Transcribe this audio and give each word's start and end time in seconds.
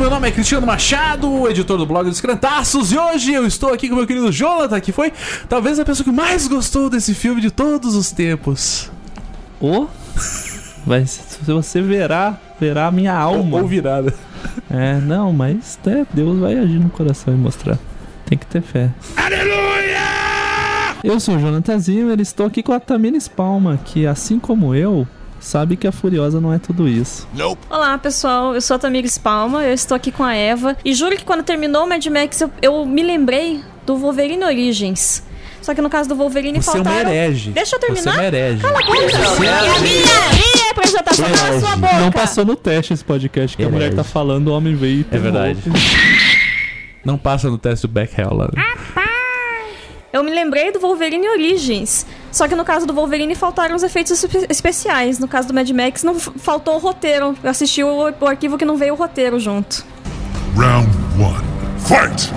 meu 0.00 0.08
nome 0.08 0.28
é 0.28 0.32
Cristiano 0.32 0.66
Machado, 0.66 1.46
editor 1.46 1.76
do 1.76 1.84
blog 1.84 2.08
dos 2.08 2.22
Crentaços, 2.22 2.90
e 2.90 2.96
hoje 2.96 3.34
eu 3.34 3.46
estou 3.46 3.70
aqui 3.70 3.86
com 3.86 3.96
meu 3.96 4.06
querido 4.06 4.32
Jonathan, 4.32 4.80
que 4.80 4.92
foi 4.92 5.12
talvez 5.46 5.78
a 5.78 5.84
pessoa 5.84 6.02
que 6.02 6.10
mais 6.10 6.48
gostou 6.48 6.88
desse 6.88 7.12
filme 7.12 7.38
de 7.38 7.50
todos 7.50 7.94
os 7.94 8.10
tempos. 8.10 8.90
Ô, 9.60 9.88
mas 10.86 11.10
se 11.10 11.52
você 11.52 11.82
verá, 11.82 12.38
verá 12.58 12.86
a 12.86 12.90
minha 12.90 13.12
alma. 13.12 13.58
Ou 13.58 13.66
virada. 13.66 14.14
É, 14.70 14.94
não, 14.94 15.34
mas 15.34 15.78
é, 15.86 16.06
Deus 16.14 16.38
vai 16.38 16.56
agir 16.56 16.78
no 16.78 16.88
coração 16.88 17.34
e 17.34 17.36
mostrar. 17.36 17.78
Tem 18.24 18.38
que 18.38 18.46
ter 18.46 18.62
fé. 18.62 18.88
Aleluia! 19.18 20.00
Eu 21.04 21.20
sou 21.20 21.36
o 21.36 21.38
Jonathan 21.38 21.78
Zimmer, 21.78 22.18
estou 22.20 22.46
aqui 22.46 22.62
com 22.62 22.72
a 22.72 22.80
Tamina 22.80 23.18
Spalma, 23.20 23.78
que 23.84 24.06
assim 24.06 24.38
como 24.38 24.74
eu, 24.74 25.06
sabe 25.40 25.76
que 25.76 25.86
a 25.86 25.92
Furiosa 25.92 26.40
não 26.40 26.52
é 26.52 26.58
tudo 26.58 26.86
isso. 26.86 27.26
Olá, 27.68 27.98
pessoal. 27.98 28.54
Eu 28.54 28.60
sou 28.60 28.76
a 28.76 28.78
Tamires 28.78 29.18
Palma, 29.18 29.64
eu 29.64 29.72
estou 29.74 29.96
aqui 29.96 30.12
com 30.12 30.22
a 30.22 30.34
Eva. 30.34 30.76
E 30.84 30.94
juro 30.94 31.16
que 31.16 31.24
quando 31.24 31.42
terminou 31.42 31.84
o 31.84 31.88
Mad 31.88 32.04
Max, 32.06 32.40
eu, 32.40 32.50
eu 32.62 32.84
me 32.86 33.02
lembrei 33.02 33.60
do 33.84 33.96
Wolverine 33.96 34.44
Origins. 34.44 35.22
Só 35.62 35.74
que 35.74 35.82
no 35.82 35.90
caso 35.90 36.08
do 36.08 36.14
Wolverine 36.14 36.60
Você 36.60 36.70
é 36.70 36.72
faltaram... 36.72 37.00
uma 37.00 37.10
herege. 37.10 37.50
Deixa 37.50 37.76
eu 37.76 37.80
terminar? 37.80 38.02
Você 38.02 38.08
é 38.08 38.12
uma 38.12 38.24
herege. 38.24 38.62
Cala 38.62 38.78
a 38.78 38.82
boca! 38.82 38.96
É 38.96 39.76
a 39.76 39.78
minha, 39.80 40.04
minha 40.32 40.70
apresentação, 40.70 41.26
cala 41.32 41.60
sua 41.60 41.76
boca! 41.76 42.00
Não 42.00 42.10
passou 42.10 42.44
no 42.44 42.56
teste 42.56 42.94
esse 42.94 43.04
podcast 43.04 43.56
que 43.56 43.64
a 43.64 43.68
mulher 43.68 43.94
tá 43.94 44.04
falando, 44.04 44.48
o 44.48 44.52
homem 44.52 44.74
veio 44.74 45.00
e 45.00 45.06
É 45.14 45.18
verdade. 45.18 45.60
Não 47.04 47.18
passa 47.18 47.48
no 47.50 47.58
teste 47.58 47.86
do 47.86 47.92
Bechdel 47.92 48.34
lá. 48.34 48.50
Eu 50.12 50.24
me 50.24 50.30
lembrei 50.30 50.72
do 50.72 50.80
Wolverine 50.80 51.28
Origins. 51.28 52.04
Só 52.32 52.46
que 52.46 52.54
no 52.54 52.64
caso 52.64 52.86
do 52.86 52.92
Wolverine 52.94 53.34
faltaram 53.34 53.74
os 53.74 53.82
efeitos 53.82 54.12
espe- 54.22 54.46
especiais. 54.48 55.18
No 55.18 55.26
caso 55.28 55.48
do 55.48 55.54
Mad 55.54 55.68
Max 55.70 56.02
não 56.02 56.18
faltou 56.18 56.76
o 56.76 56.78
roteiro. 56.78 57.36
Eu 57.42 57.50
assisti 57.50 57.82
o, 57.82 58.12
o 58.20 58.26
arquivo 58.26 58.56
que 58.56 58.64
não 58.64 58.76
veio 58.76 58.94
o 58.94 58.96
roteiro 58.96 59.38
junto. 59.40 59.84
Round 60.56 60.88
one. 61.18 61.44
Fight! 61.80 62.32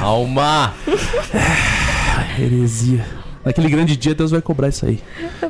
Calma! 0.00 0.74
Heresia. 2.38 3.19
Naquele 3.44 3.70
grande 3.70 3.96
dia, 3.96 4.14
Deus 4.14 4.30
vai 4.30 4.42
cobrar 4.42 4.68
isso 4.68 4.84
aí. 4.84 5.00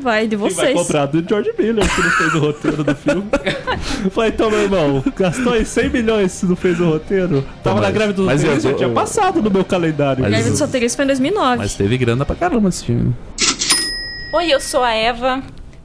Vai 0.01 0.27
de 0.29 0.37
Quem 0.37 0.39
vai 0.49 0.51
vocês. 0.55 0.75
cobrar 0.75 1.07
do 1.07 1.29
George 1.29 1.51
Miller, 1.59 1.85
que 1.93 2.01
não 2.03 2.11
fez 2.11 2.35
o 2.35 2.39
roteiro 2.39 2.85
do 2.85 2.95
filme. 2.95 3.25
Falei, 4.13 4.31
então, 4.31 4.49
meu 4.49 4.61
irmão, 4.61 5.05
gastou 5.17 5.53
aí 5.55 5.65
100 5.65 5.91
milhões 5.91 6.31
se 6.31 6.47
não 6.47 6.55
fez 6.55 6.79
o 6.79 6.85
roteiro. 6.85 7.45
Tava 7.65 7.77
mas- 7.81 7.85
na 7.87 7.91
greve 7.91 8.13
do 8.13 8.23
mas 8.23 8.43
roteiro, 8.43 8.57
eu- 8.59 8.71
já 8.71 8.77
tinha 8.77 8.89
passado 8.91 9.43
no 9.43 9.51
meu 9.51 9.65
calendário. 9.65 10.23
Mas- 10.23 10.31
Greve 10.33 10.51
dos 10.51 10.61
roteiristas 10.61 10.95
foi 10.97 11.05
em 11.05 11.09
2009. 11.09 11.57
Mas 11.59 11.75
teve 11.75 11.99
grana 11.99 12.25
pra 12.25 12.37
caramba 12.37 12.69
esse 12.69 12.85
filme. 12.85 13.13
Oi, 14.33 14.47
eu 14.53 14.61
sou 14.61 14.85
a 14.85 14.93
Eva. 14.93 15.43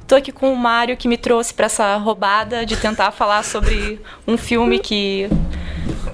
Tô 0.07 0.13
aqui 0.15 0.31
com 0.31 0.53
o 0.53 0.55
Mário 0.55 0.95
que 0.95 1.07
me 1.07 1.17
trouxe 1.17 1.51
pra 1.51 1.65
essa 1.65 1.97
roubada 1.97 2.63
de 2.67 2.77
tentar 2.77 3.09
falar 3.11 3.43
sobre 3.43 3.99
um 4.27 4.37
filme 4.37 4.77
que 4.77 5.27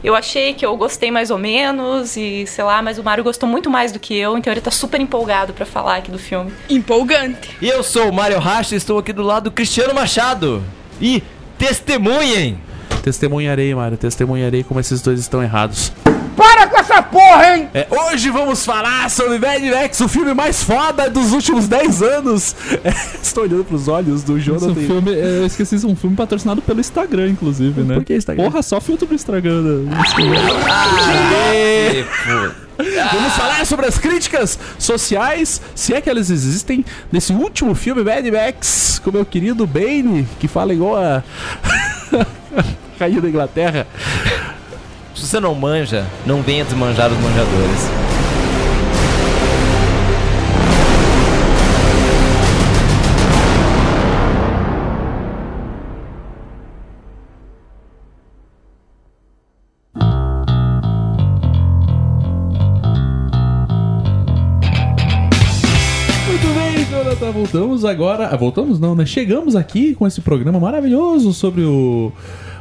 eu 0.03 0.15
achei 0.15 0.53
que 0.53 0.65
eu 0.65 0.75
gostei 0.75 1.11
mais 1.11 1.29
ou 1.29 1.37
menos 1.37 2.17
e 2.17 2.45
sei 2.47 2.63
lá, 2.63 2.81
mas 2.81 2.97
o 2.97 3.03
Mário 3.03 3.23
gostou 3.23 3.47
muito 3.47 3.69
mais 3.69 3.91
do 3.91 3.99
que 3.99 4.17
eu, 4.17 4.37
então 4.37 4.51
ele 4.51 4.61
tá 4.61 4.71
super 4.71 4.99
empolgado 4.99 5.53
pra 5.53 5.65
falar 5.65 5.97
aqui 5.97 6.11
do 6.11 6.19
filme. 6.19 6.51
Empolgante. 6.69 7.55
E 7.61 7.67
eu 7.67 7.83
sou 7.83 8.09
o 8.09 8.13
Mário 8.13 8.39
Racha 8.39 8.73
e 8.73 8.77
estou 8.77 8.97
aqui 8.97 9.13
do 9.13 9.23
lado 9.23 9.45
do 9.45 9.51
Cristiano 9.51 9.93
Machado. 9.93 10.63
E 10.99 11.23
testemunhem! 11.57 12.59
Testemunharei, 13.01 13.73
Mário. 13.73 13.97
Testemunharei 13.97 14.63
como 14.63 14.79
esses 14.79 15.01
dois 15.01 15.19
estão 15.19 15.41
errados. 15.41 15.91
Essa 16.91 17.03
porra, 17.03 17.55
hein? 17.55 17.69
É, 17.73 17.87
hoje 17.89 18.29
vamos 18.29 18.65
falar 18.65 19.09
sobre 19.09 19.39
Mad 19.39 19.63
Max, 19.63 20.01
o 20.01 20.09
filme 20.09 20.33
mais 20.33 20.61
foda 20.61 21.09
dos 21.09 21.31
últimos 21.31 21.67
10 21.67 22.01
anos. 22.03 22.55
É, 22.83 22.91
estou 23.21 23.43
olhando 23.43 23.63
pros 23.63 23.87
olhos 23.87 24.23
do 24.23 24.37
Esse 24.37 24.47
Jonathan. 24.47 24.73
filme, 24.73 25.11
eu 25.13 25.45
esqueci, 25.45 25.75
esse 25.75 25.85
é 25.85 25.87
um 25.87 25.95
filme 25.95 26.15
patrocinado 26.15 26.61
pelo 26.61 26.79
Instagram, 26.79 27.29
inclusive, 27.29 27.81
né? 27.81 27.95
Por 27.95 28.03
que 28.03 28.15
Instagram? 28.15 28.43
Porra, 28.43 28.61
só 28.63 28.81
filtro 28.81 29.05
do 29.05 29.13
Instagram. 29.13 29.61
né? 29.61 29.91
Aê. 31.49 32.05
Vamos 33.13 33.33
falar 33.33 33.65
sobre 33.65 33.85
as 33.85 33.97
críticas 33.99 34.57
sociais, 34.79 35.61
se 35.75 35.93
é 35.93 36.01
que 36.01 36.09
elas 36.09 36.29
existem, 36.29 36.83
nesse 37.11 37.33
último 37.33 37.75
filme 37.75 38.03
Mad 38.03 38.25
Max, 38.25 38.99
com 39.03 39.11
meu 39.11 39.25
querido 39.25 39.67
Bane, 39.67 40.27
que 40.39 40.47
fala 40.47 40.73
igual 40.73 40.97
a. 40.97 41.23
Rainha 42.99 43.21
da 43.21 43.29
Inglaterra. 43.29 43.87
Se 45.21 45.27
você 45.27 45.39
não 45.39 45.53
manja, 45.53 46.03
não 46.25 46.41
venha 46.41 46.65
desmanjar 46.65 47.11
os 47.11 47.17
manjadores. 47.19 47.89
Voltamos 67.31 67.85
agora. 67.85 68.27
Ah, 68.27 68.37
voltamos 68.37 68.79
não, 68.79 68.95
né? 68.95 69.05
Chegamos 69.05 69.55
aqui 69.55 69.93
com 69.93 70.07
esse 70.07 70.21
programa 70.21 70.59
maravilhoso 70.59 71.33
sobre 71.33 71.61
o, 71.61 72.11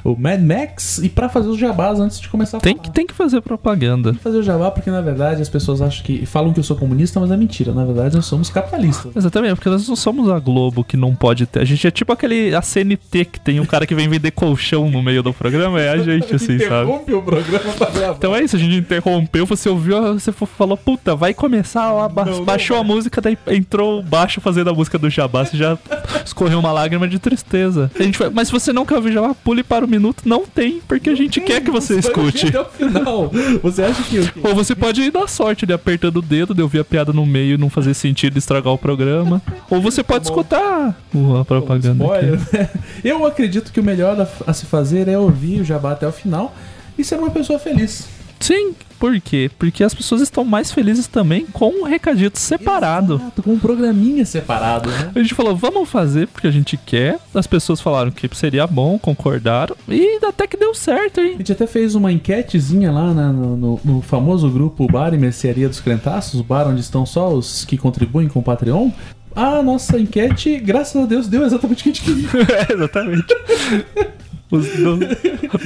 o 0.05 0.17
Mad 0.17 0.41
Max. 0.41 0.99
E 0.99 1.09
pra 1.09 1.29
fazer 1.29 1.49
os 1.49 1.59
jabás 1.59 1.99
antes 2.01 2.21
de 2.21 2.29
começar 2.29 2.59
a 2.59 2.61
Tem 2.61 2.75
falar. 2.75 2.85
que, 2.85 2.91
tem 2.93 3.07
que 3.07 3.15
fazer 3.15 3.41
propaganda. 3.41 4.15
fazer 4.15 4.39
o 4.39 4.43
jabá 4.43 4.71
porque 4.71 4.91
na 4.91 5.01
verdade 5.01 5.43
as 5.43 5.49
pessoas 5.49 5.81
acham 5.83 6.05
que 6.05 6.25
falam 6.27 6.53
que 6.53 6.61
eu 6.61 6.65
sou 6.65 6.77
comunista, 6.77 7.19
mas 7.21 7.31
é 7.31 7.37
mentira. 7.37 7.73
Na 7.73 7.85
verdade 7.85 8.17
nós 8.17 8.27
somos 8.27 8.51
capitalistas. 8.51 9.15
Exatamente, 9.17 9.55
porque 9.55 9.69
nós 9.69 9.89
não 9.89 9.97
somos 9.97 10.29
a 10.31 10.39
Globo 10.39 10.85
que 10.85 10.97
não 10.97 11.15
pode 11.15 11.47
ter. 11.47 11.61
A 11.61 11.65
gente 11.65 11.87
é 11.87 11.91
tipo 11.91 12.13
aquele 12.13 12.55
a 12.55 12.63
CNT 12.63 13.25
que 13.27 13.41
tem 13.41 13.61
um 13.61 13.67
cara 13.67 13.87
que 13.87 13.95
vem 13.95 14.09
vender 14.09 14.31
colchão 14.31 14.91
no 14.91 15.03
meio 15.03 15.23
do 15.23 15.33
programa, 15.33 15.81
é 15.81 15.91
a 15.91 15.99
gente, 16.03 16.35
assim, 16.35 16.59
sabe? 16.59 16.65
Interrompe 16.91 17.13
o 17.15 17.23
programa 17.23 17.73
pra 17.77 17.91
gravar. 17.91 18.17
Então 18.17 18.35
é 18.35 18.43
isso, 18.43 18.57
a 18.57 18.59
gente 18.59 18.77
interrompeu, 18.77 19.47
você 19.47 19.69
ouviu, 19.69 20.15
você 20.15 20.33
falou, 20.33 20.77
puta, 20.77 21.15
vai 21.15 21.35
começar, 21.35 21.93
ó, 21.93 22.09
ba- 22.09 22.25
Não, 22.25 22.39
não 22.39 22.45
baixou 22.45 22.77
a 22.79 22.85
música, 22.85 23.21
daí 23.21 23.37
entrou 23.49 24.03
baixo 24.03 24.41
fazendo 24.41 24.71
a 24.71 24.75
música 24.75 24.99
do 24.99 25.09
Jabá, 25.11 25.45
você 25.45 25.57
já 25.57 25.77
escorreu 26.25 26.59
uma 26.59 26.73
lágrima 26.73 27.07
de 27.09 27.19
tristeza. 27.19 27.91
A 27.99 28.03
gente 28.03 28.19
vai, 28.19 28.31
mas 28.31 28.49
se 28.49 28.53
você 28.53 28.73
não 28.73 28.85
quer 28.87 28.97
ouvir 28.97 29.13
Jabá, 29.13 29.35
pule 29.35 29.63
para 29.63 29.85
o 29.85 29.89
minuto, 29.91 30.23
não 30.27 30.47
tem, 30.47 30.81
porque 30.87 31.11
a 31.11 31.15
gente 31.15 31.41
quer 31.41 31.61
que 31.63 31.71
você 31.71 31.99
escute. 31.99 32.47
Até 32.49 32.61
o 32.61 32.65
final. 32.67 33.31
Você 33.63 33.83
acha 33.83 34.03
que? 34.05 34.19
Ou 34.47 34.55
você 34.55 34.75
pode 34.75 35.03
ir 35.03 35.11
dar 35.11 35.29
sorte 35.29 35.67
de 35.67 35.73
apertando 35.73 36.19
o 36.19 36.23
dedo, 36.23 36.55
de 36.55 36.63
ouvir 36.63 36.79
a 36.81 36.85
piada 36.85 37.13
no 37.13 37.27
meio 37.27 37.55
e 37.55 37.59
não 37.59 37.69
fazer 37.69 37.95
sentido 37.95 38.39
estragar 38.39 38.73
o 38.73 38.79
programa. 38.79 39.43
Ou 39.69 39.81
você 39.81 40.03
pode 40.03 40.25
escutar 40.25 40.97
o- 41.15 41.37
a 41.37 41.45
propaganda. 41.45 42.05
Spoiler, 42.05 42.41
né? 42.53 42.71
Eu 43.05 43.27
acredito 43.27 43.73
que 43.73 43.81
o 43.81 43.85
melhor 43.85 44.21
a, 44.21 44.29
a 44.51 44.53
se 44.53 44.67
fazer 44.67 45.09
é 45.09 45.19
ouvir 45.19 45.61
o 45.61 45.65
jabá 45.65 45.93
até 45.93 46.07
o 46.07 46.13
final 46.13 46.55
e 46.99 47.05
ser 47.05 47.17
uma 47.19 47.31
pessoa 47.31 47.59
feliz. 47.59 48.07
Sim, 48.41 48.75
por 48.99 49.21
quê? 49.21 49.51
Porque 49.59 49.85
as 49.85 49.93
pessoas 49.95 50.23
estão 50.23 50.45
mais 50.45 50.73
felizes 50.73 51.07
também 51.07 51.45
com 51.47 51.83
o 51.83 51.85
recadito 51.85 52.39
separado. 52.39 53.17
Exato, 53.17 53.43
com 53.43 53.53
um 53.53 53.59
programinha 53.59 54.25
separado, 54.25 54.89
né? 54.91 55.13
A 55.15 55.19
gente 55.21 55.35
falou, 55.35 55.55
vamos 55.55 55.89
fazer 55.91 56.27
porque 56.29 56.47
a 56.47 56.51
gente 56.51 56.77
quer. 56.79 57.19
As 57.35 57.47
pessoas 57.47 57.81
falaram 57.81 58.11
que 58.11 58.29
seria 58.35 58.67
bom, 58.67 58.99
concordaram. 58.99 59.77
E 59.89 60.19
até 60.25 60.47
que 60.47 60.57
deu 60.57 60.75
certo, 60.75 61.21
A 61.21 61.25
hein? 61.25 61.35
gente 61.37 61.53
até 61.53 61.67
fez 61.67 61.95
uma 61.95 62.11
enquetezinha 62.11 62.91
lá 62.91 63.13
na- 63.13 63.33
no- 63.33 63.81
no 63.85 64.01
famoso 64.03 64.49
grupo 64.51 64.87
Bar 64.91 65.13
e 65.13 65.19
Mercearia 65.19 65.69
dos 65.69 65.81
Crentaços, 65.81 66.41
o 66.41 66.45
bar 66.45 66.67
onde 66.67 66.81
estão 66.81 67.05
só 67.05 67.29
os 67.33 67.65
que 67.67 67.77
contribuem 67.77 68.27
com 68.27 68.41
o 68.41 68.43
Patreon. 68.43 68.91
A 69.37 69.63
nossa 69.63 69.99
enquete, 69.99 70.59
graças 70.59 71.01
a 71.01 71.07
Deus, 71.07 71.29
deu 71.29 71.45
exatamente 71.45 71.81
o 71.81 71.83
que 71.85 71.91
a 71.91 71.93
gente 71.93 72.03
queria. 72.03 72.67
É, 72.69 72.73
exatamente. 72.75 73.27
Os- 74.51 74.79
não, 74.79 74.99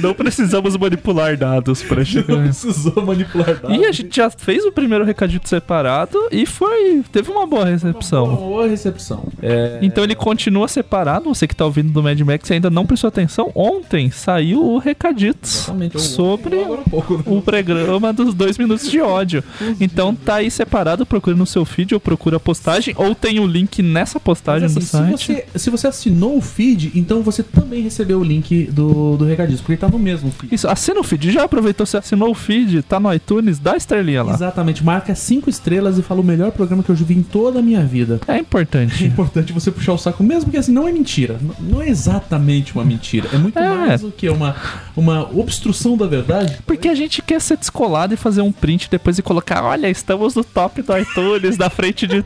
não 0.01 0.13
precisamos 0.13 0.75
manipular 0.77 1.35
dados 1.37 1.81
pra 1.81 2.03
chegar. 2.05 2.35
Não 2.35 2.43
precisou 2.43 3.03
manipular 3.05 3.55
dados. 3.59 3.77
E 3.77 3.85
a 3.85 3.91
gente 3.91 4.15
já 4.15 4.29
fez 4.29 4.63
o 4.65 4.71
primeiro 4.71 5.03
recadito 5.03 5.47
separado 5.49 6.17
e 6.31 6.45
foi. 6.45 7.01
Teve 7.11 7.31
uma 7.31 7.45
boa 7.47 7.63
Uma 7.63 7.71
recepção. 7.71 8.35
boa 8.35 8.67
recepção. 8.67 9.27
É, 9.41 9.79
Então 9.81 10.03
ele 10.03 10.15
continua 10.15 10.67
separado. 10.67 11.25
Você 11.33 11.47
que 11.47 11.55
tá 11.55 11.65
ouvindo 11.65 11.91
do 11.91 12.03
Mad 12.03 12.19
Max 12.21 12.49
ainda 12.51 12.69
não 12.69 12.85
prestou 12.85 13.07
atenção, 13.07 13.51
ontem 13.55 14.11
saiu 14.11 14.63
o 14.63 14.77
recadito 14.77 15.47
sobre 15.99 16.57
pouco, 16.89 17.17
né? 17.17 17.23
o 17.25 17.41
programa 17.41 18.11
dos 18.13 18.33
dois 18.33 18.57
minutos 18.57 18.89
de 18.89 18.99
ódio. 19.01 19.43
Então 19.79 20.13
tá 20.15 20.35
aí 20.35 20.51
separado, 20.51 21.05
procura 21.05 21.35
no 21.35 21.45
seu 21.45 21.65
feed 21.65 21.93
ou 21.93 21.99
procura 21.99 22.37
a 22.37 22.39
postagem, 22.39 22.93
ou 22.97 23.15
tem 23.15 23.39
o 23.39 23.47
link 23.47 23.81
nessa 23.81 24.19
postagem 24.19 24.67
Mas, 24.73 24.77
assim, 24.77 24.85
site. 24.85 25.17
Se 25.17 25.33
você, 25.33 25.59
se 25.59 25.69
você 25.69 25.87
assinou 25.87 26.37
o 26.37 26.41
feed, 26.41 26.91
então 26.95 27.21
você 27.21 27.41
também 27.43 27.81
recebeu 27.81 28.19
o 28.19 28.23
link 28.23 28.69
do, 28.75 29.17
do 29.17 29.25
recadismo, 29.25 29.65
porque 29.65 29.77
tá 29.77 29.87
no 29.87 29.97
mesmo 29.97 30.29
feed. 30.31 30.53
Isso, 30.53 30.67
assina 30.67 30.99
o 30.99 31.03
feed. 31.03 31.31
Já 31.31 31.43
aproveitou, 31.45 31.85
você 31.85 31.97
assinou 31.97 32.29
o 32.31 32.35
feed, 32.35 32.81
tá 32.83 32.99
no 32.99 33.11
iTunes, 33.13 33.57
dá 33.57 33.75
estrelinha 33.75 34.21
lá. 34.23 34.33
Exatamente, 34.33 34.83
marca 34.83 35.15
cinco 35.15 35.49
estrelas 35.49 35.97
e 35.97 36.01
fala 36.01 36.21
o 36.21 36.23
melhor 36.23 36.51
programa 36.51 36.83
que 36.83 36.89
eu 36.91 36.95
já 36.95 37.05
vi 37.05 37.15
em 37.17 37.23
toda 37.23 37.59
a 37.59 37.61
minha 37.61 37.81
vida. 37.83 38.19
É 38.27 38.35
É 38.35 38.39
importante. 38.39 39.03
importante 39.05 39.53
você 39.53 39.71
puxar 39.71 39.93
o 39.93 39.97
saco, 39.97 40.23
mesmo 40.23 40.51
que 40.51 40.57
assim, 40.57 40.71
não 40.71 40.87
é 40.87 40.91
mentira. 40.91 41.39
Não 41.59 41.81
é 41.81 41.89
exatamente 41.89 42.73
uma 42.75 42.83
mentira. 42.83 43.29
É 43.33 43.37
muito 43.37 43.57
É. 43.57 43.69
mais 43.69 44.01
do 44.01 44.11
que 44.11 44.29
uma, 44.29 44.55
uma 44.95 45.21
obstrução 45.37 45.95
da 45.97 46.05
verdade. 46.05 46.57
Porque 46.65 46.87
a 46.89 46.95
gente 46.95 47.21
quer 47.21 47.39
ser 47.41 47.57
descolado 47.57 48.13
e 48.13 48.17
fazer 48.17 48.41
um 48.41 48.51
print 48.51 48.89
depois 48.91 49.17
e 49.17 49.21
colocar, 49.21 49.63
olha, 49.63 49.89
estamos 49.89 50.35
no 50.35 50.43
top 50.43 50.81
do 50.81 50.97
iTunes, 50.97 51.57
na 51.57 51.69
frente 51.69 52.05
de 52.05 52.23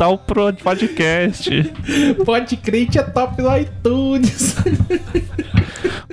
tal 0.00 0.16
pro 0.16 0.50
podcast. 0.54 1.50
Pode 2.24 2.56
crente 2.56 2.98
é 2.98 3.02
top 3.02 3.42
no 3.42 3.54
iTunes. 3.54 4.56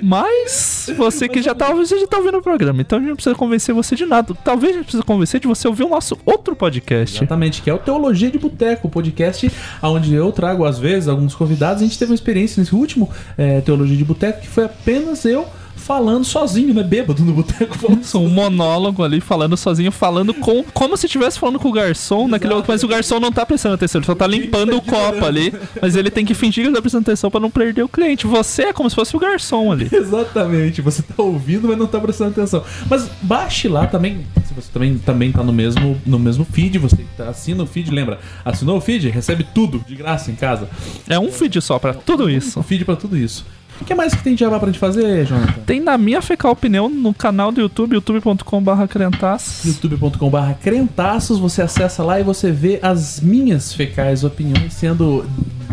Mas 0.02 0.90
você 0.94 1.26
que 1.26 1.40
já 1.40 1.54
tá, 1.54 1.72
você 1.72 1.98
já 1.98 2.06
tá 2.06 2.18
ouvindo 2.18 2.36
o 2.36 2.42
programa, 2.42 2.82
então 2.82 2.98
a 2.98 3.00
gente 3.00 3.08
não 3.08 3.16
precisa 3.16 3.34
convencer 3.34 3.74
você 3.74 3.96
de 3.96 4.04
nada. 4.04 4.34
Talvez 4.44 4.74
a 4.74 4.76
gente 4.76 4.84
precisa 4.84 5.02
convencer 5.02 5.40
de 5.40 5.46
você 5.46 5.66
ouvir 5.66 5.84
o 5.84 5.88
nosso 5.88 6.18
outro 6.26 6.54
podcast. 6.54 7.16
Exatamente, 7.16 7.62
que 7.62 7.70
é 7.70 7.72
o 7.72 7.78
Teologia 7.78 8.30
de 8.30 8.38
Boteco, 8.38 8.88
o 8.88 8.90
podcast 8.90 9.50
onde 9.82 10.12
eu 10.14 10.30
trago, 10.32 10.66
às 10.66 10.78
vezes, 10.78 11.08
alguns 11.08 11.34
convidados. 11.34 11.82
A 11.82 11.86
gente 11.86 11.98
teve 11.98 12.10
uma 12.10 12.14
experiência 12.14 12.60
nesse 12.60 12.74
último 12.74 13.08
é, 13.38 13.62
Teologia 13.62 13.96
de 13.96 14.04
Boteco 14.04 14.42
que 14.42 14.48
foi 14.48 14.64
apenas 14.64 15.24
eu 15.24 15.46
falando 15.88 16.22
sozinho, 16.22 16.74
né? 16.74 16.82
Bêbado 16.82 17.24
no 17.24 17.32
boteco. 17.32 17.74
um 18.16 18.28
monólogo 18.28 19.02
ali, 19.02 19.22
falando 19.22 19.56
sozinho, 19.56 19.90
falando 19.90 20.34
com. 20.34 20.62
Como 20.74 20.94
se 20.98 21.06
estivesse 21.06 21.38
falando 21.38 21.58
com 21.58 21.70
o 21.70 21.72
garçom 21.72 22.28
naquele 22.28 22.52
outro, 22.52 22.70
mas 22.70 22.84
o 22.84 22.88
garçom 22.88 23.18
não 23.18 23.32
tá 23.32 23.46
prestando 23.46 23.74
atenção, 23.74 23.98
ele 23.98 24.06
só 24.06 24.14
tá 24.14 24.26
limpando 24.26 24.76
o 24.76 24.82
copo 24.82 25.24
ali. 25.24 25.50
Mas 25.80 25.96
ele 25.96 26.10
tem 26.10 26.26
que 26.26 26.34
fingir 26.34 26.62
que 26.62 26.68
ele 26.68 26.76
tá 26.76 26.82
prestando 26.82 27.04
atenção 27.04 27.30
pra 27.30 27.40
não 27.40 27.50
perder 27.50 27.82
o 27.82 27.88
cliente. 27.88 28.26
Você 28.26 28.64
é 28.64 28.72
como 28.74 28.90
se 28.90 28.94
fosse 28.94 29.16
o 29.16 29.18
garçom 29.18 29.72
ali. 29.72 29.88
Exatamente, 29.90 30.82
você 30.82 31.00
tá 31.00 31.22
ouvindo, 31.22 31.66
mas 31.68 31.78
não 31.78 31.86
tá 31.86 31.98
prestando 31.98 32.32
atenção. 32.32 32.62
Mas 32.90 33.08
baixe 33.22 33.66
lá 33.66 33.86
também, 33.86 34.26
se 34.44 34.52
você 34.52 34.68
também, 34.70 34.98
também 34.98 35.32
tá 35.32 35.42
no 35.42 35.54
mesmo, 35.54 35.98
no 36.04 36.18
mesmo 36.18 36.44
feed, 36.44 36.76
você 36.76 36.98
tá, 37.16 37.30
assina 37.30 37.62
o 37.62 37.66
feed, 37.66 37.90
lembra? 37.90 38.20
Assinou 38.44 38.76
o 38.76 38.80
feed, 38.80 39.08
recebe 39.08 39.46
tudo 39.54 39.82
de 39.88 39.94
graça 39.94 40.30
em 40.30 40.34
casa. 40.34 40.68
É 41.08 41.18
um 41.18 41.32
feed 41.32 41.62
só 41.62 41.78
pra 41.78 41.94
tudo 41.94 42.28
isso. 42.28 42.60
O 42.60 42.62
feed 42.62 42.84
pra 42.84 42.94
tudo 42.94 43.16
isso. 43.16 43.46
O 43.80 43.84
que 43.84 43.94
mais 43.94 44.14
que 44.14 44.22
tem 44.22 44.34
de 44.34 44.40
jabá 44.40 44.58
pra 44.58 44.66
gente 44.66 44.78
fazer, 44.78 45.26
Jonathan? 45.26 45.62
Tem 45.66 45.80
na 45.80 45.96
minha 45.96 46.20
fecal 46.20 46.52
opinião 46.52 46.88
no 46.88 47.14
canal 47.14 47.50
do 47.52 47.60
YouTube, 47.60 47.94
youtube.com.br 47.94 48.86
crentaços. 48.88 49.64
youtube.com.br 49.64 50.52
crentaços, 50.60 51.38
você 51.38 51.62
acessa 51.62 52.02
lá 52.02 52.20
e 52.20 52.22
você 52.22 52.50
vê 52.50 52.78
as 52.82 53.20
minhas 53.20 53.72
fecais 53.72 54.24
opiniões 54.24 54.72
sendo 54.74 55.24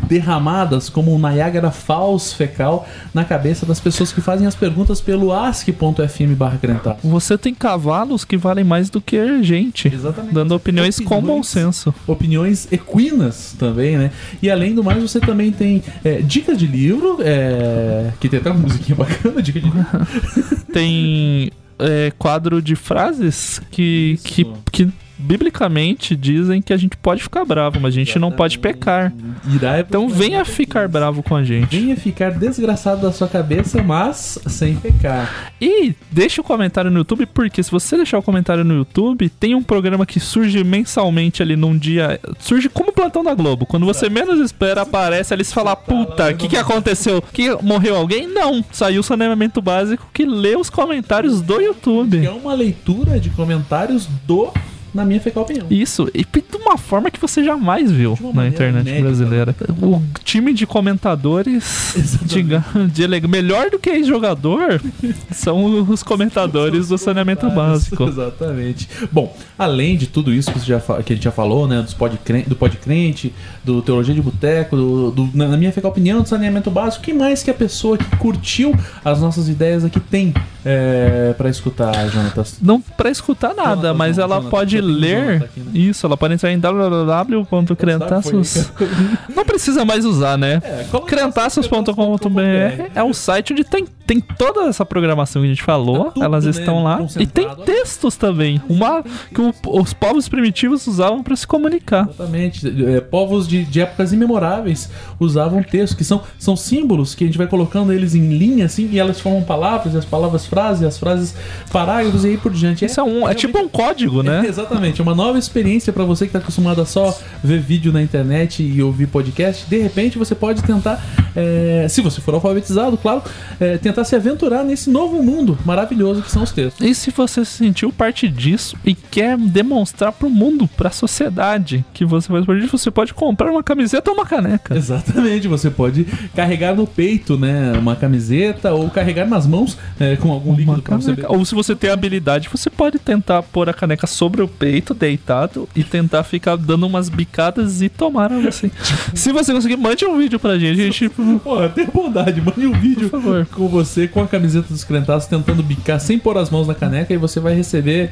derramadas 0.07 0.89
como 0.89 1.13
um 1.13 1.19
Niagara 1.19 1.71
Falls 1.71 2.33
fecal 2.33 2.87
na 3.13 3.23
cabeça 3.23 3.65
das 3.65 3.79
pessoas 3.79 4.11
que 4.11 4.21
fazem 4.21 4.47
as 4.47 4.55
perguntas 4.55 5.01
pelo 5.01 5.31
ask.fm 5.31 6.33
barra. 6.35 6.55
Você 7.03 7.37
tem 7.37 7.53
cavalos 7.53 8.23
que 8.23 8.37
valem 8.37 8.63
mais 8.63 8.89
do 8.89 9.01
que 9.01 9.43
gente. 9.43 9.87
Exatamente. 9.87 10.33
Dando 10.33 10.55
opiniões 10.55 10.99
com 10.99 11.15
bom 11.15 11.39
Opiniões. 11.39 11.47
senso. 11.47 11.93
opiniões 12.07 12.67
equinas 12.71 13.55
também, 13.57 13.97
né? 13.97 14.11
E 14.41 14.49
além 14.49 14.73
do 14.73 14.83
mais, 14.83 15.01
você 15.01 15.19
também 15.19 15.51
tem 15.51 15.83
é, 16.03 16.21
dicas 16.21 16.57
de 16.57 16.65
livro, 16.65 17.17
é, 17.21 18.11
que 18.19 18.29
tem 18.29 18.39
até 18.39 18.49
uma 18.49 18.59
musiquinha 18.59 18.95
bacana, 18.95 19.41
dica 19.41 19.59
de 19.59 19.65
livro. 19.65 19.85
Tem 20.71 21.51
é, 21.79 22.11
quadro 22.17 22.61
de 22.61 22.75
frases 22.75 23.61
que, 23.71 24.19
que, 24.23 24.45
que 24.71 24.89
biblicamente 25.17 26.15
dizem 26.15 26.61
que 26.61 26.73
a 26.73 26.77
gente 26.77 26.97
pode 26.97 27.23
ficar 27.23 27.45
bravo, 27.45 27.79
mas 27.79 27.93
a 27.93 27.97
gente 27.97 28.17
não 28.19 28.31
pode 28.31 28.59
pecar. 28.59 29.13
Irá 29.53 29.79
Então 29.79 30.09
venha 30.09 30.43
ficar 30.45 30.87
bravo 30.87 31.23
com 31.23 31.35
a 31.35 31.43
gente. 31.43 31.79
Venha 31.79 31.95
ficar 31.95 32.31
desgraçado 32.31 33.01
da 33.01 33.11
sua 33.11 33.27
cabeça, 33.27 33.81
mas 33.81 34.39
sem 34.47 34.75
pecar. 34.75 35.51
E 35.59 35.93
deixa 36.11 36.41
o 36.41 36.43
comentário 36.43 36.91
no 36.91 36.99
YouTube, 36.99 37.25
porque 37.25 37.61
se 37.63 37.71
você 37.71 37.97
deixar 37.97 38.17
o 38.17 38.23
comentário 38.23 38.63
no 38.63 38.75
YouTube, 38.75 39.29
tem 39.29 39.55
um 39.55 39.63
programa 39.63 40.05
que 40.05 40.19
surge 40.19 40.63
mensalmente 40.63 41.41
ali 41.41 41.55
num 41.55 41.77
dia. 41.77 42.19
Surge 42.39 42.69
como 42.69 42.89
o 42.89 42.93
plantão 42.93 43.23
da 43.23 43.33
Globo. 43.33 43.65
Quando 43.65 43.85
você 43.85 44.09
menos 44.09 44.39
espera, 44.39 44.81
aparece 44.81 45.33
ali 45.33 45.43
e 45.43 45.45
fala: 45.45 45.75
Puta, 45.75 46.31
o 46.31 46.35
que, 46.35 46.47
que 46.47 46.57
aconteceu? 46.57 47.21
Que 47.21 47.55
morreu 47.61 47.95
alguém? 47.95 48.27
Não. 48.27 48.63
Saiu 48.71 49.01
o 49.01 49.03
saneamento 49.03 49.61
básico 49.61 50.07
que 50.13 50.25
lê 50.25 50.55
os 50.55 50.69
comentários 50.69 51.41
do 51.41 51.59
YouTube. 51.59 52.25
é 52.25 52.31
uma 52.31 52.53
leitura 52.53 53.19
de 53.19 53.29
comentários 53.29 54.07
do 54.25 54.51
Na 54.95 55.05
Minha 55.05 55.19
Fecal 55.19 55.43
Opinião. 55.43 55.67
Isso, 55.69 56.09
e 56.13 56.23
de 56.23 56.57
uma 56.57 56.77
forma 56.77 57.11
que 57.11 57.19
você 57.19 57.43
jamais 57.43 57.91
viu 57.91 58.15
De 58.19 58.33
na 58.35 58.47
internet 58.47 59.01
brasileira. 59.01 59.53
O 59.81 60.01
time 60.23 60.53
de 60.53 60.65
comentadores, 60.65 61.93
diga, 62.23 62.63
de 62.91 63.03
ele- 63.03 63.19
melhor 63.27 63.69
do 63.69 63.77
que 63.77 63.89
ex-jogador, 63.89 64.81
são 65.31 65.81
os 65.89 66.01
comentadores 66.01 66.87
do 66.87 66.97
saneamento 66.97 67.49
básico. 67.49 68.03
Exatamente. 68.07 68.87
Bom, 69.11 69.35
além 69.59 69.97
de 69.97 70.07
tudo 70.07 70.33
isso 70.33 70.51
que, 70.51 70.59
já, 70.59 70.79
que 70.79 71.13
a 71.13 71.15
gente 71.15 71.23
já 71.25 71.31
falou, 71.31 71.67
né? 71.67 71.81
Dos 71.81 71.93
podcren- 71.93 72.45
do 72.47 72.55
podcrente, 72.55 73.33
do 73.63 73.81
Teologia 73.81 74.15
de 74.15 74.21
Boteco, 74.21 74.75
do, 74.75 75.11
do- 75.11 75.29
na 75.33 75.57
minha 75.57 75.71
fecal 75.71 75.91
opinião, 75.91 76.21
do 76.21 76.27
saneamento 76.29 76.71
básico, 76.71 77.01
o 77.03 77.05
que 77.05 77.13
mais 77.13 77.43
que 77.43 77.51
a 77.51 77.53
pessoa 77.53 77.97
que 77.97 78.05
curtiu 78.17 78.73
as 79.03 79.19
nossas 79.21 79.49
ideias 79.49 79.83
aqui 79.83 79.99
tem 79.99 80.33
é, 80.63 81.33
para 81.37 81.49
escutar, 81.49 81.93
Jonatas? 82.09 82.57
Não 82.61 82.79
pra 82.81 83.09
escutar 83.11 83.53
nada, 83.53 83.69
Jonathan, 83.75 83.93
mas 83.93 84.17
não, 84.17 84.23
ela 84.23 84.35
Jonathan, 84.37 84.49
pode 84.49 84.77
ler. 84.85 85.25
Jonathan 85.25 85.45
aqui, 85.45 85.59
né? 85.59 85.71
Isso, 85.73 86.05
ela 86.05 86.17
pode 86.17 86.33
entrar 86.33 86.51
em 86.51 86.59
www.crentaços. 86.59 88.71
Não 89.35 89.45
precisa 89.45 89.85
mais 89.85 90.05
usar, 90.05 90.37
né? 90.37 90.61
É, 90.63 90.85
Crentaços.com.br 91.05 92.89
é 92.93 93.03
um 93.03 93.13
site 93.13 93.53
onde 93.53 93.63
tem, 93.63 93.85
tem 94.05 94.19
toda 94.19 94.67
essa 94.67 94.85
programação 94.85 95.41
que 95.41 95.47
a 95.47 95.49
gente 95.49 95.63
falou, 95.63 96.11
Tá 96.11 96.25
elas 96.25 96.45
né, 96.45 96.51
estão 96.51 96.83
lá. 96.83 96.99
E 97.19 97.25
tem 97.27 97.47
textos 97.65 98.15
também, 98.15 98.61
uma 98.69 99.03
que 99.33 99.41
o- 99.41 99.53
os 99.81 99.93
povos 99.93 100.27
primitivos 100.29 100.85
usavam 100.87 101.23
para 101.23 101.35
se 101.35 101.45
comunicar. 101.47 102.07
Exatamente. 102.09 102.67
É, 102.95 103.01
povos 103.01 103.47
de, 103.47 103.63
de 103.63 103.81
épocas 103.81 104.13
imemoráveis 104.13 104.89
usavam 105.19 105.61
textos, 105.63 105.97
que 105.97 106.03
são, 106.03 106.21
são 106.37 106.55
símbolos 106.55 107.15
que 107.15 107.23
a 107.23 107.27
gente 107.27 107.37
vai 107.37 107.47
colocando 107.47 107.91
eles 107.91 108.15
em 108.15 108.37
linha, 108.37 108.65
assim, 108.65 108.89
e 108.91 108.99
elas 108.99 109.19
formam 109.19 109.43
palavras, 109.43 109.93
e 109.93 109.97
as 109.97 110.05
palavras 110.05 110.45
frases, 110.45 110.83
as 110.83 110.97
frases 110.97 111.35
parágrafos 111.71 112.23
e 112.25 112.29
aí 112.29 112.37
por 112.37 112.51
diante. 112.51 112.85
Isso 112.85 112.99
é 112.99 113.03
um, 113.03 113.27
é 113.27 113.33
tipo 113.33 113.57
um 113.59 113.67
código, 113.67 114.21
É, 114.21 114.23
né? 114.23 114.45
exatamente, 114.47 114.74
uma 115.01 115.15
nova 115.15 115.37
experiência 115.37 115.91
para 115.91 116.03
você 116.03 116.25
que 116.25 116.33
tá 116.33 116.39
acostumado 116.39 116.81
a 116.81 116.85
só 116.85 117.17
ver 117.43 117.59
vídeo 117.59 117.91
na 117.91 118.01
internet 118.01 118.63
e 118.63 118.81
ouvir 118.81 119.07
podcast. 119.07 119.67
De 119.69 119.79
repente 119.79 120.17
você 120.17 120.35
pode 120.35 120.63
tentar, 120.63 121.03
é, 121.35 121.87
se 121.89 122.01
você 122.01 122.21
for 122.21 122.33
alfabetizado, 122.33 122.97
claro, 122.97 123.23
é, 123.59 123.77
tentar 123.77 124.03
se 124.03 124.15
aventurar 124.15 124.63
nesse 124.63 124.89
novo 124.89 125.21
mundo 125.21 125.57
maravilhoso 125.65 126.21
que 126.21 126.31
são 126.31 126.43
os 126.43 126.51
textos. 126.51 126.85
E 126.85 126.93
se 126.93 127.11
você 127.11 127.43
se 127.45 127.51
sentiu 127.51 127.91
parte 127.91 128.27
disso 128.27 128.77
e 128.85 128.93
quer 128.93 129.37
demonstrar 129.37 130.11
pro 130.11 130.29
mundo, 130.29 130.67
pra 130.67 130.89
sociedade, 130.89 131.85
que 131.93 132.05
você 132.05 132.27
faz 132.27 132.45
parte 132.45 132.61
disso, 132.61 132.77
você 132.77 132.91
pode 132.91 133.13
comprar 133.13 133.51
uma 133.51 133.63
camiseta 133.63 134.09
ou 134.09 134.17
uma 134.17 134.25
caneca. 134.25 134.75
Exatamente, 134.75 135.47
você 135.47 135.69
pode 135.69 136.05
carregar 136.35 136.75
no 136.75 136.87
peito, 136.87 137.37
né, 137.37 137.73
uma 137.77 137.95
camiseta 137.95 138.73
ou 138.73 138.89
carregar 138.89 139.27
nas 139.27 139.45
mãos 139.45 139.77
é, 139.99 140.15
com 140.15 140.31
algum 140.31 140.51
Uma 140.51 140.57
líquido. 140.57 141.25
Ou 141.27 141.45
se 141.45 141.53
você 141.53 141.75
tem 141.75 141.89
habilidade, 141.89 142.49
você 142.49 142.69
pode 142.69 142.99
tentar 142.99 143.43
pôr 143.43 143.69
a 143.69 143.73
caneca 143.73 144.07
sobre 144.07 144.41
o 144.41 144.47
peito, 144.47 144.64
deitado, 144.93 145.67
e 145.75 145.83
tentar 145.83 146.23
ficar 146.23 146.55
dando 146.55 146.85
umas 146.85 147.09
bicadas 147.09 147.81
e 147.81 147.89
tomar 147.89 148.31
algo 148.31 148.47
assim. 148.47 148.71
se 149.13 149.31
você 149.31 149.53
conseguir, 149.53 149.77
mande 149.77 150.05
um 150.05 150.17
vídeo 150.17 150.39
pra 150.39 150.57
gente. 150.57 150.81
A 150.81 150.85
gente 150.85 151.09
Porra, 151.43 151.69
tenha 151.69 151.87
bondade, 151.93 152.41
mande 152.41 152.65
um 152.65 152.73
vídeo 152.73 153.09
Por 153.09 153.21
favor. 153.21 153.45
com 153.47 153.67
você 153.67 154.07
com 154.07 154.21
a 154.21 154.27
camiseta 154.27 154.67
dos 154.69 154.83
crentaços 154.83 155.27
tentando 155.29 155.61
bicar 155.63 155.99
sem 155.99 156.17
pôr 156.17 156.37
as 156.37 156.49
mãos 156.49 156.67
na 156.67 156.73
caneca 156.75 157.13
e 157.13 157.17
você 157.17 157.39
vai 157.39 157.53
receber 157.55 158.11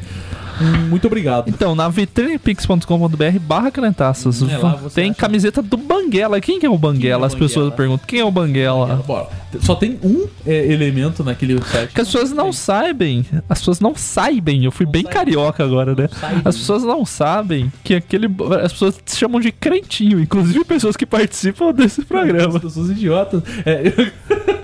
muito 0.90 1.08
obrigado. 1.08 1.50
Então, 1.50 1.76
na 1.76 1.90
vitrinepix.com.br 1.90 3.40
barra 3.42 3.72
crentaços, 3.72 4.42
É, 4.44 4.90
tem 4.94 5.12
acha- 5.12 5.20
camiseta 5.20 5.62
do 5.62 5.78
Banguela. 5.78 6.40
Quem 6.42 6.60
que 6.60 6.66
é 6.66 6.70
o 6.70 6.78
Banguela? 6.78 7.28
As 7.28 7.36
pessoas 7.36 7.74
perguntam, 7.74 8.06
quem 8.08 8.20
é 8.20 8.26
o 8.26 8.32
Banguela? 8.32 9.04
Bora. 9.06 9.28
Só 9.62 9.76
tem 9.76 10.00
um 10.04 10.28
é, 10.46 10.72
elemento 10.72 11.24
naquele 11.24 11.62
site. 11.64 11.94
Que 11.94 12.02
as 12.02 12.08
pessoas 12.08 12.32
não 12.32 12.52
sabem, 12.52 13.24
as 13.48 13.60
pessoas 13.60 13.80
não 13.80 13.94
sabem, 13.96 14.66
eu 14.66 14.72
fui 14.72 14.86
bem 14.86 15.04
sabem. 15.04 15.18
carioca 15.18 15.64
agora, 15.64 15.94
né? 15.96 16.10
As 16.44 16.58
pessoas 16.58 16.84
não 16.84 17.06
sabem 17.06 17.72
que 17.84 17.94
aquele. 17.94 18.28
As 18.64 18.72
pessoas 18.74 19.00
se 19.06 19.16
chamam 19.18 19.40
de 19.40 19.52
crentinho, 19.52 20.20
inclusive 20.20 20.64
pessoas 20.66 20.98
que 20.98 21.06
participam 21.06 21.72
desse 21.72 22.02
As 22.02 22.08
programa. 22.08 22.60
pessoas 22.60 22.90
idiotas. 22.90 23.44
É, 23.66 23.94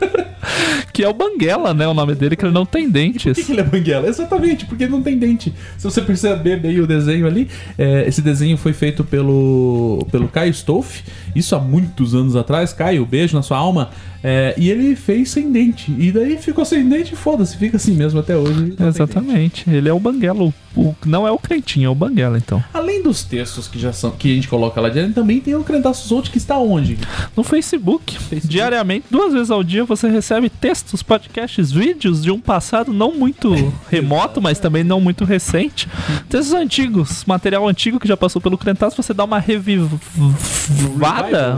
Que 0.91 1.03
é 1.03 1.07
o 1.07 1.13
Banguela, 1.13 1.73
né? 1.73 1.87
O 1.87 1.93
nome 1.93 2.15
dele, 2.15 2.35
que 2.35 2.43
ele 2.45 2.53
não 2.53 2.65
tem 2.65 2.83
Por 2.83 2.93
que, 2.93 2.99
dentes. 2.99 3.45
que 3.45 3.51
ele 3.51 3.61
é 3.61 3.63
banguela? 3.63 4.07
Exatamente, 4.07 4.65
porque 4.65 4.83
ele 4.83 4.91
não 4.91 5.01
tem 5.01 5.17
dente. 5.17 5.53
Se 5.77 5.83
você 5.83 6.01
perceber 6.01 6.59
bem 6.59 6.79
o 6.79 6.87
desenho 6.87 7.25
ali, 7.25 7.47
é, 7.77 8.05
esse 8.07 8.21
desenho 8.21 8.57
foi 8.57 8.73
feito 8.73 9.03
pelo, 9.03 10.05
pelo 10.11 10.27
Caio 10.27 10.51
Stolf, 10.51 11.01
isso 11.35 11.55
há 11.55 11.59
muitos 11.59 12.13
anos 12.15 12.35
atrás. 12.35 12.73
Caio, 12.73 13.05
beijo 13.05 13.35
na 13.35 13.41
sua 13.41 13.57
alma. 13.57 13.89
É, 14.21 14.53
e 14.57 14.69
ele 14.69 14.95
fez 14.95 15.29
sem 15.31 15.51
dente. 15.51 15.95
E 15.97 16.11
daí 16.11 16.37
ficou 16.37 16.65
sem 16.65 16.87
dente 16.87 17.13
e 17.13 17.15
foda-se, 17.15 17.55
fica 17.55 17.77
assim 17.77 17.93
mesmo 17.93 18.19
até 18.19 18.35
hoje. 18.35 18.73
Exatamente. 18.79 19.69
Ele 19.69 19.87
é 19.87 19.93
o 19.93 19.99
Banguela. 19.99 20.53
O, 20.75 20.95
não 21.05 21.27
é 21.27 21.31
o 21.31 21.37
crentinho, 21.37 21.87
é 21.87 21.89
o 21.89 21.95
Banguela, 21.95 22.37
então. 22.37 22.63
Além 22.73 23.01
dos 23.01 23.23
textos 23.23 23.67
que 23.67 23.79
já 23.79 23.91
são 23.91 24.11
que 24.11 24.31
a 24.31 24.35
gente 24.35 24.47
coloca 24.47 24.79
lá 24.79 24.89
direto, 24.89 25.13
também 25.13 25.39
tem 25.39 25.55
o 25.55 25.63
Crentaço 25.63 26.07
Zolt 26.07 26.29
que 26.29 26.37
está 26.37 26.57
onde? 26.57 26.97
No 27.35 27.43
Facebook, 27.43 28.17
diariamente, 28.43 29.05
duas 29.09 29.33
vezes 29.33 29.49
ao 29.51 29.63
dia, 29.63 29.83
você 29.83 30.07
recebe 30.07 30.49
textos, 30.49 31.01
podcasts, 31.01 31.71
vídeos 31.71 32.21
de 32.21 32.31
um 32.31 32.39
passado 32.39 32.93
não 32.93 33.13
muito 33.13 33.53
remoto, 33.89 34.41
mas 34.41 34.59
também 34.59 34.83
não 34.83 35.01
muito 35.01 35.25
recente. 35.25 35.87
Textos 36.29 36.53
antigos, 36.53 37.23
material 37.25 37.67
antigo 37.67 37.99
que 37.99 38.07
já 38.07 38.17
passou 38.17 38.41
pelo 38.41 38.57
Crentaço, 38.57 39.01
você 39.01 39.13
dá 39.13 39.23
uma 39.23 39.39
revivada. 39.39 39.99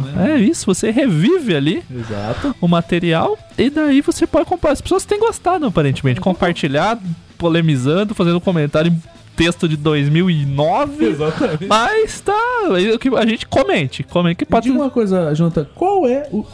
Né? 0.02 0.34
É 0.34 0.40
isso, 0.40 0.66
você 0.66 0.92
revive 0.92 1.56
ali 1.56 1.84
Exato. 1.94 2.56
o 2.62 2.68
material 2.68 3.38
e 3.58 3.70
daí 3.70 4.02
você 4.02 4.26
pode 4.26 4.46
comprar. 4.46 4.72
As 4.72 4.82
pessoas 4.82 5.06
têm 5.06 5.20
gostado, 5.20 5.66
aparentemente. 5.66 6.20
Compartilhar, 6.20 6.98
polemizando, 7.42 8.14
fazendo 8.14 8.40
comentário 8.40 8.92
em 8.92 9.02
texto 9.36 9.68
de 9.68 9.76
2009. 9.76 11.06
Exatamente. 11.06 11.66
Mas 11.66 12.22
tá, 12.22 12.38
a 13.18 13.26
gente 13.26 13.48
comente, 13.48 14.04
comente 14.04 14.38
que 14.38 14.46
Me 14.46 14.52
pode 14.52 14.70
diga 14.70 14.80
uma 14.80 14.92
coisa, 14.92 15.34
Jonathan, 15.34 15.66
qual 15.74 16.08
é 16.08 16.30
o, 16.32 16.46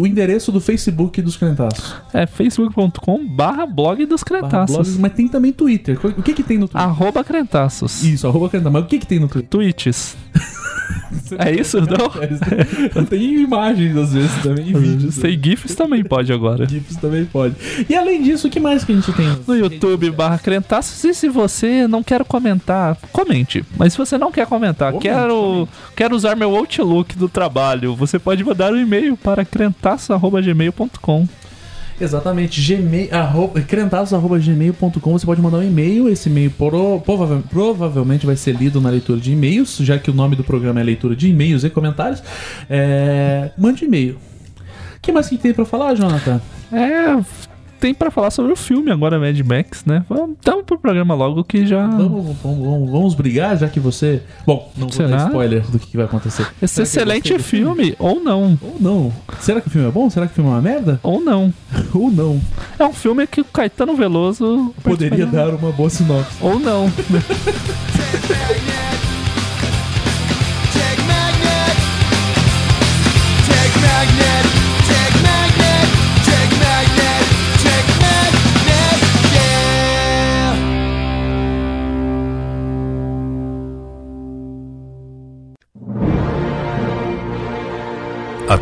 o 0.00 0.06
endereço 0.06 0.50
do 0.50 0.60
Facebook 0.60 1.20
dos 1.20 1.36
Crentaços. 1.36 1.94
É 2.12 2.26
facebook.com 2.26 3.26
barra 3.26 3.66
blog 3.66 4.06
dos 4.06 4.24
crentaços. 4.24 4.96
mas 4.96 5.12
tem 5.12 5.28
também 5.28 5.52
Twitter. 5.52 5.98
O 6.16 6.22
que 6.22 6.32
que 6.32 6.42
tem 6.42 6.58
no 6.58 6.66
Twitter? 6.66 6.88
Arroba 6.88 7.22
crentaços. 7.22 8.02
Isso, 8.02 8.26
arroba 8.26 8.48
Crentaços. 8.48 8.72
Mas 8.72 8.84
o 8.84 8.86
que 8.86 8.98
que 8.98 9.06
tem 9.06 9.18
no 9.20 9.28
Twitter? 9.28 9.50
Tweets. 9.50 10.16
É 11.38 11.52
isso, 11.52 11.78
não? 11.80 13.04
tem 13.06 13.40
imagens 13.40 13.96
às 13.96 14.12
vezes 14.12 14.42
também, 14.42 14.68
e 14.68 14.72
vídeos. 14.72 15.14
Sei 15.14 15.38
GIFs 15.40 15.74
também 15.74 16.02
pode 16.04 16.32
agora. 16.32 16.68
GIFs 16.68 16.96
também 16.96 17.24
pode. 17.24 17.54
E 17.88 17.94
além 17.94 18.22
disso, 18.22 18.48
o 18.48 18.50
que 18.50 18.60
mais 18.60 18.84
que 18.84 18.92
a 18.92 18.94
gente 18.94 19.12
tem? 19.12 19.26
No 19.46 19.56
YouTube 19.56 20.10
barra 20.10 20.38
crentaços. 20.38 21.02
E 21.04 21.14
se 21.14 21.28
você 21.28 21.86
não 21.86 22.02
quer 22.02 22.24
comentar, 22.24 22.96
comente. 23.12 23.64
Mas 23.76 23.92
se 23.92 23.98
você 23.98 24.18
não 24.18 24.32
quer 24.32 24.46
comentar, 24.46 24.92
Comente, 24.92 25.08
quero, 25.08 25.68
quero 25.96 26.16
usar 26.16 26.36
meu 26.36 26.54
Outlook 26.56 27.16
do 27.16 27.28
trabalho, 27.28 27.94
você 27.94 28.18
pode 28.18 28.42
mandar 28.44 28.72
um 28.72 28.76
e-mail 28.76 29.16
para 29.16 29.44
crentaços.gmail.com. 29.98 31.26
Exatamente, 32.00 32.62
gmail, 32.62 33.08
arroba, 33.14 33.60
crentaços.gmail.com. 33.60 35.12
Você 35.18 35.26
pode 35.26 35.40
mandar 35.42 35.58
um 35.58 35.62
e-mail. 35.62 36.08
Esse 36.08 36.30
e-mail 36.30 36.50
pro- 36.50 37.00
prova- 37.00 37.42
provavelmente 37.50 38.24
vai 38.24 38.36
ser 38.36 38.54
lido 38.56 38.80
na 38.80 38.88
leitura 38.88 39.20
de 39.20 39.32
e-mails, 39.32 39.76
já 39.80 39.98
que 39.98 40.10
o 40.10 40.14
nome 40.14 40.34
do 40.34 40.42
programa 40.42 40.80
é 40.80 40.82
leitura 40.82 41.14
de 41.14 41.28
e-mails 41.28 41.62
e 41.62 41.68
comentários. 41.70 42.22
É, 42.70 43.50
mande 43.58 43.84
e-mail. 43.84 44.14
O 44.96 45.00
que 45.02 45.12
mais 45.12 45.28
que 45.28 45.36
tem 45.36 45.52
pra 45.52 45.64
falar, 45.66 45.94
Jonathan? 45.94 46.40
É, 46.72 47.18
tem 47.80 47.94
pra 47.94 48.10
falar 48.10 48.30
sobre 48.30 48.52
o 48.52 48.56
filme 48.56 48.90
agora, 48.90 49.18
Mad 49.18 49.38
Max, 49.40 49.84
né? 49.86 50.04
Vamos 50.08 50.36
então 50.38 50.62
pro 50.62 50.78
programa 50.78 51.14
logo 51.14 51.42
que 51.42 51.66
já. 51.66 51.86
Vamos, 51.86 52.36
vamos, 52.42 52.90
vamos, 52.90 53.14
brigar, 53.14 53.56
já 53.56 53.68
que 53.68 53.80
você. 53.80 54.22
Bom, 54.46 54.70
não 54.76 54.88
vou 54.88 54.96
Será? 54.96 55.08
dar 55.16 55.26
spoiler 55.26 55.62
do 55.70 55.78
que, 55.78 55.96
vai 55.96 56.04
acontecer. 56.04 56.46
Esse 56.60 56.74
Será 56.74 57.16
excelente 57.16 57.32
do 57.34 57.42
filme, 57.42 57.94
ou 57.98 58.20
não. 58.20 58.58
Ou 58.62 58.76
não. 58.78 59.12
Será 59.40 59.60
que 59.60 59.68
o 59.68 59.70
filme 59.70 59.88
é 59.88 59.90
bom? 59.90 60.10
Será 60.10 60.26
que 60.26 60.32
o 60.32 60.34
filme 60.34 60.50
é 60.50 60.52
uma 60.52 60.62
merda? 60.62 61.00
Ou 61.02 61.20
não. 61.20 61.52
Ou 61.94 62.10
não. 62.10 62.40
É 62.78 62.84
um 62.84 62.92
filme 62.92 63.26
que 63.26 63.40
o 63.40 63.44
Caetano 63.44 63.96
Veloso 63.96 64.74
Poderia 64.82 65.26
dar 65.26 65.54
uma 65.54 65.72
boa 65.72 65.88
sinopse. 65.88 66.36
Ou 66.40 66.58
não. 66.58 66.90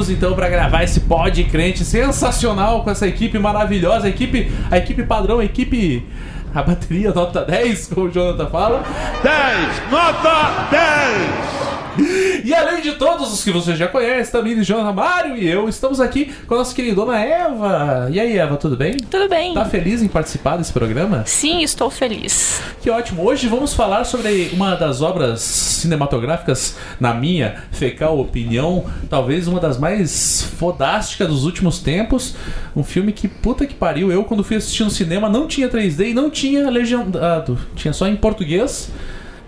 Voltamos 0.00 0.10
então 0.10 0.34
para 0.34 0.48
gravar 0.48 0.82
esse 0.84 1.00
pod 1.00 1.44
crente 1.44 1.84
sensacional 1.84 2.82
com 2.82 2.90
essa 2.90 3.06
equipe 3.06 3.38
maravilhosa, 3.38 4.06
a 4.06 4.10
equipe, 4.10 4.50
a 4.70 4.78
equipe 4.78 5.02
padrão, 5.02 5.40
a 5.40 5.44
equipe 5.44 6.06
a 6.54 6.62
bateria 6.62 7.12
nota 7.12 7.44
10, 7.44 7.88
como 7.88 8.06
o 8.06 8.10
Jonathan 8.10 8.46
fala. 8.46 8.82
10! 9.22 9.90
Nota 9.90 10.68
10! 10.70 11.79
E 12.44 12.54
além 12.54 12.80
de 12.80 12.92
todos 12.92 13.32
os 13.32 13.44
que 13.44 13.50
você 13.50 13.76
já 13.76 13.86
conhece, 13.86 14.32
também 14.32 14.62
Jonathan 14.62 14.92
Mário 14.92 15.36
e 15.36 15.46
eu, 15.46 15.68
estamos 15.68 16.00
aqui 16.00 16.32
com 16.46 16.54
a 16.54 16.58
nossa 16.58 16.74
queridona 16.74 17.18
Eva. 17.18 18.08
E 18.10 18.18
aí, 18.18 18.38
Eva, 18.38 18.56
tudo 18.56 18.76
bem? 18.76 18.96
Tudo 18.96 19.28
bem? 19.28 19.54
Tá 19.54 19.64
feliz 19.64 20.02
em 20.02 20.08
participar 20.08 20.56
desse 20.56 20.72
programa? 20.72 21.22
Sim, 21.26 21.62
estou 21.62 21.90
feliz. 21.90 22.60
Que 22.80 22.90
ótimo! 22.90 23.24
Hoje 23.24 23.46
vamos 23.46 23.74
falar 23.74 24.04
sobre 24.04 24.50
uma 24.52 24.74
das 24.74 25.02
obras 25.02 25.40
cinematográficas, 25.40 26.76
na 26.98 27.12
minha 27.12 27.62
fecal 27.70 28.18
opinião, 28.18 28.84
talvez 29.08 29.46
uma 29.46 29.60
das 29.60 29.78
mais 29.78 30.42
fodásticas 30.58 31.28
dos 31.28 31.44
últimos 31.44 31.78
tempos. 31.78 32.34
Um 32.74 32.82
filme 32.82 33.12
que, 33.12 33.28
puta 33.28 33.66
que 33.66 33.74
pariu, 33.74 34.10
eu 34.10 34.24
quando 34.24 34.42
fui 34.42 34.56
assistir 34.56 34.84
no 34.84 34.90
cinema 34.90 35.28
não 35.28 35.46
tinha 35.46 35.68
3D 35.68 36.10
e 36.10 36.14
não 36.14 36.30
tinha 36.30 36.70
legendado, 36.70 37.58
tinha 37.74 37.92
só 37.92 38.06
em 38.06 38.16
português 38.16 38.90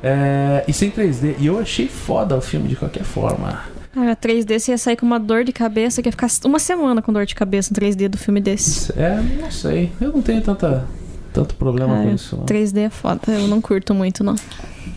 é, 0.02 0.64
e 0.66 0.72
sem 0.72 0.90
3D. 0.90 1.36
E 1.38 1.46
eu 1.46 1.58
achei 1.58 1.88
foda 1.88 2.36
o 2.36 2.40
filme 2.40 2.68
de 2.68 2.76
qualquer 2.76 3.04
forma. 3.04 3.60
Cara, 3.94 4.16
3D 4.16 4.58
você 4.58 4.70
ia 4.72 4.78
sair 4.78 4.96
com 4.96 5.04
uma 5.04 5.20
dor 5.20 5.44
de 5.44 5.52
cabeça, 5.52 6.00
que 6.02 6.08
ia 6.08 6.12
ficar 6.12 6.28
uma 6.44 6.58
semana 6.58 7.02
com 7.02 7.12
dor 7.12 7.26
de 7.26 7.34
cabeça 7.34 7.70
em 7.72 7.76
3D 7.76 8.08
do 8.08 8.16
filme 8.18 8.40
desse. 8.40 8.92
É, 8.98 9.20
não 9.40 9.50
sei, 9.50 9.92
eu 10.00 10.10
não 10.12 10.22
tenho 10.22 10.40
tanta, 10.40 10.86
tanto 11.32 11.54
problema 11.56 11.94
Cara, 11.94 12.08
com 12.08 12.14
isso. 12.14 12.36
não. 12.36 12.46
3D 12.46 12.78
é 12.86 12.90
foda, 12.90 13.20
eu 13.28 13.46
não 13.48 13.60
curto 13.60 13.94
muito, 13.94 14.24
não. 14.24 14.34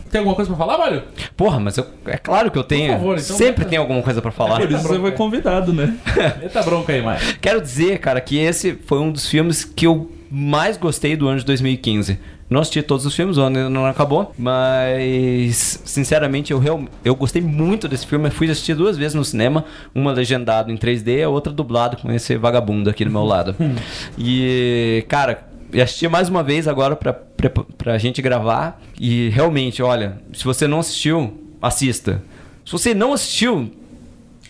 Tem 0.09 0.19
alguma 0.19 0.35
coisa 0.35 0.49
pra 0.49 0.57
falar, 0.57 0.77
Mário? 0.77 1.03
Porra, 1.35 1.59
mas 1.59 1.75
eu- 1.77 1.85
é 2.05 2.15
claro 2.17 2.49
que 2.49 2.57
eu 2.57 2.63
tenho. 2.63 2.93
favor, 2.93 3.17
então 3.19 3.35
Sempre 3.35 3.63
bota- 3.65 3.69
tem 3.69 3.77
alguma 3.77 4.01
coisa 4.01 4.21
pra 4.21 4.31
falar. 4.31 4.61
Por 4.61 4.71
isso 4.71 4.87
você 4.87 4.97
foi 4.99 5.11
convidado, 5.11 5.73
né? 5.73 5.93
Eita 6.41 6.63
bronca 6.63 6.93
aí, 6.93 7.01
Mário. 7.01 7.35
Quero 7.41 7.59
dizer, 7.59 7.99
cara, 7.99 8.21
que 8.21 8.37
esse 8.37 8.77
foi 8.85 8.99
um 8.99 9.11
dos 9.11 9.27
filmes 9.27 9.65
que 9.65 9.85
eu 9.85 10.09
mais 10.37 10.75
gostei 10.75 11.15
do 11.15 11.29
ano 11.29 11.39
de 11.39 11.45
2015. 11.45 12.19
Não 12.49 12.59
assisti 12.59 12.81
todos 12.81 13.05
os 13.05 13.15
filmes, 13.15 13.37
o 13.37 13.41
ano 13.41 13.57
ainda 13.57 13.69
não 13.69 13.85
acabou, 13.85 14.33
mas 14.37 15.79
sinceramente 15.85 16.51
eu, 16.51 16.59
real, 16.59 16.83
eu 17.05 17.15
gostei 17.15 17.41
muito 17.41 17.87
desse 17.87 18.05
filme. 18.05 18.27
Eu 18.27 18.31
fui 18.31 18.51
assistir 18.51 18.75
duas 18.75 18.97
vezes 18.97 19.13
no 19.13 19.23
cinema, 19.23 19.63
uma 19.95 20.11
legendado 20.11 20.73
em 20.73 20.75
3D, 20.75 21.23
a 21.23 21.29
outra 21.29 21.53
dublado 21.53 21.95
com 21.95 22.11
esse 22.11 22.35
vagabundo 22.35 22.89
aqui 22.89 23.05
do 23.05 23.11
meu 23.11 23.23
lado. 23.23 23.55
e, 24.19 25.05
cara, 25.07 25.47
eu 25.71 25.81
assisti 25.81 26.05
mais 26.09 26.27
uma 26.27 26.43
vez 26.43 26.67
agora 26.67 26.97
pra, 26.97 27.13
pra, 27.13 27.49
pra 27.49 27.97
gente 27.97 28.21
gravar. 28.21 28.81
E 28.99 29.29
realmente, 29.29 29.81
olha, 29.81 30.17
se 30.33 30.43
você 30.43 30.67
não 30.67 30.79
assistiu, 30.79 31.33
assista. 31.61 32.21
Se 32.65 32.73
você 32.73 32.93
não 32.93 33.13
assistiu, 33.13 33.71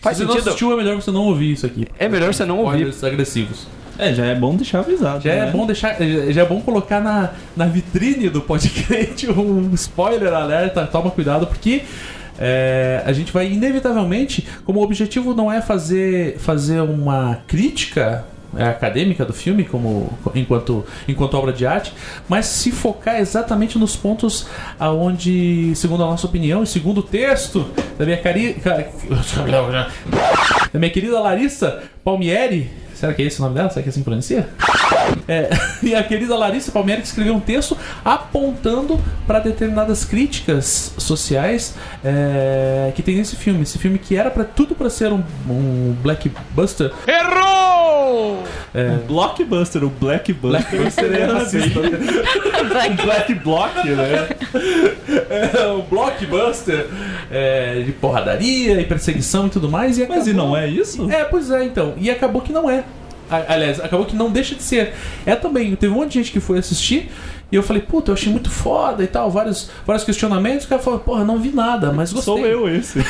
faz 0.00 0.16
Se 0.16 0.24
você 0.24 0.26
não 0.26 0.32
sentido. 0.32 0.48
assistiu, 0.48 0.72
é 0.72 0.76
melhor 0.76 0.96
você 0.96 1.12
não 1.12 1.22
ouvir 1.26 1.52
isso 1.52 1.64
aqui. 1.64 1.86
É 1.96 2.08
melhor 2.08 2.34
você 2.34 2.44
não 2.44 2.58
ouvir. 2.58 2.92
Agressivos. 3.04 3.75
É, 3.98 4.12
já 4.14 4.26
é 4.26 4.34
bom 4.34 4.54
deixar 4.54 4.80
avisado. 4.80 5.22
Já 5.22 5.32
é 5.32 5.46
né? 5.46 5.50
bom 5.50 5.66
deixar, 5.66 5.96
já 6.30 6.42
é 6.42 6.44
bom 6.44 6.60
colocar 6.60 7.00
na, 7.00 7.30
na 7.56 7.66
vitrine 7.66 8.28
do 8.28 8.40
podcast 8.40 9.28
um 9.30 9.72
spoiler 9.74 10.32
alerta. 10.32 10.86
Toma 10.86 11.10
cuidado 11.10 11.46
porque 11.46 11.82
é, 12.38 13.02
a 13.06 13.12
gente 13.12 13.32
vai 13.32 13.50
inevitavelmente, 13.50 14.46
como 14.64 14.80
o 14.80 14.82
objetivo 14.82 15.34
não 15.34 15.50
é 15.50 15.60
fazer 15.62 16.36
fazer 16.38 16.80
uma 16.80 17.38
crítica 17.46 18.24
é, 18.56 18.64
acadêmica 18.64 19.24
do 19.24 19.32
filme 19.32 19.64
como 19.64 20.12
enquanto 20.34 20.84
enquanto 21.08 21.34
obra 21.34 21.52
de 21.52 21.66
arte, 21.66 21.92
mas 22.28 22.44
se 22.46 22.70
focar 22.70 23.18
exatamente 23.18 23.78
nos 23.78 23.96
pontos 23.96 24.46
aonde, 24.78 25.72
segundo 25.74 26.04
a 26.04 26.06
nossa 26.06 26.26
opinião 26.26 26.62
e 26.62 26.66
segundo 26.66 26.98
o 26.98 27.02
texto 27.02 27.66
da 27.98 28.04
minha 28.04 28.18
cari, 28.18 28.54
ca- 28.54 28.84
da 30.72 30.78
minha 30.78 30.90
querida 30.90 31.18
Larissa 31.20 31.82
Palmieri, 32.04 32.70
será 32.96 33.14
que 33.14 33.22
é 33.22 33.26
esse 33.26 33.38
o 33.38 33.42
nome 33.42 33.54
dela? 33.54 33.70
Será 33.70 33.82
que 33.82 33.88
é 33.88 33.90
assim 33.90 34.00
que 34.00 34.04
pronuncia? 34.04 34.48
É, 35.28 35.50
e 35.82 35.94
a 35.94 36.02
querida 36.02 36.36
Larissa 36.36 36.72
Palmieri 36.72 37.02
que 37.02 37.08
escreveu 37.08 37.34
um 37.34 37.40
texto 37.40 37.76
apontando 38.04 38.98
para 39.26 39.38
determinadas 39.38 40.04
críticas 40.04 40.94
sociais 40.98 41.74
é, 42.04 42.92
que 42.94 43.02
tem 43.02 43.16
nesse 43.16 43.36
filme. 43.36 43.62
Esse 43.62 43.78
filme 43.78 43.98
que 43.98 44.16
era 44.16 44.30
para 44.30 44.44
tudo 44.44 44.74
para 44.74 44.90
ser 44.90 45.12
um, 45.12 45.22
um 45.48 45.96
blackbuster. 46.02 46.92
Errou! 47.06 48.42
Blockbuster, 49.06 49.84
o 49.84 49.90
Blackbuster. 49.90 50.50
Blackbuster 50.50 51.12
é 51.12 51.24
racista. 51.32 51.80
Black 53.02 53.34
Block, 53.34 53.88
né? 53.88 54.28
É 55.30 55.66
um 55.68 55.82
blockbuster 55.82 56.86
é, 57.30 57.82
de 57.82 57.92
porradaria 57.92 58.80
e 58.80 58.84
perseguição 58.84 59.46
e 59.46 59.50
tudo 59.50 59.68
mais. 59.68 59.98
E 59.98 60.06
Mas 60.06 60.26
e 60.26 60.32
não 60.32 60.56
é 60.56 60.68
isso? 60.68 61.10
É, 61.10 61.24
pois 61.24 61.50
é, 61.50 61.64
então. 61.64 61.94
E 61.98 62.10
acabou 62.10 62.42
que 62.42 62.52
não 62.52 62.68
é. 62.68 62.84
A- 63.30 63.52
aliás, 63.54 63.80
acabou 63.80 64.06
que 64.06 64.14
não 64.16 64.30
deixa 64.30 64.54
de 64.54 64.62
ser. 64.62 64.94
É 65.24 65.34
também, 65.36 65.74
teve 65.76 65.92
um 65.92 65.96
monte 65.96 66.12
de 66.12 66.18
gente 66.18 66.32
que 66.32 66.40
foi 66.40 66.58
assistir 66.58 67.10
e 67.50 67.54
eu 67.56 67.62
falei, 67.62 67.80
puta, 67.82 68.10
eu 68.10 68.14
achei 68.14 68.30
muito 68.30 68.50
foda 68.50 69.04
e 69.04 69.06
tal, 69.06 69.30
vários, 69.30 69.70
vários 69.86 70.04
questionamentos. 70.04 70.64
O 70.66 70.68
cara 70.68 70.82
falou, 70.82 70.98
porra, 70.98 71.24
não 71.24 71.38
vi 71.38 71.50
nada, 71.50 71.92
mas 71.92 72.12
gostei. 72.12 72.34
Sou 72.34 72.44
eu 72.46 72.68
esse. 72.68 72.98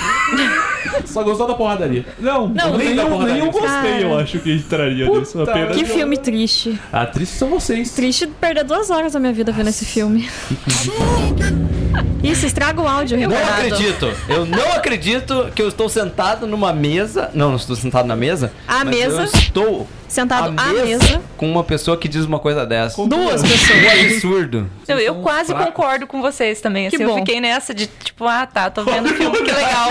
Só 1.07 1.23
gostou 1.23 1.47
da 1.47 1.55
porradaria. 1.55 2.05
Não, 2.19 2.49
Não, 2.49 2.77
nem, 2.77 2.89
nem 2.89 2.97
da 2.97 3.03
eu, 3.03 3.09
porradaria. 3.09 3.43
nem 3.43 3.47
eu 3.47 3.51
gostei, 3.53 4.03
eu 4.05 4.19
acho 4.19 4.39
que 4.39 4.53
entraria 4.55 5.07
Puta, 5.07 5.19
nisso. 5.21 5.43
Apenas 5.43 5.77
Que 5.77 5.83
eu- 5.83 5.87
filme 5.87 6.17
triste. 6.17 6.79
A 6.93 7.05
tristes 7.07 7.39
são 7.39 7.49
vocês. 7.49 7.91
Triste 7.93 8.27
perder 8.27 8.65
duas 8.65 8.91
horas 8.91 9.13
da 9.15 9.19
minha 9.21 9.33
vida 9.33 9.51
vendo 9.53 9.69
esse 9.69 9.85
filme. 9.85 10.29
Isso, 12.23 12.45
estraga 12.47 12.81
o 12.81 12.87
áudio, 12.89 13.17
Não 13.19 13.29
Renato. 13.37 13.53
acredito. 13.53 14.13
Eu 14.29 14.45
não 14.47 14.73
acredito 14.73 15.51
que 15.55 15.63
eu 15.63 15.69
estou 15.69 15.89
sentado 15.89 16.47
numa 16.47 16.73
mesa. 16.73 17.31
Não, 17.33 17.51
não 17.51 17.57
estou 17.57 17.77
sentado 17.77 18.07
na 18.07 18.17
mesa. 18.17 18.53
Mas 18.67 18.85
mesa. 18.85 19.23
Eu 19.23 19.25
estou 19.25 19.89
Sentado 20.09 20.55
à 20.57 20.65
mesa, 20.67 20.85
mesa. 21.05 21.23
com 21.37 21.51
uma 21.51 21.65
pessoa 21.65 21.97
que 21.97 22.09
diz 22.09 22.25
uma 22.25 22.39
coisa 22.39 22.65
dessa. 22.65 22.97
Duas 23.07 23.43
Um 23.43 23.49
pessoas. 23.49 24.01
absurdo. 24.13 24.71
Eu, 24.87 24.99
eu 24.99 25.15
quase 25.17 25.49
fracos. 25.49 25.67
concordo 25.67 26.07
com 26.07 26.23
vocês 26.23 26.61
também. 26.61 26.87
Assim, 26.87 26.97
Que 26.97 27.03
eu 27.03 27.09
bom. 27.09 27.17
fiquei 27.17 27.41
nessa 27.41 27.75
de 27.75 27.87
tipo, 27.87 28.25
ah 28.27 28.47
tá, 28.47 28.71
tô 28.71 28.85
vendo 28.85 29.07
o 29.11 29.15
filme, 29.15 29.37
que 29.43 29.51
legal. 29.51 29.91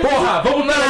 Porra, 0.00 0.42
vamos 0.42 0.66
merda. 0.66 0.84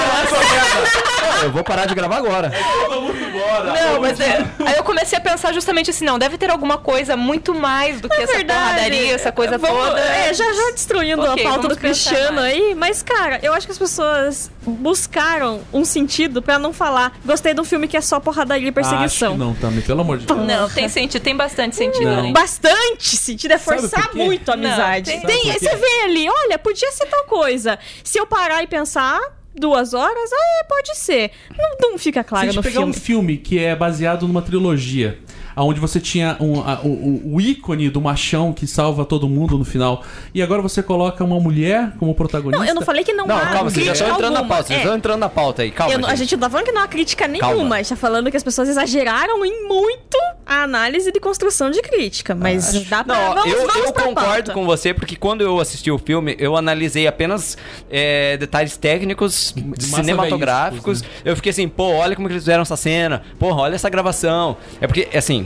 Ah, 1.23 1.45
eu 1.45 1.51
vou 1.53 1.65
parar 1.65 1.87
de 1.87 1.95
gravar 1.95 2.17
agora. 2.19 2.53
Todo 2.87 3.01
mundo 3.03 3.17
embora. 3.19 3.73
Não, 3.73 4.01
mas 4.01 4.21
é. 4.21 4.47
Aí 4.65 4.77
eu 4.77 4.85
comecei 4.85 5.19
a 5.19 5.21
pensar 5.21 5.53
justamente 5.53 5.91
assim, 5.91 6.05
não, 6.05 6.19
deve 6.19 6.37
ter 6.39 6.51
alguma 6.51 6.79
coisa 6.79 7.17
muito 7.17 7.55
mais 7.55 8.01
do 8.01 8.09
que 8.09 8.21
essa 8.21 8.45
porradaria, 8.45 9.15
essa 9.15 9.33
coisa 9.33 9.59
Vamos- 9.59 9.87
toda. 9.89 10.01
É, 10.01 10.33
já 10.35 10.45
já 10.53 10.71
destruindo 10.73 11.23
Ok, 11.23 11.45
a 11.45 11.49
pauta 11.51 11.69
do 11.69 11.77
Cristiano 11.77 12.37
mais. 12.41 12.55
aí, 12.55 12.75
mas 12.75 13.03
cara, 13.03 13.39
eu 13.43 13.53
acho 13.53 13.67
que 13.67 13.73
as 13.73 13.79
pessoas 13.79 14.51
buscaram 14.67 15.61
um 15.73 15.85
sentido 15.85 16.43
pra 16.43 16.59
não 16.59 16.73
falar 16.73 17.13
gostei 17.25 17.55
de 17.55 17.61
um 17.61 17.65
filme 17.65 17.87
que 17.89 17.97
é 17.97 18.01
só 18.01 18.19
porradaria 18.21 18.66
e 18.67 18.71
Acho 18.71 18.75
perseguição. 18.91 19.33
que 19.33 19.39
não, 19.39 19.55
também, 19.55 19.81
pelo 19.83 20.01
amor 20.01 20.19
de 20.19 20.27
Deus. 20.27 20.47
Não, 20.47 20.69
tem 20.71 20.89
sentido, 20.89 21.23
tem 21.23 21.37
bastante 21.37 21.77
sentido 21.77 22.05
Não. 22.05 22.33
Bastante 22.33 23.17
sentido 23.17 23.53
é 23.53 23.59
forçar 23.59 24.15
muito 24.15 24.51
a 24.51 24.57
Não, 24.57 24.67
amizade. 24.69 25.11
tem- 25.11 25.21
Tem, 25.21 25.43
quê? 25.53 25.59
você 25.59 25.77
vê 25.77 26.01
ali, 26.05 26.29
olha, 26.29 26.59
podia 26.59 26.91
ser 26.93 27.07
tal 27.07 27.25
coisa. 27.25 27.79
Se 28.05 28.19
eu 28.19 28.27
parar 28.27 28.63
e 28.63 28.67
pensar 28.67 29.21
duas 29.55 29.95
horas, 29.95 30.31
ah, 30.33 30.61
é, 30.61 30.65
pode 30.65 30.97
ser. 30.97 31.31
Não, 31.57 31.91
não 31.93 31.99
fica 31.99 32.21
Se 32.21 32.21
a 32.21 32.25
claro 32.25 32.47
gente 32.47 32.57
no 32.57 32.63
pegar 32.63 32.75
filme. 32.81 32.91
um 32.91 32.95
filme 32.95 33.37
que 33.39 33.59
é 33.59 33.75
baseado 33.75 34.27
numa 34.29 34.43
trilogia, 34.43 35.19
onde 35.63 35.81
você 35.81 35.99
tinha 36.01 36.37
um- 36.41 36.61
a- 36.61 36.81
o, 36.83 37.35
o- 37.35 37.41
ícone 37.41 37.89
do 37.91 38.01
machão 38.01 38.53
que 38.53 38.67
salva 38.67 39.05
todo 39.05 39.29
mundo 39.29 39.57
no 39.59 39.65
final, 39.65 40.03
e 40.35 40.43
agora 40.43 40.61
você 40.63 40.83
coloca 40.83 41.23
uma 41.25 41.39
mulher 41.41 41.93
como 41.99 42.15
protagonista. 42.15 42.59
Não, 42.63 42.69
eu 42.69 42.75
não 42.75 42.83
falei 42.83 43.03
que 43.05 43.13
não, 43.13 43.27
Não, 43.27 43.37
há 43.37 43.47
calma, 43.47 43.71
vocês 43.71 43.87
já 43.87 43.93
crítica 43.93 44.05
estão 44.05 44.15
entrando 44.17 44.33
na 44.33 44.39
alguma. 44.41 44.55
pauta. 44.55 44.67
Vocês 44.69 44.79
É. 44.79 44.83
estão 44.83 44.97
entrando 44.97 45.21
na 45.21 45.29
pauta 45.29 45.63
aí. 45.63 45.71
Calma. 45.71 45.99
Não- 45.99 46.09
a 46.09 46.15
gente 46.15 46.33
não 46.35 46.41
tá 46.41 46.51
falando 46.51 46.67
que 46.67 46.73
não 46.73 46.83
há 46.83 46.89
crítica 46.89 47.27
nenhuma, 47.29 47.55
Calma. 47.55 47.75
a 47.75 47.79
gente 47.79 47.89
tá 47.91 47.97
falando 47.97 48.31
que 48.31 48.37
as 48.37 48.43
pessoas 48.43 48.69
exageraram 48.69 49.45
em 49.45 49.67
muito 49.69 50.17
a 50.45 50.63
análise 50.63 51.11
de 51.11 51.19
construção 51.21 51.71
de 51.71 51.81
crítica. 51.83 52.35
Mas 52.35 52.73
dá 52.89 53.03
pra. 53.03 53.15
Não, 53.17 53.35
vamos, 53.35 53.53
eu, 53.53 53.67
vamos 53.67 53.77
eu 53.87 53.93
pra 53.93 54.03
concordo 54.05 54.31
pauta. 54.33 54.53
com 54.53 54.65
você, 54.65 54.93
porque 54.95 55.17
quando 55.17 55.41
eu 55.41 55.59
assisti 55.61 55.91
o 55.91 55.99
filme, 55.99 56.37
eu 56.39 56.57
analisei 56.57 57.07
apenas 57.07 57.57
é, 57.91 58.37
detalhes 58.37 58.77
técnicos, 58.77 59.55
massa 59.57 60.03
cinematográficos. 60.03 61.01
veísticos, 61.01 61.23
Eu 61.25 61.35
fiquei 61.37 61.51
assim, 61.51 61.69
pô, 61.69 61.85
olha 61.95 62.15
como 62.15 62.29
que 62.29 62.35
eles 62.35 62.43
fizeram 62.45 62.63
essa 62.63 62.77
cena. 62.77 63.23
Porra, 63.39 63.63
olha 63.63 63.75
essa 63.75 63.89
gravação. 63.89 64.57
É 64.81 64.87
porque, 64.87 65.09
assim. 65.17 65.46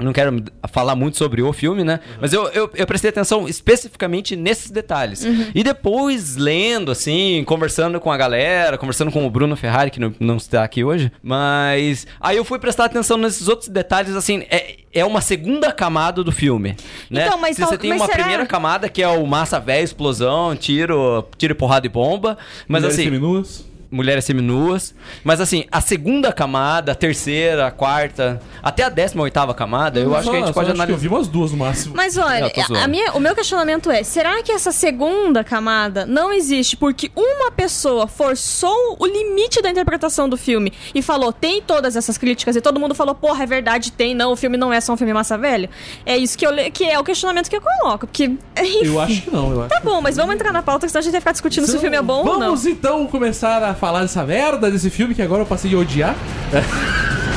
Não 0.00 0.12
quero 0.12 0.42
falar 0.70 0.94
muito 0.94 1.16
sobre 1.16 1.42
o 1.42 1.52
filme, 1.52 1.84
né? 1.84 2.00
Mas 2.20 2.32
eu, 2.32 2.48
eu, 2.48 2.70
eu 2.74 2.86
prestei 2.86 3.10
atenção 3.10 3.48
especificamente 3.48 4.34
nesses 4.36 4.70
detalhes. 4.70 5.24
E 5.54 5.62
depois, 5.62 6.36
lendo, 6.36 6.90
assim, 6.90 7.42
conversando 7.46 8.00
com 8.00 8.10
a 8.10 8.16
galera, 8.16 8.76
conversando 8.78 9.10
com 9.10 9.26
o 9.26 9.30
Bruno 9.30 9.56
Ferrari, 9.56 9.90
que 9.90 10.00
não, 10.00 10.14
não 10.18 10.36
está 10.36 10.64
aqui 10.64 10.82
hoje. 10.84 11.10
Mas. 11.22 12.06
Aí 12.20 12.36
eu 12.36 12.44
fui 12.44 12.58
prestar 12.58 12.86
atenção 12.86 13.16
nesses 13.16 13.48
outros 13.48 13.68
detalhes, 13.68 14.14
assim. 14.16 14.44
É, 14.50 14.76
é 14.92 15.04
uma 15.04 15.20
segunda 15.20 15.70
camada 15.72 16.24
do 16.24 16.32
filme. 16.32 16.76
Né? 17.08 17.26
Então, 17.26 17.38
mas 17.38 17.56
Se 17.56 17.62
você 17.62 17.78
tem 17.78 17.90
mas 17.90 18.00
uma 18.00 18.06
será- 18.06 18.18
primeira 18.18 18.46
camada 18.46 18.88
que 18.88 19.02
é 19.02 19.08
o 19.08 19.24
massa 19.26 19.60
velho, 19.60 19.84
explosão, 19.84 20.56
tiro, 20.56 21.24
tiro, 21.38 21.54
porrada 21.54 21.86
e 21.86 21.90
bomba. 21.90 22.36
Mas 22.66 22.82
Mulheres 22.82 22.94
assim 22.94 23.04
seminuas. 23.04 23.69
Mulheres 23.90 24.24
seminuas. 24.24 24.94
Mas 25.24 25.40
assim, 25.40 25.64
a 25.70 25.80
segunda 25.80 26.32
camada, 26.32 26.92
a 26.92 26.94
terceira, 26.94 27.66
a 27.66 27.70
quarta, 27.70 28.40
até 28.62 28.82
a 28.84 28.88
décima 28.88 29.22
oitava 29.22 29.52
camada, 29.54 29.98
eu 30.00 30.14
acho 30.14 30.30
que 30.30 30.36
a 30.36 30.40
gente 30.40 30.52
pode 30.52 30.54
só 30.54 30.60
acho 30.60 30.66
que 30.72 30.76
analisar. 30.76 30.92
Eu 30.94 30.98
vi 30.98 31.08
umas 31.08 31.28
duas 31.28 31.52
no 31.52 31.58
máximo. 31.58 31.94
Mas 31.96 32.16
olha, 32.16 32.44
Eu 32.56 32.66
tô 32.66 32.74
a 32.74 32.86
minha, 32.86 33.12
o 33.12 33.20
meu 33.20 33.34
questionamento 33.34 33.90
é: 33.90 34.02
será 34.02 34.42
que 34.42 34.52
essa 34.52 34.72
segunda 34.72 35.42
camada 35.42 36.06
não 36.06 36.32
existe 36.32 36.76
porque 36.76 37.10
uma 37.16 37.50
pessoa 37.50 38.06
forçou 38.06 38.96
o 38.98 39.06
limite 39.06 39.60
da 39.60 39.70
interpretação 39.70 40.28
do 40.28 40.36
filme 40.36 40.72
e 40.94 41.02
falou, 41.02 41.32
tem 41.32 41.60
todas 41.60 41.96
essas 41.96 42.16
críticas, 42.16 42.56
e 42.56 42.60
todo 42.60 42.78
mundo 42.78 42.94
falou, 42.94 43.14
porra, 43.14 43.42
é 43.42 43.46
verdade, 43.46 43.90
tem, 43.92 44.14
não, 44.14 44.32
o 44.32 44.36
filme 44.36 44.56
não 44.56 44.72
é 44.72 44.80
só 44.80 44.92
um 44.92 44.96
filme 44.96 45.12
massa 45.12 45.36
velho? 45.36 45.68
É 46.06 46.16
isso 46.16 46.36
que, 46.38 46.46
eu, 46.46 46.50
le- 46.50 46.70
que 46.70 46.84
é 46.84 46.98
o 46.98 47.04
questionamento 47.04 47.48
que 47.48 47.56
eu 47.56 47.60
coloco. 47.60 48.06
Porque, 48.06 48.24
enfim, 48.58 48.84
Eu 48.84 49.00
acho 49.00 49.22
que 49.22 49.30
não, 49.30 49.50
eu 49.52 49.60
acho. 49.62 49.68
Tá 49.70 49.80
bom, 49.80 50.00
mas 50.00 50.16
vamos 50.16 50.34
entrar 50.34 50.52
na 50.52 50.62
pauta, 50.62 50.88
senão 50.88 51.00
a 51.00 51.02
gente 51.02 51.12
vai 51.12 51.20
ficar 51.20 51.32
discutindo 51.32 51.66
se 51.66 51.76
o 51.76 51.80
filme 51.80 51.96
é 51.96 52.02
bom 52.02 52.18
ou 52.20 52.38
não. 52.38 52.40
Vamos 52.40 52.66
então 52.66 53.06
começar 53.06 53.62
a 53.62 53.74
falar 53.80 54.02
dessa 54.02 54.22
merda 54.24 54.70
desse 54.70 54.90
filme 54.90 55.14
que 55.14 55.22
agora 55.22 55.42
eu 55.42 55.46
passei 55.46 55.74
a 55.74 55.78
odiar. 55.78 56.14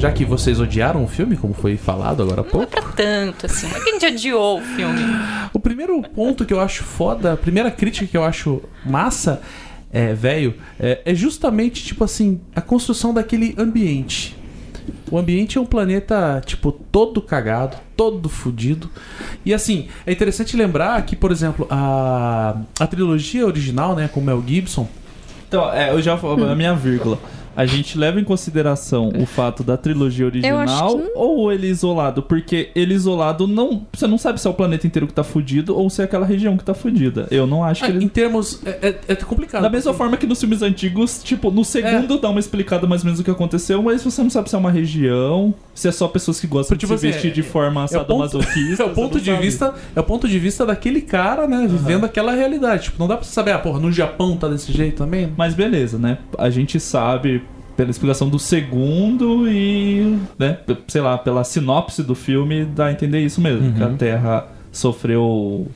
Já 0.00 0.10
que 0.10 0.24
vocês 0.24 0.58
odiaram 0.58 1.04
o 1.04 1.06
filme, 1.06 1.36
como 1.36 1.52
foi 1.52 1.76
falado 1.76 2.22
agora 2.22 2.40
há 2.40 2.42
Não 2.42 2.48
é 2.48 2.52
pouco. 2.52 2.66
pra 2.68 2.80
tanto, 2.80 3.44
assim. 3.44 3.68
Não 3.68 3.76
é 3.76 3.80
que 3.80 3.90
a 3.90 3.92
gente 3.92 4.06
odiou 4.06 4.58
o 4.58 4.62
filme. 4.62 4.98
O 5.52 5.60
primeiro 5.60 6.00
ponto 6.00 6.46
que 6.46 6.54
eu 6.54 6.60
acho 6.60 6.82
foda, 6.84 7.34
a 7.34 7.36
primeira 7.36 7.70
crítica 7.70 8.06
que 8.06 8.16
eu 8.16 8.24
acho 8.24 8.62
massa, 8.82 9.42
é, 9.92 10.14
velho, 10.14 10.54
é, 10.78 11.02
é 11.04 11.14
justamente, 11.14 11.84
tipo 11.84 12.02
assim, 12.02 12.40
a 12.56 12.62
construção 12.62 13.12
daquele 13.12 13.54
ambiente. 13.58 14.34
O 15.10 15.18
ambiente 15.18 15.58
é 15.58 15.60
um 15.60 15.66
planeta, 15.66 16.40
tipo, 16.46 16.72
todo 16.72 17.20
cagado, 17.20 17.76
todo 17.94 18.26
fudido. 18.30 18.88
E 19.44 19.52
assim, 19.52 19.88
é 20.06 20.12
interessante 20.12 20.56
lembrar 20.56 21.04
que, 21.04 21.14
por 21.14 21.30
exemplo, 21.30 21.66
a, 21.68 22.56
a 22.78 22.86
trilogia 22.86 23.46
original, 23.46 23.94
né, 23.94 24.08
com 24.08 24.22
Mel 24.22 24.42
Gibson, 24.46 24.88
Então, 25.46 25.70
é, 25.70 25.90
eu 25.90 26.00
já 26.00 26.16
falo, 26.16 26.42
a 26.42 26.54
minha 26.54 26.74
vírgula. 26.74 27.18
A 27.56 27.66
gente 27.66 27.98
leva 27.98 28.20
em 28.20 28.24
consideração 28.24 29.10
o 29.18 29.26
fato 29.26 29.62
da 29.62 29.76
trilogia 29.76 30.26
original 30.26 30.98
que- 30.98 31.10
ou 31.14 31.52
ele 31.52 31.66
isolado? 31.68 32.22
Porque 32.22 32.70
ele 32.74 32.94
isolado 32.94 33.46
não. 33.46 33.86
Você 33.92 34.06
não 34.06 34.16
sabe 34.18 34.40
se 34.40 34.46
é 34.46 34.50
o 34.50 34.54
planeta 34.54 34.86
inteiro 34.86 35.06
que 35.06 35.12
tá 35.12 35.24
fudido 35.24 35.76
ou 35.76 35.90
se 35.90 36.00
é 36.00 36.04
aquela 36.04 36.24
região 36.24 36.56
que 36.56 36.64
tá 36.64 36.72
fudida. 36.74 37.26
Eu 37.30 37.46
não 37.46 37.62
acho 37.64 37.84
que 37.84 37.90
ah, 37.90 37.94
em 37.94 37.96
ele. 37.98 38.08
termos. 38.08 38.60
É, 38.64 38.88
é- 38.88 38.98
é 39.08 39.14
complicado. 39.16 39.62
Da 39.62 39.68
mesma 39.70 39.90
porque- 39.92 39.98
forma 39.98 40.16
que 40.16 40.26
nos 40.26 40.38
filmes 40.40 40.62
antigos, 40.62 41.22
tipo, 41.22 41.50
no 41.50 41.64
segundo 41.64 42.18
dá 42.18 42.30
uma 42.30 42.40
explicada 42.40 42.86
mais 42.86 43.02
ou 43.02 43.06
menos 43.06 43.20
o 43.20 43.24
que 43.24 43.30
aconteceu, 43.30 43.82
mas 43.82 44.02
você 44.02 44.22
não 44.22 44.30
sabe 44.30 44.48
se 44.48 44.54
é 44.54 44.58
uma 44.58 44.70
região, 44.70 45.52
se 45.74 45.88
é 45.88 45.92
só 45.92 46.06
pessoas 46.08 46.40
que 46.40 46.46
gostam 46.46 46.76
Tipo 46.76 46.94
de 46.94 47.00
se 47.00 47.06
assim, 47.08 47.12
vestir 47.14 47.32
de 47.32 47.42
forma 47.42 47.80
É 47.84 47.86
ponto, 47.86 47.90
sadomasoquista. 47.90 48.82
é 48.82 48.86
o 48.86 48.90
ponto 48.90 49.20
de 49.20 49.32
vista 49.34 49.74
é 49.94 50.00
o 50.00 50.04
ponto 50.04 50.28
de 50.28 50.38
vista 50.38 50.64
daquele 50.66 51.00
cara 51.00 51.46
né 51.46 51.66
vivendo 51.68 52.04
aquela 52.04 52.32
realidade 52.32 52.84
tipo 52.84 52.96
não 52.98 53.08
dá 53.08 53.16
pra 53.16 53.24
saber 53.24 53.52
ah 53.52 53.58
porra 53.58 53.78
no 53.78 53.90
Japão 53.90 54.36
tá 54.36 54.48
desse 54.48 54.72
jeito 54.72 54.96
também 54.98 55.32
Mas 55.36 55.54
beleza, 55.54 55.98
né? 55.98 56.18
A 56.38 56.50
gente 56.50 56.78
sabe 56.78 57.42
pela 57.80 57.90
explicação 57.90 58.28
do 58.28 58.38
segundo 58.38 59.48
e, 59.48 60.18
né, 60.38 60.58
sei 60.86 61.00
lá, 61.00 61.16
pela 61.16 61.42
sinopse 61.44 62.02
do 62.02 62.14
filme 62.14 62.66
dá 62.66 62.86
a 62.86 62.92
entender 62.92 63.20
isso 63.20 63.40
mesmo, 63.40 63.72
que 63.72 63.82
a 63.82 63.88
Terra 63.88 64.48
sofreu 64.70 65.66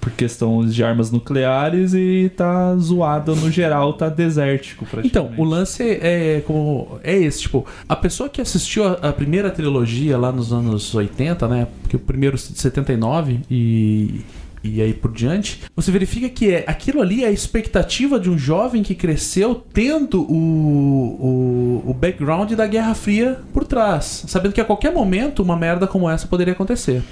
por 0.00 0.10
questões 0.12 0.74
de 0.74 0.82
armas 0.82 1.10
nucleares 1.10 1.92
e 1.92 2.32
tá 2.34 2.74
zoada 2.76 3.34
no 3.34 3.50
geral, 3.50 3.92
tá 3.92 4.08
desértico 4.08 4.86
então 5.04 5.30
o 5.36 5.44
lance 5.44 5.82
é 5.82 6.42
como 6.46 6.98
é 7.04 7.16
esse 7.18 7.42
tipo 7.42 7.66
a 7.88 7.94
pessoa 7.94 8.28
que 8.28 8.40
assistiu 8.40 8.84
a, 8.84 8.92
a 8.94 9.12
primeira 9.12 9.48
trilogia 9.50 10.18
lá 10.18 10.32
nos 10.32 10.52
anos 10.52 10.92
80 10.92 11.46
né 11.46 11.68
porque 11.82 11.94
o 11.94 12.00
primeiro 12.00 12.36
de 12.36 12.42
79 12.42 13.40
e 13.48 14.22
e 14.62 14.80
aí 14.80 14.92
por 14.94 15.12
diante, 15.12 15.60
você 15.74 15.90
verifica 15.90 16.28
que 16.28 16.50
é 16.52 16.64
aquilo 16.66 17.00
ali 17.00 17.24
é 17.24 17.28
a 17.28 17.30
expectativa 17.32 18.18
de 18.20 18.30
um 18.30 18.38
jovem 18.38 18.82
que 18.82 18.94
cresceu 18.94 19.54
tendo 19.72 20.22
o, 20.22 21.82
o, 21.84 21.90
o 21.90 21.94
background 21.94 22.52
da 22.52 22.66
Guerra 22.66 22.94
Fria 22.94 23.40
por 23.52 23.64
trás, 23.64 24.24
sabendo 24.28 24.52
que 24.52 24.60
a 24.60 24.64
qualquer 24.64 24.92
momento 24.92 25.42
uma 25.42 25.56
merda 25.56 25.86
como 25.86 26.08
essa 26.08 26.26
poderia 26.26 26.52
acontecer. 26.52 27.02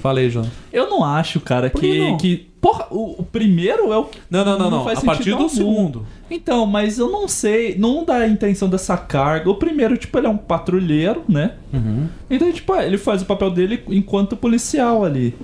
Falei, 0.00 0.30
João. 0.30 0.48
Eu 0.72 0.88
não 0.88 1.02
acho, 1.04 1.40
cara, 1.40 1.70
Por 1.70 1.80
que 1.80 1.90
que, 1.92 1.98
não? 1.98 2.16
que 2.16 2.48
porra, 2.60 2.86
o, 2.88 3.20
o 3.20 3.24
primeiro 3.24 3.92
é 3.92 3.96
o 3.96 4.04
que 4.04 4.18
Não, 4.30 4.44
não, 4.44 4.56
não, 4.56 4.70
não. 4.70 4.84
faz 4.84 5.00
A 5.00 5.02
partir 5.02 5.24
sentido 5.24 5.38
do 5.38 5.42
algum. 5.44 5.54
segundo. 5.56 6.06
Então, 6.30 6.66
mas 6.66 6.98
eu 7.00 7.10
não 7.10 7.26
sei, 7.26 7.74
não 7.76 8.04
dá 8.04 8.18
a 8.18 8.28
intenção 8.28 8.68
dessa 8.68 8.96
carga. 8.96 9.50
O 9.50 9.56
primeiro, 9.56 9.96
tipo, 9.96 10.16
ele 10.16 10.28
é 10.28 10.30
um 10.30 10.36
patrulheiro, 10.36 11.24
né? 11.28 11.54
Uhum. 11.72 12.06
Então, 12.30 12.52
tipo, 12.52 12.72
ele 12.76 12.96
faz 12.96 13.22
o 13.22 13.24
papel 13.26 13.50
dele 13.50 13.82
enquanto 13.88 14.36
policial 14.36 15.04
ali. 15.04 15.34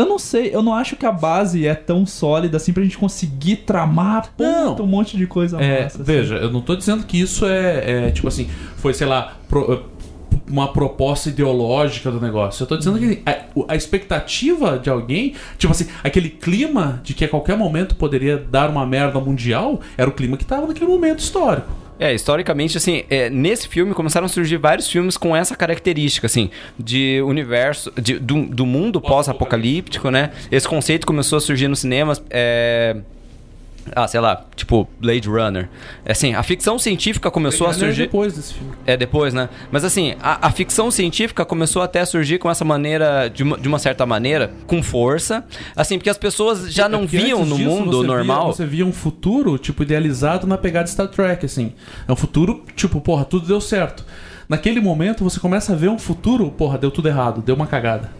Eu 0.00 0.06
não 0.06 0.18
sei, 0.18 0.50
eu 0.54 0.62
não 0.62 0.74
acho 0.74 0.94
que 0.96 1.06
a 1.06 1.12
base 1.12 1.66
é 1.66 1.74
tão 1.74 2.04
sólida 2.06 2.56
assim 2.56 2.72
pra 2.72 2.82
gente 2.82 2.98
conseguir 2.98 3.56
tramar 3.56 4.30
puta, 4.36 4.82
um 4.82 4.86
monte 4.86 5.16
de 5.16 5.26
coisa 5.26 5.60
É, 5.60 5.84
massa. 5.84 5.96
assim. 5.96 6.04
veja, 6.04 6.34
eu 6.36 6.50
não 6.50 6.60
tô 6.60 6.76
dizendo 6.76 7.04
que 7.04 7.20
isso 7.20 7.46
é, 7.46 8.06
é, 8.08 8.10
tipo 8.10 8.28
assim, 8.28 8.48
foi, 8.76 8.92
sei 8.94 9.06
lá, 9.06 9.36
pro- 9.48 9.84
uma 10.48 10.72
proposta 10.72 11.28
ideológica 11.28 12.08
do 12.10 12.20
negócio. 12.20 12.62
Eu 12.62 12.66
tô 12.68 12.76
dizendo 12.76 12.98
que 13.00 13.20
a, 13.26 13.72
a 13.72 13.74
expectativa 13.74 14.78
de 14.78 14.88
alguém, 14.88 15.34
tipo 15.58 15.72
assim, 15.72 15.86
aquele 16.04 16.28
clima 16.30 17.00
de 17.02 17.14
que 17.14 17.24
a 17.24 17.28
qualquer 17.28 17.56
momento 17.56 17.96
poderia 17.96 18.36
dar 18.38 18.70
uma 18.70 18.86
merda 18.86 19.18
mundial, 19.18 19.80
era 19.96 20.08
o 20.08 20.12
clima 20.12 20.36
que 20.36 20.44
tava 20.44 20.66
naquele 20.68 20.86
momento 20.88 21.18
histórico. 21.18 21.68
É, 21.98 22.12
historicamente, 22.12 22.76
assim, 22.76 23.04
é, 23.08 23.30
nesse 23.30 23.66
filme 23.68 23.94
começaram 23.94 24.26
a 24.26 24.28
surgir 24.28 24.58
vários 24.58 24.88
filmes 24.90 25.16
com 25.16 25.34
essa 25.34 25.56
característica, 25.56 26.26
assim, 26.26 26.50
de 26.78 27.22
universo, 27.22 27.90
de- 28.00 28.18
do, 28.18 28.42
do 28.46 28.66
mundo 28.66 29.00
pós-apocalíptico, 29.00 30.10
né? 30.10 30.30
Esse 30.50 30.68
conceito 30.68 31.06
começou 31.06 31.38
a 31.38 31.40
surgir 31.40 31.68
nos 31.68 31.80
cinemas, 31.80 32.22
é... 32.28 32.96
Ah, 33.94 34.08
sei 34.08 34.20
lá, 34.20 34.44
tipo 34.54 34.88
Blade 35.00 35.28
Runner. 35.28 35.68
Assim, 36.04 36.34
a 36.34 36.42
ficção 36.42 36.78
científica 36.78 37.30
começou 37.30 37.66
a 37.66 37.70
Blade 37.70 37.80
Runner 37.80 37.92
é 37.92 37.94
surgir... 37.94 38.06
depois 38.06 38.34
desse 38.34 38.54
filme. 38.54 38.72
É, 38.86 38.96
depois, 38.96 39.32
né? 39.32 39.48
Mas 39.70 39.84
assim, 39.84 40.14
a, 40.20 40.48
a 40.48 40.50
ficção 40.50 40.90
científica 40.90 41.44
começou 41.44 41.82
até 41.82 42.00
a 42.00 42.06
surgir 42.06 42.38
com 42.38 42.50
essa 42.50 42.64
maneira, 42.64 43.28
de 43.28 43.42
uma, 43.42 43.58
de 43.58 43.68
uma 43.68 43.78
certa 43.78 44.04
maneira, 44.04 44.50
com 44.66 44.82
força. 44.82 45.44
Assim, 45.74 45.98
porque 45.98 46.10
as 46.10 46.18
pessoas 46.18 46.72
já 46.72 46.88
não 46.88 47.00
Porque 47.00 47.18
viam 47.18 47.44
no 47.44 47.56
disso, 47.56 47.68
mundo 47.70 47.90
você 47.98 48.06
via- 48.06 48.14
normal. 48.16 48.52
você 48.52 48.66
via 48.66 48.84
um 48.86 48.92
futuro, 48.92 49.56
tipo, 49.58 49.82
idealizado 49.82 50.46
na 50.46 50.58
pegada 50.58 50.86
Star 50.88 51.08
Trek, 51.08 51.44
assim. 51.46 51.72
É 52.08 52.12
um 52.12 52.16
futuro, 52.16 52.64
tipo, 52.74 53.00
porra, 53.00 53.24
tudo 53.24 53.46
deu 53.46 53.60
certo. 53.60 54.04
Naquele 54.48 54.80
momento, 54.80 55.24
você 55.24 55.40
começa 55.40 55.72
a 55.72 55.76
ver 55.76 55.88
um 55.88 55.98
futuro, 55.98 56.50
porra, 56.50 56.78
deu 56.78 56.90
tudo 56.90 57.08
errado, 57.08 57.42
deu 57.42 57.54
uma 57.56 57.66
cagada. 57.66 58.10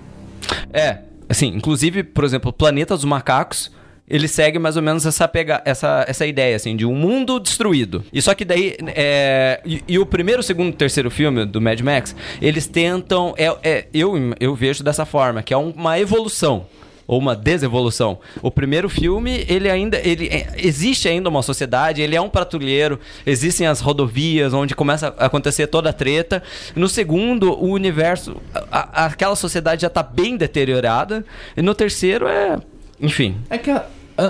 É, 0.73 0.99
assim, 1.29 1.47
inclusive, 1.49 2.03
por 2.03 2.25
exemplo, 2.25 2.53
Planeta 2.53 2.95
dos 2.95 3.05
Macacos, 3.05 3.71
ele 4.09 4.29
segue 4.29 4.59
mais 4.59 4.77
ou 4.77 4.83
menos 4.83 5.05
essa, 5.05 5.27
pega, 5.27 5.61
essa, 5.65 6.05
essa 6.09 6.27
ideia, 6.27 6.55
assim, 6.57 6.77
de 6.77 6.87
um 6.87 6.95
mundo 6.95 7.41
destruído. 7.41 8.05
E 8.13 8.23
só 8.23 8.35
que 8.35 8.45
daí, 8.45 8.77
é, 8.89 9.61
e, 9.65 9.83
e 9.89 9.99
o 9.99 10.07
primeiro, 10.07 10.43
segundo 10.43 10.71
e 10.71 10.73
terceiro 10.77 11.11
filme 11.11 11.45
do 11.45 11.61
Mad 11.61 11.81
Max, 11.81 12.15
eles 12.41 12.67
tentam, 12.67 13.35
é, 13.37 13.57
é, 13.63 13.87
eu, 13.93 14.15
eu 14.39 14.55
vejo 14.55 14.85
dessa 14.85 15.05
forma, 15.05 15.43
que 15.43 15.53
é 15.53 15.57
uma 15.57 15.99
evolução. 15.99 16.67
Ou 17.09 17.21
uma 17.21 17.37
desevolução. 17.37 18.19
O 18.43 18.51
primeiro 18.51 18.89
filme, 18.89 19.45
ele 19.49 19.71
ainda. 19.71 19.97
Ele, 20.05 20.27
é, 20.27 20.49
existe 20.59 21.09
ainda 21.09 21.29
uma 21.29 21.41
sociedade, 21.41 22.03
ele 22.03 22.17
é 22.17 22.21
um 22.21 22.29
patrulheiro, 22.29 22.99
existem 23.25 23.65
as 23.65 23.81
rodovias 23.81 24.53
onde 24.53 24.75
começa 24.75 25.15
a 25.17 25.27
acontecer 25.27 25.69
toda 25.69 25.91
a 25.91 25.93
treta. 25.93 26.43
No 26.75 26.89
segundo, 26.89 27.53
o 27.53 27.69
universo. 27.71 28.43
a- 28.53 28.67
a- 28.73 29.07
aquela 29.07 29.37
sociedade 29.37 29.83
já 29.83 29.89
tá 29.89 30.03
bem 30.03 30.37
deteriorada. 30.37 31.25
E 31.57 31.63
no 31.63 31.77
terceiro 31.77 32.27
é. 32.27 32.59
Enfim. 33.01 33.37
É 33.51 33.57
que 33.57 33.71
a- 33.71 33.87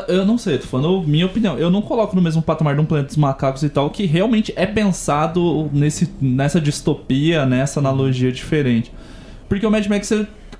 eu 0.08 0.26
não 0.26 0.36
sei, 0.36 0.58
tô 0.58 0.66
falando 0.66 1.02
minha 1.06 1.26
opinião. 1.26 1.58
Eu 1.58 1.70
não 1.70 1.80
coloco 1.80 2.14
no 2.16 2.22
mesmo 2.22 2.42
patamar 2.42 2.74
de 2.74 2.80
um 2.80 2.84
planeta 2.84 3.08
dos 3.08 3.16
macacos 3.16 3.62
e 3.62 3.68
tal, 3.68 3.90
que 3.90 4.04
realmente 4.04 4.52
é 4.56 4.66
pensado 4.66 5.70
nesse, 5.72 6.10
nessa 6.20 6.60
distopia, 6.60 7.46
nessa 7.46 7.80
analogia 7.80 8.32
diferente. 8.32 8.92
Porque 9.48 9.66
o 9.66 9.70
Mad 9.70 9.86
Max 9.86 10.10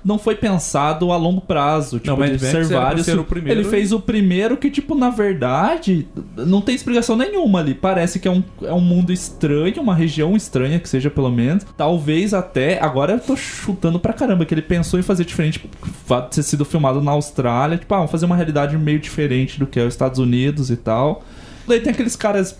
não 0.03 0.17
foi 0.17 0.35
pensado 0.35 1.11
a 1.11 1.17
longo 1.17 1.41
prazo. 1.41 1.99
Tipo, 1.99 2.17
Não, 2.17 2.25
de 2.25 2.31
Max 2.31 2.41
ser 2.41 2.65
vários. 2.65 3.05
ser 3.05 3.19
o 3.19 3.23
primeiro 3.23 3.59
Ele 3.59 3.69
fez 3.69 3.91
o 3.91 3.99
primeiro 3.99 4.57
que, 4.57 4.69
tipo, 4.69 4.95
na 4.95 5.09
verdade, 5.09 6.07
não 6.35 6.61
tem 6.61 6.75
explicação 6.75 7.15
nenhuma 7.15 7.59
ali. 7.59 7.73
Parece 7.73 8.19
que 8.19 8.27
é 8.27 8.31
um, 8.31 8.43
é 8.63 8.73
um 8.73 8.81
mundo 8.81 9.11
estranho, 9.11 9.81
uma 9.81 9.95
região 9.95 10.35
estranha, 10.35 10.79
que 10.79 10.87
seja 10.87 11.09
pelo 11.09 11.31
menos. 11.31 11.65
Talvez 11.75 12.33
até. 12.33 12.81
Agora 12.81 13.13
eu 13.13 13.19
tô 13.19 13.35
chutando 13.35 13.99
pra 13.99 14.13
caramba, 14.13 14.45
que 14.45 14.53
ele 14.53 14.61
pensou 14.61 14.99
em 14.99 15.03
fazer 15.03 15.25
diferente. 15.25 15.69
O 15.81 15.87
fato 16.05 16.29
de 16.29 16.35
ter 16.37 16.43
sido 16.43 16.63
filmado 16.63 17.01
na 17.01 17.11
Austrália. 17.11 17.77
Tipo, 17.77 17.93
ah, 17.93 17.97
vamos 17.97 18.11
fazer 18.11 18.25
uma 18.25 18.35
realidade 18.35 18.77
meio 18.77 18.99
diferente 18.99 19.59
do 19.59 19.67
que 19.67 19.79
é 19.79 19.83
os 19.83 19.93
Estados 19.93 20.19
Unidos 20.19 20.69
e 20.69 20.77
tal. 20.77 21.23
Daí 21.67 21.79
tem 21.81 21.91
aqueles 21.91 22.15
caras 22.15 22.57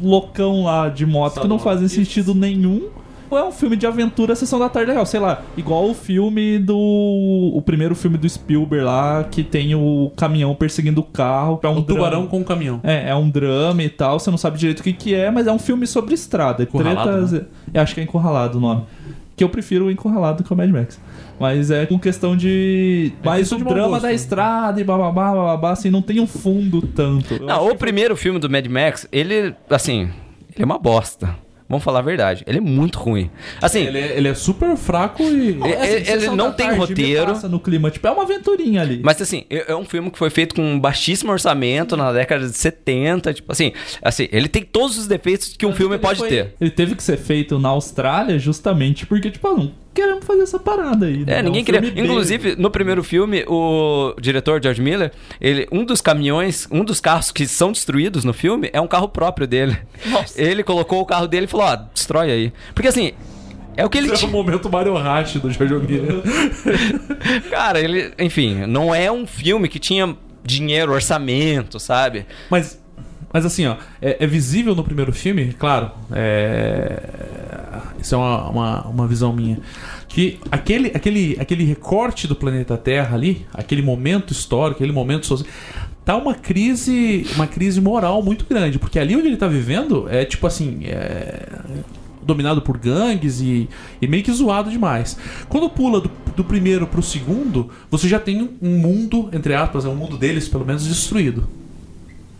loucão 0.00 0.64
lá 0.64 0.88
de 0.88 1.06
moto 1.06 1.40
que 1.40 1.48
não 1.48 1.58
fazem 1.58 1.88
sentido 1.88 2.34
nenhum. 2.34 2.88
Ou 3.32 3.38
é 3.38 3.42
um 3.42 3.50
filme 3.50 3.76
de 3.76 3.86
aventura, 3.86 4.36
sessão 4.36 4.58
da 4.58 4.68
tarde 4.68 4.90
legal, 4.90 5.06
sei 5.06 5.18
lá, 5.18 5.40
igual 5.56 5.88
o 5.88 5.94
filme 5.94 6.58
do. 6.58 6.76
O 6.76 7.62
primeiro 7.62 7.94
filme 7.94 8.18
do 8.18 8.28
Spielberg 8.28 8.84
lá, 8.84 9.24
que 9.24 9.42
tem 9.42 9.74
o 9.74 10.12
caminhão 10.14 10.54
perseguindo 10.54 11.00
o 11.00 11.04
carro. 11.04 11.58
É 11.62 11.68
um 11.68 11.78
Um 11.78 11.82
tubarão 11.82 12.26
com 12.26 12.40
um 12.40 12.44
caminhão. 12.44 12.80
É, 12.84 13.08
é 13.08 13.14
um 13.14 13.30
drama 13.30 13.82
e 13.82 13.88
tal, 13.88 14.20
você 14.20 14.30
não 14.30 14.36
sabe 14.36 14.58
direito 14.58 14.80
o 14.80 14.82
que, 14.82 14.92
que 14.92 15.14
é, 15.14 15.30
mas 15.30 15.46
é 15.46 15.52
um 15.52 15.58
filme 15.58 15.86
sobre 15.86 16.12
estrada. 16.12 16.66
Tretas. 16.66 17.32
Eu 17.72 17.80
acho 17.80 17.94
que 17.94 18.02
é 18.02 18.04
encurralado 18.04 18.58
o 18.58 18.60
nome. 18.60 18.82
Que 19.34 19.42
eu 19.42 19.48
prefiro 19.48 19.86
o 19.86 19.90
encurralado 19.90 20.44
que 20.44 20.52
o 20.52 20.56
Mad 20.56 20.68
Max. 20.68 21.00
Mas 21.40 21.70
é 21.70 21.86
com 21.86 21.98
questão 21.98 22.36
de. 22.36 23.14
É 23.22 23.26
mais 23.26 23.50
o 23.50 23.56
drama 23.56 23.88
gosto, 23.88 24.02
da 24.02 24.08
né? 24.08 24.14
estrada 24.14 24.78
e 24.78 24.84
bababá, 24.84 25.32
bababá, 25.32 25.70
assim, 25.70 25.88
não 25.88 26.02
tem 26.02 26.20
um 26.20 26.26
fundo 26.26 26.82
tanto. 26.82 27.32
Eu 27.32 27.48
acho 27.48 27.64
Não, 27.64 27.70
o 27.70 27.76
primeiro 27.76 28.14
filme 28.14 28.38
do 28.38 28.50
Mad 28.50 28.66
Max, 28.66 29.08
ele, 29.10 29.54
assim. 29.70 30.10
Ele 30.54 30.62
é 30.62 30.64
uma 30.66 30.78
bosta. 30.78 31.34
Vamos 31.72 31.82
falar 31.84 32.00
a 32.00 32.02
verdade. 32.02 32.44
Ele 32.46 32.58
é 32.58 32.60
muito 32.60 32.98
ruim. 32.98 33.30
Assim. 33.62 33.86
Ele 33.86 33.98
é, 33.98 34.16
ele 34.18 34.28
é 34.28 34.34
super 34.34 34.76
fraco 34.76 35.22
e. 35.22 35.58
É, 35.62 35.72
assim, 35.80 35.86
ele- 35.86 35.94
ele 35.96 36.04
Sessão 36.20 36.36
não 36.36 36.48
da 36.48 36.52
tem 36.52 36.70
roteiro. 36.74 37.48
no 37.48 37.58
clima, 37.58 37.90
tipo, 37.90 38.06
é 38.06 38.10
uma 38.10 38.24
aventurinha 38.24 38.82
ali. 38.82 39.00
Mas 39.02 39.22
assim, 39.22 39.44
é 39.48 39.72
é 39.72 39.74
um 39.74 39.86
filme 39.86 40.10
que 40.10 40.18
foi 40.18 40.28
feito 40.28 40.54
com 40.54 40.62
um 40.62 40.78
baixíssimo 40.78 41.32
orçamento 41.32 41.96
na 41.96 42.12
década 42.12 42.46
de 42.46 42.52
70, 42.54 43.32
tipo 43.32 43.50
assim, 43.50 43.72
assim, 44.02 44.28
ele 44.30 44.48
tem 44.48 44.62
todos 44.62 44.98
os 44.98 45.06
defeitos 45.06 45.56
que 45.56 45.64
um 45.64 45.72
filme 45.72 45.94
Ele 45.94 46.02
pode 46.02 46.18
foi- 46.18 46.28
ter. 46.28 46.54
Ele 46.60 46.70
teve 46.70 46.94
que 46.94 47.02
ser 47.02 47.16
feito 47.16 47.58
na 47.58 47.70
Austrália 47.70 48.38
justamente 48.38 49.06
porque, 49.06 49.30
tipo, 49.30 49.48
ah, 49.48 49.54
não 49.56 49.72
queremos 49.94 50.24
fazer 50.24 50.42
essa 50.42 50.58
parada 50.58 51.06
aí. 51.06 51.24
né? 51.24 51.38
É, 51.38 51.42
ninguém 51.42 51.62
um 51.62 51.64
queria. 51.64 51.92
Inclusive, 51.96 52.56
no 52.56 52.70
primeiro 52.70 53.02
filme, 53.04 53.44
o 53.46 54.14
diretor 54.20 54.60
George 54.62 54.80
Miller, 54.80 55.12
ele, 55.40 55.66
um 55.70 55.84
dos 55.84 56.00
caminhões, 56.00 56.66
um 56.70 56.84
dos 56.84 57.00
carros 57.00 57.30
que 57.30 57.46
são 57.46 57.72
destruídos 57.72 58.24
no 58.24 58.32
filme 58.32 58.70
é 58.72 58.80
um 58.80 58.86
carro 58.86 59.08
próprio 59.08 59.46
dele. 59.46 59.76
Ele 60.36 60.62
colocou 60.62 61.00
o 61.00 61.06
carro 61.06 61.26
dele 61.28 61.44
e 61.44 61.48
falou: 61.48 61.66
"Ó, 61.66 61.76
destrói 61.94 62.30
aí". 62.30 62.52
Porque 62.74 62.88
assim, 62.88 63.12
é 63.76 63.84
o 63.84 63.90
que 63.90 63.98
ele 63.98 64.06
Esse 64.06 64.14
é 64.14 64.16
o 64.16 64.20
tinha. 64.20 64.32
momento 64.32 64.70
Mario 64.70 64.94
Hash 64.94 65.34
do 65.36 65.50
Jorge 65.50 65.74
Miller. 65.74 66.22
Cara, 67.50 67.80
ele, 67.80 68.12
enfim, 68.18 68.66
não 68.66 68.94
é 68.94 69.10
um 69.10 69.26
filme 69.26 69.68
que 69.68 69.78
tinha 69.78 70.16
dinheiro, 70.44 70.92
orçamento, 70.92 71.78
sabe? 71.78 72.26
Mas, 72.50 72.81
mas 73.32 73.46
assim, 73.46 73.66
ó, 73.66 73.76
é, 74.00 74.24
é 74.24 74.26
visível 74.26 74.74
no 74.74 74.84
primeiro 74.84 75.12
filme, 75.12 75.52
claro, 75.58 75.90
é... 76.12 77.02
isso 78.00 78.14
é 78.14 78.18
uma, 78.18 78.48
uma, 78.48 78.80
uma 78.88 79.06
visão 79.06 79.32
minha, 79.32 79.58
que 80.08 80.38
aquele, 80.50 80.88
aquele, 80.94 81.36
aquele 81.40 81.64
recorte 81.64 82.26
do 82.26 82.36
planeta 82.36 82.76
Terra 82.76 83.16
ali, 83.16 83.46
aquele 83.54 83.82
momento 83.82 84.32
histórico, 84.32 84.78
aquele 84.82 84.92
momento 84.92 85.26
social, 85.26 85.50
tá 86.04 86.16
uma 86.16 86.34
crise, 86.34 87.26
uma 87.34 87.46
crise 87.46 87.80
moral 87.80 88.22
muito 88.22 88.44
grande, 88.44 88.78
porque 88.78 88.98
ali 88.98 89.16
onde 89.16 89.28
ele 89.28 89.36
tá 89.36 89.46
vivendo 89.46 90.06
é 90.10 90.24
tipo 90.24 90.46
assim, 90.46 90.80
é 90.84 91.46
dominado 92.24 92.62
por 92.62 92.78
gangues 92.78 93.40
e, 93.40 93.68
e 94.00 94.06
meio 94.06 94.22
que 94.22 94.32
zoado 94.32 94.70
demais. 94.70 95.16
Quando 95.48 95.68
pula 95.68 96.00
do, 96.00 96.10
do 96.36 96.44
primeiro 96.44 96.86
pro 96.86 97.02
segundo, 97.02 97.70
você 97.90 98.08
já 98.08 98.18
tem 98.18 98.50
um 98.60 98.78
mundo, 98.78 99.28
entre 99.32 99.54
aspas, 99.54 99.84
é 99.84 99.88
um 99.88 99.96
mundo 99.96 100.16
deles 100.16 100.48
pelo 100.48 100.64
menos 100.64 100.86
destruído. 100.86 101.48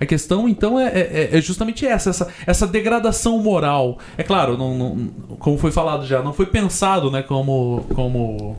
A 0.03 0.07
questão, 0.07 0.49
então, 0.49 0.81
é, 0.81 0.87
é- 0.88 1.29
é 1.33 1.41
justamente 1.41 1.87
essa, 1.87 2.11
essa, 2.11 2.29
essa 2.47 2.67
degradação 2.67 3.38
moral. 3.38 3.99
É 4.19 4.23
claro, 4.25 4.57
não, 4.59 4.75
não- 4.77 5.09
como 5.38 5.57
foi 5.57 5.71
falado 5.71 6.05
já, 6.05 6.21
não 6.23 6.33
foi 6.33 6.47
pensado 6.47 7.09
né, 7.11 7.23
como, 7.23 7.85
como, 7.95 8.57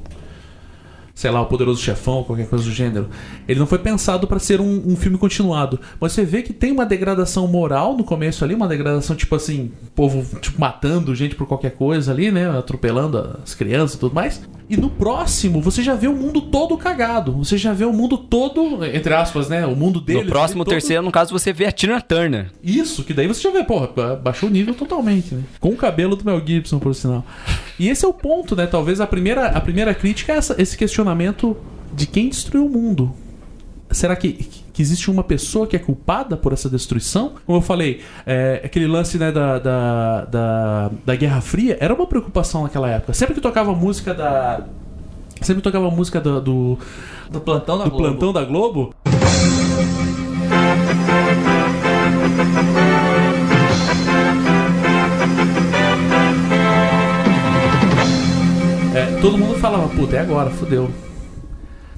sei 1.15 1.30
lá, 1.30 1.41
o 1.41 1.45
Poderoso 1.45 1.82
Chefão 1.82 2.23
qualquer 2.23 2.47
coisa 2.47 2.65
do 2.65 2.71
gênero. 2.71 3.08
Ele 3.47 3.60
não 3.60 3.67
foi 3.67 3.78
pensado 3.80 4.26
para 4.28 4.39
ser 4.39 4.60
um, 4.60 4.84
um 4.88 4.95
filme 4.95 5.17
continuado. 5.17 5.80
Mas 5.99 6.12
você 6.13 6.26
vê 6.26 6.41
que 6.41 6.52
tem 6.52 6.71
uma 6.71 6.86
degradação 6.86 7.47
moral 7.47 7.95
no 7.95 8.04
começo 8.04 8.43
ali, 8.43 8.54
uma 8.56 8.67
degradação 8.67 9.15
tipo 9.15 9.36
assim, 9.36 9.71
povo 9.95 10.26
tipo, 10.39 10.60
matando 10.60 11.13
gente 11.13 11.36
por 11.36 11.45
qualquer 11.47 11.71
coisa 11.71 12.12
ali, 12.12 12.32
né, 12.32 12.49
atropelando 12.58 13.39
as 13.43 13.54
crianças 13.54 13.95
e 13.95 13.99
tudo 13.99 14.15
mais. 14.15 14.41
E 14.69 14.78
no 14.78 14.89
próximo, 14.89 15.62
você 15.62 15.84
já 15.84 15.93
vê 15.93 16.08
o 16.08 16.15
mundo 16.15 16.41
todo 16.41 16.76
cagado. 16.78 17.34
Você 17.34 17.58
já 17.58 17.73
vê 17.73 17.86
o 17.86 17.93
mundo 17.93 18.17
todo, 18.17 18.84
entre 18.86 19.13
aspas, 19.13 19.49
né, 19.49 19.67
o 19.67 19.76
mundo 19.76 20.02
deles. 20.02 20.23
no 20.23 20.30
próximo 20.32 20.63
todo- 20.63 20.71
terceiro, 20.73 21.04
no 21.04 21.12
caso, 21.12 21.32
você 21.38 21.54
vê 21.54 21.65
a 21.65 21.71
Tina 21.71 22.02
Turner. 22.02 22.49
isso, 22.63 23.04
que 23.04 23.13
daí 23.13 23.28
você 23.28 23.41
já 23.41 23.52
vê, 23.52 23.63
porra, 23.63 23.88
ba- 23.95 24.15
baixou 24.15 24.49
o 24.49 24.52
nível 24.52 24.73
totalmente, 24.73 25.36
né? 25.36 25.43
Com 25.60 25.69
o 25.69 25.76
cabelo 25.76 26.15
do 26.15 26.23
Mel 26.26 26.41
Gibson, 26.43 26.80
por 26.80 26.95
sinal. 26.95 27.23
E 27.78 27.89
esse 27.89 28.04
é 28.06 28.08
o 28.08 28.13
ponto, 28.13 28.56
né? 28.56 28.65
Talvez 28.65 28.99
a 29.02 29.06
primeira, 29.06 29.47
a 29.47 29.62
primeira 29.62 29.93
crítica 29.93 30.32
é 30.34 30.38
essa- 30.38 30.56
esse 30.60 30.76
questionamento 30.78 31.03
de 31.94 32.08
quem 32.08 32.30
destruiu 32.30 32.66
o 32.66 32.70
mundo. 32.70 33.12
Será 33.92 34.16
que, 34.16 34.34
que 34.74 34.82
existe 34.82 35.12
uma 35.12 35.24
pessoa 35.24 35.68
que 35.68 35.76
é 35.76 35.80
culpada 35.80 36.36
por 36.36 36.52
essa 36.52 36.68
destruição? 36.68 37.34
Como 37.46 37.60
eu 37.60 37.62
falei, 37.62 38.02
é, 38.26 38.62
aquele 38.63 38.88
lance 38.88 39.18
né, 39.20 39.32
da, 39.32 39.60
da, 39.60 40.26
da, 40.26 40.92
da 41.06 41.16
Guerra 41.16 41.42
Fria 41.42 41.78
era 41.80 41.94
uma 41.94 42.08
preocupação 42.08 42.63
naquela 42.63 42.89
época. 42.89 43.13
Sempre 43.13 43.36
que 43.36 43.42
tocava 43.42 43.72
a 43.72 43.76
música 43.76 44.13
da. 44.13 44.66
Sempre 45.42 45.62
que 45.62 45.63
tocava 45.63 45.88
a 45.88 45.92
música 45.92 46.20
do, 46.20 46.42
do, 46.42 46.80
Do 47.30 47.42
plantão 47.42 47.78
da 47.78 47.84
do 47.84 47.92
Globo. 47.92 48.04
plantão 48.08 48.34
da 48.34 48.44
Globo. 48.46 48.96
Todo 59.24 59.38
mundo 59.38 59.56
falava, 59.56 59.88
puta, 59.88 60.18
é 60.18 60.20
agora, 60.20 60.50
fudeu. 60.50 60.92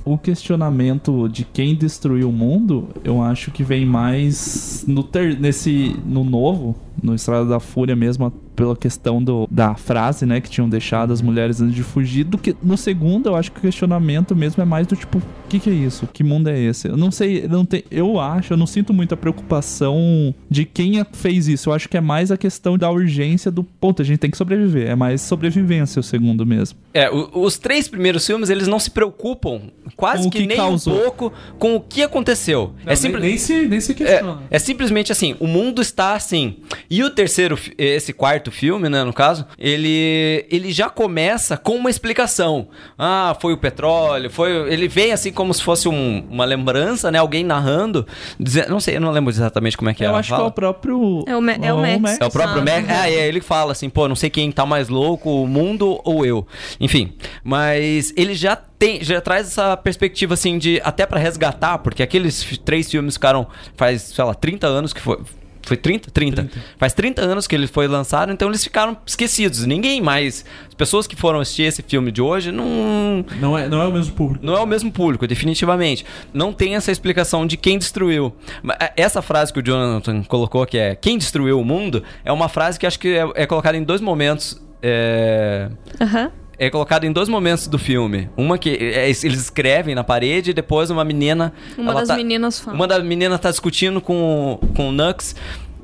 o 0.06 0.16
questionamento 0.16 1.28
de 1.28 1.44
quem 1.44 1.74
destruiu 1.74 2.30
o 2.30 2.32
mundo, 2.32 2.90
eu 3.04 3.20
acho 3.20 3.50
que 3.50 3.64
vem 3.64 3.84
mais 3.84 4.86
no 4.88 5.02
ter, 5.02 5.36
nesse 5.40 6.00
no 6.06 6.24
novo, 6.24 6.76
no 7.02 7.16
Estrada 7.16 7.46
da 7.46 7.60
Fúria 7.60 7.96
mesmo, 7.96 8.32
pela 8.56 8.76
questão 8.76 9.22
do, 9.24 9.48
da 9.52 9.76
frase, 9.76 10.26
né, 10.26 10.40
que 10.42 10.50
tinham 10.50 10.70
deixado 10.70 11.12
as 11.12 11.22
mulheres 11.22 11.62
antes 11.62 11.76
de 11.76 11.84
fugir, 11.84 12.24
do 12.24 12.38
que 12.38 12.56
no 12.64 12.78
segundo, 12.78 13.28
eu 13.30 13.36
acho 13.36 13.52
que 13.52 13.60
o 13.60 13.62
questionamento 13.62 14.36
mesmo 14.36 14.62
é 14.62 14.66
mais 14.66 14.88
do 14.88 14.96
tipo, 14.96 15.18
o 15.18 15.22
que, 15.50 15.60
que 15.60 15.70
é 15.70 15.74
isso? 15.74 16.08
Que 16.12 16.24
mundo 16.24 16.50
é 16.50 16.60
esse? 16.60 16.88
Eu 16.88 16.98
não 16.98 17.12
sei, 17.12 17.44
eu 17.46 17.50
não 17.50 17.66
tem, 17.66 17.84
eu 17.92 18.20
acho, 18.20 18.54
eu 18.54 18.58
não 18.58 18.66
sinto 18.68 18.94
muita 18.94 19.16
preocupação 19.16 20.34
de 20.50 20.66
quem 20.66 21.00
é- 21.00 21.06
fez 21.14 21.48
isso. 21.48 21.70
Eu 21.70 21.74
acho 21.74 21.88
que 21.88 21.98
é 21.98 22.02
mais 22.02 22.32
a 22.32 22.38
questão 22.38 22.78
da 22.78 22.90
urgência 22.90 23.52
do 23.52 23.64
ponto, 23.64 24.02
a 24.02 24.06
gente 24.06 24.20
tem 24.20 24.32
que 24.32 24.38
sobreviver. 24.38 24.90
É 24.90 24.96
mais 24.96 25.22
sobrevivência 25.22 26.00
o 26.00 26.04
segundo 26.04 26.46
mesmo. 26.46 26.78
É, 26.94 27.10
o- 27.10 27.30
os 27.42 27.58
três 27.58 27.88
primeiros 27.88 28.26
filmes, 28.26 28.50
eles 28.50 28.68
não 28.68 28.80
se 28.80 28.90
preocupam 28.90 29.62
quase 29.96 30.30
que, 30.30 30.40
que 30.42 30.48
nem 30.48 30.58
causou. 30.58 30.94
um 30.96 31.02
pouco 31.02 31.34
com 31.60 31.76
o 31.76 31.80
que 31.82 32.02
aconteceu. 32.02 32.74
Não, 32.86 32.92
é 32.92 32.96
simples. 32.96 33.22
nem, 33.22 33.38
se, 33.38 33.68
nem 33.68 33.80
se 33.80 33.94
questiona. 33.94 34.42
É, 34.50 34.56
é 34.56 34.60
simplesmente 34.60 35.12
assim, 35.12 35.36
o 35.40 35.48
mundo 35.48 35.82
está 35.82 36.14
assim. 36.14 36.58
E 36.90 37.04
o 37.04 37.10
terceiro, 37.10 37.58
esse 37.78 38.14
quarto 38.14 38.45
filme, 38.52 38.90
né, 38.90 39.04
no 39.04 39.14
caso, 39.14 39.46
ele, 39.58 40.46
ele 40.50 40.72
já 40.72 40.90
começa 40.90 41.58
com 41.58 41.76
uma 41.76 41.90
explicação. 41.90 42.68
Ah, 42.98 43.36
foi 43.40 43.54
o 43.54 43.58
petróleo, 43.58 44.30
foi. 44.30 44.52
Ele 44.72 44.88
vem 44.88 45.12
assim 45.12 45.32
como 45.32 45.54
se 45.54 45.62
fosse 45.64 45.88
um- 45.88 46.26
uma 46.30 46.46
lembrança, 46.46 47.12
né? 47.12 47.20
Alguém 47.20 47.44
narrando. 47.44 48.06
Dizendo, 48.40 48.70
não 48.70 48.80
sei, 48.80 48.98
eu 48.98 49.02
não 49.02 49.12
lembro 49.12 49.32
exatamente 49.32 49.78
como 49.78 49.90
é 49.90 49.94
que 49.94 50.04
é. 50.04 50.08
eu 50.08 50.10
ela 50.10 50.20
acho 50.20 50.30
que 50.30 50.34
é 50.34 50.38
fala. 50.38 50.50
o 50.50 50.52
próprio. 50.52 51.24
É 51.28 51.36
o 51.36 51.42
Ma- 51.42 51.52
é 51.54 51.74
o 51.74 51.78
Max. 52.00 52.18
É 52.22 52.26
o 52.26 52.32
próprio 52.32 52.60
Sabe? 52.66 52.72
Mac. 52.82 52.86
Ah, 52.90 53.10
é, 53.10 53.28
ele 53.28 53.42
fala 53.42 53.72
assim, 53.72 53.90
pô, 53.90 54.08
não 54.08 54.16
sei 54.16 54.30
quem 54.30 54.52
tá 54.52 54.66
mais 54.66 54.90
louco, 54.90 55.30
o 55.44 55.48
mundo 55.48 56.00
ou 56.04 56.26
eu. 56.26 56.46
Enfim, 56.80 57.14
mas 57.44 58.14
ele 58.16 58.34
já 58.36 58.56
tem, 58.56 59.04
já 59.04 59.22
traz 59.22 59.48
essa 59.48 59.78
perspectiva 59.78 60.34
assim 60.34 60.58
de 60.58 60.82
até 60.84 61.06
pra 61.06 61.20
resgatar, 61.20 61.78
porque 61.80 62.04
aqueles 62.04 62.44
três 62.66 62.90
filmes 62.90 63.16
ficaram 63.16 63.48
faz, 63.76 64.02
sei 64.02 64.24
lá, 64.24 64.34
30 64.34 64.68
anos 64.68 64.92
que 64.94 65.00
foi 65.02 65.20
foi 65.66 65.78
30? 65.78 66.12
30? 66.12 66.50
Faz 66.78 66.94
30 66.94 67.22
anos 67.22 67.48
que 67.48 67.56
ele 67.56 67.68
foi 67.68 67.88
lançado, 67.88 68.32
então 68.32 68.48
eles 68.48 68.64
ficaram 68.64 68.98
esquecidos. 69.06 69.66
Ninguém 69.66 70.02
mais. 70.02 70.46
As 70.68 70.74
pessoas 70.74 71.08
que 71.08 71.16
foram 71.16 71.40
assistir 71.40 71.64
esse 71.64 71.82
filme 71.82 72.12
de 72.12 72.22
hoje 72.22 72.52
não. 72.52 73.26
Não 73.40 73.58
é, 73.58 73.68
não 73.68 73.82
é 73.82 73.88
o 73.88 73.92
mesmo 73.92 74.14
público. 74.14 74.46
Não 74.46 74.56
é 74.56 74.60
o 74.60 74.66
mesmo 74.66 74.92
público, 74.92 75.28
definitivamente. 75.28 76.06
Não 76.34 76.54
tem 76.54 76.76
essa 76.76 76.92
explicação 76.92 77.46
de 77.46 77.58
quem 77.58 77.78
destruiu. 77.78 78.34
É, 78.80 78.94
Essa 78.98 79.22
frase 79.22 79.52
que 79.52 79.60
o 79.60 79.64
Jonathan 79.64 80.24
colocou, 80.24 80.66
que 80.66 80.78
é 80.78 80.96
quem 80.96 81.18
destruiu 81.18 81.60
o 81.60 81.66
mundo, 81.66 82.04
é 82.24 82.32
uma 82.32 82.50
frase 82.50 82.80
que 82.80 82.86
acho 82.86 83.00
que 83.00 83.10
é, 83.10 83.28
é 83.36 83.46
colocada 83.46 83.78
em 83.78 83.84
dois 83.84 84.02
momentos. 84.02 84.62
É, 84.82 85.70
Aham. 86.00 86.32
É 86.58 86.70
colocado 86.70 87.04
em 87.06 87.12
dois 87.12 87.28
momentos 87.30 87.68
do 87.68 87.78
filme. 87.78 88.30
Uma 88.38 88.58
que 88.58 88.70
é, 88.70 89.06
eles 89.10 89.24
escrevem 89.24 89.94
na 89.96 90.04
parede 90.04 90.52
e 90.52 90.54
depois 90.54 90.90
uma 90.90 91.04
menina. 91.04 91.54
Uma 91.78 91.94
das 91.94 92.08
tá- 92.08 92.16
meninas 92.16 92.60
fala. 92.60 92.76
Uma 92.76 92.88
das 92.88 93.04
meninas 93.04 93.40
tá 93.40 93.50
discutindo 93.52 94.00
com, 94.02 94.60
o- 94.62 94.68
com 94.74 94.90
o 94.90 94.92
Nux 94.92 95.36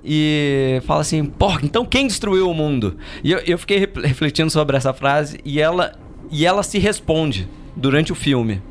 e 0.03 0.81
fala 0.85 1.01
assim: 1.01 1.25
Pô, 1.25 1.51
então 1.63 1.85
quem 1.85 2.07
destruiu 2.07 2.49
o 2.49 2.53
mundo? 2.53 2.97
E 3.23 3.31
eu, 3.31 3.39
eu 3.39 3.57
fiquei 3.57 3.79
re- 3.79 3.89
refletindo 4.03 4.49
sobre 4.49 4.75
essa 4.77 4.93
frase 4.93 5.39
e 5.45 5.59
ela, 5.59 5.93
e 6.31 6.45
ela 6.45 6.63
se 6.63 6.79
responde 6.79 7.47
durante 7.75 8.11
o 8.11 8.15
filme. 8.15 8.61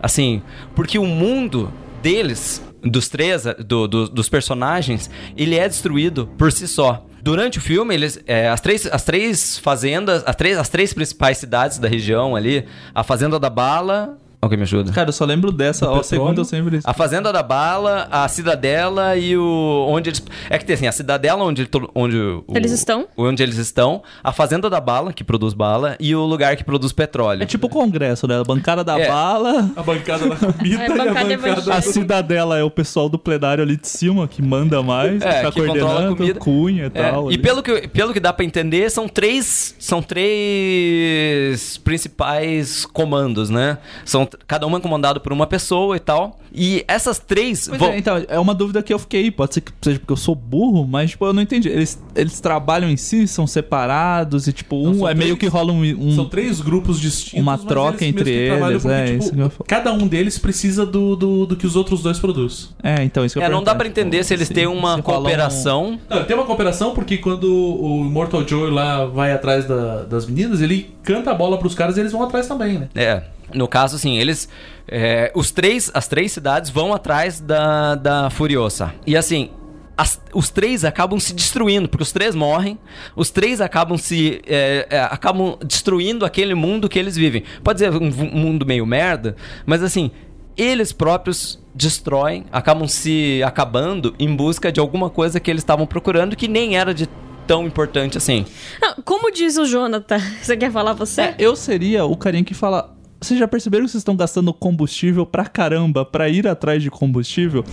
Assim, 0.00 0.42
porque 0.74 0.98
o 0.98 1.06
mundo 1.06 1.72
deles, 2.02 2.62
dos 2.82 3.08
três, 3.08 3.44
do- 3.66 3.88
do- 3.88 4.08
dos 4.08 4.28
personagens, 4.28 5.10
ele 5.36 5.56
é 5.56 5.66
destruído 5.68 6.28
por 6.36 6.52
si 6.52 6.68
só. 6.68 7.06
Durante 7.24 7.56
o 7.56 7.60
filme, 7.62 7.94
eles, 7.94 8.22
é, 8.26 8.50
as, 8.50 8.60
três, 8.60 8.86
as 8.86 9.02
três 9.02 9.56
fazendas, 9.56 10.22
as 10.26 10.36
três, 10.36 10.58
as 10.58 10.68
três 10.68 10.92
principais 10.92 11.38
cidades 11.38 11.78
da 11.78 11.88
região 11.88 12.36
ali, 12.36 12.66
a 12.94 13.02
Fazenda 13.02 13.40
da 13.40 13.48
Bala. 13.48 14.18
Alguém 14.44 14.58
me 14.58 14.62
ajuda? 14.64 14.92
Cara, 14.92 15.08
eu 15.08 15.12
só 15.12 15.24
lembro 15.24 15.50
dessa. 15.50 15.88
Ó, 15.90 16.02
segundo 16.02 16.42
eu 16.42 16.44
sempre. 16.44 16.80
A 16.84 16.92
Fazenda 16.92 17.32
da 17.32 17.42
Bala, 17.42 18.06
a 18.10 18.28
Cidadela 18.28 19.16
e 19.16 19.36
o. 19.36 19.86
Onde 19.88 20.10
eles. 20.10 20.22
É 20.50 20.58
que 20.58 20.64
tem 20.66 20.74
assim, 20.74 20.86
a 20.86 20.92
Cidadela 20.92 21.42
onde, 21.42 21.66
onde 21.94 22.16
o- 22.18 22.44
Eles 22.54 22.70
estão? 22.72 23.08
Onde 23.16 23.42
eles 23.42 23.56
estão, 23.56 24.02
a 24.22 24.32
Fazenda 24.32 24.68
da 24.68 24.80
Bala, 24.80 25.12
que 25.12 25.24
produz 25.24 25.54
bala, 25.54 25.96
e 25.98 26.14
o 26.14 26.24
lugar 26.24 26.56
que 26.56 26.64
produz 26.64 26.92
petróleo. 26.92 27.42
É 27.42 27.46
tipo 27.46 27.66
o 27.68 27.70
Congresso, 27.70 28.26
né? 28.28 28.38
A 28.38 28.44
bancada 28.44 28.84
da 28.84 28.98
É. 29.00 29.08
bala. 29.08 29.70
A 29.76 29.82
bancada 29.82 30.28
da 30.28 30.36
comida 30.52 30.58
É, 30.62 30.68
e 30.68 30.74
a 30.84 30.88
bancada 30.88 31.08
bancada 31.10 31.32
evangélica. 31.32 31.74
A 31.74 31.80
cidadela 31.80 32.58
é 32.58 32.62
o 32.62 32.70
pessoal 32.70 33.08
do 33.08 33.18
plenário 33.18 33.64
ali 33.64 33.76
de 33.78 33.88
cima 33.88 34.28
que 34.28 34.42
manda 34.42 34.82
mais, 34.82 35.22
É, 35.22 35.36
que 35.38 35.42
tá 35.42 35.52
que 35.52 35.60
controla 35.66 35.78
a 35.78 35.84
coordenando, 35.84 36.16
comida. 36.16 36.38
cunha 36.40 36.82
e 36.82 36.86
É, 36.86 36.90
tal. 37.10 37.30
e 37.30 37.34
ali. 37.34 37.38
pelo 37.42 37.62
que, 37.62 37.88
pelo 37.88 38.12
que 38.12 38.20
dá 38.20 38.32
pra 38.32 38.44
entender, 38.44 38.90
são 38.90 39.08
três, 39.08 39.74
são 39.78 40.02
três 40.02 41.78
principais 41.78 42.84
comandos, 42.86 43.50
né? 43.50 43.78
São 44.04 44.28
cada 44.46 44.66
uma 44.66 44.80
comandado 44.80 45.20
por 45.20 45.32
uma 45.32 45.46
pessoa 45.46 45.96
e 45.96 46.00
tal. 46.00 46.38
E 46.56 46.84
essas 46.86 47.18
três 47.18 47.66
Pois 47.68 47.80
vão 47.80 47.88
é, 47.90 47.98
então, 47.98 48.22
é 48.28 48.38
uma 48.38 48.54
dúvida 48.54 48.82
que 48.82 48.92
eu 48.94 48.98
fiquei. 48.98 49.30
Pode 49.30 49.54
ser 49.54 49.60
que 49.60 49.72
seja 49.82 49.98
porque 49.98 50.12
eu 50.12 50.16
sou 50.16 50.34
burro, 50.34 50.86
mas, 50.86 51.10
tipo, 51.10 51.24
eu 51.26 51.32
não 51.32 51.42
entendi. 51.42 51.68
Eles, 51.68 52.00
eles 52.14 52.38
trabalham 52.40 52.88
em 52.88 52.96
si, 52.96 53.26
são 53.26 53.46
separados 53.46 54.46
e, 54.46 54.52
tipo, 54.52 54.76
um 54.76 55.08
é 55.08 55.14
meio 55.14 55.36
três- 55.36 55.38
que 55.40 55.46
rola 55.46 55.72
um. 55.72 55.82
um- 55.82 56.14
São 56.14 56.26
três 56.26 56.60
grupos 56.60 57.00
distintos. 57.00 57.40
Uma 57.40 57.52
mas 57.56 57.64
troca 57.64 58.04
eles 58.04 58.08
entre 58.16 58.30
eles, 58.30 58.82
porque, 58.82 58.88
é, 58.94 59.04
tipo, 59.06 59.18
isso 59.24 59.32
que 59.32 59.38
eu 59.40 59.44
ia 59.44 59.50
falar. 59.50 59.66
Cada 59.66 59.92
um 59.92 60.06
deles 60.06 60.38
precisa 60.38 60.86
do, 60.86 61.16
do, 61.16 61.46
do 61.46 61.56
que 61.56 61.66
os 61.66 61.74
outros 61.76 62.02
dois 62.02 62.18
produzem. 62.18 62.68
É, 62.82 63.02
então, 63.02 63.24
isso 63.24 63.34
que 63.34 63.38
eu 63.40 63.46
É, 63.46 63.48
não 63.48 63.62
dá 63.64 63.74
pra 63.74 63.86
entender 63.88 64.18
tipo, 64.18 64.28
se 64.28 64.34
eles 64.34 64.48
têm 64.48 64.66
uma 64.66 64.90
rola 64.96 64.98
um- 64.98 65.02
cooperação. 65.02 65.98
Não, 66.08 66.24
tem 66.24 66.36
uma 66.36 66.44
cooperação 66.46 66.94
porque 66.94 67.18
quando 67.18 67.44
o 67.52 68.04
Immortal 68.04 68.46
Joe 68.46 68.70
lá 68.70 69.04
vai 69.06 69.32
atrás 69.32 69.66
da- 69.66 70.02
das 70.04 70.26
meninas, 70.26 70.60
ele 70.60 70.90
canta 71.02 71.30
a 71.30 71.34
bola 71.34 71.58
pros 71.58 71.74
caras 71.74 71.96
e 71.96 72.00
eles 72.00 72.12
vão 72.12 72.22
atrás 72.22 72.46
também, 72.46 72.78
né? 72.78 72.88
É, 72.94 73.22
no 73.52 73.66
caso, 73.68 73.96
assim, 73.96 74.16
eles. 74.18 74.48
é, 74.88 75.32
os 75.34 75.50
três, 75.50 75.90
as 75.94 76.06
três 76.08 76.32
cidades 76.32 76.70
vão 76.70 76.92
atrás 76.94 77.40
da, 77.40 77.94
da 77.94 78.30
Furiosa. 78.30 78.94
E 79.06 79.16
assim. 79.16 79.50
as- 79.96 80.20
os 80.32 80.50
três 80.50 80.84
acabam 80.84 81.20
se 81.20 81.32
destruindo, 81.32 81.88
porque 81.88 82.02
os 82.02 82.10
três 82.12 82.34
morrem, 82.34 82.78
os 83.14 83.30
três 83.30 83.60
acabam 83.60 83.96
se. 83.96 84.40
é, 84.46 84.86
é, 84.90 85.00
acabam 85.00 85.56
destruindo 85.64 86.24
aquele 86.24 86.54
mundo 86.54 86.88
que 86.88 86.98
eles 86.98 87.14
vivem. 87.16 87.44
Pode 87.62 87.78
ser 87.78 87.90
um, 87.92 88.06
um 88.06 88.38
mundo 88.38 88.66
meio 88.66 88.84
merda, 88.84 89.36
mas 89.64 89.82
assim, 89.84 90.10
eles 90.56 90.92
próprios 90.92 91.62
destroem, 91.74 92.44
acabam 92.52 92.86
se 92.88 93.40
acabando 93.44 94.14
em 94.18 94.34
busca 94.34 94.70
de 94.72 94.78
alguma 94.80 95.10
coisa 95.10 95.38
que 95.40 95.50
eles 95.50 95.62
estavam 95.62 95.86
procurando 95.86 96.36
que 96.36 96.46
nem 96.48 96.76
era 96.76 96.92
de 96.94 97.08
tão 97.46 97.66
importante 97.66 98.16
assim. 98.16 98.46
Ah, 98.82 98.96
como 99.04 99.30
diz 99.30 99.56
o 99.58 99.64
Jonathan? 99.66 100.18
Você 100.40 100.56
quer 100.56 100.70
falar 100.72 100.92
você? 100.94 101.20
É, 101.22 101.34
eu 101.38 101.54
seria 101.56 102.04
o 102.04 102.16
carinha 102.16 102.44
que 102.44 102.54
fala. 102.54 102.93
Vocês 103.24 103.40
já 103.40 103.48
perceberam 103.48 103.86
que 103.86 103.90
vocês 103.90 104.02
estão 104.02 104.14
gastando 104.14 104.52
combustível 104.52 105.24
pra 105.24 105.46
caramba 105.46 106.04
pra 106.04 106.28
ir 106.28 106.46
atrás 106.46 106.82
de 106.82 106.90
combustível? 106.90 107.64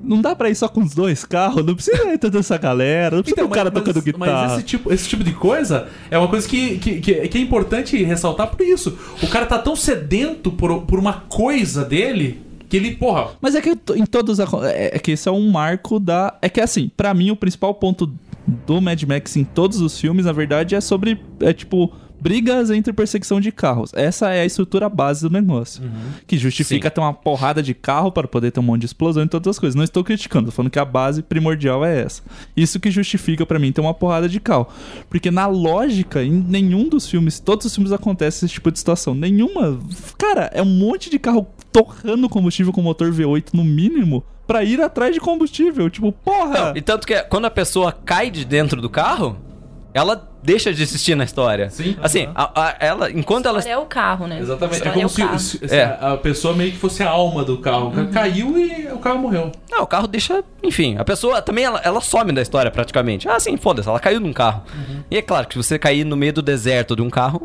Não 0.00 0.22
dá 0.22 0.34
pra 0.34 0.48
ir 0.48 0.54
só 0.54 0.68
com 0.68 0.80
os 0.80 0.94
dois 0.94 1.24
carros? 1.24 1.66
Não 1.66 1.74
precisa 1.74 2.12
ir 2.12 2.18
toda 2.18 2.38
essa 2.38 2.56
galera, 2.56 3.16
não 3.16 3.22
precisa 3.22 3.42
ter 3.42 3.44
um 3.44 3.50
cara 3.50 3.70
tocando 3.70 3.98
Então, 3.98 4.14
mas 4.16 4.28
guitarra. 4.28 4.54
esse 4.54 4.64
tipo, 4.64 4.92
esse 4.92 5.08
tipo 5.08 5.24
de 5.24 5.32
coisa 5.32 5.88
é 6.08 6.16
uma 6.16 6.28
coisa 6.28 6.48
que, 6.48 6.78
que, 6.78 7.00
que, 7.00 7.14
que 7.28 7.38
é 7.38 7.40
importante 7.40 8.00
ressaltar 8.02 8.48
por 8.48 8.60
isso. 8.64 8.96
O 9.20 9.26
cara 9.26 9.44
tá 9.44 9.58
tão 9.58 9.74
sedento 9.74 10.52
por, 10.52 10.82
por 10.82 11.00
uma 11.00 11.14
coisa 11.28 11.84
dele 11.84 12.40
que 12.68 12.76
ele, 12.76 12.94
porra, 12.94 13.30
Mas 13.40 13.56
é 13.56 13.60
que 13.60 13.70
em 13.96 14.06
todos 14.06 14.38
é, 14.38 14.96
é 14.96 14.98
que 15.00 15.10
esse 15.10 15.28
é 15.28 15.32
um 15.32 15.50
marco 15.50 15.98
da 15.98 16.38
é 16.40 16.48
que 16.48 16.60
assim, 16.60 16.90
pra 16.96 17.12
mim 17.12 17.30
o 17.30 17.36
principal 17.36 17.74
ponto 17.74 18.10
do 18.66 18.80
Mad 18.80 19.02
Max 19.02 19.36
em 19.36 19.44
todos 19.44 19.80
os 19.80 20.00
filmes, 20.00 20.26
na 20.26 20.32
verdade, 20.32 20.74
é 20.74 20.80
sobre 20.80 21.20
é 21.40 21.52
tipo 21.52 21.92
brigas 22.22 22.70
entre 22.70 22.92
perseguição 22.92 23.40
de 23.40 23.50
carros. 23.50 23.92
Essa 23.94 24.30
é 24.30 24.42
a 24.42 24.44
estrutura 24.44 24.88
base 24.88 25.22
do 25.22 25.30
negócio. 25.30 25.82
Que 26.26 26.38
justifica 26.38 26.88
ter 26.90 27.00
uma 27.00 27.12
porrada 27.12 27.60
de 27.60 27.74
carro 27.74 28.12
para 28.12 28.28
poder 28.28 28.52
ter 28.52 28.60
um 28.60 28.62
monte 28.62 28.80
de 28.80 28.86
explosão 28.86 29.24
e 29.24 29.28
todas 29.28 29.48
as 29.48 29.58
coisas. 29.58 29.74
Não 29.74 29.82
estou 29.82 30.04
criticando, 30.04 30.46
tô 30.46 30.52
falando 30.52 30.70
que 30.70 30.78
a 30.78 30.84
base 30.84 31.22
primordial 31.22 31.84
é 31.84 32.02
essa. 32.02 32.22
Isso 32.56 32.78
que 32.78 32.90
justifica 32.90 33.44
pra 33.44 33.58
mim 33.58 33.72
ter 33.72 33.80
uma 33.80 33.92
porrada 33.92 34.28
de 34.28 34.38
carro. 34.38 34.68
Porque 35.10 35.30
na 35.30 35.46
lógica, 35.46 36.22
em 36.22 36.30
nenhum 36.30 36.88
dos 36.88 37.08
filmes, 37.08 37.40
todos 37.40 37.66
os 37.66 37.74
filmes 37.74 37.92
acontece 37.92 38.44
esse 38.44 38.54
tipo 38.54 38.70
de 38.70 38.78
situação. 38.78 39.14
Nenhuma. 39.14 39.80
Cara, 40.16 40.48
é 40.54 40.62
um 40.62 40.66
monte 40.66 41.10
de 41.10 41.18
carro 41.18 41.48
torrando 41.72 42.28
combustível 42.28 42.72
com 42.72 42.82
motor 42.82 43.10
V8 43.10 43.48
no 43.52 43.64
mínimo 43.64 44.22
pra 44.46 44.62
ir 44.62 44.80
atrás 44.80 45.12
de 45.12 45.20
combustível. 45.20 45.90
Tipo, 45.90 46.12
porra! 46.12 46.66
Não, 46.66 46.76
e 46.76 46.82
tanto 46.82 47.06
que 47.06 47.20
quando 47.24 47.46
a 47.46 47.50
pessoa 47.50 47.90
cai 47.90 48.30
de 48.30 48.44
dentro 48.44 48.80
do 48.80 48.88
carro, 48.88 49.38
ela 49.94 50.31
deixa 50.42 50.72
de 50.72 50.82
existir 50.82 51.14
na 51.14 51.24
história. 51.24 51.70
Sim. 51.70 51.96
Assim, 52.02 52.24
Aham. 52.24 52.32
a- 52.34 52.50
a- 52.68 52.76
ela, 52.80 53.10
enquanto 53.10 53.46
ela. 53.46 53.60
É 53.60 53.76
o 53.78 53.86
carro, 53.86 54.26
né? 54.26 54.38
exatamente. 54.40 54.86
É 54.86 54.90
como 54.90 55.06
o 55.06 55.08
se, 55.08 55.38
se- 55.38 55.68
se 55.68 55.74
É. 55.74 55.96
a, 56.00 56.16
pessoa 56.16 56.54
meio 56.54 56.72
que 56.72 56.78
fosse 56.78 57.02
a 57.02 57.08
alma 57.10 57.44
do 57.44 57.58
carro. 57.58 57.88
O 57.88 57.92
cara 57.92 58.06
caiu 58.08 58.58
e 58.58 58.88
o 58.92 58.98
carro 58.98 59.18
morreu. 59.20 59.52
Não, 59.70 59.82
o 59.82 59.86
carro 59.86 60.06
deixa. 60.06 60.42
Enfim, 60.62 60.96
a 60.98 61.04
pessoa 61.04 61.40
também 61.42 61.64
ela, 61.64 61.80
ela 61.84 62.00
some 62.00 62.32
da 62.32 62.42
história 62.42 62.70
praticamente. 62.70 63.28
Ah, 63.28 63.38
sim, 63.40 63.56
foda-se, 63.56 63.88
ela 63.88 63.98
caiu 64.00 64.20
num 64.20 64.32
carro. 64.32 64.62
E 65.10 65.16
é 65.16 65.22
claro 65.22 65.46
que 65.46 65.54
se 65.54 65.62
você 65.62 65.78
cair 65.78 66.04
no 66.04 66.16
meio 66.16 66.32
do 66.32 66.42
deserto 66.42 66.94
de 66.96 67.02
um 67.02 67.10
carro, 67.10 67.42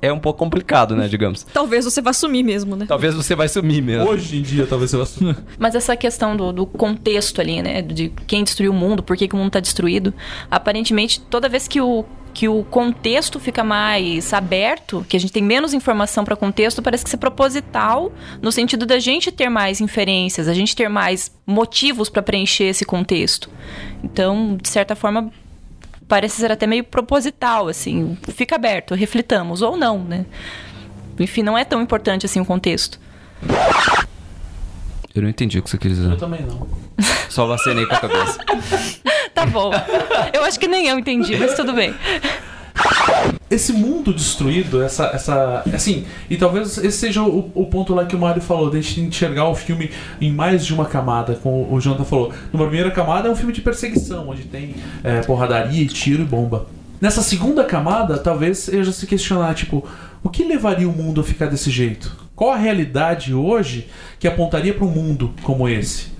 é 0.00 0.12
um 0.12 0.18
pouco 0.18 0.38
complicado, 0.38 0.94
né, 0.96 1.08
digamos. 1.08 1.42
Talvez 1.52 1.84
você 1.84 2.00
vá 2.00 2.12
sumir 2.12 2.42
mesmo, 2.44 2.76
né? 2.76 2.86
Talvez 2.88 3.14
você 3.14 3.34
vai 3.34 3.48
sumir 3.48 3.82
mesmo. 3.82 4.08
Hoje 4.08 4.38
em 4.38 4.42
dia, 4.42 4.66
talvez 4.66 4.90
você 4.92 4.96
vá. 5.24 5.36
Mas 5.58 5.74
essa 5.74 5.96
questão 5.96 6.36
do, 6.36 6.52
do 6.52 6.66
contexto 6.66 7.40
ali, 7.40 7.62
né? 7.62 7.82
De 7.82 8.12
quem 8.26 8.44
destruiu 8.44 8.72
o 8.72 8.74
mundo, 8.74 9.02
por 9.02 9.16
que, 9.16 9.26
que 9.28 9.34
o 9.34 9.38
mundo 9.38 9.50
tá 9.50 9.60
destruído. 9.60 10.12
Aparentemente, 10.50 11.20
toda 11.20 11.48
vez 11.48 11.66
que 11.68 11.80
o, 11.80 12.04
que 12.36 12.50
o 12.50 12.62
contexto 12.64 13.40
fica 13.40 13.64
mais 13.64 14.34
aberto, 14.34 15.06
que 15.08 15.16
a 15.16 15.20
gente 15.20 15.32
tem 15.32 15.42
menos 15.42 15.72
informação 15.72 16.22
para 16.22 16.36
contexto, 16.36 16.82
parece 16.82 17.02
que 17.02 17.08
isso 17.08 17.16
é 17.16 17.18
proposital 17.18 18.12
no 18.42 18.52
sentido 18.52 18.84
da 18.84 18.98
gente 18.98 19.32
ter 19.32 19.48
mais 19.48 19.80
inferências, 19.80 20.46
a 20.46 20.52
gente 20.52 20.76
ter 20.76 20.86
mais 20.90 21.34
motivos 21.46 22.10
para 22.10 22.22
preencher 22.22 22.64
esse 22.64 22.84
contexto. 22.84 23.48
Então, 24.04 24.58
de 24.60 24.68
certa 24.68 24.94
forma, 24.94 25.32
parece 26.06 26.36
ser 26.36 26.52
até 26.52 26.66
meio 26.66 26.84
proposital, 26.84 27.68
assim, 27.68 28.18
fica 28.34 28.56
aberto, 28.56 28.94
reflitamos 28.94 29.62
ou 29.62 29.74
não, 29.74 30.04
né? 30.04 30.26
Enfim, 31.18 31.42
não 31.42 31.56
é 31.56 31.64
tão 31.64 31.80
importante 31.80 32.26
assim 32.26 32.38
o 32.38 32.44
contexto. 32.44 33.00
Eu 35.14 35.22
não 35.22 35.30
entendi 35.30 35.58
o 35.58 35.62
que 35.62 35.70
você 35.70 35.78
quis 35.78 35.92
dizer. 35.92 36.10
Eu 36.10 36.18
também 36.18 36.42
não. 36.42 36.68
Só 37.30 37.46
vacinei 37.46 37.86
com 37.86 37.94
a 37.94 38.00
cabeça. 38.00 38.38
Tá 39.36 39.44
bom. 39.44 39.70
Eu 40.32 40.42
acho 40.44 40.58
que 40.58 40.66
nem 40.66 40.88
eu 40.88 40.98
entendi, 40.98 41.36
mas 41.36 41.52
tudo 41.52 41.74
bem. 41.74 41.94
Esse 43.50 43.70
mundo 43.74 44.14
destruído, 44.14 44.82
essa. 44.82 45.04
essa 45.08 45.62
assim, 45.74 46.06
e 46.30 46.38
talvez 46.38 46.78
esse 46.78 46.96
seja 46.96 47.22
o, 47.22 47.50
o 47.54 47.66
ponto 47.66 47.94
lá 47.94 48.06
que 48.06 48.16
o 48.16 48.18
Mário 48.18 48.40
falou, 48.40 48.70
de 48.70 48.78
enxergar 49.00 49.46
o 49.46 49.54
filme 49.54 49.90
em 50.20 50.32
mais 50.32 50.64
de 50.64 50.72
uma 50.72 50.86
camada, 50.86 51.34
como 51.34 51.70
o 51.70 51.78
Jonathan 51.78 52.04
falou. 52.04 52.32
Numa 52.50 52.64
primeira 52.64 52.90
camada 52.90 53.28
é 53.28 53.30
um 53.30 53.36
filme 53.36 53.52
de 53.52 53.60
perseguição, 53.60 54.30
onde 54.30 54.44
tem 54.44 54.74
é, 55.04 55.20
porradaria, 55.20 55.86
tiro 55.86 56.22
e 56.22 56.24
bomba. 56.24 56.66
Nessa 56.98 57.20
segunda 57.20 57.62
camada, 57.62 58.16
talvez 58.16 58.68
eu 58.68 58.82
já 58.82 58.90
se 58.90 59.06
questionar, 59.06 59.54
tipo, 59.54 59.86
o 60.24 60.30
que 60.30 60.44
levaria 60.44 60.88
o 60.88 60.92
mundo 60.92 61.20
a 61.20 61.24
ficar 61.24 61.46
desse 61.46 61.70
jeito? 61.70 62.16
Qual 62.34 62.50
a 62.50 62.56
realidade 62.56 63.34
hoje 63.34 63.86
que 64.18 64.26
apontaria 64.26 64.72
para 64.72 64.86
um 64.86 64.90
mundo 64.90 65.34
como 65.42 65.68
esse? 65.68 66.15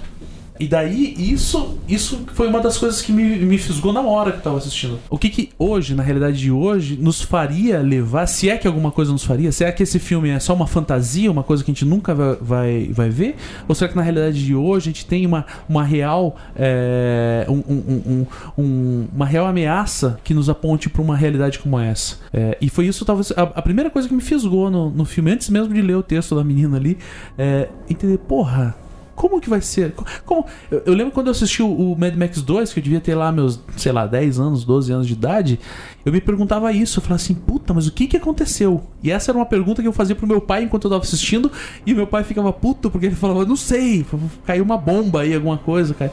E 0.58 0.66
daí, 0.66 1.14
isso 1.18 1.78
isso 1.88 2.24
foi 2.34 2.48
uma 2.48 2.60
das 2.60 2.76
coisas 2.78 3.00
que 3.02 3.12
me, 3.12 3.22
me 3.36 3.58
fisgou 3.58 3.92
na 3.92 4.00
hora 4.00 4.32
que 4.32 4.38
eu 4.38 4.42
tava 4.42 4.58
assistindo. 4.58 4.98
O 5.10 5.16
que 5.18 5.28
que 5.30 5.50
hoje, 5.58 5.94
na 5.94 6.02
realidade 6.02 6.38
de 6.38 6.50
hoje, 6.50 6.96
nos 7.00 7.22
faria 7.22 7.80
levar, 7.80 8.26
se 8.26 8.48
é 8.50 8.56
que 8.56 8.66
alguma 8.66 8.90
coisa 8.90 9.12
nos 9.12 9.24
faria, 9.24 9.52
será 9.52 9.70
que 9.72 9.82
esse 9.82 9.98
filme 9.98 10.30
é 10.30 10.38
só 10.40 10.54
uma 10.54 10.66
fantasia, 10.66 11.30
uma 11.30 11.42
coisa 11.42 11.62
que 11.64 11.70
a 11.70 11.74
gente 11.74 11.84
nunca 11.84 12.14
vai, 12.14 12.36
vai, 12.40 12.90
vai 12.92 13.08
ver? 13.10 13.36
Ou 13.68 13.74
será 13.74 13.88
que 13.90 13.96
na 13.96 14.02
realidade 14.02 14.44
de 14.44 14.54
hoje 14.54 14.90
a 14.90 14.92
gente 14.92 15.06
tem 15.06 15.24
uma, 15.26 15.44
uma 15.68 15.82
real 15.84 16.36
é, 16.56 17.46
um- 17.48 17.62
um- 17.68 18.26
um- 18.58 19.06
uma 19.14 19.26
real 19.26 19.46
ameaça 19.46 20.18
que 20.24 20.34
nos 20.34 20.48
aponte 20.48 20.88
para 20.88 21.02
uma 21.02 21.16
realidade 21.16 21.58
como 21.58 21.78
essa? 21.78 22.16
É, 22.32 22.56
e 22.60 22.68
foi 22.68 22.86
isso, 22.86 23.04
talvez, 23.04 23.32
a, 23.32 23.42
a 23.42 23.62
primeira 23.62 23.90
coisa 23.90 24.08
que 24.08 24.14
me 24.14 24.20
fisgou 24.22 24.70
no, 24.70 24.90
no 24.90 25.04
filme, 25.04 25.30
antes 25.30 25.48
mesmo 25.50 25.72
de 25.72 25.80
ler 25.82 25.96
o 25.96 26.02
texto 26.02 26.34
da 26.34 26.42
menina 26.44 26.76
ali, 26.76 26.98
é 27.38 27.68
entender, 27.88 28.18
porra, 28.18 28.74
como 29.16 29.40
que 29.40 29.48
vai 29.50 29.61
ser? 29.61 29.90
Co- 29.92 30.05
Como? 30.24 30.46
Eu, 30.70 30.83
eu 30.87 30.94
lembro 30.94 31.12
quando 31.12 31.26
eu 31.26 31.33
assisti 31.33 31.62
o, 31.62 31.66
o 31.68 31.98
Mad 31.98 32.14
Max 32.14 32.40
2, 32.42 32.72
que 32.72 32.79
eu 32.79 32.85
devia 32.85 33.00
ter 33.00 33.14
lá 33.16 33.33
meus, 33.33 33.59
sei 33.76 33.90
lá, 33.90 34.07
10 34.07 34.38
anos, 34.38 34.64
12 34.64 34.92
anos 34.92 35.07
de 35.09 35.14
idade, 35.14 35.59
eu 36.05 36.12
me 36.12 36.20
perguntava 36.20 36.72
isso. 36.72 36.98
Eu 36.98 37.02
falava 37.02 37.16
assim, 37.20 37.35
puta, 37.35 37.74
mas 37.74 37.87
o 37.88 37.92
que 37.92 38.07
que 38.07 38.16
aconteceu? 38.16 38.83
E 39.02 39.11
essa 39.11 39.31
era 39.33 39.38
uma 39.38 39.46
pergunta 39.46 39.83
que 39.83 39.88
eu 39.88 39.92
fazia 39.92 40.14
pro 40.14 40.26
meu 40.26 40.40
pai 40.40 40.62
enquanto 40.62 40.85
eu 40.85 40.90
tava 40.90 41.02
assistindo, 41.02 41.50
e 41.85 41.92
o 41.92 41.96
meu 41.96 42.07
pai 42.07 42.22
ficava 42.22 42.52
puto 42.52 42.90
porque 42.90 43.07
ele 43.07 43.14
falava, 43.16 43.44
não 43.44 43.57
sei, 43.57 44.05
caiu 44.44 44.62
uma 44.62 44.76
bomba 44.76 45.22
aí, 45.22 45.35
alguma 45.35 45.59
coisa, 45.59 45.94
cai. 45.94 46.11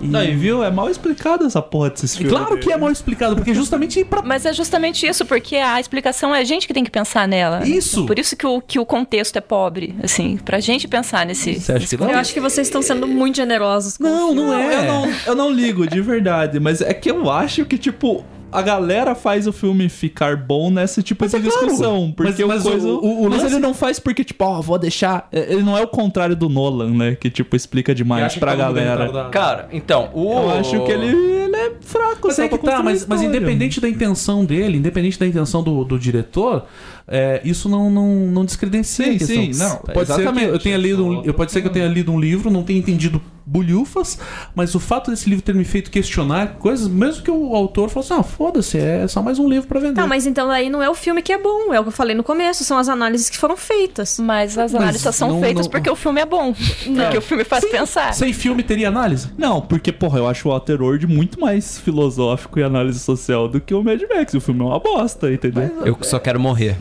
E, 0.00 0.06
Não, 0.06 0.22
e 0.22 0.34
viu? 0.34 0.62
É 0.62 0.70
mal 0.70 0.90
explicado 0.90 1.44
essa 1.46 1.62
porra 1.62 1.90
desses 1.90 2.14
filmes. 2.16 2.32
claro 2.36 2.58
que 2.58 2.70
é 2.70 2.76
mal 2.76 2.90
explicado, 2.90 3.36
porque 3.36 3.54
justamente 3.54 4.04
pra 4.04 4.20
Mas 4.22 4.44
é 4.44 4.52
justamente 4.52 5.06
isso, 5.06 5.24
porque 5.24 5.56
a 5.56 5.80
explicação 5.80 6.34
é 6.34 6.40
a 6.40 6.44
gente 6.44 6.66
que 6.66 6.74
tem 6.74 6.84
que 6.84 6.90
pensar 6.90 7.26
nela. 7.26 7.60
né? 7.60 7.68
Isso. 7.68 8.04
Por 8.04 8.18
isso 8.18 8.36
que 8.36 8.46
o, 8.46 8.60
que 8.60 8.78
o 8.78 8.84
contexto 8.84 9.36
é 9.36 9.40
pobre, 9.40 9.94
assim, 10.02 10.36
pra 10.44 10.58
gente 10.60 10.86
pensar 10.88 11.24
nesse. 11.24 11.54
Você 11.60 11.72
acha 11.72 11.86
que 11.86 11.96
não? 11.96 12.10
Eu 12.10 12.18
acho 12.18 12.33
que 12.34 12.40
vocês 12.40 12.66
estão 12.66 12.82
sendo 12.82 13.06
muito 13.06 13.36
generosos. 13.36 13.96
com 13.96 14.04
o 14.04 14.06
Não, 14.06 14.34
não 14.34 14.52
é. 14.54 14.74
Eu 14.80 14.84
não, 14.92 15.12
eu 15.28 15.34
não 15.34 15.50
ligo, 15.50 15.86
de 15.86 16.00
verdade. 16.02 16.60
Mas 16.60 16.80
é 16.82 16.92
que 16.92 17.10
eu 17.10 17.30
acho 17.30 17.64
que, 17.64 17.78
tipo, 17.78 18.24
a 18.52 18.60
galera 18.62 19.14
faz 19.14 19.46
o 19.48 19.52
filme 19.52 19.88
ficar 19.88 20.36
bom 20.36 20.70
nessa 20.70 21.02
tipo 21.02 21.26
de 21.26 21.34
é 21.34 21.40
claro. 21.40 21.66
discussão. 21.66 22.12
Porque 22.16 22.44
Mas- 22.44 22.62
mas 22.62 22.66
o 22.66 22.70
coisa, 22.70 22.88
o- 22.88 23.04
o- 23.04 23.20
o 23.22 23.30
mas 23.30 23.42
lance- 23.42 23.54
ele 23.54 23.58
não 23.60 23.74
faz 23.74 23.98
porque, 23.98 24.22
tipo, 24.22 24.44
ó, 24.44 24.60
vou 24.60 24.78
deixar. 24.78 25.28
Ele 25.32 25.62
não 25.62 25.76
é 25.76 25.82
o 25.82 25.88
contrário 25.88 26.36
do 26.36 26.48
Nolan, 26.48 26.90
né? 26.90 27.16
Que, 27.16 27.30
tipo, 27.30 27.56
explica 27.56 27.94
demais 27.94 28.34
pra 28.36 28.52
é 28.52 28.56
galera. 28.56 29.28
Cara, 29.30 29.68
então, 29.72 30.10
o. 30.12 30.32
Eu 30.32 30.50
acho 30.60 30.84
que 30.84 30.92
ele, 30.92 31.06
ele 31.08 31.56
é 31.56 31.72
fraco, 31.80 32.28
Mas 32.28 32.36
só 32.36 32.42
é 32.44 32.48
que 32.48 32.58
pra 32.58 32.72
tá, 32.76 32.82
mas, 32.82 33.06
mas 33.06 33.22
independente 33.22 33.80
da 33.80 33.88
intenção 33.88 34.44
dele, 34.44 34.78
independente 34.78 35.18
da 35.18 35.26
intenção 35.26 35.62
do, 35.62 35.84
do 35.84 35.98
diretor, 35.98 36.66
é, 37.06 37.40
isso 37.44 37.68
não, 37.68 37.90
não, 37.90 38.08
não 38.08 38.44
descredencia 38.44 39.04
Sim, 39.18 39.18
sim, 39.18 39.50
não, 39.58 39.76
Pode 39.76 40.06
ser 40.06 40.14
que 40.14 40.20
exatamente. 40.22 40.46
eu 40.48 40.58
tenha 40.58 40.76
lido 40.78 41.04
um, 41.04 41.22
eu 41.24 41.34
pode 41.34 41.52
ser 41.52 41.60
que 41.60 41.68
eu 41.68 41.72
tenha 41.72 41.86
lido 41.86 42.10
um 42.10 42.18
livro, 42.18 42.50
não 42.50 42.62
tenha 42.62 42.78
entendido 42.78 43.20
bulhufas, 43.46 44.18
mas 44.54 44.74
o 44.74 44.80
fato 44.80 45.10
desse 45.10 45.28
livro 45.28 45.44
ter 45.44 45.54
me 45.54 45.64
feito 45.64 45.90
questionar 45.90 46.54
coisas, 46.54 46.88
mesmo 46.88 47.22
que 47.22 47.30
o 47.30 47.54
autor 47.54 47.90
fosse, 47.90 48.10
ah, 48.10 48.22
foda-se, 48.22 48.78
é 48.78 49.06
só 49.06 49.20
mais 49.22 49.38
um 49.38 49.46
livro 49.46 49.68
pra 49.68 49.78
vender. 49.78 50.00
Não, 50.00 50.08
mas 50.08 50.26
então 50.26 50.50
aí 50.50 50.70
não 50.70 50.82
é 50.82 50.88
o 50.88 50.94
filme 50.94 51.20
que 51.20 51.30
é 51.30 51.36
bom, 51.36 51.72
é 51.74 51.78
o 51.78 51.82
que 51.82 51.88
eu 51.88 51.92
falei 51.92 52.16
no 52.16 52.24
começo, 52.24 52.64
são 52.64 52.78
as 52.78 52.88
análises 52.88 53.28
que 53.28 53.36
foram 53.36 53.54
feitas. 53.54 54.18
Mas 54.18 54.56
as 54.56 54.74
análises 54.74 55.02
só 55.02 55.12
são 55.12 55.28
não- 55.28 55.40
feitas 55.40 55.66
não- 55.66 55.70
porque 55.70 55.90
o 55.90 55.94
filme 55.96 56.22
é 56.22 56.26
bom. 56.26 56.54
Porque 56.54 57.18
o 57.18 57.20
filme 57.20 57.44
faz 57.44 57.64
pensar. 57.66 58.14
Sem 58.14 58.32
filme 58.32 58.62
teria 58.62 58.88
análise? 58.88 59.28
Não, 59.36 59.60
porque, 59.60 59.92
porra, 59.92 60.18
eu 60.20 60.26
acho 60.26 60.48
o 60.48 60.52
Waterworld 60.52 61.06
muito 61.06 61.38
mais 61.38 61.78
filosófico 61.78 62.58
e 62.58 62.62
análise 62.62 62.98
social 62.98 63.46
do 63.46 63.60
que 63.60 63.74
o 63.74 63.82
Mad 63.84 64.00
Max. 64.08 64.32
O 64.32 64.40
filme 64.40 64.62
é 64.62 64.64
uma 64.64 64.78
bosta, 64.80 65.30
entendeu? 65.30 65.70
Eu 65.84 65.98
só 66.00 66.18
quero 66.18 66.40
morrer. 66.40 66.76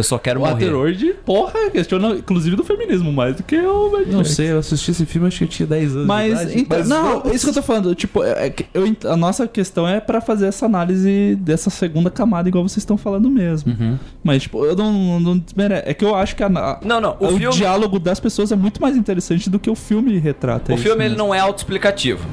Eu 0.00 0.04
só 0.04 0.18
quero 0.18 0.40
O 0.40 0.42
morrer. 0.42 0.54
Waterworld, 0.54 1.14
porra, 1.26 1.70
questiona 1.70 2.10
inclusive 2.14 2.56
do 2.56 2.64
feminismo 2.64 3.12
mais 3.12 3.36
do 3.36 3.42
que 3.42 3.56
o 3.56 3.92
Mad 3.92 4.06
Não 4.08 4.18
Max. 4.18 4.30
sei, 4.30 4.50
eu 4.52 4.58
assisti 4.58 4.90
esse 4.92 5.04
filme, 5.06 5.28
acho 5.28 5.38
que 5.38 5.44
eu 5.44 5.48
tinha 5.48 5.66
10 5.66 5.90
anos 5.92 6.00
de 6.02 6.06
Mas, 6.08 6.32
idade. 6.40 6.58
então, 6.60 6.78
Mas 6.78 6.88
não, 6.88 7.20
vamos- 7.20 7.34
isso 7.34 7.44
que 7.44 7.50
eu 7.50 7.54
tô 7.54 7.62
falando, 7.62 7.94
tipo, 7.94 8.24
é 8.24 8.48
que 8.50 8.66
eu 8.72 8.84
a 9.10 9.16
nossa 9.16 9.46
questão 9.46 9.86
é 9.86 10.00
pra 10.00 10.20
fazer 10.20 10.46
essa 10.46 10.64
análise 10.66 11.36
dessa 11.40 11.68
segunda 11.70 12.10
camada, 12.10 12.48
igual 12.48 12.66
vocês 12.66 12.78
estão 12.78 12.96
falando 12.96 13.28
mesmo. 13.30 13.72
Uhum. 13.72 13.98
Mas, 14.24 14.42
tipo, 14.42 14.64
eu 14.64 14.74
não, 14.74 15.20
não 15.20 15.38
desmere- 15.38 15.82
É 15.84 15.92
que 15.94 16.04
eu 16.04 16.14
acho 16.14 16.34
que 16.34 16.42
a, 16.42 16.46
a- 16.46 16.80
Não, 16.84 17.00
não, 17.00 17.16
o 17.20 17.26
o, 17.26 17.36
filme- 17.38 17.54
diálogo 17.56 17.98
das 17.98 18.18
pessoas 18.18 18.50
é 18.50 18.56
muito 18.56 18.80
mais 18.80 18.96
interessante 18.96 19.50
do 19.50 19.58
que 19.58 19.68
o 19.68 19.74
filme 19.74 20.18
retrata. 20.18 20.72
O 20.72 20.74
isso 20.74 20.82
filme 20.84 21.02
ele 21.04 21.10
mesmo. 21.10 21.24
não 21.26 21.34
é 21.34 21.40
autoexplicativo. 21.40 22.26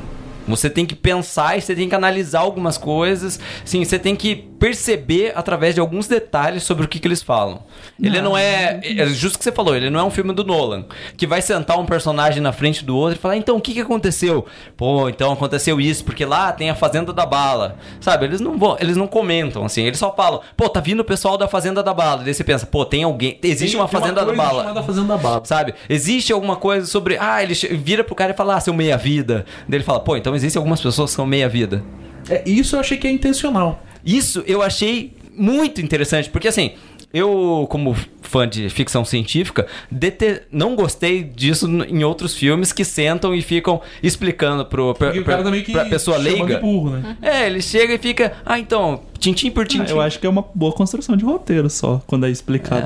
Você 0.47 0.69
tem 0.69 0.85
que 0.85 0.95
pensar 0.95 1.57
e 1.57 1.61
você 1.61 1.75
tem 1.75 1.89
que 1.89 1.95
analisar 1.95 2.39
algumas 2.39 2.77
coisas. 2.77 3.37
Sim, 3.65 3.83
você 3.83 3.99
tem 3.99 4.15
que 4.15 4.47
perceber 4.59 5.33
através 5.35 5.75
de 5.75 5.81
alguns 5.81 6.07
detalhes 6.07 6.63
sobre 6.63 6.85
o 6.85 6.87
que, 6.87 6.99
que 6.99 7.07
eles 7.07 7.21
falam. 7.21 7.61
Ele 8.01 8.21
não 8.21 8.37
é. 8.37 8.79
É 8.83 9.05
justo 9.07 9.35
o 9.35 9.37
que 9.37 9.43
você 9.43 9.51
falou, 9.51 9.75
ele 9.75 9.89
não 9.89 9.99
é 9.99 10.03
um 10.03 10.09
filme 10.09 10.33
do 10.33 10.43
Nolan. 10.43 10.85
Que 11.15 11.25
vai 11.27 11.41
sentar 11.41 11.79
um 11.79 11.85
personagem 11.85 12.41
na 12.41 12.51
frente 12.51 12.83
do 12.83 12.95
outro 12.95 13.17
e 13.17 13.21
falar: 13.21 13.37
então, 13.37 13.57
o 13.57 13.61
que, 13.61 13.73
que 13.73 13.81
aconteceu? 13.81 14.45
Pô, 14.75 15.07
então 15.09 15.31
aconteceu 15.31 15.79
isso, 15.79 16.03
porque 16.03 16.25
lá 16.25 16.51
tem 16.51 16.69
a 16.69 16.75
Fazenda 16.75 17.13
da 17.13 17.25
Bala. 17.25 17.77
Sabe? 17.99 18.25
Eles 18.25 18.41
não 18.41 18.57
vão, 18.57 18.77
eles 18.79 18.97
não 18.97 19.07
comentam, 19.07 19.65
assim. 19.65 19.83
Eles 19.83 19.99
só 19.99 20.13
falam: 20.13 20.41
pô, 20.55 20.67
tá 20.69 20.79
vindo 20.79 20.99
o 21.01 21.05
pessoal 21.05 21.37
da 21.37 21.47
Fazenda 21.47 21.81
da 21.83 21.93
Bala. 21.93 22.23
Daí 22.23 22.33
você 22.33 22.43
pensa: 22.43 22.65
pô, 22.65 22.85
tem 22.85 23.03
alguém. 23.03 23.39
Existe 23.43 23.71
Tem- 23.73 23.79
uma 23.81 23.87
tem 23.87 23.99
Fazenda 23.99 24.21
da 24.21 24.25
coisa 24.25 24.41
Bala. 24.41 24.83
Fazenda 24.83 25.07
da 25.07 25.17
Bala. 25.17 25.41
Sabe? 25.45 25.73
Existe 25.89 26.33
alguma 26.33 26.55
coisa 26.55 26.85
sobre. 26.87 27.17
Ah, 27.19 27.41
ele 27.43 27.53
vira 27.53 28.03
pro 28.03 28.15
cara 28.15 28.31
e 28.31 28.35
fala, 28.35 28.55
ah, 28.55 28.59
seu 28.59 28.73
meia-vida. 28.73 29.45
Daí 29.67 29.77
ele 29.77 29.83
fala, 29.83 29.99
pô, 29.99 30.15
então 30.17 30.35
existem 30.35 30.59
algumas 30.59 30.81
pessoas 30.81 31.11
que 31.11 31.15
são 31.15 31.25
meia-vida. 31.25 31.83
É, 32.29 32.43
isso 32.45 32.75
eu 32.75 32.79
achei 32.79 32.97
que 32.97 33.07
é 33.07 33.11
intencional. 33.11 33.81
Isso 34.07 34.43
eu 34.47 34.61
achei 34.61 35.13
muito 35.35 35.81
interessante, 35.81 36.29
porque 36.31 36.47
assim, 36.47 36.71
eu, 37.13 37.67
como 37.69 37.95
fã 38.21 38.45
de 38.47 38.69
ficção 38.69 39.05
científica, 39.05 39.65
dete- 39.89 40.41
não 40.51 40.75
gostei 40.75 41.23
disso 41.23 41.65
em 41.87 42.03
outros 42.03 42.35
filmes 42.35 42.73
que 42.73 42.83
sentam 42.83 43.33
e 43.33 43.41
ficam 43.41 43.79
explicando 44.03 44.65
pro, 44.65 44.93
pra, 44.95 45.11
pra- 45.11 45.23
cara 45.23 45.43
também 45.43 45.63
que 45.63 45.71
pra 45.71 45.85
pessoa 45.85 46.17
leiga. 46.17 46.55
de 46.55 46.61
burro, 46.61 46.89
né? 46.89 47.15
É, 47.21 47.45
ele 47.47 47.61
chega 47.61 47.93
e 47.93 47.97
fica, 47.97 48.33
ah, 48.45 48.59
então, 48.59 49.01
tintim 49.19 49.49
por 49.51 49.65
tintim. 49.65 49.85
Ah, 49.87 49.95
eu 49.95 50.01
acho 50.01 50.19
que 50.19 50.27
é 50.27 50.29
uma 50.29 50.43
boa 50.53 50.73
construção 50.73 51.15
de 51.15 51.23
roteiro 51.23 51.69
só, 51.69 52.01
quando 52.07 52.25
é 52.25 52.29
explicado. 52.29 52.85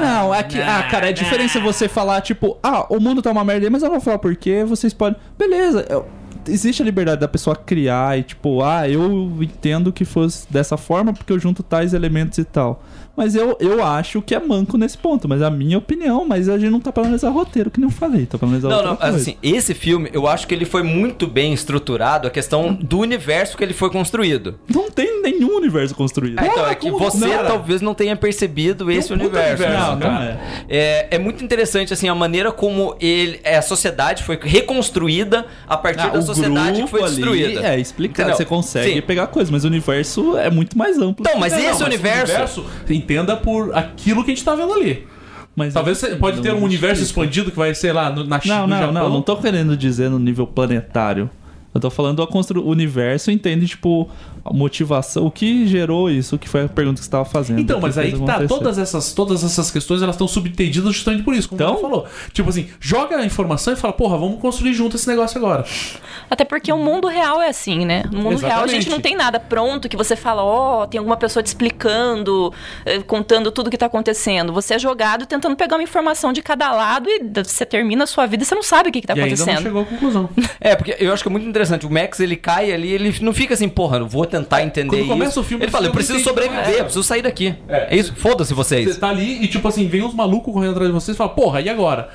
não, 0.00 0.34
é 0.34 0.42
que. 0.42 0.60
Ah, 0.60 0.82
cara, 0.90 1.08
é 1.08 1.12
diferença 1.12 1.58
você 1.60 1.88
falar, 1.88 2.20
tipo, 2.20 2.58
ah, 2.62 2.84
o 2.90 3.00
mundo 3.00 3.22
tá 3.22 3.30
uma 3.30 3.44
merda 3.44 3.64
aí, 3.66 3.70
mas 3.70 3.82
eu 3.82 3.86
não 3.88 3.94
vou 3.96 4.04
falar 4.04 4.18
por 4.18 4.34
quê, 4.36 4.64
vocês 4.64 4.92
podem. 4.92 5.18
Beleza, 5.38 5.86
eu- 5.88 6.06
Existe 6.48 6.82
a 6.82 6.84
liberdade 6.84 7.20
da 7.20 7.28
pessoa 7.28 7.56
criar 7.56 8.18
e, 8.18 8.22
tipo, 8.22 8.62
ah, 8.62 8.88
eu 8.88 9.36
entendo 9.40 9.92
que 9.92 10.04
fosse 10.04 10.46
dessa 10.50 10.76
forma 10.76 11.12
porque 11.12 11.32
eu 11.32 11.38
junto 11.38 11.62
tais 11.62 11.92
elementos 11.94 12.38
e 12.38 12.44
tal. 12.44 12.82
Mas 13.16 13.34
eu, 13.34 13.56
eu 13.60 13.82
acho 13.82 14.20
que 14.20 14.34
é 14.34 14.40
manco 14.40 14.76
nesse 14.76 14.98
ponto, 14.98 15.28
mas 15.28 15.40
é 15.40 15.44
a 15.46 15.50
minha 15.50 15.78
opinião, 15.78 16.24
mas 16.26 16.48
a 16.48 16.58
gente 16.58 16.70
não 16.70 16.80
tá 16.80 16.92
pra 16.92 17.02
analisar 17.02 17.30
roteiro, 17.30 17.70
que 17.70 17.80
nem 17.80 17.88
eu 17.88 17.94
falei, 17.94 18.26
tá 18.26 18.36
pra 18.36 18.46
analisar 18.46 18.68
Não, 18.68 18.82
não, 18.84 18.96
coisa. 18.96 19.16
assim, 19.16 19.36
esse 19.42 19.72
filme, 19.74 20.10
eu 20.12 20.26
acho 20.26 20.46
que 20.46 20.54
ele 20.54 20.64
foi 20.64 20.82
muito 20.82 21.26
bem 21.26 21.52
estruturado, 21.52 22.26
a 22.28 22.30
questão 22.30 22.74
do 22.74 22.98
universo 22.98 23.56
que 23.56 23.64
ele 23.64 23.74
foi 23.74 23.90
construído. 23.90 24.58
Não 24.68 24.90
tem 24.90 25.22
nenhum 25.22 25.56
universo 25.56 25.94
construído. 25.94 26.38
Ah, 26.38 26.46
então, 26.46 26.66
é 26.66 26.74
que 26.74 26.90
você 26.90 27.26
não? 27.26 27.46
talvez 27.46 27.80
não 27.80 27.94
tenha 27.94 28.14
percebido 28.16 28.90
esse 28.90 29.12
um 29.12 29.16
universo. 29.16 29.62
universo, 29.62 29.80
né, 29.80 29.90
não, 29.90 29.98
cara? 29.98 30.14
não 30.14 30.22
é. 30.22 30.38
É, 30.68 31.08
é 31.12 31.18
muito 31.18 31.42
interessante, 31.42 31.92
assim, 31.92 32.08
a 32.08 32.14
maneira 32.14 32.52
como 32.52 32.94
ele, 33.00 33.40
é, 33.42 33.56
a 33.56 33.62
sociedade 33.62 34.22
foi 34.22 34.38
reconstruída 34.40 35.46
a 35.66 35.76
partir 35.76 36.06
Ah, 36.06 36.08
da 36.08 36.22
sociedade 36.22 36.82
que 36.82 36.88
foi 36.90 37.00
grupo 37.00 37.04
ali 37.04 37.16
destruída. 37.16 37.66
É. 37.66 37.80
Entendeu? 37.80 38.36
Você 38.36 38.44
consegue 38.44 38.94
Sim. 38.94 39.00
pegar 39.02 39.26
coisa, 39.28 39.50
mas 39.50 39.64
o 39.64 39.68
universo 39.68 40.36
é 40.36 40.50
muito 40.50 40.76
mais 40.76 40.98
amplo. 40.98 41.24
Então, 41.26 41.38
mas 41.40 41.52
Não, 41.52 41.58
esse 41.60 41.68
mas 41.68 41.80
universo... 41.80 42.64
entenda 43.14 43.36
por 43.36 43.74
aquilo 43.74 44.24
que 44.24 44.30
a 44.32 44.34
gente 44.34 44.44
tá 44.44 44.54
vendo 44.54 44.72
ali. 44.72 45.06
Mas 45.54 45.72
Talvez 45.72 45.96
você 45.98 46.16
pode 46.16 46.42
ter 46.42 46.52
um 46.52 46.62
universo 46.62 47.02
expandido 47.02 47.50
que 47.50 47.56
vai, 47.56 47.74
sei 47.74 47.92
lá, 47.92 48.10
no- 48.10 48.24
na 48.24 48.38
China, 48.40 48.58
Não, 48.60 48.66
não, 48.66 48.78
Japão. 48.78 48.92
não. 48.92 49.08
Não 49.10 49.22
tô 49.22 49.36
querendo 49.36 49.74
dizer 49.76 50.10
no 50.10 50.18
nível 50.18 50.46
planetário. 50.46 51.30
Eu 51.74 51.80
tô 51.80 51.88
falando 51.90 52.26
constru... 52.26 52.60
o 52.62 52.68
universo 52.68 53.30
entende, 53.30 53.66
tipo, 53.66 54.08
motivação, 54.52 55.24
o 55.26 55.30
que 55.30 55.66
gerou 55.66 56.10
isso, 56.10 56.36
o 56.36 56.38
que 56.38 56.48
foi 56.48 56.64
a 56.64 56.68
pergunta 56.68 56.98
que 56.98 57.04
você 57.04 57.10
tava 57.10 57.24
fazendo. 57.24 57.60
Então, 57.60 57.80
mas 57.80 57.96
aí 57.98 58.12
que 58.12 58.18
tá, 58.18 58.34
acontecer. 58.34 58.48
todas 58.48 58.78
essas, 58.78 59.12
todas 59.12 59.44
essas 59.44 59.70
questões 59.70 60.02
elas 60.02 60.14
estão 60.14 60.28
subentendidas 60.28 60.94
justamente 60.94 61.22
por 61.22 61.34
isso, 61.34 61.48
como 61.48 61.60
Então? 61.60 61.74
você 61.76 61.80
falou. 61.82 62.06
Tipo 62.32 62.48
assim, 62.50 62.68
joga 62.80 63.16
a 63.16 63.24
informação 63.24 63.72
e 63.72 63.76
fala, 63.76 63.92
porra, 63.92 64.16
vamos 64.18 64.40
construir 64.40 64.72
junto 64.74 64.96
esse 64.96 65.08
negócio 65.08 65.38
agora. 65.38 65.64
Até 66.30 66.44
porque 66.44 66.72
o 66.72 66.78
mundo 66.78 67.06
real 67.08 67.40
é 67.40 67.48
assim, 67.48 67.84
né? 67.84 68.04
No 68.10 68.20
mundo 68.20 68.38
real 68.38 68.64
a 68.64 68.66
gente 68.66 68.86
Exatamente. 68.86 68.90
não 68.90 69.00
tem 69.00 69.16
nada 69.16 69.38
pronto 69.38 69.88
que 69.88 69.96
você 69.96 70.16
fala, 70.16 70.42
ó, 70.42 70.86
tem 70.86 70.98
alguma 70.98 71.16
pessoa 71.16 71.42
te 71.42 71.46
explicando, 71.46 72.52
eh, 72.84 73.00
contando 73.00 73.50
tudo 73.52 73.70
que 73.70 73.78
tá 73.78 73.86
acontecendo. 73.86 74.52
Você 74.52 74.74
é 74.74 74.78
jogado 74.78 75.26
tentando 75.26 75.54
pegar 75.56 75.76
uma 75.76 75.82
informação 75.82 76.32
de 76.32 76.42
cada 76.42 76.72
lado 76.72 77.08
e 77.08 77.20
você 77.44 77.64
termina 77.64 78.04
a 78.04 78.06
sua 78.06 78.26
vida 78.26 78.42
e 78.42 78.46
você 78.46 78.54
não 78.54 78.62
sabe 78.62 78.88
o 78.88 78.92
que, 78.92 79.00
que 79.00 79.06
tá 79.06 79.14
e 79.16 79.20
ainda 79.20 79.36
não 79.36 79.42
acontecendo. 79.42 79.62
chegou 79.62 79.82
à 79.82 79.84
conclusão. 79.84 80.28
É, 80.60 80.74
porque 80.74 80.96
eu 80.98 81.12
acho 81.12 81.22
que 81.22 81.28
é 81.28 81.32
muito 81.32 81.46
interessante. 81.46 81.86
O 81.86 81.90
Max, 81.90 82.18
ele 82.18 82.34
cai 82.36 82.72
ali, 82.72 82.90
ele 82.90 83.14
não 83.20 83.32
fica 83.32 83.54
assim, 83.54 83.68
porra, 83.68 83.98
eu 83.98 84.06
vou 84.08 84.24
tentar 84.24 84.35
entender 84.62 84.96
Quando 84.96 85.08
começa 85.08 85.30
isso. 85.32 85.40
o 85.40 85.44
filme, 85.44 85.64
ele 85.64 85.70
fala, 85.70 85.86
eu 85.86 85.92
preciso 85.92 86.20
sobreviver, 86.20 86.64
como 86.64 86.76
é. 86.76 86.80
eu 86.80 86.84
preciso 86.84 87.04
sair 87.04 87.22
daqui. 87.22 87.54
É. 87.68 87.94
É, 87.94 87.96
isso, 87.96 88.14
foda-se 88.16 88.52
vocês. 88.54 88.94
Você 88.94 89.00
tá 89.00 89.08
ali 89.08 89.42
e, 89.42 89.48
tipo 89.48 89.66
assim, 89.66 89.86
vem 89.88 90.02
uns 90.02 90.14
malucos 90.14 90.52
correndo 90.52 90.72
atrás 90.72 90.88
de 90.88 90.94
vocês 90.94 91.14
e 91.14 91.18
fala, 91.18 91.30
porra, 91.30 91.60
e 91.60 91.68
agora? 91.68 92.08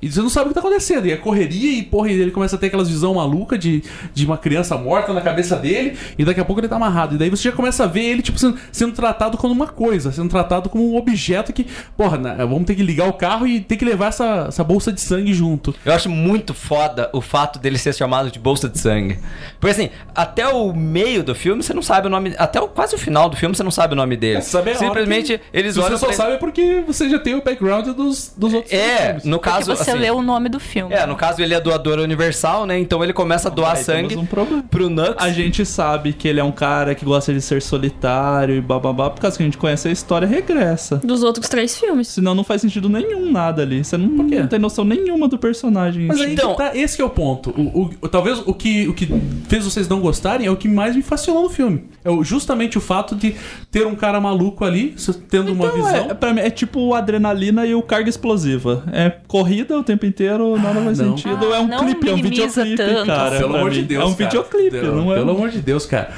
E 0.00 0.10
você 0.10 0.20
não 0.20 0.28
sabe 0.28 0.46
o 0.46 0.48
que 0.48 0.54
tá 0.54 0.60
acontecendo. 0.60 1.06
E 1.06 1.12
é 1.12 1.16
correria 1.16 1.78
e, 1.78 1.82
porra, 1.82 2.10
e 2.10 2.20
ele 2.20 2.30
começa 2.30 2.56
a 2.56 2.58
ter 2.58 2.66
aquelas 2.68 2.88
visão 2.88 3.14
maluca 3.14 3.58
de, 3.58 3.82
de 4.14 4.24
uma 4.26 4.38
criança 4.38 4.76
morta 4.76 5.12
na 5.12 5.20
cabeça 5.20 5.56
dele. 5.56 5.96
E 6.16 6.24
daqui 6.24 6.40
a 6.40 6.44
pouco 6.44 6.60
ele 6.60 6.68
tá 6.68 6.76
amarrado. 6.76 7.14
E 7.14 7.18
daí 7.18 7.28
você 7.30 7.42
já 7.44 7.52
começa 7.52 7.84
a 7.84 7.86
ver 7.86 8.02
ele, 8.04 8.22
tipo, 8.22 8.38
sendo, 8.38 8.56
sendo 8.70 8.92
tratado 8.92 9.36
como 9.36 9.52
uma 9.52 9.66
coisa, 9.66 10.12
sendo 10.12 10.28
tratado 10.28 10.68
como 10.68 10.92
um 10.92 10.96
objeto 10.96 11.52
que, 11.52 11.66
porra, 11.96 12.16
né, 12.16 12.36
vamos 12.38 12.64
ter 12.64 12.74
que 12.76 12.82
ligar 12.82 13.08
o 13.08 13.12
carro 13.12 13.46
e 13.46 13.60
ter 13.60 13.76
que 13.76 13.84
levar 13.84 14.06
essa, 14.08 14.46
essa 14.48 14.62
bolsa 14.62 14.92
de 14.92 15.00
sangue 15.00 15.34
junto. 15.34 15.74
Eu 15.84 15.92
acho 15.92 16.08
muito 16.08 16.54
foda 16.54 17.10
o 17.12 17.20
fato 17.20 17.58
dele 17.58 17.76
ser 17.78 17.94
chamado 17.94 18.30
de 18.30 18.38
bolsa 18.38 18.68
de 18.68 18.78
sangue. 18.78 19.18
Porque 19.58 19.72
assim, 19.72 19.90
até 20.14 20.46
o 20.48 20.72
meio 20.72 21.22
do 21.24 21.34
filme 21.34 21.62
você 21.62 21.74
não 21.74 21.82
sabe 21.82 22.06
o 22.06 22.10
nome. 22.10 22.34
Até 22.38 22.60
o, 22.60 22.68
quase 22.68 22.94
o 22.94 22.98
final 22.98 23.28
do 23.28 23.36
filme 23.36 23.54
você 23.56 23.62
não 23.64 23.70
sabe 23.70 23.94
o 23.94 23.96
nome 23.96 24.16
dele. 24.16 24.40
Você 24.42 24.50
sabe 24.50 24.70
a 24.70 24.74
Simplesmente 24.76 25.38
que- 25.38 25.44
eles 25.52 25.74
Se 25.74 25.80
você 25.80 25.86
olham 25.86 25.98
só 25.98 26.06
pra 26.06 26.14
sabe 26.14 26.32
é 26.34 26.36
porque 26.36 26.82
você 26.86 27.08
já 27.08 27.18
tem 27.18 27.34
o 27.34 27.42
background 27.42 27.86
dos, 27.88 28.32
dos 28.36 28.54
outros 28.54 28.72
É, 28.72 29.06
filmes. 29.06 29.24
no 29.24 29.38
Porque 29.38 29.50
caso. 29.50 29.87
Você 29.90 29.96
assim, 29.96 30.00
lê 30.00 30.10
o 30.10 30.22
nome 30.22 30.48
do 30.48 30.60
filme. 30.60 30.94
É, 30.94 31.04
no 31.06 31.16
caso 31.16 31.42
ele 31.42 31.54
é 31.54 31.60
doador 31.60 31.98
universal, 31.98 32.66
né? 32.66 32.78
Então 32.78 33.02
ele 33.02 33.12
começa 33.12 33.48
a 33.48 33.50
doar 33.50 33.76
Aí 33.76 33.82
sangue 33.84 34.16
um 34.16 34.26
problema. 34.26 34.64
pro 34.70 34.88
Nux. 34.88 35.14
A 35.18 35.30
gente 35.30 35.64
sabe 35.64 36.12
que 36.12 36.26
ele 36.28 36.40
é 36.40 36.44
um 36.44 36.52
cara 36.52 36.94
que 36.94 37.04
gosta 37.04 37.32
de 37.32 37.40
ser 37.40 37.60
solitário 37.62 38.54
e 38.56 38.60
bababá, 38.60 39.10
por 39.10 39.20
causa 39.20 39.36
que 39.36 39.42
a 39.42 39.46
gente 39.46 39.58
conhece 39.58 39.88
a 39.88 39.90
história 39.90 40.26
regressa. 40.26 40.96
Dos 40.98 41.22
outros 41.22 41.48
três 41.48 41.78
filmes. 41.78 42.08
Senão 42.08 42.34
não 42.34 42.44
faz 42.44 42.60
sentido 42.62 42.88
nenhum 42.88 43.30
nada 43.30 43.62
ali. 43.62 43.84
Você 43.84 43.96
não, 43.96 44.08
não 44.08 44.46
tem 44.46 44.58
noção 44.58 44.84
nenhuma 44.84 45.28
do 45.28 45.38
personagem. 45.38 46.06
Mas 46.06 46.20
Então- 46.20 46.54
tá, 46.54 46.72
esse 46.76 46.96
que 46.96 47.02
é 47.02 47.04
o 47.04 47.10
ponto. 47.10 47.50
O, 47.50 47.90
o- 48.02 48.08
talvez 48.08 48.38
o 48.46 48.52
que, 48.54 48.88
o 48.88 48.94
que 48.94 49.08
fez 49.48 49.64
vocês 49.64 49.88
não 49.88 50.00
gostarem 50.00 50.46
é 50.46 50.50
o 50.50 50.56
que 50.56 50.68
mais 50.68 50.94
me 50.96 51.02
fascinou 51.02 51.42
no 51.42 51.50
filme. 51.50 51.84
É 52.04 52.10
justamente 52.24 52.76
o 52.78 52.80
fato 52.80 53.14
de 53.14 53.34
ter 53.70 53.86
um 53.86 53.94
cara 53.94 54.20
maluco 54.20 54.64
ali, 54.64 54.94
tendo 55.30 55.52
uma 55.52 55.66
Então, 55.66 55.76
visão. 55.76 56.10
é, 56.10 56.14
pra 56.14 56.32
mim, 56.32 56.40
é 56.40 56.50
tipo 56.50 56.94
adrenalina 56.94 57.66
e 57.66 57.74
o 57.74 57.82
carga 57.82 58.08
explosiva. 58.08 58.84
É 58.92 59.10
corrida 59.26 59.77
o 59.80 59.84
tempo 59.84 60.04
inteiro, 60.06 60.56
nada 60.58 60.80
faz 60.82 60.98
não. 60.98 61.16
sentido. 61.16 61.52
é 61.54 61.60
um 61.60 61.72
Ah, 61.72 61.78
clipe, 61.78 62.08
é 62.08 62.12
um 62.12 62.16
videoclipe, 62.22 62.76
tanto. 62.76 63.06
cara. 63.06 63.38
Pelo 63.38 63.56
amor 63.56 63.70
de. 63.70 63.82
Deus. 63.82 64.02
É 64.02 64.06
um 64.06 64.14
cara. 64.14 64.24
videoclipe, 64.30 64.70
Pelo- 64.70 64.96
não 64.96 65.12
é? 65.12 65.16
Pelo 65.16 65.30
amor 65.30 65.48
de 65.50 65.58
Deus, 65.60 65.86
cara. 65.86 66.10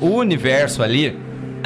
o 0.00 0.06
universo 0.08 0.82
ali, 0.82 1.16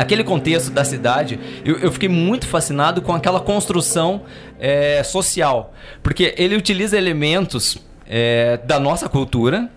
aquele 0.00 0.24
contexto 0.24 0.70
da 0.70 0.84
cidade, 0.84 1.38
eu, 1.64 1.78
eu 1.78 1.92
fiquei 1.92 2.08
muito 2.08 2.46
fascinado 2.46 3.02
com 3.02 3.14
aquela 3.14 3.40
construção 3.40 4.22
é, 4.58 5.02
social. 5.02 5.74
Porque 6.02 6.34
ele 6.36 6.56
utiliza 6.56 6.96
elementos 6.96 7.78
é, 8.06 8.58
da 8.64 8.80
nossa 8.80 9.08
cultura. 9.08 9.70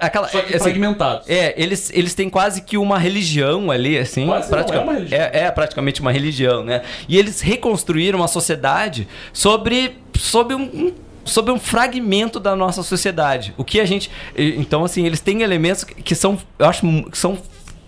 Aquela, 0.00 0.28
Só 0.28 0.40
que 0.40 0.54
assim, 0.54 0.64
fragmentados. 0.64 1.28
É, 1.28 1.54
eles, 1.60 1.90
eles 1.92 2.14
têm 2.14 2.30
quase 2.30 2.62
que 2.62 2.78
uma 2.78 2.98
religião 2.98 3.70
ali, 3.70 3.98
assim. 3.98 4.26
Quase 4.26 4.44
não, 4.44 4.50
pratica- 4.50 4.78
é 4.78 4.80
uma 4.82 4.92
religião. 4.94 5.20
É, 5.20 5.30
é 5.40 5.50
praticamente 5.50 6.00
uma 6.00 6.10
religião, 6.12 6.64
né? 6.64 6.82
E 7.08 7.18
eles 7.18 7.40
reconstruíram 7.40 8.22
a 8.22 8.28
sociedade 8.28 9.06
sobre, 9.32 9.98
sobre 10.16 10.54
um. 10.54 10.92
Sobre 11.24 11.52
um 11.52 11.60
fragmento 11.60 12.40
da 12.40 12.56
nossa 12.56 12.82
sociedade. 12.82 13.52
O 13.58 13.62
que 13.62 13.80
a 13.80 13.84
gente. 13.84 14.10
Então, 14.34 14.82
assim, 14.82 15.04
eles 15.04 15.20
têm 15.20 15.42
elementos 15.42 15.84
que 15.84 16.14
são. 16.14 16.38
Eu 16.58 16.64
acho 16.64 16.80
que 17.10 17.18
são 17.18 17.36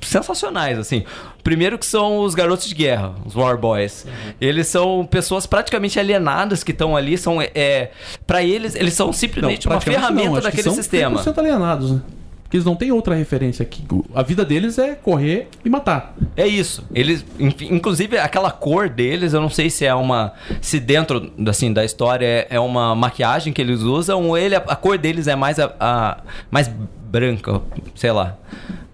sensacionais, 0.03 0.79
assim. 0.79 1.05
Primeiro 1.43 1.79
que 1.79 1.87
são 1.87 2.19
os 2.19 2.35
garotos 2.35 2.67
de 2.69 2.75
guerra, 2.75 3.13
os 3.25 3.35
War 3.35 3.57
Boys. 3.59 4.05
Uhum. 4.05 4.33
Eles 4.41 4.67
são 4.67 5.07
pessoas 5.11 5.47
praticamente 5.47 5.99
alienadas 5.99 6.63
que 6.63 6.73
estão 6.73 6.97
ali, 6.97 7.17
são 7.19 7.41
é, 7.41 7.91
para 8.27 8.43
eles 8.43 8.75
eles 8.75 8.95
são 8.95 9.07
Não, 9.07 9.13
simplesmente 9.13 9.67
uma 9.67 9.77
praticamente 9.77 10.01
ferramenta 10.07 10.35
não, 10.37 10.41
daquele 10.43 10.63
são 10.63 10.75
sistema. 10.75 11.23
100% 11.23 11.39
alienados, 11.39 11.93
né? 11.93 12.01
Porque 12.43 12.57
eles 12.57 12.67
não 12.67 12.75
têm 12.75 12.91
outra 12.91 13.15
referência 13.15 13.63
aqui. 13.63 13.85
A 14.13 14.23
vida 14.25 14.45
deles 14.45 14.77
é 14.77 14.97
correr 14.97 15.49
e 15.65 15.71
matar. 15.71 16.17
É 16.37 16.49
isso. 16.49 16.85
Eles, 16.93 17.25
inclusive 17.39 18.19
aquela 18.19 18.51
cor 18.51 18.89
deles, 18.89 19.33
eu 19.33 19.41
não 19.41 19.49
sei 19.49 19.71
se 19.71 19.85
é 19.87 19.95
uma, 19.95 20.33
se 20.61 20.81
dentro 20.81 21.31
assim 21.47 21.73
da 21.73 21.85
história 21.85 22.27
é, 22.27 22.47
é 22.51 22.59
uma 22.59 22.93
maquiagem 22.97 23.53
que 23.53 23.63
eles 23.63 23.83
usam 23.83 24.27
ou 24.27 24.37
ele 24.37 24.57
a, 24.57 24.59
a 24.59 24.75
cor 24.75 24.99
deles 24.99 25.29
é 25.29 25.37
mais 25.37 25.61
a, 25.61 25.73
a- 25.79 26.17
mais 26.51 26.67
branca, 27.09 27.63
sei 27.95 28.11
lá. 28.11 28.37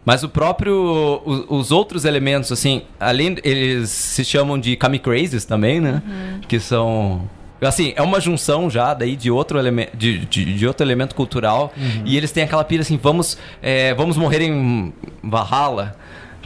Mas 0.07 0.23
o 0.23 0.29
próprio, 0.29 1.21
os, 1.25 1.45
os 1.49 1.71
outros 1.73 2.05
elementos 2.05 2.53
assim, 2.53 2.83
além 2.99 3.37
eles 3.43 3.91
se 3.91 4.25
chamam 4.25 4.59
de 4.59 4.77
kami 4.77 5.01
crazes 5.01 5.45
também, 5.45 5.81
né? 5.81 6.01
Que 6.49 6.61
são 6.61 7.29
Assim, 7.61 7.95
é 7.97 8.03
uma 8.03 8.21
junção 8.21 8.69
já 8.69 8.93
daí 8.93 9.17
de 9.17 9.31
outro, 9.31 9.59
eleme 9.59 9.89
de, 9.95 10.19
de, 10.27 10.45
de 10.59 10.67
outro 10.67 10.85
elemento 10.85 11.15
cultural. 11.15 11.73
E 12.05 12.17
eles 12.17 12.31
têm 12.31 12.43
aquela 12.45 12.63
pira 12.63 12.83
assim, 12.83 12.99
vamos, 13.03 13.39
é, 13.63 13.95
vamos 13.95 14.17
morrer 14.17 14.43
em 14.43 14.93
Valhalla. 15.23 15.97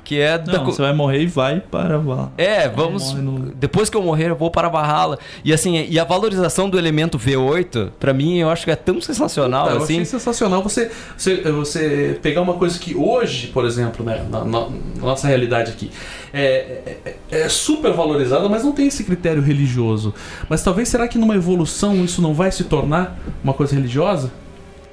Que 0.05 0.19
é 0.21 0.39
da 0.39 0.55
Não, 0.55 0.65
cu- 0.65 0.73
você 0.73 0.83
vai 0.83 0.93
morrer 0.93 1.23
e 1.23 1.27
vai 1.27 1.61
para 1.61 1.99
lá. 1.99 2.31
é, 2.37 2.69
vamos. 2.69 3.13
no- 3.15 3.53
Depois 3.55 3.89
que 3.91 3.97
eu 3.97 4.03
morrer, 4.03 4.31
eu 4.31 4.37
vou 4.37 4.51
para 4.51 4.69
Valhalla. 4.69 5.19
E 5.45 5.53
assim, 5.53 5.87
e 5.89 5.99
a 5.99 6.05
valorização 6.05 6.69
do 6.69 6.79
elemento 6.79 7.19
V8, 7.19 7.91
pra 8.01 8.13
mim, 8.13 8.39
eu 8.39 8.51
acho 8.51 8.65
que 8.65 8.71
é 8.71 8.77
tão 8.77 9.01
sensacional, 9.01 9.69
eu 9.71 9.77
assim. 9.77 9.95
achei 9.95 10.05
sensacional 10.05 10.63
você, 10.63 10.91
você, 11.17 11.37
você 11.53 12.19
pegar 12.23 12.41
uma 12.43 12.55
coisa 12.55 12.79
que 12.79 12.95
hoje, 12.97 13.49
por 13.49 13.65
exemplo, 13.65 14.05
né, 14.05 14.25
na, 14.31 14.45
na- 14.45 14.69
na 14.69 15.03
nossa 15.03 15.29
realidade 15.29 15.71
aqui, 15.71 15.91
é, 16.33 16.97
é- 17.05 17.17
é 17.45 17.49
super 17.49 17.93
valorizada, 17.93 18.49
mas 18.49 18.65
não 18.65 18.73
tem 18.73 18.87
esse 18.87 19.05
critério 19.05 19.43
religioso. 19.43 20.15
Mas 20.49 20.63
talvez 20.63 20.89
será 20.89 21.07
que 21.07 21.19
numa 21.19 21.35
evolução 21.37 21.95
isso 22.05 22.21
não 22.23 22.35
vai 22.35 22.51
se 22.51 22.65
tornar 22.65 23.19
uma 23.45 23.53
coisa 23.55 23.75
religiosa? 23.75 24.31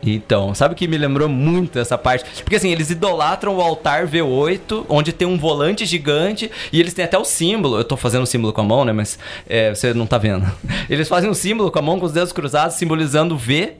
Então, 0.05 0.53
sabe 0.53 0.73
o 0.73 0.77
que 0.77 0.87
me 0.87 0.97
lembrou 0.97 1.27
muito 1.27 1.79
essa 1.79 1.97
parte? 1.97 2.23
Porque 2.43 2.55
assim, 2.55 2.71
eles 2.71 2.89
idolatram 2.89 3.55
o 3.57 3.61
altar 3.61 4.07
V8, 4.07 4.85
onde 4.87 5.11
tem 5.11 5.27
um 5.27 5.37
volante 5.37 5.85
gigante, 5.85 6.49
e 6.71 6.79
eles 6.79 6.93
têm 6.93 7.03
até 7.05 7.17
o 7.17 7.25
símbolo. 7.25 7.77
Eu 7.77 7.83
tô 7.83 7.97
fazendo 7.97 8.23
o 8.23 8.27
símbolo 8.27 8.53
com 8.53 8.61
a 8.61 8.63
mão, 8.63 8.85
né? 8.85 8.93
Mas 8.93 9.17
é, 9.47 9.73
você 9.73 9.93
não 9.93 10.05
tá 10.05 10.17
vendo. 10.17 10.45
Eles 10.89 11.07
fazem 11.09 11.29
um 11.29 11.33
símbolo 11.33 11.71
com 11.71 11.79
a 11.79 11.81
mão, 11.81 11.99
com 11.99 12.05
os 12.05 12.13
dedos 12.13 12.31
cruzados, 12.31 12.75
simbolizando 12.77 13.35
o 13.35 13.37
V. 13.37 13.73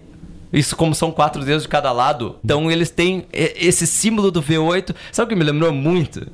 Isso 0.52 0.76
como 0.76 0.96
são 0.96 1.12
quatro 1.12 1.44
dedos 1.44 1.64
de 1.64 1.70
cada 1.70 1.92
lado. 1.92 2.38
Então 2.44 2.72
eles 2.72 2.90
têm 2.90 3.26
e- 3.34 3.54
esse 3.58 3.86
símbolo 3.86 4.32
do 4.32 4.42
V8. 4.42 4.96
Sabe 5.12 5.26
o 5.26 5.30
que 5.30 5.36
me 5.36 5.44
lembrou 5.50 5.72
muito? 5.74 6.26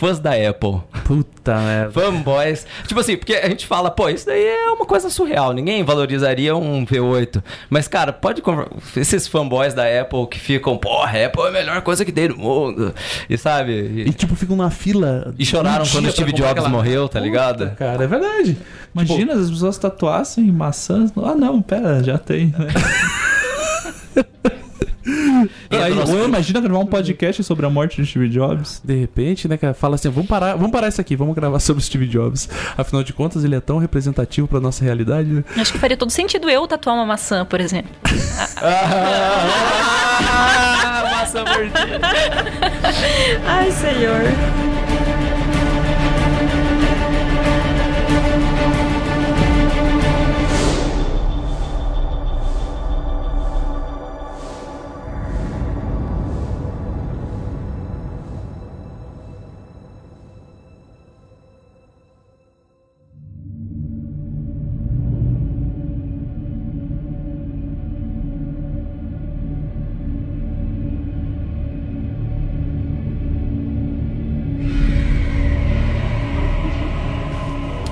Fãs 0.00 0.18
da 0.18 0.30
Apple. 0.30 0.80
Puta 1.04 1.58
merda. 1.58 1.90
Fanboys. 1.92 2.66
Tipo 2.86 3.00
assim, 3.00 3.18
porque 3.18 3.34
a 3.34 3.46
gente 3.50 3.66
fala, 3.66 3.90
pô, 3.90 4.08
isso 4.08 4.24
daí 4.24 4.42
é 4.46 4.70
uma 4.70 4.86
coisa 4.86 5.10
surreal. 5.10 5.52
Ninguém 5.52 5.84
valorizaria 5.84 6.56
um 6.56 6.86
V8. 6.86 7.42
Mas, 7.68 7.86
cara, 7.86 8.10
pode 8.10 8.40
conver- 8.40 8.68
Esses 8.96 9.28
fanboys 9.28 9.74
da 9.74 9.82
Apple 10.00 10.26
que 10.26 10.40
ficam, 10.40 10.78
porra, 10.78 11.26
Apple 11.26 11.42
é 11.42 11.48
a 11.48 11.50
melhor 11.50 11.82
coisa 11.82 12.02
que 12.02 12.10
tem 12.10 12.28
no 12.28 12.38
mundo. 12.38 12.94
E 13.28 13.36
sabe? 13.36 13.72
E 13.72 14.08
E, 14.08 14.12
tipo, 14.14 14.34
ficam 14.34 14.56
na 14.56 14.70
fila. 14.70 15.34
e 15.38 15.44
choraram 15.44 15.84
quando 15.86 16.06
o 16.06 16.10
Steve 16.12 16.32
Jobs 16.32 16.50
aquela- 16.52 16.70
morreu, 16.70 17.06
tá 17.06 17.20
ligado? 17.20 17.64
Puta, 17.64 17.76
cara, 17.76 18.02
é 18.02 18.06
verdade. 18.06 18.56
Imagina 18.94 19.34
se 19.34 19.40
as 19.42 19.50
pessoas 19.50 19.76
tatuassem 19.76 20.44
maçãs. 20.50 21.12
Ah, 21.22 21.34
não, 21.34 21.60
pera, 21.60 22.02
já 22.02 22.16
tem. 22.16 22.46
Né? 22.58 22.68
Aí, 25.70 25.94
nosso- 25.94 26.16
ou 26.16 26.24
imagina 26.26 26.60
gravar 26.60 26.78
um 26.78 26.86
podcast 26.86 27.42
sobre 27.44 27.64
a 27.66 27.70
morte 27.70 28.00
de 28.02 28.08
Steve 28.08 28.28
Jobs. 28.28 28.80
De 28.84 28.94
repente, 28.94 29.48
né, 29.48 29.56
cara, 29.56 29.72
fala 29.74 29.94
assim, 29.94 30.08
vamos 30.10 30.28
parar, 30.28 30.54
vamos 30.56 30.70
parar 30.70 30.88
isso 30.88 31.00
aqui, 31.00 31.16
vamos 31.16 31.34
gravar 31.34 31.58
sobre 31.60 31.82
o 31.82 31.84
Steve 31.84 32.06
Jobs. 32.06 32.48
Afinal 32.76 33.02
de 33.02 33.12
contas, 33.12 33.44
ele 33.44 33.54
é 33.54 33.60
tão 33.60 33.78
representativo 33.78 34.46
pra 34.46 34.60
nossa 34.60 34.84
realidade, 34.84 35.28
né? 35.30 35.44
Acho 35.56 35.72
que 35.72 35.78
faria 35.78 35.96
todo 35.96 36.10
sentido 36.10 36.48
eu 36.50 36.66
tatuar 36.66 36.96
uma 36.96 37.06
maçã, 37.06 37.44
por 37.44 37.60
exemplo. 37.60 37.90
Ah, 40.22 41.10
maçã 41.16 41.44
mordida. 41.44 42.00
Ai, 43.46 43.70
senhor. 43.70 44.20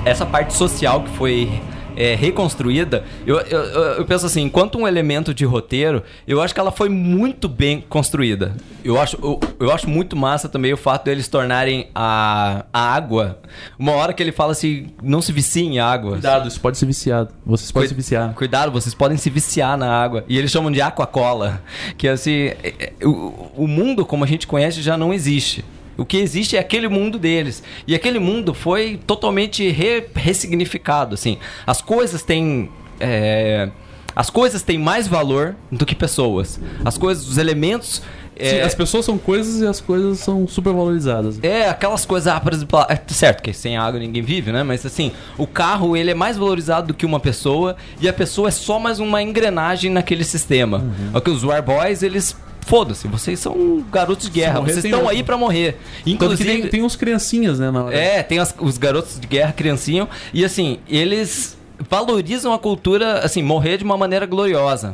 Essa 0.09 0.25
parte 0.25 0.53
social 0.53 1.03
que 1.03 1.09
foi 1.11 1.49
é, 1.95 2.15
reconstruída, 2.15 3.03
eu, 3.27 3.37
eu, 3.41 3.59
eu 3.59 4.05
penso 4.05 4.25
assim, 4.25 4.43
enquanto 4.43 4.77
um 4.77 4.87
elemento 4.87 5.33
de 5.33 5.43
roteiro, 5.43 6.01
eu 6.25 6.41
acho 6.41 6.53
que 6.53 6.59
ela 6.59 6.71
foi 6.71 6.87
muito 6.87 7.49
bem 7.49 7.83
construída. 7.89 8.53
Eu 8.85 8.99
acho, 8.99 9.17
eu, 9.21 9.39
eu 9.59 9.71
acho 9.71 9.89
muito 9.89 10.15
massa 10.15 10.47
também 10.47 10.71
o 10.71 10.77
fato 10.77 11.03
deles 11.05 11.27
tornarem 11.27 11.89
a, 11.93 12.63
a 12.71 12.93
água. 12.95 13.39
Uma 13.77 13.91
hora 13.93 14.13
que 14.13 14.23
ele 14.23 14.31
fala 14.31 14.53
assim, 14.53 14.87
não 15.03 15.21
se 15.21 15.33
vicie 15.33 15.63
em 15.65 15.79
água. 15.79 16.13
Cuidado, 16.13 16.47
isso 16.47 16.61
pode 16.61 16.77
ser 16.77 16.85
viciado. 16.85 17.31
Vocês 17.45 17.69
podem 17.71 17.87
Cui- 17.87 17.89
se 17.89 17.95
viciar. 17.95 18.33
Cuidado, 18.33 18.71
vocês 18.71 18.95
podem 18.95 19.17
se 19.17 19.29
viciar 19.29 19.77
na 19.77 19.91
água. 19.91 20.23
E 20.29 20.37
eles 20.37 20.49
chamam 20.51 20.71
de 20.71 20.81
aquacola. 20.81 21.61
Que 21.97 22.07
assim, 22.07 22.51
é- 22.63 22.73
é- 23.01 23.05
o, 23.05 23.51
o 23.57 23.67
mundo 23.67 24.05
como 24.05 24.23
a 24.23 24.27
gente 24.27 24.47
conhece 24.47 24.81
já 24.81 24.95
não 24.97 25.13
existe. 25.13 25.65
O 25.99 26.05
que 26.05 26.17
existe 26.17 26.55
é 26.55 26.59
aquele 26.59 26.87
mundo 26.87 27.19
deles. 27.19 27.61
E 27.85 27.93
aquele 27.93 28.19
mundo 28.19 28.53
foi 28.53 28.99
totalmente 29.05 29.69
re- 29.69 30.05
ressignificado. 30.15 31.13
Assim. 31.15 31.37
As 31.67 31.81
coisas 31.81 32.23
têm. 32.23 32.69
é, 32.99 33.69
as 34.15 34.29
coisas 34.29 34.61
têm 34.63 34.77
mais 34.77 35.07
valor 35.07 35.55
do 35.71 35.85
que 35.85 35.95
pessoas. 35.95 36.59
As 36.83 36.97
coisas, 36.97 37.27
os 37.27 37.37
elementos. 37.37 38.01
Sim, 38.41 38.55
é, 38.55 38.61
as 38.63 38.73
pessoas 38.73 39.03
são 39.03 39.17
coisas 39.17 39.59
e 39.61 39.67
as 39.67 39.81
coisas 39.81 40.19
são 40.19 40.47
super 40.47 40.71
valorizadas. 40.73 41.37
é, 41.43 41.67
aquelas 41.67 42.05
coisas, 42.05 42.27
ah, 42.33 42.39
por 42.39 42.53
exemplo, 42.53 42.79
é 42.87 42.97
certo 43.09 43.43
que 43.43 43.51
sem 43.51 43.75
água 43.75 43.99
ninguém 43.99 44.21
vive, 44.23 44.49
né? 44.53 44.63
Mas 44.63 44.85
assim, 44.85 45.11
o 45.37 45.45
carro 45.45 45.95
ele 45.97 46.11
é 46.11 46.13
mais 46.13 46.37
valorizado 46.37 46.87
do 46.87 46.93
que 46.93 47.05
uma 47.05 47.19
pessoa 47.19 47.75
e 47.99 48.07
a 48.07 48.13
pessoa 48.13 48.47
é 48.47 48.51
só 48.51 48.79
mais 48.79 48.99
uma 49.01 49.21
engrenagem 49.21 49.91
naquele 49.91 50.23
sistema. 50.23 50.77
Uhum. 50.77 51.17
É 51.17 51.19
que 51.21 51.29
os 51.29 51.43
War 51.43 51.61
Boys, 51.61 52.01
eles 52.01 52.33
foda-se, 52.69 53.07
vocês 53.07 53.39
são 53.39 53.83
garotos 53.91 54.27
de 54.27 54.31
guerra, 54.31 54.59
morrer, 54.61 54.73
vocês 54.73 54.85
estão 54.85 55.09
aí 55.09 55.23
pra 55.23 55.35
morrer. 55.37 55.77
Inclusive, 56.05 56.43
tem, 56.61 56.69
tem 56.69 56.83
uns 56.83 56.95
criancinhas, 56.95 57.59
né? 57.59 57.71
É, 57.91 58.21
tem 58.23 58.37
as- 58.39 58.53
os 58.59 58.77
garotos 58.77 59.19
de 59.19 59.27
guerra 59.27 59.51
criancinho 59.51 60.07
e 60.31 60.45
assim, 60.45 60.77
eles 60.87 61.57
valorizam 61.89 62.51
a 62.53 62.59
cultura, 62.59 63.19
assim, 63.19 63.41
morrer 63.41 63.77
de 63.77 63.83
uma 63.85 63.95
maneira 63.97 64.25
gloriosa. 64.25 64.93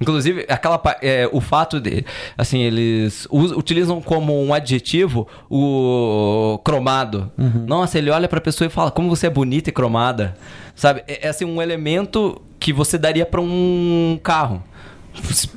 Inclusive, 0.00 0.44
aquela 0.48 0.80
é, 1.02 1.28
o 1.32 1.40
fato 1.40 1.80
de, 1.80 2.04
assim, 2.36 2.60
eles 2.60 3.26
utilizam 3.32 4.00
como 4.02 4.40
um 4.44 4.52
adjetivo 4.54 5.26
o 5.50 6.60
cromado. 6.62 7.32
Nossa, 7.66 7.98
ele 7.98 8.10
olha 8.10 8.28
pra 8.28 8.40
pessoa 8.40 8.66
e 8.66 8.70
fala, 8.70 8.90
como 8.90 9.08
você 9.08 9.26
é 9.26 9.30
bonita 9.30 9.70
e 9.70 9.72
cromada. 9.72 10.36
Sabe? 10.74 11.02
É, 11.08 11.26
é, 11.26 11.28
assim, 11.30 11.44
um 11.46 11.60
elemento 11.60 12.40
que 12.60 12.72
você 12.72 12.98
daria 12.98 13.24
pra 13.26 13.40
um 13.40 14.18
carro. 14.22 14.62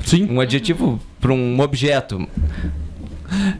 Sim. 0.06 0.28
Um 0.30 0.40
adjetivo 0.40 1.00
pra 1.20 1.32
um 1.34 1.60
objeto. 1.60 2.28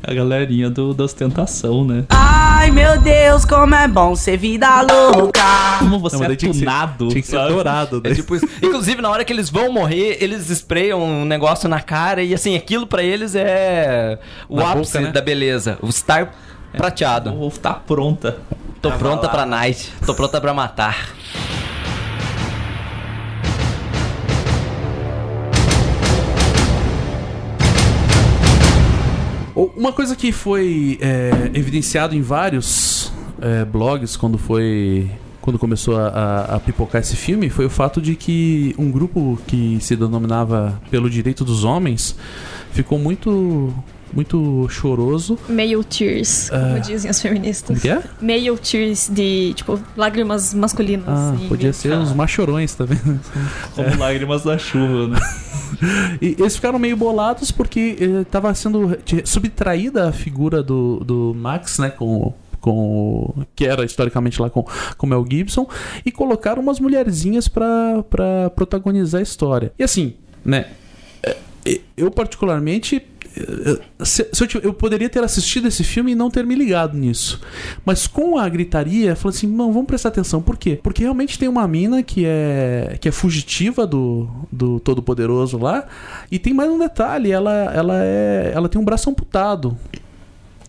A 0.02 0.12
galerinha 0.14 0.68
do, 0.70 0.96
da 0.96 1.04
ostentação, 1.04 1.86
né? 1.86 2.04
Ai 2.10 2.72
meu 2.72 3.00
Deus, 3.00 3.46
como 3.46 3.76
é 3.76 3.88
bom 3.88 4.16
ser 4.16 4.36
vida 4.36 4.68
louca. 4.82 5.40
Como 5.78 6.00
você 6.00 6.18
Não, 6.18 6.24
é 6.26 6.36
tinha 6.36 6.52
que 6.52 6.58
ser- 6.58 6.66
tunado. 6.66 7.08
Tinha 7.10 7.22
que 7.22 7.28
ser 7.28 7.48
dourado. 7.48 8.02
É 8.04 8.10
né? 8.10 8.16
tipo 8.16 8.36
isso. 8.36 8.48
Inclusive, 8.64 9.00
na 9.00 9.10
hora 9.12 9.24
que 9.24 9.32
eles 9.32 9.50
vão 9.50 9.72
morrer, 9.72 10.18
eles 10.22 10.50
sprayam 10.50 11.02
um 11.04 11.24
negócio 11.24 11.70
na 11.70 11.80
cara 11.82 12.24
e 12.24 12.34
assim, 12.34 12.56
aquilo 12.56 12.88
pra 12.88 13.04
eles 13.04 13.36
é 13.36 14.18
o 14.48 14.56
Na 14.58 14.72
ápice 14.72 14.94
boca, 14.94 15.06
né? 15.06 15.12
da 15.12 15.22
beleza. 15.22 15.78
O 15.84 15.88
estar 15.90 16.34
prateado. 16.76 17.32
Ou 17.36 17.52
tá 17.52 17.74
pronta. 17.76 18.38
Tô 18.82 18.92
pronta 18.94 19.30
pra 19.30 19.46
night. 19.46 19.94
Tô 20.06 20.16
pronta 20.16 20.42
pra 20.42 20.54
matar. 20.54 21.10
Uma 29.80 29.94
coisa 29.94 30.14
que 30.14 30.34
foi 30.34 30.98
é, 31.00 31.52
evidenciado 31.54 32.14
em 32.14 32.22
vários 32.22 33.14
é, 33.42 33.64
blogs 33.64 34.18
quando 34.18 34.38
foi. 34.38 35.10
Quando 35.40 35.58
começou 35.58 35.96
a, 35.98 36.08
a- 36.10 36.56
a 36.56 36.60
pipocar 36.60 37.00
esse 37.00 37.16
filme 37.16 37.50
foi 37.50 37.66
o 37.66 37.70
fato 37.70 38.02
de 38.02 38.14
que 38.14 38.76
um 38.78 38.92
grupo 38.92 39.40
que 39.48 39.78
se 39.80 39.96
denominava 39.96 40.80
pelo 40.92 41.10
direito 41.10 41.46
dos 41.46 41.64
homens 41.64 42.14
ficou 42.74 43.00
muito 43.00 43.74
muito 44.14 44.68
choroso. 44.70 45.38
Male 45.48 45.84
tears, 45.84 46.50
como 46.50 46.76
Ah. 46.76 46.80
dizem 46.80 47.10
as 47.10 47.22
feministas. 47.22 47.82
Que 47.82 47.90
é? 47.90 48.02
Male 48.22 48.58
tears 48.58 49.10
de, 49.10 49.54
tipo, 49.54 49.80
lágrimas 49.96 50.54
masculinas. 50.54 51.06
Ah, 51.08 51.36
e- 51.42 51.48
podia 51.48 51.72
ser 51.74 51.94
os 51.94 52.14
machorões, 52.14 52.74
tá 52.76 52.86
vendo? 52.86 53.20
Como 53.76 53.98
lágrimas 53.98 54.44
da 54.44 54.58
chuva, 54.58 55.08
né? 55.10 55.20
E 56.22 56.36
eles 56.38 56.56
ficaram 56.56 56.78
meio 56.80 56.98
bolados 56.98 57.52
porque 57.52 57.96
estava 58.22 58.54
sendo 58.54 58.88
re- 58.88 59.24
subtraída 59.26 60.10
a 60.10 60.12
figura 60.12 60.62
do, 60.62 61.00
do 61.06 61.34
Max, 61.34 61.78
né, 61.80 61.90
com 61.90 62.34
com 62.60 62.72
o- 63.38 63.46
que 63.56 63.66
era 63.66 63.86
historicamente 63.86 64.42
lá 64.42 64.50
com 64.50 64.66
com 64.98 65.08
Mel 65.08 65.26
Gibson 65.30 65.66
e 66.06 66.12
colocaram 66.12 66.62
umas 66.62 66.78
mulherzinhas 66.82 67.48
pra 67.48 68.04
pra 68.10 68.50
protagonizar 68.50 69.20
a 69.20 69.24
história. 69.24 69.72
E 69.80 69.84
assim, 69.84 70.16
né, 70.44 70.66
é, 71.24 71.38
é, 71.66 71.80
eu 71.96 72.12
particularmente 72.12 72.98
é, 72.98 73.02
se, 74.04 74.28
se 74.32 74.44
eu, 74.44 74.48
tiv- 74.48 74.64
eu 74.64 74.74
poderia 74.74 75.10
ter 75.10 75.24
assistido 75.24 75.68
esse 75.68 75.84
filme 75.84 76.12
e 76.12 76.16
não 76.16 76.30
ter 76.30 76.46
me 76.46 76.56
ligado 76.56 76.98
nisso. 76.98 77.40
Mas 77.86 78.08
com 78.08 78.38
a 78.38 78.48
gritaria, 78.50 79.16
falei 79.16 79.38
assim: 79.38 79.48
não, 79.48 79.72
vamos 79.72 79.88
prestar 79.88 80.10
atenção. 80.10 80.42
Por 80.42 80.58
quê? 80.58 80.80
Porque 80.82 81.04
realmente 81.04 81.38
tem 81.38 81.48
uma 81.50 81.68
mina 81.68 82.04
que 82.04 82.24
é, 82.26 82.98
que 83.00 83.08
é 83.08 83.12
fugitiva 83.12 83.86
do, 83.88 84.28
do 84.52 84.80
Todo-Poderoso 84.80 85.58
lá. 85.58 85.86
E 86.32 86.40
tem 86.40 86.54
mais 86.54 86.70
um 86.70 86.80
detalhe: 86.80 87.32
ela, 87.32 87.54
ela, 87.74 88.04
é, 88.04 88.52
ela 88.54 88.70
tem 88.70 88.80
um 88.80 88.86
braço 88.86 89.10
amputado. 89.10 89.78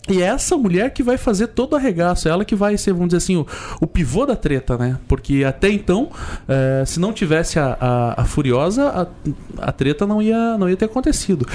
E 0.09 0.21
é 0.21 0.25
essa 0.25 0.57
mulher 0.57 0.91
que 0.91 1.03
vai 1.03 1.15
fazer 1.15 1.47
todo 1.47 1.73
o 1.73 1.75
arregaço, 1.75 2.27
é 2.27 2.31
ela 2.31 2.43
que 2.43 2.55
vai 2.55 2.75
ser, 2.75 2.91
vamos 2.91 3.09
dizer 3.09 3.17
assim, 3.17 3.35
o, 3.37 3.45
o 3.79 3.85
pivô 3.85 4.25
da 4.25 4.35
treta, 4.35 4.75
né? 4.75 4.97
Porque 5.07 5.43
até 5.43 5.69
então, 5.69 6.09
eh, 6.49 6.83
se 6.87 6.99
não 6.99 7.13
tivesse 7.13 7.59
a, 7.59 7.77
a, 7.79 8.21
a 8.21 8.25
Furiosa, 8.25 8.87
a, 8.89 9.67
a 9.67 9.71
treta 9.71 10.07
não 10.07 10.19
ia, 10.19 10.57
não 10.57 10.67
ia 10.67 10.75
ter 10.75 10.85
acontecido. 10.85 11.45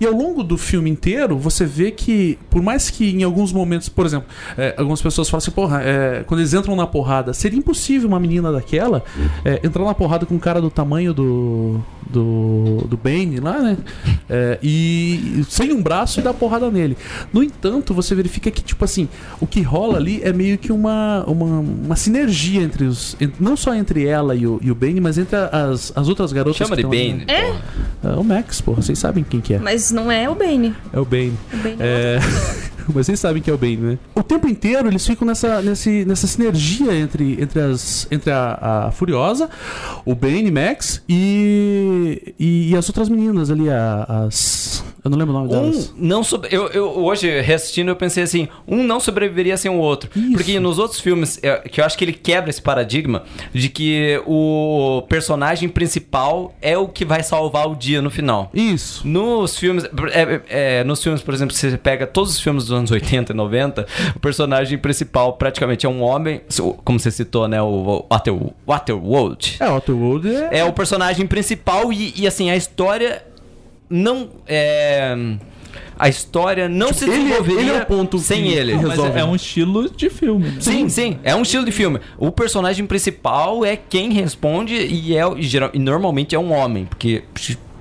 E 0.00 0.06
ao 0.06 0.12
longo 0.12 0.44
do 0.44 0.56
filme 0.56 0.88
inteiro, 0.88 1.36
você 1.36 1.66
vê 1.66 1.90
que, 1.90 2.38
por 2.48 2.62
mais 2.62 2.90
que 2.90 3.10
em 3.10 3.24
alguns 3.24 3.52
momentos, 3.52 3.88
por 3.88 4.06
exemplo, 4.06 4.28
eh, 4.56 4.72
algumas 4.78 5.02
pessoas 5.02 5.28
falam 5.28 5.38
assim, 5.38 5.50
porra, 5.50 5.82
eh, 5.82 6.24
quando 6.28 6.40
eles 6.40 6.54
entram 6.54 6.76
na 6.76 6.86
porrada, 6.86 7.34
seria 7.34 7.58
impossível 7.58 8.08
uma 8.08 8.20
menina 8.20 8.52
daquela 8.52 9.02
eh, 9.44 9.60
entrar 9.64 9.84
na 9.84 9.94
porrada 9.94 10.24
com 10.24 10.36
um 10.36 10.38
cara 10.38 10.60
do 10.60 10.70
tamanho 10.70 11.12
do, 11.12 11.80
do, 12.08 12.86
do 12.88 12.96
Bane 12.96 13.40
lá, 13.40 13.60
né? 13.60 13.76
Eh, 14.30 14.58
e 14.62 15.44
sem 15.48 15.72
um 15.72 15.82
braço 15.82 16.20
e 16.20 16.22
dar 16.22 16.32
porrada 16.34 16.70
nele. 16.70 16.96
No 17.32 17.42
entanto, 17.42 17.95
você 17.96 18.14
verifica 18.14 18.50
que, 18.50 18.62
tipo 18.62 18.84
assim, 18.84 19.08
o 19.40 19.46
que 19.46 19.60
rola 19.62 19.96
ali 19.98 20.20
é 20.22 20.32
meio 20.32 20.56
que 20.58 20.70
uma, 20.70 21.24
uma, 21.26 21.58
uma 21.60 21.96
sinergia 21.96 22.62
entre 22.62 22.84
os. 22.84 23.16
en- 23.20 23.32
não 23.40 23.56
só 23.56 23.74
entre 23.74 24.06
ela 24.06 24.34
e 24.36 24.46
o, 24.46 24.60
e 24.62 24.70
o 24.70 24.74
Bane, 24.74 25.00
mas 25.00 25.18
entre 25.18 25.34
as, 25.36 25.92
as 25.96 26.08
outras 26.08 26.32
garotas. 26.32 26.56
Chama 26.58 26.76
que 26.76 26.82
de 26.82 26.86
ali, 26.86 27.10
Bane. 27.12 27.24
né? 27.24 27.32
É, 28.04 28.08
É 28.08 28.10
o 28.16 28.22
Max, 28.22 28.60
porra, 28.60 28.82
vocês 28.82 28.98
sabem 28.98 29.24
quem 29.28 29.40
que 29.40 29.54
é. 29.54 29.58
mas 29.58 29.90
não 29.90 30.12
é 30.12 30.28
o 30.30 30.34
Bane. 30.34 30.74
É 30.92 31.00
o 31.00 31.04
Bane. 31.04 31.34
O 31.52 31.56
Bane 31.56 31.76
É... 31.80 32.18
Mas 32.94 33.06
vocês 33.06 33.20
sabem 33.20 33.42
que 33.42 33.50
é 33.50 33.52
o 33.52 33.58
Bane, 33.58 33.76
né? 33.76 33.98
O 34.14 34.22
tempo 34.22 34.48
inteiro 34.48 34.88
eles 34.88 35.06
ficam 35.06 35.26
nessa, 35.26 35.60
nesse, 35.62 36.04
nessa 36.04 36.26
sinergia 36.26 36.94
entre, 36.94 37.40
entre, 37.40 37.60
as, 37.60 38.06
entre 38.10 38.30
a, 38.30 38.86
a 38.86 38.90
Furiosa, 38.90 39.48
o 40.04 40.14
Bane, 40.14 40.50
Max 40.50 41.02
e, 41.08 42.34
e, 42.38 42.70
e 42.70 42.76
as 42.76 42.88
outras 42.88 43.08
meninas 43.08 43.50
ali, 43.50 43.68
as. 43.70 44.84
Eu 45.04 45.10
não 45.10 45.18
lembro 45.18 45.34
o 45.34 45.38
nome 45.38 45.50
delas. 45.50 45.94
Um 45.96 46.06
não 46.06 46.24
sobre, 46.24 46.48
eu, 46.50 46.66
eu 46.68 46.88
hoje 46.98 47.40
reassistindo 47.40 47.90
eu 47.90 47.96
pensei 47.96 48.24
assim, 48.24 48.48
um 48.66 48.82
não 48.82 48.98
sobreviveria 48.98 49.56
sem 49.56 49.70
o 49.70 49.76
outro, 49.76 50.10
Isso. 50.16 50.32
porque 50.32 50.58
nos 50.58 50.80
outros 50.80 51.00
filmes 51.00 51.38
é, 51.42 51.58
que 51.58 51.80
eu 51.80 51.84
acho 51.84 51.96
que 51.96 52.04
ele 52.04 52.12
quebra 52.12 52.50
esse 52.50 52.60
paradigma 52.60 53.22
de 53.52 53.68
que 53.68 54.20
o 54.26 55.04
personagem 55.08 55.68
principal 55.68 56.56
é 56.60 56.76
o 56.76 56.88
que 56.88 57.04
vai 57.04 57.22
salvar 57.22 57.68
o 57.68 57.76
dia 57.76 58.02
no 58.02 58.10
final. 58.10 58.50
Isso. 58.52 59.06
Nos 59.06 59.56
filmes, 59.56 59.84
é, 59.84 60.40
é, 60.48 60.84
nos 60.84 61.02
filmes, 61.02 61.22
por 61.22 61.32
exemplo, 61.32 61.54
você 61.54 61.76
pega 61.78 62.06
todos 62.06 62.32
os 62.32 62.40
filmes 62.40 62.64
dos 62.64 62.75
anos 62.76 62.90
80 62.90 63.32
e 63.32 63.36
90, 63.36 63.86
o 64.14 64.20
personagem 64.20 64.78
principal 64.78 65.32
praticamente 65.34 65.86
é 65.86 65.88
um 65.88 66.02
homem, 66.02 66.40
como 66.84 66.98
você 67.00 67.10
citou, 67.10 67.48
né, 67.48 67.60
o 67.60 68.04
Water, 68.10 68.34
Waterworld. 68.66 69.56
É, 69.60 69.68
Waterworld 69.68 70.28
é. 70.28 70.58
É 70.58 70.64
o 70.64 70.72
personagem 70.72 71.26
principal 71.26 71.92
e, 71.92 72.12
e, 72.16 72.26
assim, 72.26 72.50
a 72.50 72.56
história 72.56 73.24
não 73.88 74.28
é 74.46 75.16
a 75.98 76.08
história 76.10 76.68
não 76.68 76.92
se 76.92 77.04
ele- 77.04 77.12
desenvolveria 77.12 77.60
ele 77.60 77.70
é 77.70 77.82
o 77.82 77.86
ponto 77.86 78.18
sem 78.18 78.42
que- 78.44 78.52
ele. 78.52 78.74
Mas 78.74 78.88
resolve. 78.90 79.18
é, 79.18 79.22
é 79.22 79.24
um 79.24 79.34
estilo 79.34 79.88
de 79.88 80.10
filme, 80.10 80.48
né? 80.50 80.56
Sim, 80.60 80.88
sim, 80.90 81.18
é 81.24 81.34
um 81.34 81.40
estilo 81.42 81.64
de 81.64 81.72
filme. 81.72 82.00
O 82.18 82.30
personagem 82.30 82.84
principal 82.86 83.64
é 83.64 83.76
quem 83.76 84.12
responde 84.12 84.74
e 84.74 85.16
é 85.16 85.22
e 85.38 85.42
geral, 85.42 85.70
e 85.72 85.78
normalmente 85.78 86.34
é 86.34 86.38
um 86.38 86.52
homem, 86.52 86.84
porque 86.84 87.24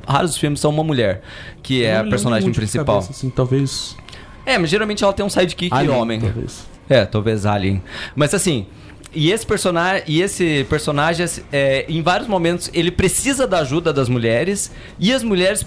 raros 0.08 0.38
filmes 0.38 0.60
são 0.62 0.72
uma 0.72 0.84
mulher 0.84 1.24
que 1.62 1.84
é 1.84 1.96
não 2.00 2.08
a 2.08 2.10
personagem 2.10 2.52
principal. 2.54 2.86
cabeça, 3.02 3.12
assim, 3.12 3.30
talvez. 3.30 3.98
É, 4.46 4.58
mas 4.58 4.70
geralmente 4.70 5.04
ela 5.04 5.14
tem 5.14 5.26
um 5.26 5.30
sidekick 5.30 5.74
Alien, 5.74 5.96
homem. 5.96 6.20
Talvez. 6.20 6.66
É, 6.90 7.06
talvez 7.06 7.46
Alien. 7.46 7.82
Mas 8.16 8.34
assim, 8.34 8.68
e 9.14 9.32
esse 9.32 9.46
personagem, 9.46 10.04
e 10.08 10.22
esse 10.22 10.66
personagem 10.70 11.26
é, 11.52 11.86
em 11.88 12.02
vários 12.02 12.28
momentos 12.28 12.70
ele 12.74 12.92
precisa 12.92 13.48
da 13.48 13.60
ajuda 13.60 13.94
das 13.94 14.10
mulheres 14.10 14.72
e 15.00 15.12
as 15.14 15.24
mulheres 15.24 15.66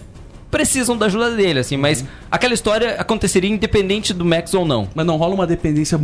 precisam 0.51 0.97
da 0.97 1.07
ajuda 1.07 1.33
dele, 1.33 1.59
assim, 1.61 1.77
mas 1.77 2.05
aquela 2.31 2.55
história 2.55 2.95
aconteceria 2.99 3.51
independente 3.51 4.15
do 4.15 4.25
Max 4.25 4.55
ou 4.55 4.65
não. 4.65 4.89
Mas 4.95 5.05
não 5.05 5.17
rola 5.17 5.35
uma 5.35 5.47
dependência 5.47 6.01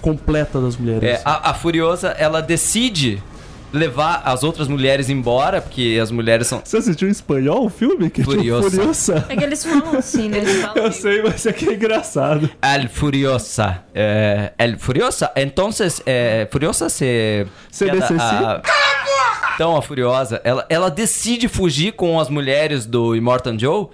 completa 0.00 0.60
das 0.60 0.76
mulheres. 0.76 1.08
É, 1.08 1.22
a, 1.24 1.50
a 1.50 1.54
Furiosa, 1.54 2.08
ela 2.18 2.40
decide 2.40 3.22
levar 3.74 4.22
as 4.24 4.42
outras 4.42 4.68
mulheres 4.68 5.10
embora, 5.10 5.60
porque 5.60 5.98
as 6.00 6.10
mulheres 6.10 6.46
são. 6.46 6.62
Você 6.64 6.76
assistiu 6.78 7.08
em 7.08 7.10
espanhol 7.10 7.66
o 7.66 7.68
filme? 7.68 8.08
Que 8.08 8.22
tinha 8.22 8.36
Furiosa. 8.36 8.70
Furiosa? 8.70 9.26
É 9.28 9.36
que 9.36 9.44
eles 9.44 9.64
falam 9.64 9.98
assim, 9.98 10.28
né? 10.28 10.38
Eles 10.38 10.56
falam 10.62 10.84
Eu 10.84 10.92
sei, 10.92 11.22
mas 11.22 11.46
aqui 11.46 11.68
é 11.68 11.74
engraçado. 11.74 12.48
El 12.62 12.88
Furiosa. 12.88 13.82
Eh, 13.94 14.52
el 14.58 14.78
Furiosa. 14.78 15.30
Entonces, 15.36 16.00
eh, 16.06 16.46
Furiosa 16.50 16.88
se. 16.88 17.46
CDCC? 17.70 18.14
a- 18.20 18.62
Então, 19.54 19.76
a 19.76 19.82
Furiosa, 19.82 20.40
ela, 20.44 20.66
ela 20.68 20.90
decide 20.90 21.46
fugir 21.48 21.92
com 21.92 22.18
as 22.18 22.28
mulheres 22.28 22.86
do 22.86 23.14
Immortan 23.14 23.58
Joe. 23.58 23.86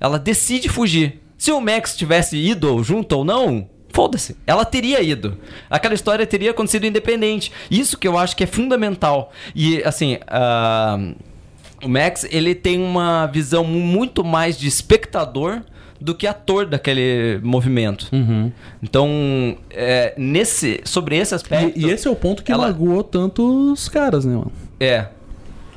Ela 0.00 0.18
decide 0.18 0.68
fugir. 0.68 1.20
Se 1.36 1.50
o 1.52 1.60
Max 1.60 1.96
tivesse 1.96 2.36
ido 2.36 2.82
junto 2.82 3.16
ou 3.16 3.24
não, 3.24 3.68
foda-se. 3.92 4.36
Ela 4.46 4.64
teria 4.64 5.00
ido. 5.02 5.36
Aquela 5.68 5.94
história 5.94 6.26
teria 6.26 6.50
acontecido 6.50 6.86
independente. 6.86 7.50
Isso 7.70 7.98
que 7.98 8.06
eu 8.06 8.16
acho 8.18 8.36
que 8.36 8.44
é 8.44 8.46
fundamental. 8.46 9.32
E, 9.54 9.82
assim, 9.82 10.18
ah, 10.26 10.98
o 11.82 11.88
Max, 11.88 12.26
ele 12.30 12.54
tem 12.54 12.82
uma 12.82 13.26
visão 13.26 13.64
muito 13.64 14.24
mais 14.24 14.58
de 14.58 14.66
espectador 14.66 15.62
do 16.00 16.14
que 16.14 16.28
ator 16.28 16.64
daquele 16.64 17.40
movimento. 17.42 18.08
Então, 18.80 19.56
é, 19.70 20.14
nesse, 20.16 20.80
sobre 20.84 21.16
esse 21.16 21.34
aspecto... 21.34 21.76
E, 21.76 21.86
e 21.86 21.90
esse 21.90 22.06
é 22.06 22.10
o 22.10 22.14
ponto 22.14 22.42
que 22.44 22.52
ela- 22.52 22.68
magoou 22.68 23.02
tantos 23.02 23.88
caras, 23.88 24.24
né, 24.24 24.32
mano? 24.32 24.52
É. 24.78 25.08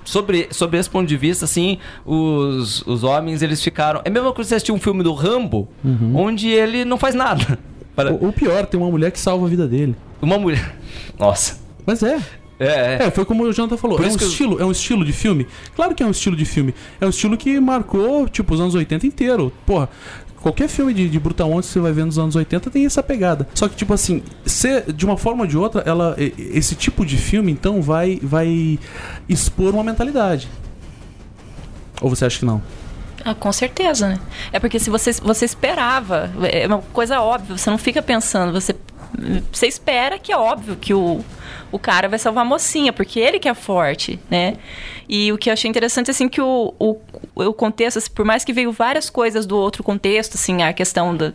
Sobre, 0.06 0.48
sobre 0.52 0.80
esse 0.80 0.90
ponto 0.90 1.08
de 1.08 1.18
vista, 1.18 1.46
assim, 1.46 1.80
os, 2.06 2.86
os 2.86 3.04
homens, 3.04 3.42
eles 3.42 3.64
ficaram... 3.64 4.02
É 4.04 4.10
a 4.10 4.12
mesma 4.12 4.32
coisa 4.32 4.48
que 4.48 4.50
você 4.50 4.56
assistir 4.56 4.72
um 4.72 4.80
filme 4.80 5.02
do 5.04 5.14
Rambo, 5.14 5.68
onde 6.14 6.50
ele 6.50 6.86
não 6.86 6.98
faz 7.00 7.16
nada. 7.16 7.58
Para- 7.96 8.14
pior, 8.32 8.66
tem 8.66 8.80
uma 8.80 8.90
mulher 8.90 9.12
que 9.12 9.20
salva 9.20 9.46
a 9.46 9.50
vida 9.50 9.68
dele. 9.68 9.96
Uma 10.22 10.38
mulher... 10.38 10.76
Nossa. 11.20 11.58
Mas 11.86 12.02
é. 12.04 12.18
É, 12.60 12.66
é. 12.68 12.98
É, 13.08 13.12
foi 13.12 13.26
como 13.26 13.44
o 13.44 13.52
Jonathan 13.52 13.76
falou. 13.78 13.98
Por 13.98 14.06
É 14.06 14.10
um, 14.10 14.16
que 14.16 14.24
eu- 14.24 14.28
estilo, 14.30 14.62
é 14.62 14.66
um 14.66 14.72
estilo 14.72 15.04
de 15.04 15.12
filme? 15.12 15.48
Claro 15.76 15.96
que 15.96 16.04
é 16.04 16.06
um 16.06 16.12
estilo 16.12 16.36
de 16.36 16.46
filme. 16.46 16.74
É 17.00 17.06
um 17.06 17.10
estilo 17.10 17.36
que 17.36 17.60
marcou, 17.60 18.30
tipo, 18.30 18.54
os 18.54 18.60
anos 18.62 18.76
80 18.76 19.08
inteiro. 19.08 19.52
Porra, 19.66 19.90
qualquer 20.42 20.68
filme 20.70 20.94
de, 20.94 21.10
de 21.10 21.20
Brutal 21.20 21.50
Monte 21.50 21.66
que 21.66 21.72
você 21.72 21.80
vai 21.80 21.92
ver 21.92 22.06
nos 22.06 22.20
anos 22.20 22.36
80 22.36 22.70
tem 22.70 22.86
essa 22.86 23.02
pegada. 23.02 23.48
Só 23.56 23.68
que, 23.68 23.76
tipo 23.76 23.92
assim, 23.94 24.22
de 24.96 25.06
uma 25.06 25.18
forma 25.18 25.42
ou 25.42 25.48
de 25.48 25.58
outra, 25.58 25.82
ela, 25.88 26.16
esse 26.18 26.76
tipo 26.76 27.04
de 27.04 27.18
filme, 27.18 27.52
então, 27.52 27.82
vai, 27.82 28.20
vai 28.22 28.78
expor 29.28 29.74
uma 29.74 29.84
mentalidade. 29.84 30.48
Ou 32.00 32.10
você 32.12 32.26
acha 32.26 32.38
que 32.40 32.46
não? 32.46 32.62
Ah, 33.24 33.36
com 33.36 33.52
certeza, 33.52 34.10
né? 34.10 34.20
É 34.52 34.60
porque 34.60 34.80
se 34.80 34.90
você, 34.90 35.12
você 35.14 35.46
esperava, 35.46 36.32
é 36.52 36.66
uma 36.68 36.80
coisa 36.94 37.22
óbvia, 37.22 37.58
você 37.58 37.70
não 37.70 37.78
fica 37.78 38.02
pensando, 38.02 38.52
você, 38.52 38.76
você 39.52 39.68
espera 39.68 40.18
que 40.18 40.32
é 40.32 40.38
óbvio 40.38 40.76
que 40.76 40.94
o, 40.94 41.24
o 41.72 41.80
cara 41.80 42.08
vai 42.08 42.20
salvar 42.20 42.44
a 42.44 42.48
mocinha, 42.48 42.92
porque 42.92 43.20
ele 43.20 43.40
que 43.40 43.48
é 43.48 43.54
forte, 43.54 44.20
né? 44.30 44.56
E 45.08 45.32
o 45.32 45.38
que 45.38 45.50
eu 45.50 45.54
achei 45.54 45.70
interessante, 45.70 46.10
assim, 46.12 46.28
que 46.28 46.42
o, 46.42 46.74
o, 46.80 46.98
o 47.36 47.54
contexto, 47.54 47.98
assim, 47.98 48.12
por 48.12 48.26
mais 48.26 48.44
que 48.44 48.54
veio 48.54 48.72
várias 48.72 49.10
coisas 49.10 49.46
do 49.46 49.58
outro 49.58 49.84
contexto, 49.84 50.36
assim, 50.36 50.64
a 50.64 50.74
questão 50.74 51.16
da, 51.16 51.34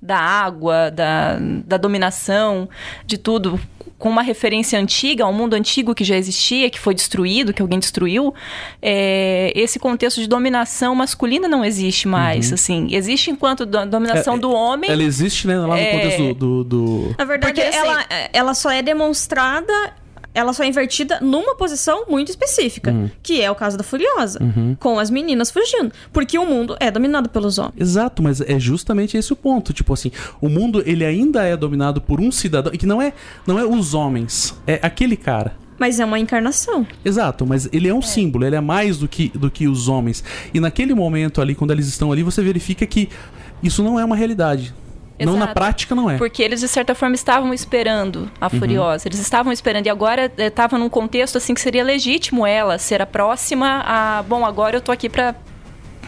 da 0.00 0.18
água, 0.18 0.90
da, 0.90 1.38
da 1.66 1.76
dominação, 1.76 2.68
de 3.04 3.18
tudo, 3.18 3.58
com 3.98 4.08
uma 4.08 4.22
referência 4.22 4.78
antiga, 4.78 5.24
ao 5.24 5.32
mundo 5.32 5.54
antigo 5.54 5.92
que 5.92 6.04
já 6.04 6.16
existia, 6.16 6.70
que 6.70 6.78
foi 6.78 6.94
destruído, 6.94 7.52
que 7.52 7.60
alguém 7.60 7.80
destruiu, 7.80 8.32
é, 8.80 9.52
esse 9.56 9.76
contexto 9.78 10.20
de 10.20 10.28
dominação 10.28 10.94
masculina 10.94 11.48
não 11.48 11.64
existe 11.64 12.06
mais, 12.06 12.52
assim. 12.52 12.86
Existe 12.92 13.30
enquanto 13.30 13.66
do- 13.66 13.84
dominação 13.86 14.34
É, 14.34 14.38
do 14.38 14.52
homem. 14.52 14.88
Ela 14.88 15.02
existe, 15.02 15.48
né, 15.48 15.58
lá 15.58 15.66
no 15.66 15.76
É. 15.76 15.90
contexto 15.92 16.34
do... 16.34 16.34
do, 16.34 16.64
do- 16.64 17.14
Na 17.18 17.24
verdade, 17.24 17.54
Porque, 17.54 17.68
assim- 17.68 17.78
ela, 17.78 18.04
ela 18.32 18.54
só 18.54 18.70
é 18.70 18.80
demonstrada, 18.82 19.72
ela 20.38 20.52
só 20.52 20.62
é 20.62 20.68
invertida 20.68 21.18
numa 21.20 21.56
posição 21.56 22.04
muito 22.08 22.28
específica, 22.28 22.94
que 23.24 23.42
é 23.42 23.50
o 23.50 23.56
caso 23.56 23.76
da 23.76 23.82
Furiosa, 23.82 24.38
com 24.78 24.96
as 24.98 25.10
meninas 25.10 25.50
fugindo. 25.50 25.90
Porque 26.12 26.38
o 26.38 26.46
mundo 26.46 26.76
é 26.78 26.92
dominado 26.92 27.28
pelos 27.28 27.58
homens. 27.58 27.74
Exato, 27.76 28.22
mas 28.22 28.40
é 28.40 28.56
justamente 28.58 29.16
esse 29.16 29.32
o 29.32 29.36
ponto. 29.36 29.72
Tipo 29.72 29.92
assim, 29.92 30.12
o 30.40 30.48
mundo 30.48 30.80
ele 30.86 31.04
ainda 31.04 31.42
é 31.42 31.56
dominado 31.56 32.00
por 32.00 32.20
um 32.20 32.30
cidadão, 32.30 32.72
e 32.72 32.78
que 32.78 32.86
não 32.86 33.02
é, 33.02 33.12
não 33.44 33.58
é 33.58 33.64
os 33.64 33.94
homens, 33.94 34.54
é 34.64 34.78
aquele 34.80 35.16
cara. 35.16 35.56
Mas 35.76 35.98
é 35.98 36.04
uma 36.04 36.20
encarnação. 36.20 36.86
Exato, 37.04 37.44
mas 37.44 37.68
ele 37.72 37.88
é 37.88 37.94
um 37.94 38.02
símbolo, 38.02 38.44
ele 38.44 38.56
é 38.56 38.60
mais 38.60 38.98
do 38.98 39.08
que, 39.08 39.30
do 39.30 39.50
que 39.50 39.66
os 39.66 39.88
homens. 39.88 40.22
E 40.54 40.60
naquele 40.60 40.94
momento 40.94 41.40
ali, 41.40 41.54
quando 41.54 41.72
eles 41.72 41.88
estão 41.88 42.12
ali, 42.12 42.22
você 42.22 42.42
verifica 42.42 42.86
que 42.86 43.08
isso 43.60 43.82
não 43.82 43.98
é 43.98 44.04
uma 44.04 44.14
realidade. 44.14 44.72
Não 45.24 45.32
na 45.34 45.46
Exato. 45.46 45.54
prática 45.54 45.94
não 45.94 46.08
é. 46.08 46.16
Porque 46.16 46.42
eles, 46.42 46.60
de 46.60 46.68
certa 46.68 46.94
forma, 46.94 47.14
estavam 47.14 47.52
esperando 47.52 48.30
a 48.40 48.48
Furiosa. 48.48 49.08
Eles 49.08 49.18
estavam 49.18 49.52
esperando. 49.52 49.86
E 49.86 49.90
agora 49.90 50.30
estava 50.36 50.78
num 50.78 50.88
contexto 50.88 51.38
assim 51.38 51.54
que 51.54 51.60
seria 51.60 51.82
legítimo 51.82 52.46
ela 52.46 52.78
ser 52.78 53.02
a 53.02 53.06
próxima 53.06 53.82
a. 53.84 54.22
Bom, 54.22 54.44
agora 54.44 54.76
eu 54.76 54.80
tô 54.80 54.92
aqui 54.92 55.08
pra. 55.08 55.34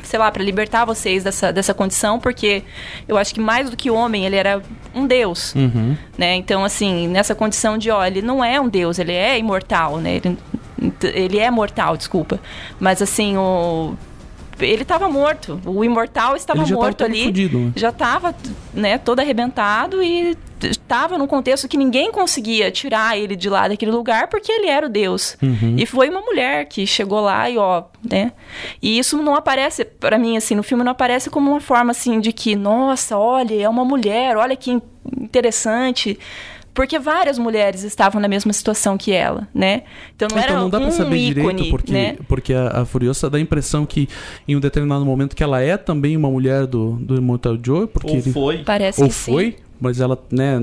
Sei 0.02 0.18
lá, 0.18 0.30
pra 0.30 0.42
libertar 0.42 0.84
vocês 0.86 1.22
dessa, 1.22 1.52
dessa 1.52 1.74
condição, 1.74 2.18
porque 2.18 2.62
eu 3.06 3.18
acho 3.18 3.34
que 3.34 3.40
mais 3.40 3.68
do 3.68 3.76
que 3.76 3.90
homem, 3.90 4.24
ele 4.24 4.34
era 4.34 4.62
um 4.94 5.06
deus. 5.06 5.54
Uhum. 5.54 5.94
Né? 6.16 6.36
Então, 6.36 6.64
assim, 6.64 7.06
nessa 7.06 7.34
condição 7.34 7.76
de, 7.76 7.90
ó, 7.90 8.02
ele 8.04 8.22
não 8.22 8.42
é 8.42 8.58
um 8.58 8.68
deus, 8.68 8.98
ele 8.98 9.12
é 9.12 9.38
imortal, 9.38 9.98
né? 9.98 10.16
Ele, 10.16 10.38
ele 11.02 11.38
é 11.38 11.50
mortal, 11.50 11.96
desculpa. 11.96 12.40
Mas, 12.78 13.02
assim, 13.02 13.36
o. 13.36 13.94
Ele 14.66 14.82
estava 14.82 15.08
morto. 15.08 15.60
O 15.64 15.84
imortal 15.84 16.36
estava 16.36 16.64
morto 16.66 17.04
ali. 17.04 17.24
fudido, 17.24 17.58
né? 17.58 17.72
Já 17.76 17.88
estava, 17.90 18.34
né, 18.74 18.98
todo 18.98 19.20
arrebentado 19.20 20.02
e 20.02 20.36
estava 20.62 21.16
num 21.16 21.26
contexto 21.26 21.66
que 21.66 21.76
ninguém 21.76 22.12
conseguia 22.12 22.70
tirar 22.70 23.16
ele 23.18 23.34
de 23.34 23.48
lá 23.48 23.66
daquele 23.66 23.90
lugar 23.90 24.28
porque 24.28 24.52
ele 24.52 24.66
era 24.68 24.86
o 24.86 24.90
Deus. 24.90 25.36
Uhum. 25.42 25.76
E 25.78 25.86
foi 25.86 26.10
uma 26.10 26.20
mulher 26.20 26.66
que 26.66 26.86
chegou 26.86 27.20
lá 27.20 27.48
e 27.48 27.56
ó, 27.56 27.84
né? 28.08 28.32
E 28.82 28.98
isso 28.98 29.16
não 29.16 29.34
aparece 29.34 29.84
pra 29.84 30.18
mim 30.18 30.36
assim, 30.36 30.54
no 30.54 30.62
filme 30.62 30.84
não 30.84 30.92
aparece 30.92 31.30
como 31.30 31.50
uma 31.50 31.60
forma 31.60 31.92
assim 31.92 32.20
de 32.20 32.30
que, 32.32 32.54
nossa, 32.54 33.16
olha, 33.16 33.54
é 33.62 33.68
uma 33.68 33.84
mulher, 33.86 34.36
olha 34.36 34.54
que 34.54 34.70
in- 34.72 34.82
interessante. 35.18 36.18
Porque 36.72 36.98
várias 36.98 37.38
mulheres 37.38 37.82
estavam 37.82 38.20
na 38.20 38.28
mesma 38.28 38.52
situação 38.52 38.96
que 38.96 39.12
ela, 39.12 39.48
né? 39.54 39.82
Então 40.14 40.28
não 40.30 40.38
era 40.38 40.52
então 40.52 40.62
não 40.62 40.70
dá 40.70 40.78
um 40.78 40.82
pra 40.82 40.90
saber 40.92 41.16
ícone, 41.16 41.54
direito, 41.54 41.70
porque, 41.70 41.92
né? 41.92 42.16
porque 42.28 42.54
a, 42.54 42.82
a 42.82 42.84
Furiosa 42.84 43.28
dá 43.28 43.38
a 43.38 43.40
impressão 43.40 43.84
que 43.84 44.08
em 44.46 44.54
um 44.56 44.60
determinado 44.60 45.04
momento 45.04 45.34
que 45.34 45.42
ela 45.42 45.60
é 45.60 45.76
também 45.76 46.16
uma 46.16 46.30
mulher 46.30 46.66
do, 46.66 46.92
do 46.92 47.16
Immortal 47.16 47.58
Joe, 47.62 47.86
porque 47.86 48.10
Ou 48.10 48.16
ele- 48.16 48.32
foi. 48.32 48.58
Parece 48.58 49.02
ou 49.02 49.08
que 49.08 49.14
sim. 49.14 49.54
Mas 49.80 50.00
ela, 50.00 50.18
né, 50.30 50.60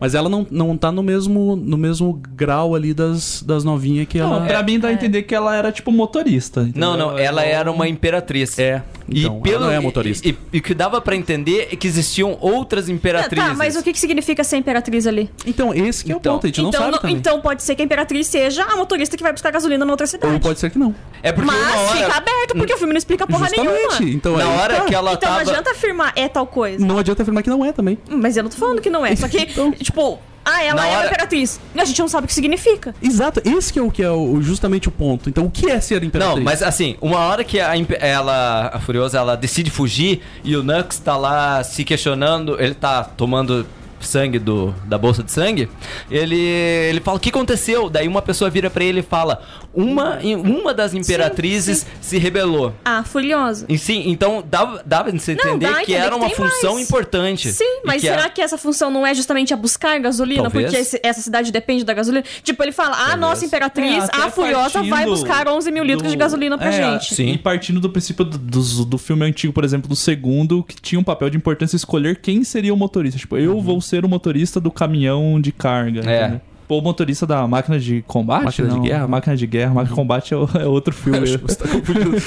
mas 0.00 0.14
ela 0.14 0.28
não, 0.28 0.46
não 0.50 0.76
tá 0.76 0.90
no 0.90 1.02
mesmo 1.02 1.56
no 1.56 1.76
mesmo 1.76 2.12
grau 2.34 2.74
ali 2.74 2.92
das, 2.92 3.42
das 3.42 3.64
novinhas 3.64 4.06
que 4.08 4.18
Não, 4.18 4.36
ela 4.36 4.46
pra 4.46 4.62
mim 4.62 4.78
dá 4.78 4.88
a 4.88 4.92
entender 4.92 5.22
que 5.22 5.34
ela 5.34 5.54
era 5.54 5.70
tipo 5.72 5.90
motorista. 5.92 6.60
Não, 6.74 6.94
entendeu? 6.94 6.96
não, 6.96 7.18
ela 7.18 7.42
era 7.44 7.70
uma 7.70 7.88
imperatriz. 7.88 8.58
é, 8.58 8.82
então, 9.08 9.40
ela 9.46 9.66
não 9.66 9.72
é 9.72 9.78
motorista. 9.80 10.26
E, 10.28 10.36
e 10.52 10.58
o 10.58 10.62
que 10.62 10.74
dava 10.74 11.00
pra 11.00 11.14
entender 11.14 11.68
é 11.72 11.76
que 11.76 11.86
existiam 11.86 12.36
outras 12.40 12.88
imperatrizes. 12.88 13.48
Tá, 13.50 13.54
mas 13.54 13.76
o 13.76 13.82
que, 13.82 13.92
que 13.92 13.98
significa 14.00 14.42
ser 14.42 14.56
imperatriz 14.56 15.06
ali? 15.06 15.30
Então, 15.46 15.72
esse 15.72 16.04
que 16.04 16.12
é 16.12 16.16
Então. 16.16 16.32
o 16.32 16.36
ponto, 16.36 16.46
a 16.46 16.48
gente 16.48 16.60
não 16.62 16.68
então, 16.70 16.80
sabe 16.80 16.92
no- 16.92 16.98
também. 16.98 17.16
então 17.16 17.40
pode 17.40 17.62
ser 17.62 17.74
que 17.76 17.82
a 17.82 17.84
imperatriz 17.84 18.26
seja 18.26 18.64
a 18.64 18.76
motorista 18.76 19.16
que 19.16 19.22
vai 19.22 19.32
buscar 19.32 19.50
gasolina 19.52 19.84
na 19.84 19.92
outra 19.92 20.06
cidade. 20.06 20.32
Ou 20.34 20.40
pode 20.40 20.58
ser 20.58 20.70
que 20.70 20.78
não. 20.78 20.94
É 21.22 21.30
porque 21.32 21.46
Mas 21.50 21.80
hora, 21.80 21.96
fica 21.98 22.16
aberto, 22.16 22.54
porque 22.56 22.74
o 22.74 22.78
filme 22.78 22.92
não 22.92 22.98
explica 22.98 23.26
porra 23.26 23.46
Justamente. 23.48 24.00
nenhuma. 24.00 24.16
Então, 24.16 24.36
na 24.36 24.44
aí 24.44 24.58
hora 24.58 24.74
tá. 24.76 24.84
que 24.86 24.94
ela 24.94 25.12
Então 25.12 25.20
tava... 25.30 25.44
não 25.44 25.50
adianta 25.50 25.70
afirmar 25.70 26.12
é 26.16 26.28
tal 26.28 26.46
coisa. 26.46 26.84
Não 26.84 26.98
adianta 26.98 27.22
afirmar 27.22 27.42
que 27.42 27.50
não 27.50 27.64
é 27.64 27.72
também. 27.72 27.98
Mas 28.16 28.36
eu 28.36 28.42
não 28.42 28.50
tô 28.50 28.56
falando 28.56 28.80
que 28.80 28.90
não 28.90 29.04
é. 29.04 29.14
Só 29.16 29.28
que, 29.28 29.38
Então. 29.42 29.72
tipo, 29.72 30.18
ah, 30.44 30.62
ela 30.62 30.82
Na 30.82 30.88
é 30.88 30.96
hora- 30.96 31.06
imperatriz. 31.08 31.58
E 31.74 31.80
a 31.80 31.84
gente 31.84 31.98
não 31.98 32.08
sabe 32.08 32.24
o 32.24 32.28
que 32.28 32.34
significa. 32.34 32.94
Exato, 33.02 33.40
esse 33.44 33.72
que 33.72 33.78
é 33.78 33.82
o 33.82 33.90
que 33.90 34.02
é 34.02 34.10
o, 34.10 34.40
justamente 34.40 34.88
o 34.88 34.92
ponto. 34.92 35.28
Então, 35.28 35.44
o 35.46 35.50
que 35.50 35.68
é 35.70 35.80
ser 35.80 36.02
imperatriz? 36.04 36.36
Não, 36.36 36.44
mas 36.44 36.62
assim, 36.62 36.96
uma 37.00 37.18
hora 37.18 37.42
que 37.42 37.58
a, 37.60 37.72
ela, 38.00 38.70
a 38.72 38.78
Furiosa, 38.80 39.18
ela 39.18 39.36
decide 39.36 39.70
fugir 39.70 40.20
e 40.44 40.54
o 40.56 40.62
Nux 40.62 40.98
tá 40.98 41.16
lá 41.16 41.62
se 41.64 41.84
questionando, 41.84 42.56
ele 42.60 42.74
tá 42.74 43.02
tomando 43.04 43.66
sangue 44.06 44.38
do, 44.38 44.74
da 44.86 44.96
bolsa 44.98 45.22
de 45.22 45.30
sangue, 45.32 45.68
ele, 46.10 46.38
ele 46.38 47.00
fala, 47.00 47.16
o 47.16 47.20
que 47.20 47.28
aconteceu? 47.30 47.90
Daí 47.90 48.06
uma 48.08 48.22
pessoa 48.22 48.48
vira 48.50 48.70
pra 48.70 48.84
ele 48.84 49.00
e 49.00 49.02
fala, 49.02 49.42
uma, 49.74 50.18
uma 50.44 50.72
das 50.72 50.94
imperatrizes 50.94 51.86
se 52.00 52.18
rebelou. 52.18 52.72
Ah, 52.84 53.02
furiosa. 53.04 53.66
E 53.68 53.76
sim, 53.78 54.04
então 54.06 54.42
dava, 54.48 54.82
dava 54.84 55.12
de 55.12 55.18
se 55.20 55.34
Não, 55.34 55.50
entender 55.56 55.66
dá 55.66 55.72
a 55.72 55.74
que 55.76 55.92
entender 55.92 55.98
era 56.06 56.10
que 56.10 56.16
uma 56.16 56.30
função 56.30 56.74
mais. 56.74 56.86
importante. 56.86 57.52
Sim, 57.52 57.80
mas 57.84 58.00
que 58.02 58.08
será 58.08 58.22
era- 58.22 58.30
que 58.30 58.40
essa 58.40 58.56
função 58.58 58.90
não 58.90 59.06
é 59.06 59.14
justamente 59.14 59.52
a 59.52 59.56
buscar 59.56 59.98
gasolina? 59.98 60.42
Talvez. 60.44 60.66
Porque 60.66 60.80
esse- 60.80 61.00
essa 61.02 61.20
cidade 61.20 61.50
depende 61.52 61.84
da 61.84 61.92
gasolina? 61.94 62.24
Tipo, 62.42 62.62
ele 62.62 62.72
fala, 62.72 63.12
a 63.12 63.16
nossa 63.16 63.44
imperatriz, 63.44 64.04
É, 64.08 64.16
a 64.16 64.30
Furiosa, 64.30 64.82
vai 64.82 65.04
buscar 65.04 65.48
11 65.48 65.70
mil 65.70 65.84
litros 65.84 66.10
de 66.10 66.16
do- 66.16 66.20
gasolina 66.20 66.56
pra 66.58 66.68
É, 66.68 66.72
gente. 66.72 67.14
Sim. 67.14 67.32
E 67.32 67.38
partindo 67.38 67.80
do 67.80 67.90
princípio 67.90 68.24
do, 68.24 68.38
do, 68.38 68.84
do 68.84 68.98
filme 68.98 69.24
antigo, 69.24 69.52
por 69.52 69.64
exemplo, 69.64 69.88
do 69.88 69.96
segundo, 69.96 70.62
que 70.64 70.76
tinha 70.80 70.98
um 71.00 71.04
papel 71.04 71.30
de 71.30 71.36
importância 71.36 71.76
escolher 71.76 72.16
quem 72.16 72.44
seria 72.44 72.72
o 72.72 72.76
motorista. 72.76 73.18
Tipo, 73.18 73.36
eu 73.38 73.60
vou 73.60 73.80
ser 73.80 73.95
o 74.04 74.08
motorista 74.08 74.60
do 74.60 74.70
caminhão 74.70 75.40
de 75.40 75.52
carga. 75.52 76.00
É. 76.00 76.20
entendeu? 76.20 76.40
Pô, 76.68 76.78
o 76.78 76.82
motorista 76.82 77.26
da 77.26 77.46
máquina 77.46 77.78
de 77.78 78.02
combate? 78.06 78.44
Máquina 78.44 78.68
de 78.68 78.74
Não, 78.74 78.82
guerra? 78.82 79.06
Máquina 79.08 79.36
de 79.36 79.46
guerra. 79.46 79.74
Máquina 79.74 79.88
de 79.90 79.94
combate 79.94 80.34
é, 80.34 80.36
o- 80.36 80.48
é 80.58 80.66
outro 80.66 80.92
filme. 80.96 81.18
Acho 81.18 81.38
que 81.38 81.44
você 81.46 81.56
tá 81.56 81.68
confundindo. 81.68 82.16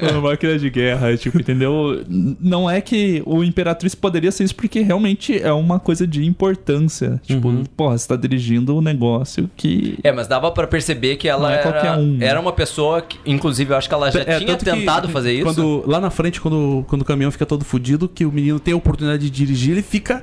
É 0.00 0.12
máquina 0.20 0.58
de 0.58 0.68
guerra, 0.70 1.16
tipo, 1.16 1.38
entendeu? 1.40 2.02
Não 2.08 2.68
é 2.68 2.80
que 2.80 3.22
o 3.26 3.42
Imperatriz 3.42 3.94
poderia 3.94 4.30
ser 4.30 4.44
isso 4.44 4.54
porque 4.54 4.80
realmente 4.80 5.40
é 5.40 5.52
uma 5.52 5.78
coisa 5.78 6.06
de 6.06 6.24
importância. 6.24 7.20
Tipo, 7.24 7.48
Uhum. 7.48 7.64
porra, 7.76 7.96
você 7.98 8.06
tá 8.08 8.16
dirigindo 8.16 8.76
um 8.76 8.80
negócio 8.80 9.48
que. 9.56 9.98
É, 10.02 10.12
mas 10.12 10.26
dava 10.26 10.50
pra 10.50 10.66
perceber 10.66 11.16
que 11.16 11.28
ela 11.28 11.50
é 11.50 11.54
era, 11.54 11.62
qualquer 11.62 11.92
um. 11.98 12.18
era 12.20 12.40
uma 12.40 12.52
pessoa 12.52 13.00
que, 13.00 13.18
inclusive, 13.26 13.72
eu 13.72 13.76
acho 13.76 13.88
que 13.88 13.94
ela 13.94 14.10
já 14.10 14.20
É, 14.20 14.24
tinha 14.38 14.46
tanto 14.46 14.64
que 14.64 14.70
tentado 14.70 15.08
fazer 15.08 15.32
isso. 15.32 15.44
Quando, 15.44 15.84
lá 15.86 16.00
na 16.00 16.10
frente, 16.10 16.40
quando, 16.40 16.84
quando 16.88 17.02
o 17.02 17.04
caminhão 17.04 17.30
fica 17.30 17.46
todo 17.46 17.64
fudido, 17.64 18.08
que 18.08 18.24
o 18.26 18.32
menino 18.32 18.58
tem 18.60 18.74
a 18.74 18.76
oportunidade 18.76 19.22
de 19.24 19.30
dirigir, 19.30 19.72
ele 19.72 19.82
fica 19.82 20.22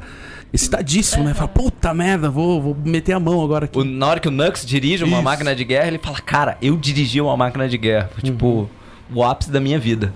excitadíssimo, 0.54 1.24
né? 1.24 1.34
Fala, 1.34 1.48
puta 1.48 1.94
merda, 1.94 2.30
vou, 2.30 2.62
vou 2.62 2.78
meter 2.84 3.14
a 3.14 3.20
mão 3.20 3.44
agora 3.44 3.66
aqui. 3.66 3.78
O- 3.78 3.84
na 3.84 4.08
hora 4.08 4.20
que 4.20 4.28
o 4.28 4.32
Nux 4.32 4.66
dirige 4.66 5.04
uma 5.04 5.18
Isso. 5.18 5.24
máquina 5.24 5.56
de 5.56 5.64
guerra, 5.64 5.88
ele 5.88 6.00
fala, 6.00 6.20
cara, 6.20 6.58
eu 6.62 6.76
dirigi 6.78 7.22
uma 7.22 7.36
máquina 7.38 7.68
de 7.70 7.78
guerra. 7.78 8.10
Foi, 8.14 8.24
Tipo, 8.24 8.70
o 9.14 9.24
ápice 9.24 9.52
da 9.52 9.60
minha 9.60 9.80
vida. 9.80 10.14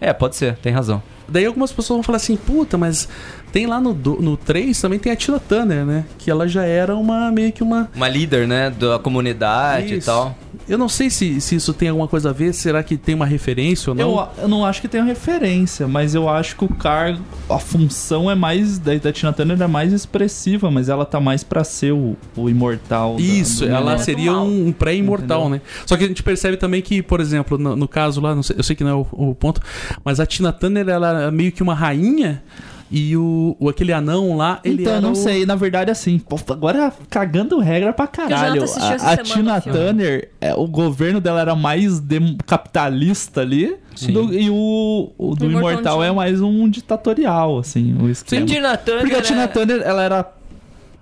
É, 0.00 0.12
pode 0.12 0.36
ser, 0.36 0.56
tem 0.58 0.72
razão. 0.72 1.02
Daí 1.28 1.44
algumas 1.44 1.72
pessoas 1.72 1.96
vão 1.96 2.02
falar 2.04 2.16
assim, 2.16 2.36
puta, 2.36 2.76
mas 2.78 3.08
tem 3.52 3.66
lá 3.66 3.80
no, 3.80 3.94
do- 3.94 4.20
no 4.20 4.36
3 4.36 4.78
também 4.80 4.98
tem 4.98 5.10
a 5.12 5.16
Tina 5.16 5.38
Turner, 5.40 5.84
né? 5.84 6.04
Que 6.18 6.30
ela 6.30 6.46
já 6.46 6.64
era 6.64 6.94
uma, 6.96 7.30
meio 7.32 7.52
que 7.52 7.62
uma... 7.62 7.88
Uma 7.94 8.08
líder, 8.08 8.46
né, 8.46 8.70
da 8.70 8.98
comunidade 8.98 9.94
e 9.94 9.98
Isso. 9.98 10.06
tal. 10.06 10.36
Eu 10.68 10.76
não 10.78 10.88
sei 10.88 11.10
se, 11.10 11.40
se 11.40 11.54
isso 11.54 11.72
tem 11.72 11.88
alguma 11.90 12.08
coisa 12.08 12.30
a 12.30 12.32
ver, 12.32 12.52
será 12.52 12.82
que 12.82 12.96
tem 12.96 13.14
uma 13.14 13.26
referência 13.26 13.90
ou 13.90 13.94
não? 13.94 14.02
Eu, 14.18 14.28
eu 14.42 14.48
não 14.48 14.64
acho 14.64 14.80
que 14.80 14.88
tenha 14.88 15.04
referência, 15.04 15.86
mas 15.86 16.14
eu 16.14 16.28
acho 16.28 16.56
que 16.56 16.64
o 16.64 16.68
cargo, 16.68 17.20
a 17.48 17.58
função 17.58 18.28
é 18.30 18.34
mais. 18.34 18.78
Da, 18.78 18.94
da 18.96 19.12
Tina 19.12 19.32
Turner 19.32 19.60
é 19.62 19.66
mais 19.66 19.92
expressiva, 19.92 20.68
mas 20.70 20.88
ela 20.88 21.04
tá 21.04 21.20
mais 21.20 21.44
pra 21.44 21.62
ser 21.62 21.92
o, 21.92 22.16
o 22.36 22.48
imortal. 22.50 23.14
da- 23.16 23.22
Isso, 23.22 23.64
do 23.64 23.70
ela 23.70 23.96
seria 23.98 24.32
um, 24.32 24.68
um 24.68 24.72
pré-imortal, 24.72 25.48
né? 25.48 25.60
Só 25.84 25.96
que 25.96 26.02
a 26.04 26.08
gente 26.08 26.22
percebe 26.22 26.56
também 26.56 26.82
que, 26.82 27.00
por 27.00 27.20
exemplo, 27.20 27.56
no, 27.58 27.76
no 27.76 27.86
caso 27.86 28.20
lá, 28.20 28.34
não 28.34 28.42
sei- 28.42 28.56
eu 28.58 28.64
sei 28.64 28.74
que 28.74 28.82
não 28.82 28.90
é 28.90 28.94
o, 28.94 29.06
o 29.12 29.34
ponto, 29.36 29.60
mas 30.04 30.18
a 30.18 30.26
Tina 30.26 30.52
Turner, 30.52 30.88
ela 30.88 31.22
é 31.24 31.30
meio 31.30 31.52
que 31.52 31.62
uma 31.62 31.74
rainha 31.74 32.42
e 32.90 33.16
o, 33.16 33.56
o 33.58 33.68
aquele 33.68 33.92
anão 33.92 34.36
lá, 34.36 34.60
ele 34.64 34.82
então, 34.82 34.92
era 34.92 35.00
não 35.02 35.12
o- 35.12 35.16
sei, 35.16 35.44
na 35.44 35.56
verdade, 35.56 35.90
assim, 35.90 36.20
agora 36.50 36.92
cagando 37.10 37.58
regra 37.58 37.92
pra 37.92 38.06
caralho. 38.06 38.62
A, 39.00 39.12
a 39.12 39.16
Tina. 39.16 39.60
Turner, 39.60 40.30
é, 40.40 40.54
o 40.54 40.66
governo 40.68 41.20
dela 41.20 41.40
era 41.40 41.56
mais 41.56 42.00
capitalista 42.46 43.40
ali, 43.40 43.76
do- 44.12 44.32
e 44.32 44.48
o, 44.50 45.10
o 45.18 45.34
do 45.34 45.46
O 45.46 45.50
Imortal 45.50 45.70
Imortal 45.72 46.04
é 46.04 46.12
mais 46.12 46.40
um 46.40 46.68
ditatorial, 46.68 47.58
assim, 47.58 47.96
o 48.00 48.08
esquema. 48.08 48.46
Tina 48.46 48.76
Turner 48.76 49.00
Porque 49.02 49.16
a 49.16 49.22
Tina 49.22 49.42
é- 49.42 49.46
Turner, 49.48 49.82
ela 49.84 50.02
era 50.02 50.32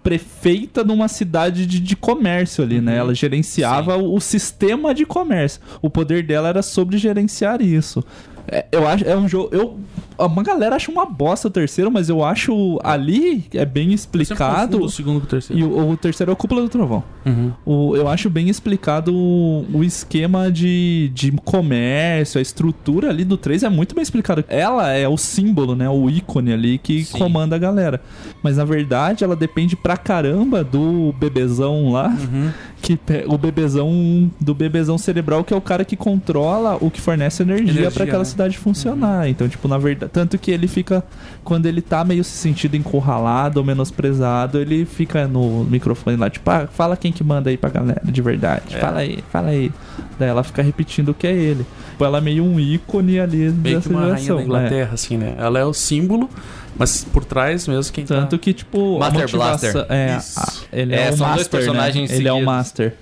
prefeita 0.02 0.84
numa 0.84 1.08
cidade 1.08 1.64
de, 1.66 1.80
de 1.80 1.96
comércio 1.96 2.62
ali, 2.62 2.78
né? 2.80 2.96
Ela 2.98 3.14
gerenciava 3.14 3.96
o, 3.96 4.14
o 4.14 4.20
sistema 4.20 4.94
de 4.94 5.06
comércio. 5.06 5.60
O 5.80 5.88
poder 5.88 6.22
dela 6.26 6.48
era 6.48 6.62
sobre 6.62 6.98
gerenciar 6.98 7.62
isso. 7.62 8.04
É, 8.46 8.66
eu 8.72 8.86
acho, 8.86 9.04
é 9.04 9.16
um 9.16 9.26
jogo. 9.28 9.48
Eu, 9.52 9.78
uma 10.18 10.42
galera 10.42 10.76
acha 10.76 10.90
uma 10.90 11.06
bosta 11.06 11.48
o 11.48 11.50
terceiro, 11.50 11.90
mas 11.90 12.08
eu 12.08 12.22
acho 12.22 12.78
ali 12.84 13.44
é 13.52 13.64
bem 13.64 13.92
explicado. 13.92 14.82
o 14.84 14.88
segundo 14.88 15.18
com 15.20 15.26
o 15.26 15.28
terceiro. 15.28 15.60
E 15.60 15.64
o, 15.64 15.90
o 15.90 15.96
terceiro 15.96 16.30
é 16.30 16.34
o 16.34 16.36
Cúpula 16.36 16.62
do 16.62 16.68
Trovão. 16.68 17.02
Uhum. 17.24 17.52
O- 17.64 17.96
eu 17.96 18.08
acho 18.08 18.28
bem 18.28 18.48
explicado 18.48 19.14
o, 19.14 19.64
o 19.72 19.82
esquema 19.82 20.52
de, 20.52 21.10
de 21.14 21.32
comércio, 21.44 22.38
a 22.38 22.42
estrutura 22.42 23.08
ali 23.10 23.24
do 23.24 23.36
3 23.36 23.62
é 23.62 23.68
muito 23.68 23.94
bem 23.94 24.02
explicado. 24.02 24.44
Ela 24.48 24.90
é 24.92 25.08
o 25.08 25.16
símbolo, 25.16 25.74
né? 25.74 25.88
O 25.88 26.08
ícone 26.10 26.52
ali 26.52 26.78
que 26.78 27.04
Sim. 27.04 27.18
comanda 27.18 27.56
a 27.56 27.58
galera. 27.58 28.00
Mas 28.44 28.58
na 28.58 28.64
verdade 28.66 29.24
ela 29.24 29.34
depende 29.34 29.74
pra 29.74 29.96
caramba 29.96 30.62
do 30.62 31.14
bebezão 31.18 31.90
lá. 31.90 32.08
Uhum. 32.08 32.50
Que 32.82 32.98
o 33.26 33.38
bebezão 33.38 34.30
do 34.38 34.54
bebezão 34.54 34.98
cerebral, 34.98 35.42
que 35.42 35.54
é 35.54 35.56
o 35.56 35.60
cara 35.62 35.86
que 35.86 35.96
controla 35.96 36.76
o 36.78 36.90
que 36.90 37.00
fornece 37.00 37.42
energia, 37.42 37.70
Energia, 37.70 37.90
pra 37.90 38.04
aquela 38.04 38.18
né? 38.18 38.24
cidade 38.26 38.58
funcionar. 38.58 39.26
Então, 39.26 39.48
tipo, 39.48 39.66
na 39.66 39.78
verdade, 39.78 40.12
tanto 40.12 40.36
que 40.36 40.50
ele 40.50 40.68
fica 40.68 41.02
quando 41.42 41.64
ele 41.64 41.80
tá 41.80 42.04
meio 42.04 42.22
se 42.22 42.32
sentindo 42.32 42.76
encurralado 42.76 43.58
ou 43.58 43.64
menosprezado, 43.64 44.58
ele 44.58 44.84
fica 44.84 45.26
no 45.26 45.64
microfone 45.64 46.18
lá, 46.18 46.28
tipo, 46.28 46.50
ah, 46.50 46.66
fala 46.66 46.98
quem 46.98 47.10
que 47.10 47.24
manda 47.24 47.48
aí 47.48 47.56
pra 47.56 47.70
galera, 47.70 48.02
de 48.04 48.20
verdade. 48.20 48.76
É. 48.76 48.78
Fala 48.78 48.98
aí, 48.98 49.24
fala 49.32 49.48
aí. 49.48 49.72
Daí 50.18 50.28
ela 50.28 50.42
fica 50.42 50.60
repetindo 50.60 51.08
o 51.08 51.14
que 51.14 51.26
é 51.26 51.32
ele. 51.32 51.64
Tipo, 51.94 52.04
ela 52.04 52.18
é 52.18 52.20
meio 52.20 52.42
um 52.42 52.58
ícone 52.58 53.20
ali 53.20 53.36
Meio 53.36 53.80
que 53.80 53.88
dessa 53.88 53.88
uma 53.88 54.00
rainha 54.00 54.16
geração. 54.16 54.36
da 54.36 54.40
né? 54.42 54.46
Inglaterra, 54.46 54.90
assim, 54.94 55.16
né? 55.16 55.36
Ela 55.38 55.60
é 55.60 55.64
o 55.64 55.72
símbolo, 55.72 56.28
mas 56.76 57.04
por 57.04 57.24
trás 57.24 57.68
mesmo 57.68 57.92
quem 57.92 58.04
tá... 58.04 58.16
Tanto 58.16 58.36
que, 58.36 58.52
tipo, 58.52 58.98
Master 58.98 59.30
Blaster. 59.30 59.86
É, 59.88 60.18
a- 60.36 60.52
ele 60.72 60.92
É, 60.92 61.06
é, 61.06 61.10
o 61.10 61.16
são 61.16 61.26
dois 61.28 61.38
Master, 61.38 61.50
personagens 61.60 62.10
né? 62.10 62.16
Ele 62.16 62.26
é 62.26 62.32
o. 62.32 62.44
Master. 62.44 62.94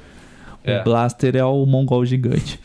É. 0.62 0.80
O 0.80 0.84
Blaster 0.84 1.36
é 1.36 1.45
o 1.45 1.64
mongol 1.64 2.05
gigante. 2.05 2.61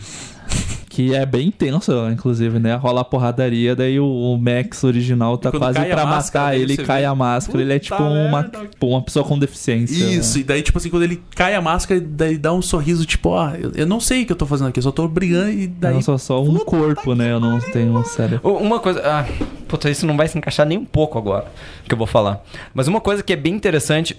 Que 0.97 1.13
é 1.13 1.27
bem 1.27 1.49
intenso, 1.49 1.91
inclusive, 2.11 2.57
né? 2.57 2.73
Rola 2.73 3.01
a 3.01 3.03
porradaria, 3.03 3.75
daí 3.75 3.99
o, 3.99 4.07
o 4.07 4.35
Max 4.35 4.83
original 4.83 5.37
tá 5.37 5.51
quase 5.51 5.79
pra 5.79 6.07
máscara 6.07 6.45
matar 6.45 6.59
ele, 6.59 6.75
cai 6.75 7.01
vê. 7.01 7.05
a 7.05 7.13
máscara. 7.13 7.61
ele 7.61 7.71
é 7.71 7.77
tipo 7.77 8.01
uma, 8.01 8.41
merda. 8.41 8.65
tipo 8.65 8.87
uma 8.87 9.03
pessoa 9.03 9.23
com 9.23 9.37
deficiência. 9.37 9.93
Isso, 9.93 10.39
e 10.39 10.43
daí, 10.43 10.63
tipo 10.63 10.75
assim, 10.79 10.89
quando 10.89 11.03
ele 11.03 11.21
cai 11.35 11.53
a 11.53 11.61
máscara, 11.61 12.01
daí 12.01 12.35
dá 12.35 12.51
um 12.51 12.63
sorriso, 12.63 13.05
tipo, 13.05 13.29
ó, 13.29 13.51
eu, 13.51 13.73
eu 13.75 13.85
não 13.85 13.99
sei 13.99 14.23
o 14.23 14.25
que 14.25 14.31
eu 14.31 14.35
tô 14.35 14.47
fazendo 14.47 14.69
aqui, 14.69 14.79
eu 14.79 14.83
só 14.83 14.91
tô 14.91 15.07
brigando 15.07 15.51
e 15.51 15.67
daí. 15.67 15.93
Não 15.93 16.01
sou 16.01 16.17
só 16.17 16.41
um 16.41 16.53
Puta 16.53 16.65
corpo, 16.65 17.13
né? 17.13 17.31
Eu 17.31 17.39
não 17.39 17.59
tenho 17.59 17.95
um 17.95 18.03
cérebro. 18.03 18.57
Uma 18.57 18.79
coisa. 18.79 18.99
Ah, 19.05 19.23
puta, 19.67 19.91
isso 19.91 20.03
não 20.03 20.17
vai 20.17 20.27
se 20.27 20.35
encaixar 20.35 20.65
nem 20.65 20.79
um 20.79 20.85
pouco 20.85 21.19
agora 21.19 21.45
que 21.87 21.93
eu 21.93 21.97
vou 21.99 22.07
falar. 22.07 22.43
Mas 22.73 22.87
uma 22.87 22.99
coisa 22.99 23.21
que 23.21 23.31
é 23.31 23.35
bem 23.35 23.53
interessante 23.53 24.17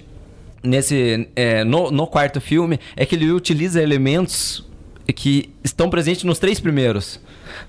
nesse. 0.63 1.29
é, 1.35 1.65
no, 1.65 1.91
no 1.91 2.07
quarto 2.07 2.41
filme 2.41 2.79
é 2.95 3.05
que 3.05 3.17
ele 3.17 3.33
utiliza 3.33 3.83
elementos 3.83 4.65
que 5.13 5.51
estão 5.65 5.89
presentes 5.91 6.25
nos 6.25 6.39
três 6.39 6.61
primeiros. 6.61 7.21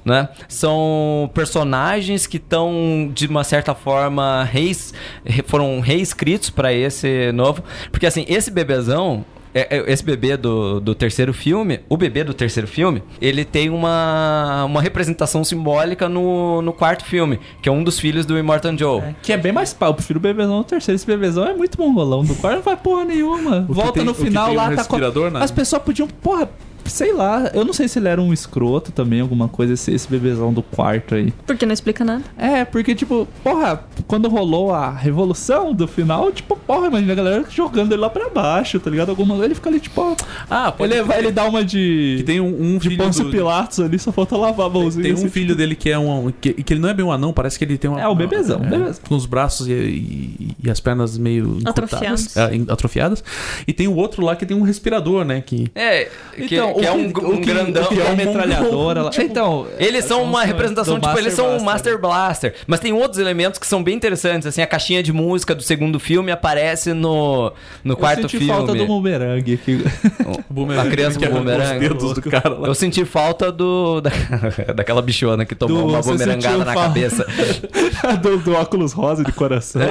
Né? 0.06 0.30
São 0.48 1.30
personagens 1.34 2.28
que 2.28 2.38
estão, 2.38 3.10
de 3.14 3.28
uma 3.28 3.44
certa 3.44 3.74
forma, 3.74 4.44
reis, 4.44 4.94
re- 5.26 5.44
foram 5.46 5.80
reescritos 5.80 6.50
para 6.50 6.72
esse 6.74 7.32
novo. 7.32 7.64
Porque, 7.92 8.06
assim, 8.06 8.26
esse 8.28 8.52
bebezão, 8.52 9.26
é- 9.54 9.78
é- 9.78 9.92
esse 9.92 10.04
bebê 10.04 10.38
do, 10.38 10.80
do 10.80 10.94
terceiro 10.94 11.34
filme, 11.34 11.80
o 11.90 11.98
bebê 11.98 12.24
do 12.24 12.34
terceiro 12.34 12.68
filme, 12.68 13.02
ele 13.20 13.44
tem 13.44 13.70
uma, 13.70 14.66
uma 14.66 14.82
representação 14.82 15.44
simbólica 15.44 16.08
no, 16.08 16.62
no 16.62 16.72
quarto 16.72 17.04
filme, 17.06 17.40
que 17.62 17.68
é 17.68 17.72
um 17.72 17.84
dos 17.84 18.00
filhos 18.00 18.26
do 18.26 18.38
Immortan 18.38 18.78
Joe. 18.78 19.02
Que 19.24 19.34
é 19.34 19.38
bem 19.38 19.52
mais 19.52 19.74
pau. 19.74 19.90
Eu 19.90 19.94
prefiro 19.96 20.20
o 20.20 20.22
bebezão 20.22 20.58
no 20.58 20.64
terceiro. 20.64 20.96
Esse 20.98 21.08
bebezão 21.08 21.46
é 21.48 21.54
muito 21.54 21.82
mongolão. 21.82 22.24
Do 22.24 22.36
quarto 22.36 22.58
não 22.58 22.64
vai 22.64 22.78
porra 22.78 23.06
nenhuma. 23.06 23.66
Volta 23.68 23.94
tem- 23.94 24.04
no 24.04 24.12
o 24.12 24.16
que 24.16 24.24
final 24.26 24.52
um 24.52 24.56
lá, 24.56 24.66
tá 24.76 24.84
com. 24.86 24.98
né? 25.40 25.44
As 25.44 25.52
pessoas 25.52 25.82
podiam, 25.82 26.08
porra. 26.08 26.48
Sei 26.90 27.14
lá, 27.14 27.52
eu 27.54 27.64
não 27.64 27.74
sei 27.74 27.88
se 27.88 28.00
ele 28.00 28.08
era 28.08 28.22
um 28.22 28.34
escroto 28.34 28.92
também, 28.92 29.22
alguma 29.22 29.48
coisa, 29.48 29.74
esse, 29.74 29.92
esse 29.94 30.08
bebezão 30.10 30.52
do 30.54 30.62
quarto 30.62 31.16
aí. 31.16 31.34
Porque 31.46 31.66
não 31.66 31.74
explica 31.74 32.04
nada. 32.04 32.24
É, 32.38 32.66
porque, 32.66 32.94
tipo, 32.96 33.28
porra, 33.44 33.84
quando 34.08 34.28
rolou 34.28 34.74
a 34.74 34.90
revolução 34.92 35.74
do 35.74 35.88
final, 35.88 36.32
tipo, 36.32 36.56
porra, 36.56 36.88
imagina 36.88 37.12
a 37.14 37.16
galera 37.16 37.46
jogando 37.50 37.92
ele 37.94 38.02
lá 38.02 38.10
pra 38.10 38.30
baixo, 38.30 38.80
tá 38.80 38.90
ligado? 38.90 39.10
Alguma 39.10 39.36
ele 39.46 39.56
fica 39.56 39.70
ali, 39.70 39.80
tipo, 39.80 40.02
ó, 40.02 40.16
Ah, 40.50 40.72
pode 40.72 40.94
ele, 40.94 41.04
vai, 41.04 41.20
ele 41.20 41.32
dá 41.32 41.46
uma 41.46 41.64
de. 41.64 42.16
Que 42.18 42.24
tem 42.24 42.40
um, 42.42 42.48
um 42.76 42.78
de 42.78 42.90
filho 42.90 43.04
Pôncio 43.04 43.26
do- 43.26 43.32
Pilatos 43.32 43.80
ali, 43.80 43.98
só 44.00 44.12
falta 44.12 44.36
lavar 44.36 44.66
a 44.66 44.70
mãozinha. 44.70 45.04
Tem 45.04 45.14
um 45.14 45.18
assim, 45.18 45.30
filho 45.30 45.56
dele 45.56 45.76
que 45.76 45.90
é 45.90 45.98
um. 46.00 46.32
Que, 46.42 46.54
que 46.54 46.74
ele 46.74 46.82
não 46.82 46.90
é 46.90 46.94
bem 46.94 47.06
um 47.06 47.12
anão, 47.12 47.32
parece 47.32 47.58
que 47.58 47.64
ele 47.66 47.78
tem 47.78 47.90
uma. 47.90 48.02
É, 48.02 48.08
o 48.08 48.16
bebezão, 48.16 48.62
é, 48.64 48.68
bebezão. 48.68 49.02
Com 49.08 49.16
os 49.16 49.26
braços 49.26 49.68
e, 49.68 49.72
e- 49.74 50.48
e 50.64 50.70
as 50.70 50.80
pernas 50.80 51.18
meio 51.18 51.60
Atrofiados. 51.66 52.26
encurtadas, 52.36 52.68
é, 52.70 52.74
atrofiadas. 52.74 53.24
E 53.68 53.74
tem 53.74 53.88
o 53.88 53.96
outro 53.96 54.24
lá 54.24 54.36
que 54.36 54.46
tem 54.46 54.56
um 54.58 54.62
respirador, 54.64 55.24
né? 55.24 55.42
Que. 55.42 55.72
É, 55.76 56.10
que, 56.36 56.56
Então, 56.56 56.74
que 56.80 56.86
é 56.86 56.92
um, 56.92 57.12
que- 57.12 57.26
um 57.26 57.42
que- 57.42 57.54
grandão. 57.54 57.86
que 57.86 58.00
é 58.00 58.04
uma 58.04 58.14
um 58.14 58.16
metralhadora 58.16 59.04
lá. 59.04 59.10
tipo, 59.10 59.26
então, 59.26 59.68
Eles 59.78 60.06
são 60.06 60.24
uma 60.24 60.44
representação, 60.44 61.00
tipo, 61.00 61.18
eles 61.18 61.34
são 61.34 61.58
o 61.58 61.64
Master 61.64 62.00
Blaster. 62.00 62.54
Mas 62.68 62.80
tem 62.80 62.94
outros 62.94 63.20
elementos 63.20 63.60
que 63.60 63.68
são 63.68 63.84
bem 63.84 63.96
interessantes, 63.96 64.48
assim, 64.48 64.62
a 64.62 64.68
caixinha 64.68 65.02
de 65.04 65.12
música 65.14 65.54
do 65.56 65.62
segundo 65.64 66.00
filme 66.00 66.32
aparece 66.32 66.94
no, 66.94 67.52
no 67.84 67.96
quarto 67.98 68.20
eu 68.20 68.30
senti 68.30 68.38
filme. 68.40 68.54
falta 68.54 68.74
do 68.74 68.86
bumerangue 68.86 69.54
aqui. 69.54 69.84
bumerangue, 70.50 70.88
a 70.88 70.92
criança 70.92 71.20
que 71.20 71.28
com 71.28 71.38
bumerangue. 71.40 71.80
dedos 71.90 72.14
do 72.14 72.22
cara 72.24 72.50
lá. 72.50 72.68
Eu 72.68 72.76
senti 72.76 73.06
falta 73.06 73.52
do 73.52 74.02
da, 74.02 74.12
daquela 74.76 75.02
bichona 75.02 75.46
que 75.46 75.56
tomou 75.56 75.84
Do- 75.84 75.88
uma 75.90 76.02
bumerangada 76.02 76.66
na 76.66 76.74
cabeça. 76.74 77.26
do, 78.22 78.38
do 78.38 78.54
óculos 78.54 78.94
rosa 78.94 79.24
de 79.24 79.32
coração. 79.32 79.82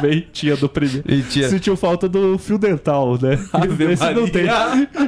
Bem 0.00 0.26
tia 0.32 0.56
do 0.56 0.68
primeiro. 0.68 1.02
E 1.06 1.22
tinha- 1.22 1.48
Sentiu 1.48 1.76
falta 1.76 2.08
do 2.08 2.38
fio 2.38 2.58
dental, 2.58 3.18
né? 3.20 3.38
Esse 3.92 4.10
não 4.12 4.28
tem. 4.28 4.46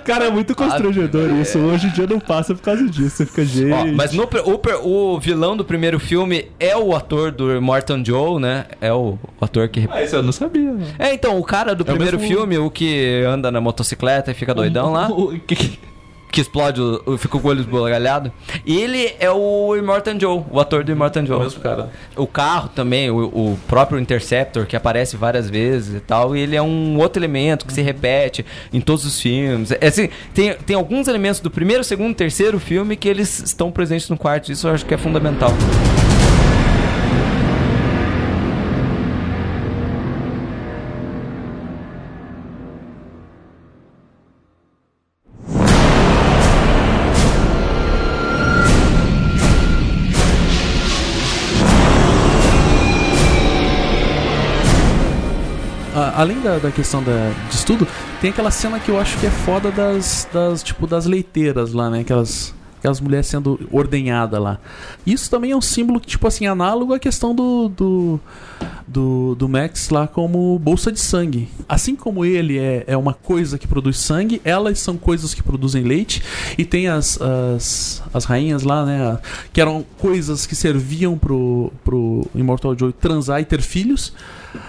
Cara, 0.05 0.27
é 0.27 0.31
muito 0.31 0.55
constrangedor 0.55 1.08
isso. 1.41 1.59
Hoje 1.59 1.87
em 1.87 1.91
dia 1.91 2.07
não 2.07 2.21
passa 2.21 2.55
por 2.55 2.63
causa 2.63 2.85
disso. 2.89 3.17
Você 3.17 3.27
fica, 3.27 3.45
gente. 3.45 3.73
Ó, 3.73 3.87
mas 3.95 4.13
no, 4.13 4.25
o, 4.25 5.15
o 5.15 5.21
vilão 5.21 5.57
do 5.57 5.65
primeiro 5.65 5.99
filme 5.99 6.47
é 6.61 6.77
o 6.77 6.95
ator 6.95 7.31
do 7.33 7.61
Morton 7.63 8.03
Joe, 8.05 8.41
né? 8.41 8.67
É 8.81 8.93
o, 8.93 9.19
o 9.41 9.45
ator 9.45 9.69
que. 9.69 9.89
Ah, 9.91 10.03
isso 10.03 10.17
eu 10.17 10.23
não 10.23 10.33
sabia. 10.33 10.75
É, 10.99 11.13
então, 11.15 11.39
o 11.39 11.45
cara 11.45 11.75
do 11.75 11.83
É 11.83 11.85
o 11.85 11.87
primeiro 11.87 12.19
mesmo- 12.19 12.35
filme, 12.35 12.59
o 12.59 12.71
que 12.71 13.23
anda 13.27 13.51
na 13.51 13.61
motocicleta 13.61 14.31
e 14.31 14.35
fica 14.35 14.55
doidão 14.55 14.93
lá. 14.93 15.09
O- 15.09 15.33
o- 15.35 15.41
que- 15.41 15.79
que 16.31 16.41
explode, 16.41 16.81
fica 17.19 17.39
com 17.39 17.47
o 17.47 17.51
olho 17.51 17.61
esbugalhado. 17.61 18.33
Ele 18.67 19.15
é 19.19 19.31
o 19.31 19.77
Immortan 19.77 20.19
Joe, 20.19 20.45
o 20.51 20.61
ator 20.61 20.85
do 20.85 20.93
Immortan 20.93 21.25
Joe. 21.25 21.37
O 21.37 21.41
mesmo 21.41 21.61
cara. 21.61 21.91
O 22.17 22.27
carro 22.27 22.69
também, 22.69 23.11
o, 23.11 23.25
o 23.25 23.59
próprio 23.67 23.99
Interceptor, 23.99 24.67
que 24.67 24.77
aparece 24.77 25.17
várias 25.17 25.49
vezes 25.49 25.97
e 25.97 26.01
tal, 26.01 26.37
e 26.37 26.41
ele 26.41 26.57
é 26.57 26.63
um 26.63 26.99
outro 26.99 27.21
elemento 27.21 27.67
que 27.67 27.73
se 27.73 27.83
repete 27.83 28.45
em 28.73 28.81
todos 28.81 29.05
os 29.05 29.21
filmes. 29.21 29.71
É, 29.73 29.87
assim, 29.87 30.09
tem, 30.35 30.55
tem 30.55 30.77
alguns 30.77 31.09
elementos 31.09 31.41
do 31.41 31.51
primeiro, 31.51 31.83
segundo, 31.85 32.15
terceiro 32.15 32.59
filme 32.59 32.97
que 32.97 33.09
eles 33.09 33.41
estão 33.41 33.71
presentes 33.71 34.09
no 34.09 34.17
quarto, 34.17 34.53
isso 34.53 34.69
eu 34.69 34.75
acho 34.75 34.85
que 34.85 34.95
é 34.95 34.99
fundamental. 34.99 35.51
Além 56.19 56.41
da, 56.41 56.59
da 56.59 56.73
questão 56.73 57.01
da, 57.01 57.31
de 57.49 57.55
estudo, 57.55 57.87
tem 58.21 58.31
aquela 58.31 58.51
cena 58.51 58.81
que 58.81 58.91
eu 58.91 58.99
acho 58.99 59.17
que 59.21 59.27
é 59.27 59.31
foda 59.31 59.71
das, 59.71 60.27
das 60.33 60.65
tipo, 60.65 60.85
das 60.85 61.07
leiteiras 61.07 61.73
lá, 61.73 61.89
né? 61.89 62.01
Aquelas, 62.01 62.53
aquelas 62.77 63.01
mulheres 63.01 63.29
sendo 63.29 63.61
ordenhadas 63.71 64.41
lá. 64.43 64.59
Isso 65.07 65.31
também 65.31 65.53
é 65.53 65.57
um 65.57 65.61
símbolo, 65.61 66.01
tipo 66.01 66.27
assim, 66.27 66.45
análogo 66.45 66.93
à 66.93 66.99
questão 66.99 67.33
do, 67.33 67.69
do, 67.69 68.21
do, 68.85 69.37
do 69.37 69.49
Max 69.49 69.91
lá 69.91 70.09
como 70.09 70.59
bolsa 70.59 70.91
de 70.91 70.99
sangue. 70.99 71.49
Assim 71.69 71.95
como 71.95 72.25
ele 72.25 72.59
é, 72.59 72.83
é 72.89 72.97
uma 72.97 73.15
coisa 73.15 73.57
que 73.57 73.69
produz 73.69 73.97
sangue, 73.99 74.43
elas 74.45 74.81
são 74.81 74.97
coisas 74.97 75.33
que 75.35 75.43
produzem 75.43 75.85
leite. 75.85 76.21
E 76.59 76.65
tem 76.65 76.89
as, 76.89 77.17
as, 77.23 78.03
as 78.13 78.25
rainhas 78.25 78.65
lá, 78.65 78.85
né? 78.85 79.21
Que 79.53 79.61
eram 79.61 79.87
coisas 79.99 80.47
que 80.47 80.57
serviam 80.57 81.17
pro, 81.17 81.73
pro 81.85 82.27
Immortal 82.35 82.77
Joe 82.77 82.93
transar 82.93 83.41
e 83.41 83.45
ter 83.45 83.63
filhos. 83.63 84.13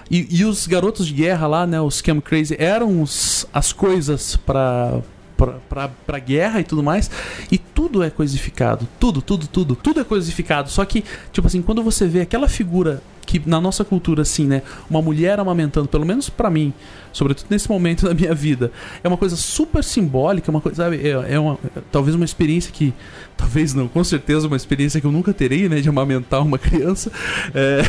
E, 0.10 0.28
e 0.30 0.46
os 0.46 0.68
garotos 0.68 1.08
de 1.08 1.14
guerra 1.14 1.48
lá, 1.48 1.68
né? 1.68 1.80
Os 1.80 2.02
Cam 2.02 2.20
Crazy, 2.20 2.56
eram 2.60 3.02
os- 3.02 3.46
as 3.54 3.72
coisas 3.74 4.36
pra, 4.36 5.00
pra 5.46 6.20
guerra 6.20 6.60
e 6.60 6.64
tudo 6.64 6.84
mais. 6.84 7.10
E 7.52 7.58
tudo 7.58 8.04
é 8.04 8.10
coisificado. 8.10 8.88
Tudo, 9.00 9.22
tudo, 9.22 9.48
tudo. 9.48 9.76
Tudo 9.76 10.02
é 10.02 10.04
coisificado. 10.04 10.70
Só 10.70 10.84
que, 10.86 11.04
tipo 11.32 11.48
assim, 11.48 11.62
quando 11.62 11.84
você 11.84 12.08
vê 12.08 12.22
aquela 12.22 12.48
figura 12.48 13.02
que 13.30 13.40
na 13.46 13.62
nossa 13.62 13.86
cultura, 13.86 14.24
assim, 14.24 14.48
né? 14.48 14.64
Uma 14.90 15.04
mulher 15.04 15.40
amamentando, 15.40 15.88
pelo 15.88 16.04
menos 16.04 16.32
pra 16.32 16.50
mim, 16.50 16.74
sobretudo 17.14 17.46
nesse 17.52 17.70
momento 17.70 18.06
da 18.10 18.14
minha 18.16 18.34
vida, 18.34 18.72
é 19.04 19.08
uma 19.08 19.18
coisa 19.18 19.36
super 19.36 19.84
simbólica, 19.84 20.50
uma 20.50 20.60
coisa, 20.60 20.84
sabe? 20.84 21.08
É, 21.08 21.36
é 21.36 21.40
uma, 21.40 21.60
talvez 21.92 22.16
uma 22.16 22.26
experiência 22.26 22.72
que. 22.72 22.92
Talvez 23.38 23.74
não, 23.74 23.88
com 23.88 24.04
certeza 24.04 24.48
uma 24.48 24.58
experiência 24.58 25.00
que 25.00 25.08
eu 25.08 25.14
nunca 25.14 25.34
terei, 25.34 25.70
né? 25.70 25.80
De 25.80 25.88
amamentar 25.88 26.42
uma 26.42 26.58
criança. 26.60 27.10
É, 27.56 27.82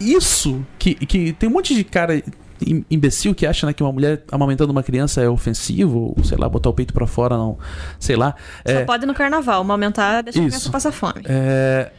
isso, 0.00 0.66
que, 0.78 0.94
que 0.94 1.32
tem 1.32 1.48
um 1.48 1.52
monte 1.52 1.76
de 1.76 1.84
cara 1.84 2.20
imbecil 2.90 3.34
que 3.34 3.46
acha 3.46 3.66
né, 3.66 3.72
que 3.72 3.82
uma 3.82 3.92
mulher 3.92 4.22
amamentando 4.30 4.72
uma 4.72 4.82
criança 4.82 5.20
é 5.20 5.28
ofensivo, 5.28 6.14
ou 6.16 6.24
sei 6.24 6.38
lá, 6.38 6.48
botar 6.48 6.70
o 6.70 6.72
peito 6.72 6.92
pra 6.94 7.06
fora, 7.06 7.36
não. 7.36 7.58
Sei 7.98 8.16
lá. 8.16 8.34
Só 8.66 8.72
É, 8.72 8.84
pode 8.84 9.06
no 9.06 9.14
carnaval, 9.14 9.68
aumentar, 9.70 10.22
deixar 10.22 10.40
a 10.40 10.42
Isso. 10.42 10.50
criança 10.50 10.70
passar 10.70 10.92
fome. 10.92 11.22
é, 11.26 11.90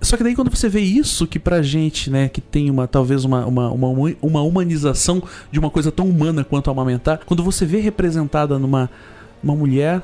Só 0.00 0.16
que 0.16 0.22
daí 0.24 0.34
quando 0.34 0.50
você 0.50 0.68
vê 0.68 0.80
isso, 0.80 1.26
que 1.26 1.38
pra 1.38 1.62
gente, 1.62 2.10
né, 2.10 2.28
que 2.28 2.40
tem 2.40 2.68
uma, 2.70 2.86
talvez 2.88 3.24
uma, 3.24 3.46
uma, 3.46 3.70
uma, 3.70 4.14
uma 4.20 4.42
humanização 4.42 5.22
de 5.50 5.58
uma 5.58 5.70
coisa 5.70 5.92
tão 5.92 6.06
humana 6.06 6.42
quanto 6.44 6.70
amamentar, 6.70 7.20
quando 7.24 7.42
você 7.42 7.64
vê 7.64 7.78
representada 7.80 8.58
numa 8.58 8.90
uma 9.42 9.54
mulher 9.56 10.00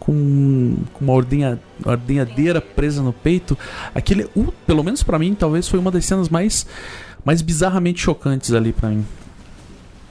com, 0.00 0.74
uma 1.00 1.12
ordenha, 1.12 1.60
ordenhadeira 1.84 2.60
presa 2.60 3.02
no 3.02 3.12
peito, 3.12 3.56
aquele, 3.94 4.24
uh, 4.36 4.52
pelo 4.66 4.82
menos 4.82 5.02
pra 5.04 5.18
mim, 5.18 5.34
talvez 5.34 5.68
foi 5.68 5.78
uma 5.78 5.90
das 5.92 6.04
cenas 6.04 6.28
mais, 6.28 6.66
mais 7.24 7.40
bizarramente 7.42 8.00
chocantes 8.00 8.52
ali 8.52 8.72
pra 8.72 8.88
mim. 8.88 9.04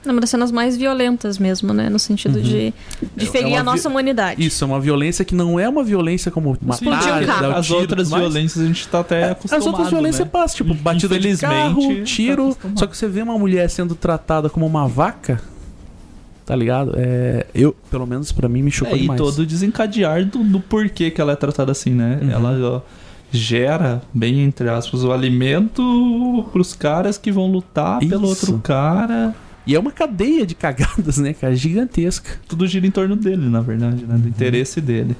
É 0.04 0.10
uma 0.10 0.20
das 0.20 0.30
cenas 0.30 0.50
mais 0.50 0.76
violentas 0.76 1.38
mesmo, 1.38 1.72
né? 1.72 1.88
No 1.88 1.98
sentido 1.98 2.36
Uhum. 2.36 2.42
de, 2.42 2.74
de 3.16 3.24
É 3.26 3.30
ferir 3.30 3.48
uma 3.52 3.60
a 3.60 3.62
nossa 3.62 3.88
vi- 3.88 3.92
humanidade. 3.92 4.44
Isso, 4.44 4.64
é 4.64 4.66
uma 4.66 4.80
violência 4.80 5.24
que 5.24 5.34
não 5.34 5.60
é 5.60 5.68
uma 5.68 5.84
violência 5.84 6.30
como 6.30 6.52
Explodir 6.54 6.88
um 6.88 6.90
matar, 6.90 7.24
carro. 7.26 7.42
dar 7.42 7.48
o 7.50 7.56
As 7.56 7.66
tiro 7.66 7.78
e 7.78 7.82
outras 7.82 8.10
mais. 8.10 8.22
violências 8.24 8.64
a 8.64 8.66
gente 8.66 8.88
tá 8.88 9.00
até 9.00 9.30
acostumado, 9.30 9.60
As 9.60 9.66
outras 9.66 9.88
violências 9.90 10.24
né? 10.24 10.30
passam, 10.32 10.56
tipo, 10.56 10.74
batida 10.74 11.18
de 11.18 11.36
carro, 11.36 11.70
Infelizmente, 11.80 12.14
tiro. 12.14 12.54
tá 12.54 12.68
só 12.76 12.86
que 12.86 12.96
você 12.96 13.06
vê 13.06 13.22
uma 13.22 13.38
mulher 13.38 13.70
sendo 13.70 13.94
tratada 13.94 14.50
como 14.50 14.66
uma 14.66 14.88
vaca, 14.88 15.40
tá 16.44 16.56
ligado? 16.56 16.94
É, 16.96 17.46
eu, 17.54 17.72
pelo 17.90 18.04
menos 18.06 18.32
pra 18.32 18.48
mim, 18.48 18.62
me 18.62 18.70
chocou 18.72 18.94
É, 18.94 18.98
e 18.98 19.02
demais. 19.02 19.20
todo 19.20 19.38
o 19.38 19.46
desencadear 19.46 20.24
do, 20.24 20.42
do 20.42 20.58
porquê 20.58 21.10
que 21.12 21.20
ela 21.20 21.32
é 21.32 21.36
tratada 21.36 21.70
assim, 21.70 21.90
né? 21.90 22.18
Uhum. 22.20 22.30
Ela 22.30 22.58
ó, 22.76 22.80
gera, 23.30 24.02
bem 24.12 24.40
entre 24.40 24.68
aspas, 24.68 25.04
o 25.04 25.12
alimento 25.12 26.44
pros 26.52 26.74
caras 26.74 27.16
que 27.16 27.30
vão 27.30 27.46
lutar 27.50 27.98
pelo 28.00 28.24
Isso. 28.30 28.46
outro 28.52 28.58
cara. 28.62 29.34
E 29.66 29.74
é 29.74 29.78
uma 29.78 29.92
cadeia 29.92 30.46
de 30.46 30.54
cagadas, 30.54 31.18
né, 31.18 31.32
cara? 31.32 31.54
Gigantesca. 31.54 32.38
Tudo 32.48 32.66
gira 32.66 32.86
em 32.86 32.90
torno 32.90 33.16
dele, 33.16 33.48
na 33.48 33.60
verdade, 33.60 34.04
né? 34.04 34.16
Do 34.16 34.28
interesse 34.28 34.80
dele. 34.80 35.16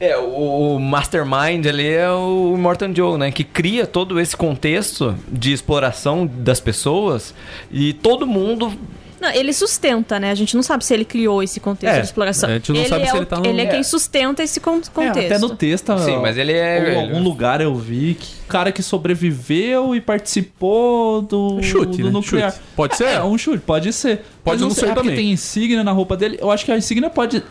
É, 0.00 0.16
o 0.16 0.30
o 0.76 0.80
Mastermind 0.80 1.66
ali 1.66 1.86
é 1.86 2.10
o 2.10 2.56
Morton 2.56 2.94
Joe, 2.94 3.18
né? 3.18 3.30
Que 3.30 3.44
cria 3.44 3.86
todo 3.86 4.18
esse 4.18 4.36
contexto 4.36 5.14
de 5.30 5.52
exploração 5.52 6.26
das 6.26 6.58
pessoas 6.58 7.34
e 7.70 7.92
todo 7.92 8.26
mundo. 8.26 8.72
Não, 9.20 9.30
ele 9.32 9.52
sustenta, 9.52 10.18
né? 10.18 10.30
A 10.30 10.34
gente 10.34 10.56
não 10.56 10.62
sabe 10.62 10.84
se 10.84 10.94
ele 10.94 11.04
criou 11.04 11.42
esse 11.42 11.60
contexto 11.60 11.94
É, 11.94 12.00
de 12.00 12.06
exploração. 12.06 12.48
a 12.48 12.52
gente 12.54 12.72
não 12.72 12.80
ele 12.80 12.88
sabe 12.88 13.02
é 13.02 13.06
se 13.10 13.16
ele 13.16 13.26
tá 13.26 13.36
no- 13.38 13.46
Ele 13.46 13.60
é 13.60 13.64
É. 13.64 13.66
quem 13.66 13.82
sustenta 13.84 14.42
esse 14.42 14.60
con- 14.60 14.80
contexto. 14.94 15.18
É, 15.18 15.26
até 15.26 15.38
no 15.38 15.54
texto. 15.56 15.98
Sim, 15.98 16.16
mas 16.18 16.38
ele 16.38 16.52
é- 16.52 16.94
Em 16.94 16.96
algum 17.02 17.22
lugar 17.22 17.60
eu 17.60 17.74
vi 17.74 18.14
que 18.18 18.26
o 18.44 18.48
cara 18.48 18.72
que 18.72 18.82
sobreviveu 18.82 19.94
e 19.94 20.00
participou 20.00 21.22
do, 21.22 21.62
Chute, 21.62 21.98
do 21.98 22.06
né? 22.06 22.10
nuclear. 22.12 22.50
Chute. 22.52 22.62
Pode 22.74 22.96
ser? 22.96 23.04
É, 23.08 23.22
um 23.22 23.36
chute, 23.36 23.58
pode 23.58 23.92
ser. 23.92 24.22
Pode 24.42 24.56
Mas 24.56 24.60
não 24.62 24.70
sei, 24.70 24.84
ser 24.84 24.90
é 24.90 24.94
porque 24.94 25.08
também. 25.10 25.24
tem 25.24 25.32
insígnia 25.32 25.84
na 25.84 25.92
roupa 25.92 26.16
dele. 26.16 26.38
Eu 26.40 26.50
acho 26.50 26.64
que 26.64 26.72
a 26.72 26.76
insígnia 26.78 27.10
pode. 27.10 27.42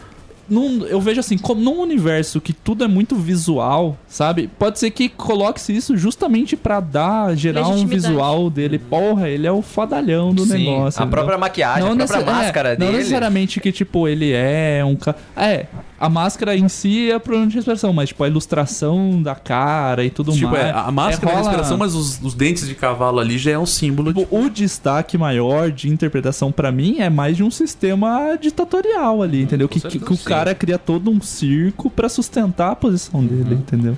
Num, 0.49 0.85
eu 0.85 0.99
vejo 0.99 1.19
assim, 1.19 1.37
como 1.37 1.61
num 1.61 1.79
universo 1.81 2.41
que 2.41 2.51
tudo 2.53 2.83
é 2.83 2.87
muito 2.87 3.15
visual, 3.15 3.97
sabe? 4.07 4.49
Pode 4.59 4.79
ser 4.79 4.91
que 4.91 5.07
coloque-se 5.09 5.75
isso 5.75 5.95
justamente 5.97 6.55
pra 6.57 6.79
dar, 6.79 7.35
gerar 7.35 7.67
um 7.67 7.85
visual 7.85 8.49
dele. 8.49 8.79
Porra, 8.79 9.29
ele 9.29 9.45
é 9.45 9.51
o 9.51 9.61
fodalhão 9.61 10.33
do 10.33 10.45
Sim, 10.45 10.65
negócio. 10.65 10.99
a 11.01 11.03
entendeu? 11.05 11.09
própria 11.09 11.37
maquiagem, 11.37 11.83
a 11.83 11.95
própria 11.95 12.17
necess- 12.17 12.25
máscara 12.25 12.69
é, 12.69 12.75
dele. 12.75 12.91
Não 12.91 12.97
necessariamente 12.97 13.59
que, 13.59 13.71
tipo, 13.71 14.07
ele 14.07 14.31
é 14.33 14.83
um 14.85 14.95
cara. 14.95 15.17
É, 15.37 15.65
a 15.99 16.09
máscara 16.09 16.55
em 16.55 16.69
si 16.69 17.11
é 17.11 17.15
a 17.15 17.19
problema 17.19 17.47
de 17.47 17.57
expressão, 17.59 17.91
mas, 17.91 18.09
tipo, 18.09 18.23
a 18.23 18.27
ilustração 18.27 19.21
da 19.21 19.35
cara 19.35 20.03
e 20.05 20.09
tudo 20.09 20.31
Tipo, 20.31 20.47
mais. 20.51 20.65
é, 20.65 20.71
a 20.71 20.89
máscara 20.91 21.31
é, 21.31 21.33
é 21.33 21.37
a 21.37 21.39
rola- 21.39 21.49
respiração, 21.51 21.77
mas 21.77 21.93
os, 21.95 22.19
os 22.23 22.33
dentes 22.33 22.67
de 22.67 22.75
cavalo 22.75 23.19
ali 23.19 23.37
já 23.37 23.51
é 23.51 23.59
um 23.59 23.65
símbolo. 23.65 24.13
de- 24.13 24.19
Tipo, 24.21 24.37
o 24.37 24.49
destaque 24.49 25.17
maior 25.17 25.69
de 25.71 25.89
interpretação 25.89 26.51
pra 26.51 26.71
mim 26.71 26.97
é 26.99 27.09
mais 27.09 27.35
de 27.37 27.43
um 27.43 27.51
sistema 27.51 28.37
ditatorial 28.41 29.21
ali, 29.21 29.41
entendeu? 29.41 29.67
Que, 29.67 29.75
que, 29.75 29.81
certeza, 29.81 30.05
que 30.05 30.13
o 30.13 30.17
cara 30.17 30.55
cria 30.55 30.77
todo 30.77 31.11
um 31.11 31.19
circo 31.21 31.89
pra 31.89 32.07
sustentar 32.09 32.71
a 32.71 32.75
posição 32.75 33.23
dele, 33.23 33.55
entendeu? 33.55 33.97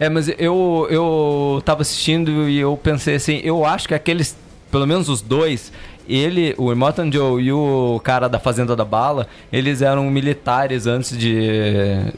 É, 0.00 0.08
mas 0.08 0.28
eu, 0.38 0.86
eu 0.90 1.62
tava 1.64 1.82
assistindo 1.82 2.48
e 2.48 2.58
eu 2.58 2.76
pensei 2.76 3.14
assim, 3.14 3.40
eu 3.44 3.64
acho 3.64 3.86
que 3.86 3.94
aqueles, 3.94 4.36
pelo 4.70 4.86
menos 4.86 5.08
os 5.08 5.20
dois, 5.20 5.70
ele, 6.08 6.54
o 6.58 6.72
Immortan 6.72 7.10
Joe 7.10 7.42
e 7.42 7.52
o 7.52 8.00
cara 8.02 8.28
da 8.28 8.38
Fazenda 8.38 8.74
da 8.76 8.84
Bala, 8.84 9.26
eles 9.52 9.82
eram 9.82 10.04
militares 10.10 10.86
antes 10.86 11.16
de... 11.16 12.12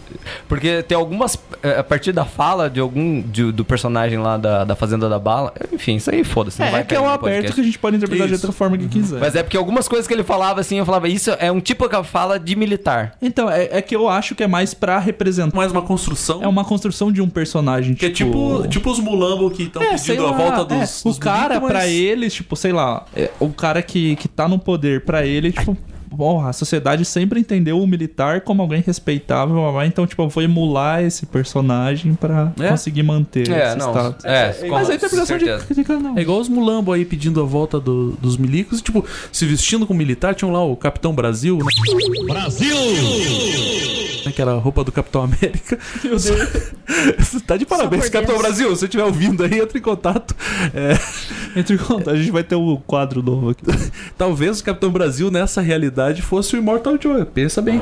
Porque 0.49 0.83
tem 0.83 0.97
algumas, 0.97 1.39
eh, 1.63 1.79
a 1.79 1.85
partir 1.85 2.13
da 2.13 2.25
fala 2.25 2.69
de 2.71 2.81
algum, 2.81 3.21
de- 3.23 3.53
do 3.53 3.65
personagem 3.65 4.19
lá 4.19 4.37
da, 4.37 4.65
da 4.65 4.75
Fazenda 4.77 5.09
da 5.09 5.19
Bala, 5.19 5.53
enfim, 5.73 5.97
isso 5.97 6.11
aí 6.11 6.25
foda-se, 6.25 6.61
não 6.61 6.67
É, 6.67 6.71
vai 6.71 6.81
é 6.81 6.85
que 6.85 6.95
é 6.95 6.97
cair 6.97 7.07
o 7.07 7.09
no 7.09 7.15
aberto 7.15 7.35
podcast. 7.35 7.55
que 7.55 7.61
a 7.61 7.65
gente 7.65 7.79
pode 7.79 7.97
interpretar 7.97 8.27
de 8.29 8.35
Isso. 8.35 8.47
outra 8.47 8.57
forma 8.57 8.77
que 8.79 8.89
quiser. 8.89 9.21
Mas 9.21 9.35
é 9.37 9.43
porque 9.43 9.57
algumas 9.57 9.89
coisas 9.89 10.07
que 10.07 10.15
ele 10.15 10.25
falava 10.25 10.61
assim, 10.61 10.79
eu 10.79 10.87
falava, 10.87 11.09
isso 11.09 11.31
é 11.39 11.51
um 11.51 11.61
tipo 11.61 11.89
de 11.89 12.05
fala 12.05 12.39
de 12.39 12.57
militar. 12.57 13.15
Então, 13.23 13.49
é, 13.51 13.69
é 13.71 13.83
que 13.83 13.95
eu 13.95 14.09
acho 14.09 14.35
que 14.35 14.43
é 14.43 14.47
mais 14.47 14.75
pra 14.75 14.99
representar. 14.99 15.57
Mais 15.57 15.71
uma 15.73 15.83
construção. 15.83 16.43
É 16.43 16.49
uma 16.49 16.65
construção 16.65 17.13
de 17.13 17.21
um 17.21 17.29
personagem, 17.29 17.95
Que 17.95 18.07
é 18.07 18.11
tipo, 18.11 18.67
tipo 18.69 18.91
os 18.91 18.99
mulambo 18.99 19.51
que 19.51 19.65
estão 19.65 19.83
É, 19.83 19.91
pedindo 19.97 20.27
a 20.27 20.33
volta 20.33 20.75
é, 20.75 20.79
dos, 20.81 21.01
O 21.05 21.09
dos 21.11 21.19
cara, 21.19 21.49
milicos, 21.55 21.69
pra 21.69 21.79
mas- 21.81 21.91
eles, 21.93 22.35
tipo, 22.35 22.57
sei 22.57 22.73
lá, 22.73 23.05
é, 23.15 23.31
o 23.41 23.49
cara 23.51 23.74
que, 23.83 24.17
que 24.17 24.29
tá 24.29 24.49
no 24.49 24.59
poder, 24.59 25.05
pra 25.05 25.25
ele, 25.25 25.53
tipo, 25.53 25.77
porra, 26.17 26.51
a 26.51 26.53
sociedade 26.53 27.05
sempre 27.05 27.41
entendeu 27.41 27.81
o 27.81 27.87
militar 27.87 28.41
como 28.43 28.63
alguém 28.63 28.83
respeitável, 28.85 29.57
então, 29.85 30.07
tipo, 30.07 30.23
eu 30.23 30.29
vou 30.29 30.43
emular 30.43 31.03
esse 31.03 31.27
personagem 31.27 32.15
pra 32.15 32.53
É? 32.61 32.69
conseguir 32.69 33.03
manter 33.03 33.51
É, 33.51 33.69
esse 33.69 33.77
não. 33.79 33.91
status. 33.91 34.25
É, 34.25 34.47
Mas 34.47 34.87
com 34.87 34.93
a 34.93 34.95
interpretação 34.95 35.39
de, 35.39 35.85
cada 35.85 36.09
um. 36.11 36.19
É 36.19 36.23
igual 36.23 36.39
os 36.41 36.49
mulambo 36.49 36.93
aí 36.93 37.05
pedindo 37.05 37.41
a 37.41 37.45
volta 37.45 37.79
do- 37.81 38.13
dos 38.13 38.37
milicos, 38.37 38.81
tipo, 38.81 39.05
se 39.33 39.45
vestindo 39.47 39.87
como 39.87 39.99
militar, 39.99 40.35
tinham 40.35 40.53
lá 40.53 40.63
o 40.65 40.77
Capitão 40.77 41.15
Brasil. 41.15 41.59
Né? 41.59 41.65
Brasil! 42.27 42.77
Que 44.35 44.41
era 44.43 44.53
a 44.53 44.59
roupa 44.59 44.83
do 44.83 44.91
Capitão 44.91 45.23
América. 45.23 45.79
Meu 46.03 46.17
Deus. 46.19 47.43
Tá 47.47 47.57
de 47.57 47.65
parabéns, 47.67 48.09
Capitão. 48.09 48.37
Brasil. 48.39 48.69
Se 48.71 48.81
você 48.81 48.85
estiver 48.87 49.05
ouvindo 49.05 49.45
aí, 49.45 49.61
entre 49.61 49.79
em 49.79 49.83
contato. 49.83 50.35
É, 50.75 50.99
Entre 51.61 51.77
em 51.77 51.79
contato, 51.79 52.11
a 52.11 52.17
gente 52.17 52.31
vai 52.33 52.43
ter 52.43 52.57
o 52.57 52.79
quadro 52.87 53.23
novo 53.23 53.51
aqui. 53.51 53.63
talvez 54.19 54.59
o 54.59 54.65
Capitão 54.65 54.91
Brasil 54.91 55.31
nessa 55.31 55.61
realidade 55.61 56.04
verdade, 56.05 56.23
fosse 56.23 56.55
o 56.55 56.59
Immortal 56.59 56.99
Joe. 57.01 57.25
Pensa 57.25 57.63
bem. 57.63 57.81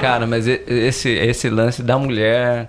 Cara, 0.00 0.26
mas 0.26 0.46
esse, 0.46 1.10
esse 1.10 1.48
lance 1.48 1.82
da 1.82 1.98
mulher 1.98 2.68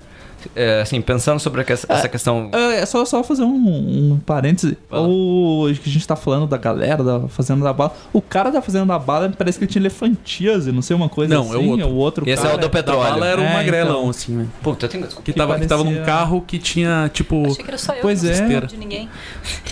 assim, 0.82 1.02
pensando 1.02 1.40
sobre 1.40 1.62
a 1.62 1.64
que- 1.64 1.74
essa 1.74 2.08
questão. 2.10 2.50
É, 2.54 2.82
é 2.82 2.86
só, 2.86 3.04
só 3.06 3.24
fazer 3.24 3.44
um, 3.44 4.14
um 4.14 4.20
parêntese. 4.26 4.78
O 4.90 5.68
que 5.82 5.90
a 5.90 5.94
gente 5.94 6.08
tá 6.08 6.16
falando 6.16 6.48
da 6.48 6.58
galera 6.58 7.04
da 7.04 7.28
Fazenda 7.28 7.64
da 7.64 7.74
Bala. 7.74 7.94
O 8.14 8.22
cara 8.22 8.50
da 8.50 8.62
Fazenda 8.62 8.86
da 8.86 9.00
Bala 9.00 9.32
parece 9.38 9.58
que 9.58 9.66
ele 9.66 9.72
tinha 9.72 9.82
elefantíase, 9.82 10.72
não 10.72 10.82
sei 10.82 10.96
uma 10.96 11.10
coisa 11.10 11.34
Não, 11.34 11.44
é 11.54 11.58
o 11.58 11.60
assim. 11.60 11.70
outro. 11.72 11.88
o 11.88 11.96
outro 11.96 12.30
Esse 12.30 12.40
é 12.40 12.44
cara. 12.44 12.56
o 12.56 12.58
do 12.58 12.62
Da 12.62 12.70
petróleo. 12.70 13.10
bala 13.12 13.26
era 13.28 13.42
um 13.42 13.46
É, 13.46 13.54
magrelão, 13.54 13.98
então. 14.00 14.10
assim, 14.10 14.34
né? 14.34 14.48
Puta, 14.62 14.86
eu 14.86 14.90
tenho 14.90 15.04
desculpa. 15.04 15.26
Que, 15.26 15.32
Que 15.34 15.38
tava, 15.38 15.60
que 15.60 15.68
tava 15.68 15.84
num 15.84 15.92
parecia- 15.92 16.06
carro 16.14 16.42
que 16.46 16.58
tinha, 16.60 17.10
tipo. 17.14 17.46
Achei 17.46 17.64
que 17.64 17.70
era 17.70 17.78
só 17.78 17.94
eu 17.94 18.02
Pois 18.02 18.24
não 18.24 18.32
é. 18.32 18.62
de 18.62 18.78
ninguém. 18.78 19.10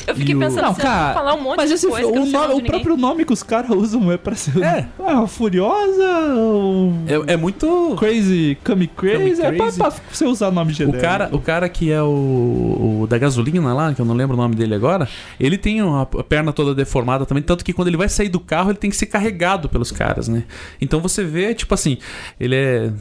Eu 0.07 0.15
fiquei 0.15 0.33
E 0.33 0.35
o- 0.35 0.39
pensando, 0.39 0.61
Não, 0.63 0.73
cara, 0.75 1.13
falar 1.13 1.33
um 1.35 1.41
monte 1.41 1.57
mas 1.57 1.69
de 1.69 1.75
esse, 1.75 1.87
coisa 1.87 2.11
que 2.11 2.17
eu 2.17 2.21
o, 2.21 2.25
não 2.25 2.31
nome- 2.41 2.53
o 2.55 2.61
de 2.61 2.67
próprio 2.67 2.97
nome 2.97 3.25
que 3.25 3.33
os 3.33 3.43
caras 3.43 3.69
usam 3.71 4.11
é 4.11 4.17
pra 4.17 4.35
ser. 4.35 4.61
É. 4.63 4.85
Ah, 5.05 5.27
Furiosa, 5.27 6.33
ou 6.35 6.93
É, 7.27 7.33
é 7.33 7.37
muito. 7.37 7.95
Crazy, 7.99 8.57
Come 8.63 8.87
Crazy. 8.87 9.41
É 9.41 9.51
pra, 9.51 9.71
pra 9.71 9.91
você 10.11 10.25
usar 10.25 10.49
nome 10.51 10.62
O 10.71 10.73
genérico. 10.73 11.01
cara, 11.01 11.29
o 11.31 11.39
cara 11.39 11.69
que 11.69 11.91
é 11.91 12.01
o, 12.01 13.01
o 13.01 13.07
da 13.07 13.17
gasolina 13.17 13.73
lá, 13.73 13.93
que 13.93 14.01
eu 14.01 14.05
não 14.05 14.15
lembro 14.15 14.35
o 14.35 14.39
nome 14.39 14.55
dele 14.55 14.75
agora, 14.75 15.07
ele 15.39 15.57
tem 15.57 15.81
uma 15.81 16.01
a 16.03 16.23
perna 16.23 16.53
toda 16.53 16.73
deformada 16.73 17.25
também, 17.25 17.43
tanto 17.43 17.63
que 17.63 17.73
quando 17.73 17.87
ele 17.87 17.97
vai 17.97 18.09
sair 18.09 18.29
do 18.29 18.39
carro, 18.39 18.71
ele 18.71 18.77
tem 18.77 18.89
que 18.89 18.95
ser 18.95 19.07
carregado 19.07 19.69
pelos 19.69 19.91
caras, 19.91 20.27
né? 20.27 20.43
Então 20.79 20.99
você 20.99 21.23
vê, 21.23 21.53
tipo 21.53 21.73
assim, 21.73 21.97
ele 22.39 22.55
é. 22.55 22.91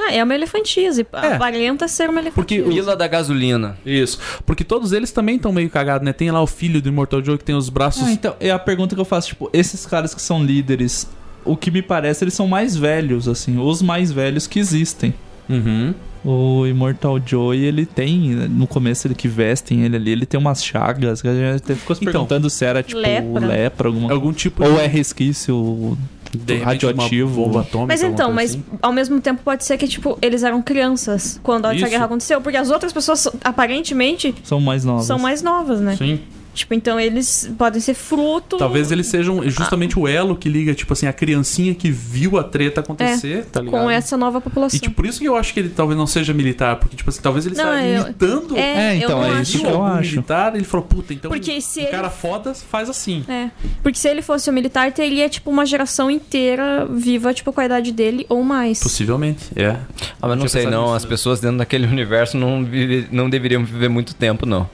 Ah, 0.00 0.12
é 0.12 0.24
uma 0.24 0.34
elefantise. 0.34 1.06
É. 1.12 1.34
Aparenta 1.34 1.86
ser 1.86 2.10
uma 2.10 2.20
Porque 2.32 2.56
elefantise. 2.56 2.80
Vila 2.80 2.96
da 2.96 3.06
gasolina. 3.06 3.78
Isso. 3.86 4.18
Porque 4.44 4.64
todos 4.64 4.92
eles 4.92 5.12
também 5.12 5.36
estão 5.36 5.52
meio 5.52 5.70
cagados, 5.70 6.04
né? 6.04 6.12
Tem 6.12 6.30
lá 6.30 6.42
o 6.42 6.46
filho 6.46 6.82
do 6.82 6.88
Immortal 6.88 7.22
Joe 7.24 7.38
que 7.38 7.44
tem 7.44 7.54
os 7.54 7.68
braços. 7.68 8.02
Ah, 8.02 8.12
então, 8.12 8.34
é 8.40 8.50
a 8.50 8.58
pergunta 8.58 8.94
que 8.94 9.00
eu 9.00 9.04
faço, 9.04 9.28
tipo, 9.28 9.48
esses 9.52 9.86
caras 9.86 10.12
que 10.12 10.20
são 10.20 10.42
líderes, 10.42 11.08
o 11.44 11.56
que 11.56 11.70
me 11.70 11.80
parece, 11.82 12.24
eles 12.24 12.34
são 12.34 12.48
mais 12.48 12.76
velhos, 12.76 13.28
assim, 13.28 13.58
os 13.58 13.82
mais 13.82 14.10
velhos 14.10 14.46
que 14.46 14.58
existem. 14.58 15.14
Uhum. 15.48 15.94
O 16.24 16.66
Immortal 16.66 17.20
Joe, 17.24 17.54
ele 17.58 17.84
tem, 17.84 18.30
no 18.30 18.66
começo 18.66 19.06
ele 19.06 19.14
que 19.14 19.28
vestem 19.28 19.82
ele 19.82 19.96
ali, 19.96 20.10
ele 20.10 20.24
tem 20.24 20.40
umas 20.40 20.64
chagas, 20.64 21.20
que 21.20 21.28
a 21.28 21.34
gente 21.34 21.62
até 21.62 21.74
ficou 21.74 21.94
se 21.94 22.02
Então, 22.02 22.12
perguntando 22.12 22.48
se 22.48 22.64
era, 22.64 22.82
tipo, 22.82 22.98
lepra. 22.98 23.46
lepra, 23.46 23.88
alguma 23.88 24.10
Algum 24.10 24.32
tipo 24.32 24.64
Ou 24.64 24.72
de- 24.76 24.80
é 24.80 24.86
resquício 24.86 25.98
de 26.34 26.56
radioativo. 26.56 27.42
Uma 27.42 27.46
bomba 27.48 27.60
atômica, 27.60 27.92
Mas 27.92 28.02
então, 28.02 28.32
mas 28.32 28.50
assim. 28.52 28.64
ao 28.80 28.90
mesmo 28.92 29.20
tempo 29.20 29.42
pode 29.44 29.64
ser 29.66 29.76
que, 29.76 29.86
tipo, 29.86 30.18
eles 30.22 30.42
eram 30.42 30.62
crianças 30.62 31.38
quando 31.42 31.66
essa 31.66 31.76
Isso. 31.76 31.88
guerra 31.90 32.06
aconteceu. 32.06 32.40
Porque 32.40 32.56
as 32.56 32.70
outras 32.70 32.92
pessoas, 32.92 33.28
aparentemente, 33.44 34.34
São 34.42 34.60
mais 34.62 34.82
novos. 34.84 35.04
são 35.06 35.18
mais 35.18 35.42
novas, 35.42 35.78
né? 35.80 35.94
Sim. 35.96 36.20
Tipo, 36.54 36.74
então 36.74 36.98
eles 36.98 37.50
podem 37.58 37.80
ser 37.80 37.94
fruto. 37.94 38.56
Talvez 38.56 38.90
eles 38.92 39.06
sejam 39.06 39.42
justamente 39.50 39.98
o 39.98 40.06
elo 40.08 40.36
que 40.36 40.48
liga, 40.48 40.74
tipo 40.74 40.92
assim, 40.92 41.06
a 41.06 41.12
criancinha 41.12 41.74
que 41.74 41.90
viu 41.90 42.38
a 42.38 42.44
treta 42.44 42.80
acontecer, 42.80 43.44
tá 43.46 43.60
ligado? 43.60 43.82
com 43.82 43.90
essa 43.90 44.16
nova 44.16 44.40
população. 44.40 44.76
E 44.76 44.80
tipo, 44.80 44.94
por 44.94 45.06
isso 45.06 45.18
que 45.20 45.26
eu 45.28 45.36
acho 45.36 45.52
que 45.52 45.60
ele 45.60 45.68
talvez 45.68 45.98
não 45.98 46.06
seja 46.06 46.32
militar, 46.32 46.76
porque 46.76 46.96
tipo 46.96 47.10
assim, 47.10 47.20
talvez 47.20 47.44
ele 47.46 47.56
Não, 47.56 47.74
eu- 47.78 48.02
imitando 48.04 48.56
É, 48.56 48.60
É, 48.92 48.96
então, 48.96 49.22
eu 49.22 49.28
não 49.28 49.36
é 49.38 49.42
isso 49.42 49.58
que 49.58 49.66
eu 49.66 49.82
acho. 49.84 50.10
militar, 50.12 50.54
ele 50.54 50.64
falou, 50.64 50.86
puta, 50.86 51.12
então 51.12 51.30
Porque 51.30 51.60
se 51.60 51.80
um 51.80 51.82
ele- 51.82 51.90
cara 51.90 52.08
foda 52.10 52.54
faz 52.54 52.88
assim. 52.88 53.24
É. 53.28 53.50
Porque 53.82 53.98
se 53.98 54.08
ele 54.08 54.22
fosse 54.22 54.48
um 54.48 54.52
militar, 54.52 54.92
teria, 54.92 55.28
tipo, 55.28 55.50
uma 55.50 55.66
geração 55.66 56.10
inteira 56.10 56.86
viva, 56.88 57.34
tipo, 57.34 57.52
com 57.52 57.60
a 57.60 57.64
idade 57.64 57.90
dele 57.92 58.24
ou 58.28 58.42
mais. 58.44 58.80
Possivelmente, 58.82 59.46
é. 59.56 59.76
Ah, 60.22 60.28
mas 60.28 60.38
não 60.38 60.48
sei 60.48 60.66
não, 60.66 60.82
nisso, 60.84 60.94
as 60.94 61.02
né? 61.04 61.08
pessoas 61.08 61.40
dentro 61.40 61.58
daquele 61.58 61.86
universo 61.88 62.36
não, 62.36 62.64
vive, 62.64 63.08
não 63.10 63.28
deveriam 63.28 63.64
viver 63.64 63.88
muito 63.88 64.14
tempo, 64.14 64.46
não. 64.46 64.68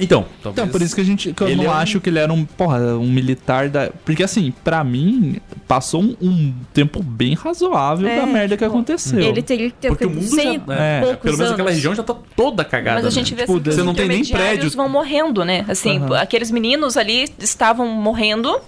Então, 0.00 0.24
talvez... 0.42 0.62
Então, 0.62 0.68
por 0.72 0.80
isso 0.82 0.94
que 0.94 1.00
a 1.00 1.04
gente. 1.04 1.09
Que 1.16 1.42
eu 1.42 1.48
Ele 1.48 1.56
não 1.56 1.64
é 1.64 1.68
um- 1.68 1.72
acho 1.72 2.00
que 2.00 2.08
ele 2.10 2.18
era 2.18 2.32
um. 2.32 2.44
Porra, 2.44 2.78
um 2.96 3.10
militar 3.10 3.68
da. 3.68 3.90
Porque 4.04 4.22
assim, 4.22 4.52
pra 4.64 4.82
mim, 4.84 5.36
passou 5.68 6.02
um, 6.02 6.16
um 6.20 6.54
tempo 6.72 7.02
bem 7.02 7.34
razoável 7.34 8.08
É, 8.08 8.16
da 8.20 8.26
merda 8.26 8.56
que 8.56 8.62
tipo, 8.64 8.74
aconteceu. 8.74 9.18
Ele 9.20 9.42
teria 9.42 9.70
que 9.70 9.76
ter 9.76 9.88
Porque 9.88 10.06
o 10.06 10.10
mundo 10.10 10.26
já... 10.36 10.42
É, 10.42 10.54
É, 10.98 11.00
poucos 11.00 11.22
pelo 11.22 11.36
menos 11.38 11.52
aquela 11.52 11.68
anos. 11.68 11.74
região 11.76 11.94
já 11.94 12.02
tá 12.02 12.14
toda 12.36 12.64
cagada. 12.64 12.96
Mas 12.96 13.04
a 13.04 13.08
né? 13.08 13.10
gente 13.14 13.34
vê 13.34 13.42
Tipo, 13.42 13.52
assim, 13.54 13.62
que 13.62 13.72
você 13.72 13.82
não 13.82 13.94
tem 13.94 14.08
nem 14.08 14.24
prédios. 14.24 14.74
vão 14.74 14.88
morrendo, 14.88 15.44
né? 15.44 15.64
Assim, 15.68 15.98
Aham. 15.98 16.16
aqueles 16.16 16.50
meninos 16.50 16.96
ali 16.96 17.26
estavam 17.38 17.86
morrendo 17.88 18.58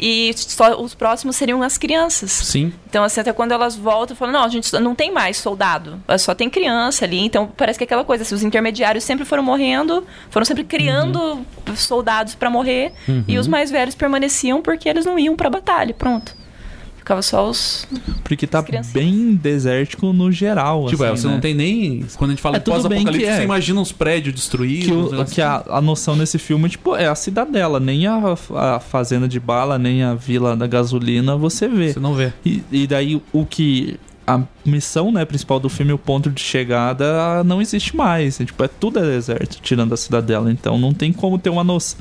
e 0.00 0.32
só 0.36 0.80
os 0.80 0.94
próximos 0.94 1.36
seriam 1.36 1.62
as 1.62 1.76
crianças. 1.76 2.30
Sim. 2.32 2.72
Então, 2.88 3.04
assim, 3.04 3.20
até 3.20 3.32
quando 3.32 3.52
elas 3.52 3.76
voltam, 3.76 4.16
falam, 4.16 4.32
não, 4.32 4.42
a 4.44 4.48
gente 4.48 4.72
não 4.80 4.94
tem 4.94 5.12
mais 5.12 5.36
soldado, 5.36 6.00
só 6.18 6.34
tem 6.34 6.48
criança 6.48 7.04
ali. 7.04 7.20
Então, 7.20 7.46
parece 7.56 7.78
que 7.78 7.84
é 7.84 7.86
aquela 7.86 8.04
coisa, 8.04 8.22
assim, 8.22 8.34
os 8.34 8.42
intermediários 8.42 9.04
sempre 9.04 9.24
foram 9.24 9.42
morrendo, 9.42 10.04
foram 10.30 10.44
sempre 10.44 10.64
criando 10.64 11.20
Uhum. 11.20 11.76
soldados 11.76 12.34
pra 12.34 12.48
morrer, 12.50 12.92
e 13.28 13.38
os 13.38 13.46
mais 13.46 13.70
velhos 13.70 13.94
permaneciam 13.94 14.62
porque 14.62 14.88
eles 14.88 15.04
não 15.04 15.18
iam 15.18 15.36
pra 15.36 15.50
batalha, 15.50 15.94
pronto. 15.94 16.34
Ficava 17.10 17.22
só 17.22 17.50
os... 17.50 17.88
Porque 18.22 18.46
tá 18.46 18.64
bem 18.92 19.34
desértico 19.34 20.12
no 20.12 20.30
geral. 20.30 20.86
Tipo, 20.86 21.02
é, 21.02 21.08
assim, 21.10 21.22
você 21.22 21.26
né? 21.26 21.32
não 21.34 21.40
tem 21.40 21.54
nem... 21.54 22.04
Quando 22.16 22.30
a 22.30 22.34
gente 22.34 22.40
fala 22.42 22.56
É, 22.56 22.60
pós-apocalipse, 22.60 23.24
é. 23.24 23.36
você 23.38 23.42
imagina 23.42 23.80
uns 23.80 23.90
prédios 23.90 24.32
destruídos. 24.32 24.86
Que, 24.86 24.92
o- 24.92 25.24
que 25.24 25.40
a, 25.42 25.56
assim. 25.56 25.68
a 25.70 25.80
noção 25.80 26.14
nesse 26.14 26.38
filme, 26.38 26.68
tipo, 26.68 26.94
é 26.94 27.08
a 27.08 27.14
cidadela, 27.16 27.80
nem 27.80 28.06
a, 28.06 28.36
a 28.54 28.78
fazenda 28.78 29.26
de 29.26 29.40
bala, 29.40 29.76
nem 29.76 30.04
a 30.04 30.14
vila 30.14 30.56
da 30.56 30.68
gasolina 30.68 31.36
você 31.36 31.66
vê. 31.66 31.92
Você 31.92 31.98
não 31.98 32.14
vê. 32.14 32.32
E, 32.46 32.62
e 32.70 32.86
daí 32.86 33.20
o 33.32 33.44
que. 33.44 33.98
A 34.36 34.42
missão 34.64 35.10
né, 35.10 35.24
principal 35.24 35.58
do 35.58 35.68
filme, 35.68 35.92
o 35.92 35.98
ponto 35.98 36.30
de 36.30 36.40
chegada, 36.40 37.42
não 37.44 37.60
existe 37.60 37.96
mais. 37.96 38.40
É, 38.40 38.44
tipo, 38.44 38.62
é 38.62 38.68
tudo 38.68 38.98
é 38.98 39.02
deserto, 39.02 39.60
tirando 39.60 39.92
a 39.92 39.96
cidadela. 39.96 40.50
Então 40.50 40.78
não 40.78 40.92
tem 40.92 41.12
como 41.12 41.38
ter 41.38 41.50
uma 41.50 41.64
noção. 41.64 41.98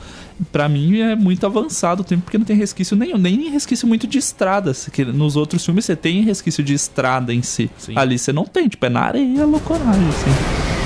Pra 0.51 0.69
mim 0.69 0.99
é 0.99 1.15
muito 1.15 1.45
avançado 1.45 2.01
o 2.01 2.05
tempo, 2.05 2.23
porque 2.23 2.37
não 2.37 2.45
tem 2.45 2.55
resquício 2.55 2.95
nenhum, 2.95 3.17
nem 3.17 3.49
resquício 3.49 3.87
muito 3.87 4.07
de 4.07 4.17
estradas. 4.17 4.87
Que 4.91 5.03
nos 5.03 5.35
outros 5.35 5.65
filmes 5.65 5.85
você 5.85 5.95
tem 5.95 6.21
resquício 6.21 6.63
de 6.63 6.73
estrada 6.73 7.33
em 7.33 7.41
si. 7.41 7.69
Sim. 7.77 7.93
Ali 7.95 8.17
você 8.17 8.31
não 8.31 8.45
tem, 8.45 8.67
tipo, 8.67 8.85
é 8.85 8.89
na 8.89 9.01
areia, 9.01 9.45
loucoragem, 9.45 10.07
assim. 10.07 10.78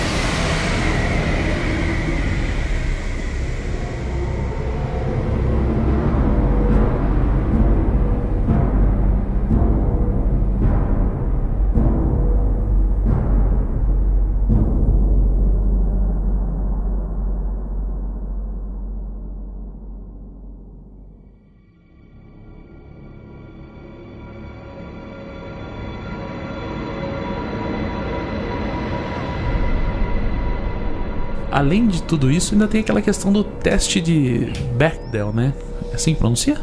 Além 31.63 31.87
de 31.87 32.03
tudo 32.03 32.29
isso, 32.29 32.53
ainda 32.53 32.67
tem 32.67 32.81
aquela 32.81 33.01
questão 33.01 33.31
do 33.31 33.41
teste 33.41 34.01
de 34.01 34.51
Bechdel, 34.75 35.31
né? 35.31 35.53
É 35.91 35.95
assim 35.95 36.13
que 36.13 36.19
pronuncia? 36.19 36.57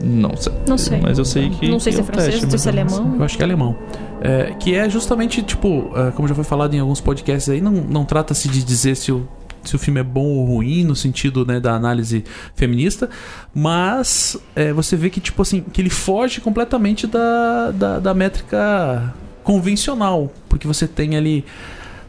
Não 0.00 0.36
sei. 0.36 0.52
Não 0.68 0.78
sei. 0.78 1.00
Mas 1.00 1.18
eu 1.18 1.24
sei 1.24 1.50
que. 1.50 1.68
Não 1.68 1.80
sei 1.80 1.92
que 1.92 1.96
se 1.96 2.00
é 2.00 2.04
o 2.04 2.06
francês, 2.06 2.26
teste, 2.26 2.42
não 2.44 2.50
sei 2.50 2.58
se 2.60 2.68
é 2.68 2.84
mas 2.84 2.92
eu 2.92 2.98
alemão. 2.98 3.18
Eu 3.18 3.24
acho 3.24 3.36
que 3.36 3.42
é 3.42 3.46
alemão. 3.46 3.76
É, 4.20 4.54
que 4.54 4.74
é 4.74 4.88
justamente, 4.88 5.42
tipo, 5.42 5.90
é, 5.96 6.12
como 6.12 6.28
já 6.28 6.36
foi 6.36 6.44
falado 6.44 6.72
em 6.72 6.78
alguns 6.78 7.00
podcasts 7.00 7.48
aí, 7.48 7.60
não, 7.60 7.72
não 7.72 8.04
trata-se 8.04 8.48
de 8.48 8.62
dizer 8.62 8.94
se 8.94 9.10
o, 9.10 9.26
se 9.64 9.74
o 9.74 9.78
filme 9.78 9.98
é 9.98 10.04
bom 10.04 10.24
ou 10.24 10.44
ruim, 10.46 10.84
no 10.84 10.94
sentido 10.94 11.44
né, 11.44 11.58
da 11.58 11.74
análise 11.74 12.24
feminista, 12.54 13.10
mas 13.52 14.36
é, 14.54 14.72
você 14.72 14.96
vê 14.96 15.10
que, 15.10 15.20
tipo 15.20 15.42
assim, 15.42 15.62
que 15.62 15.80
ele 15.80 15.90
foge 15.90 16.40
completamente 16.40 17.08
da, 17.08 17.72
da, 17.72 17.98
da 17.98 18.14
métrica 18.14 19.12
convencional, 19.42 20.32
porque 20.48 20.66
você 20.66 20.86
tem 20.86 21.16
ali 21.16 21.44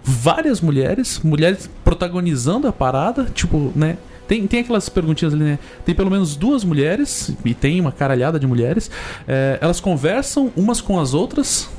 várias 0.08 0.62
mulheres, 0.62 1.20
mulheres 1.24 1.68
protagonizando 1.84 2.68
a 2.68 2.72
parada, 2.72 3.26
tipo, 3.34 3.72
né? 3.76 3.98
Tem, 4.28 4.46
tem 4.48 4.60
aquelas 4.62 4.88
perguntinhas 4.90 5.34
ali, 5.34 5.44
né? 5.44 5.60
Tem 5.86 5.94
pelo 5.94 6.10
menos 6.10 6.36
duas 6.36 6.64
mulheres, 6.64 7.32
e 7.44 7.54
tem 7.54 7.80
uma 7.82 7.92
caralhada 7.92 8.40
de 8.40 8.46
mulheres. 8.48 8.90
é, 9.28 9.58
elas 9.62 9.80
conversam 9.80 10.52
umas 10.56 10.80
com 10.82 11.00
as 11.00 11.14
outras, 11.14 11.70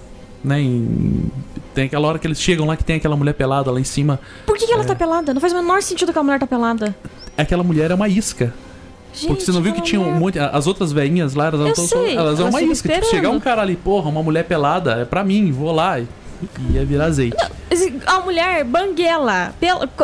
né? 0.45 0.61
em- 0.61 1.31
tem 1.75 1.85
aquela 1.87 2.09
hora 2.09 2.19
que 2.19 2.27
eles 2.27 2.41
chegam 2.41 2.67
lá 2.67 2.77
que 2.77 2.85
tem 2.85 2.97
aquela 2.97 3.17
mulher 3.17 3.35
pelada 3.35 3.71
lá 3.71 3.79
em 3.79 3.85
cima. 3.85 4.19
Por 4.47 4.57
que, 4.57 4.67
que 4.67 4.73
ela 4.73 4.83
É. 4.83 4.87
tá 4.87 4.95
pelada? 4.95 5.35
Não 5.35 5.41
faz 5.41 5.53
o 5.53 5.57
menor 5.57 5.83
sentido 5.83 6.13
que 6.13 6.19
a 6.19 6.23
mulher 6.23 6.39
tá 6.41 6.47
pelada. 6.47 6.95
Aquela 7.37 7.63
mulher 7.63 7.91
é 7.91 7.95
uma 7.95 8.09
isca. 8.09 8.55
Gente, 9.13 9.27
porque 9.29 9.45
você 9.45 9.53
não 9.53 9.61
viu 9.63 9.73
que 9.75 9.81
tinha 9.83 10.01
um 10.01 10.05
mulher- 10.05 10.21
monte. 10.21 10.39
As 10.39 10.67
outras 10.67 10.93
veinhas 10.93 11.35
lá, 11.35 11.47
elas, 11.49 11.61
Eu 11.69 11.75
tão- 11.75 11.87
sei, 11.87 12.17
elas 12.17 12.39
é 12.39 12.43
elas 12.43 12.55
uma 12.55 12.63
isca. 12.63 12.89
Tipo, 12.89 13.07
chegar 13.07 13.31
um 13.31 13.41
cara 13.41 13.61
ali, 13.63 13.77
porra, 13.77 14.09
uma 14.09 14.23
mulher 14.23 14.45
pelada, 14.45 14.93
é 15.01 15.05
pra 15.05 15.23
mim, 15.25 15.51
vou 15.53 15.73
lá. 15.73 16.01
Ia 16.73 16.85
virar 16.85 17.07
azeite. 17.07 17.37
Esse- 17.71 18.01
A 18.07 18.21
mulher, 18.21 18.65
banguela. 18.65 19.55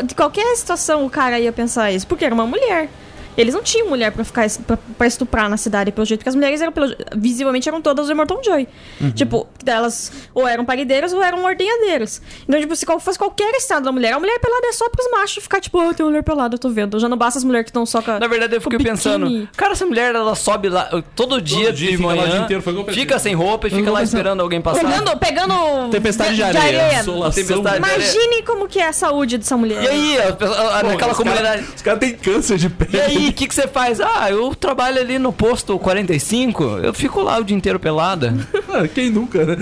De 0.04 0.14
qualquer 0.14 0.56
situação 0.56 1.04
o 1.06 1.10
cara 1.10 1.38
ia 1.38 1.52
pensar 1.52 1.90
isso, 1.92 2.06
porque 2.06 2.24
era 2.24 2.34
uma 2.34 2.46
mulher. 2.46 2.88
Eles 3.36 3.54
não 3.54 3.62
tinham 3.62 3.88
mulher 3.88 4.12
pra 4.12 4.24
ficar 4.24 4.46
pra, 4.66 4.76
pra 4.98 5.06
estuprar 5.06 5.48
na 5.48 5.56
cidade, 5.56 5.90
pelo 5.92 6.04
jeito 6.04 6.22
que 6.22 6.28
as 6.28 6.34
mulheres 6.34 6.60
eram, 6.60 6.72
pelo, 6.72 6.94
visivelmente, 7.16 7.68
eram 7.68 7.80
todas 7.80 8.08
o 8.08 8.12
Immortal 8.12 8.40
Joy. 8.44 8.68
Tipo, 9.14 9.46
elas 9.64 10.12
ou 10.34 10.46
eram 10.46 10.64
parideiras 10.64 11.12
ou 11.12 11.22
eram 11.22 11.42
ordenhadeiras. 11.44 12.20
Então, 12.48 12.60
tipo, 12.60 12.74
se 12.76 12.84
fosse 13.00 13.18
qualquer 13.18 13.54
estado 13.54 13.84
da 13.84 13.92
mulher, 13.92 14.12
a 14.12 14.20
mulher 14.20 14.38
pelada 14.38 14.66
é 14.66 14.72
só 14.72 14.88
pros 14.88 15.10
machos 15.10 15.42
ficar, 15.42 15.60
tipo, 15.60 15.78
ah, 15.80 15.94
tem 15.94 16.04
mulher 16.04 16.22
pelada, 16.22 16.54
eu 16.54 16.58
tô 16.58 16.68
vendo. 16.68 16.98
Já 17.00 17.08
não 17.08 17.16
basta 17.16 17.38
as 17.38 17.44
mulheres 17.44 17.64
que 17.64 17.70
estão 17.70 17.86
só 17.86 18.02
com 18.02 18.10
a- 18.10 18.20
Na 18.20 18.26
verdade, 18.28 18.54
eu 18.56 18.60
fiquei 18.60 18.78
pensando, 18.78 19.48
cara, 19.56 19.72
essa 19.72 19.86
mulher, 19.86 20.14
ela 20.14 20.34
sobe 20.34 20.68
lá 20.68 20.88
todo 21.16 21.40
dia 21.40 21.72
dia, 21.72 21.72
de 21.72 21.86
fica 21.96 22.02
o 22.02 22.06
manhã, 22.06 22.28
dia 22.28 22.40
inteiro, 22.58 22.62
fica 22.92 23.18
sem 23.18 23.34
roupa 23.34 23.66
e 23.66 23.70
fica 23.70 23.90
lá 23.90 24.02
esperando 24.02 24.40
alguém 24.40 24.60
passar. 24.60 24.80
Pegando, 24.84 25.16
pegando. 25.18 25.88
Tempestade 25.90 26.34
de 26.36 26.42
areia. 26.42 27.00
Insolação. 27.00 27.32
Tempestade 27.42 27.78
de 27.82 27.90
areia. 27.90 28.12
Imagine 28.12 28.42
como 28.42 28.68
que 28.68 28.78
é 28.78 28.88
a 28.88 28.92
saúde 28.92 29.38
dessa 29.38 29.56
mulher. 29.56 29.82
E 29.82 29.88
aí, 29.88 30.18
a 30.20 30.32
pessoa- 30.32 30.78
a- 30.78 30.80
Pô, 30.80 30.88
naquela 30.88 31.12
os 31.12 31.18
comunidade... 31.18 31.62
Cara, 31.62 31.74
os 31.76 31.82
caras 31.82 32.00
têm 32.00 32.14
câncer 32.14 32.58
de 32.58 32.68
pele. 32.68 33.21
E 33.22 33.26
aí, 33.26 33.30
o 33.30 33.32
que, 33.32 33.46
que 33.46 33.54
você 33.54 33.68
faz? 33.68 34.00
Ah, 34.00 34.30
eu 34.30 34.54
trabalho 34.54 35.00
ali 35.00 35.18
no 35.18 35.32
posto 35.32 35.78
45, 35.78 36.62
eu 36.82 36.92
fico 36.92 37.20
lá 37.22 37.38
o 37.38 37.44
dia 37.44 37.56
inteiro 37.56 37.78
pelada. 37.78 38.34
Ah, 38.74 38.88
Quem 38.88 39.10
nunca, 39.10 39.44
né? 39.44 39.56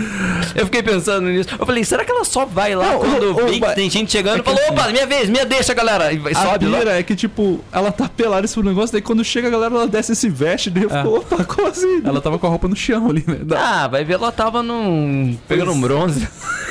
Eu 0.54 0.66
fiquei 0.66 0.84
pensando 0.84 1.26
nisso. 1.26 1.48
Eu 1.58 1.66
falei, 1.66 1.82
será 1.82 2.04
que 2.04 2.12
ela 2.12 2.24
só 2.24 2.46
vai 2.46 2.76
lá 2.76 2.92
Não, 2.92 3.00
quando 3.00 3.36
ô, 3.36 3.68
ô, 3.68 3.74
tem 3.74 3.90
gente 3.90 4.12
chegando 4.12 4.38
e 4.38 4.44
falou, 4.44 4.61
opa, 4.68 4.86
minha 4.92 5.04
vez, 5.04 5.28
minha 5.28 5.44
deixa, 5.44 5.74
galera. 5.74 6.12
E 6.12 6.22
A 6.32 6.34
sobe 6.52 6.66
lá. 6.66 6.78
pira 6.78 6.92
é 6.96 7.02
que, 7.02 7.16
tipo, 7.16 7.58
ela 7.72 7.90
tá 7.90 8.08
pelada 8.08 8.44
esse 8.44 8.62
negócio, 8.62 8.92
daí 8.92 9.02
quando 9.02 9.24
chega 9.24 9.48
a 9.48 9.50
galera, 9.50 9.74
ela 9.74 9.88
desce 9.88 10.12
e 10.12 10.16
se 10.16 10.28
veste, 10.28 10.70
daí 10.70 10.84
eu 10.84 10.90
fico, 10.90 11.08
opa, 11.16 11.42
como 11.42 11.66
assim? 11.66 12.02
Ela 12.04 12.20
tava 12.20 12.38
com 12.38 12.46
a 12.46 12.50
roupa 12.50 12.68
no 12.68 12.76
chão 12.76 13.11
ali, 13.11 13.24
né? 13.26 13.38
Ah, 13.56 13.88
vai 13.88 14.04
ver, 14.04 14.12
ela 14.14 14.30
tava 14.30 14.62
num. 14.62 15.36
pegando 15.48 15.72
um 15.72 15.80
bronze. 15.80 16.28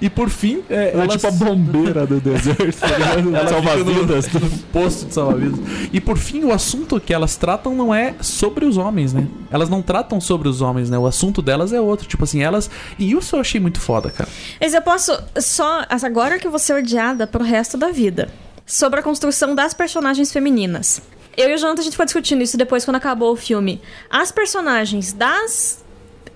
E 0.00 0.08
por 0.10 0.28
fim, 0.28 0.62
é, 0.68 0.92
Ela 0.92 1.02
é 1.02 1.04
ela 1.04 1.08
tipo 1.08 1.26
a 1.26 1.30
bombeira 1.30 2.06
do 2.06 2.20
deserto, 2.20 2.78
tá? 2.80 2.88
Ela 2.88 3.48
Salva-vidas. 3.48 4.32
no 4.32 4.50
posto 4.72 5.06
de 5.06 5.14
salva-vidas. 5.14 5.58
E 5.92 6.00
por 6.00 6.18
fim, 6.18 6.44
o 6.44 6.52
assunto 6.52 7.00
que 7.00 7.12
elas 7.12 7.36
tratam 7.36 7.74
não 7.74 7.94
é 7.94 8.14
sobre 8.20 8.64
os 8.64 8.76
homens, 8.76 9.12
né? 9.12 9.26
Elas 9.50 9.68
não 9.68 9.82
tratam 9.82 10.20
sobre 10.20 10.48
os 10.48 10.60
homens, 10.60 10.90
né? 10.90 10.98
O 10.98 11.06
assunto 11.06 11.40
delas 11.42 11.72
é 11.72 11.80
outro. 11.80 12.06
Tipo 12.06 12.24
assim, 12.24 12.42
elas. 12.42 12.70
E 12.98 13.12
isso 13.12 13.36
eu 13.36 13.40
achei 13.40 13.60
muito 13.60 13.80
foda, 13.80 14.10
cara. 14.10 14.28
Mas 14.60 14.74
eu 14.74 14.82
posso 14.82 15.12
só. 15.38 15.84
Agora 15.88 16.38
que 16.38 16.46
eu 16.46 16.50
vou 16.50 16.58
ser 16.60 16.74
odiada 16.74 17.26
pro 17.26 17.42
resto 17.42 17.76
da 17.76 17.90
vida. 17.90 18.28
Sobre 18.64 18.98
a 19.00 19.02
construção 19.02 19.54
das 19.54 19.72
personagens 19.72 20.32
femininas. 20.32 21.00
Eu 21.36 21.50
e 21.50 21.54
o 21.54 21.58
Jonathan, 21.58 21.82
a 21.82 21.84
gente 21.84 21.96
foi 21.96 22.06
discutindo 22.06 22.42
isso 22.42 22.56
depois 22.56 22.84
quando 22.84 22.96
acabou 22.96 23.32
o 23.32 23.36
filme. 23.36 23.80
As 24.10 24.32
personagens 24.32 25.12
das 25.12 25.84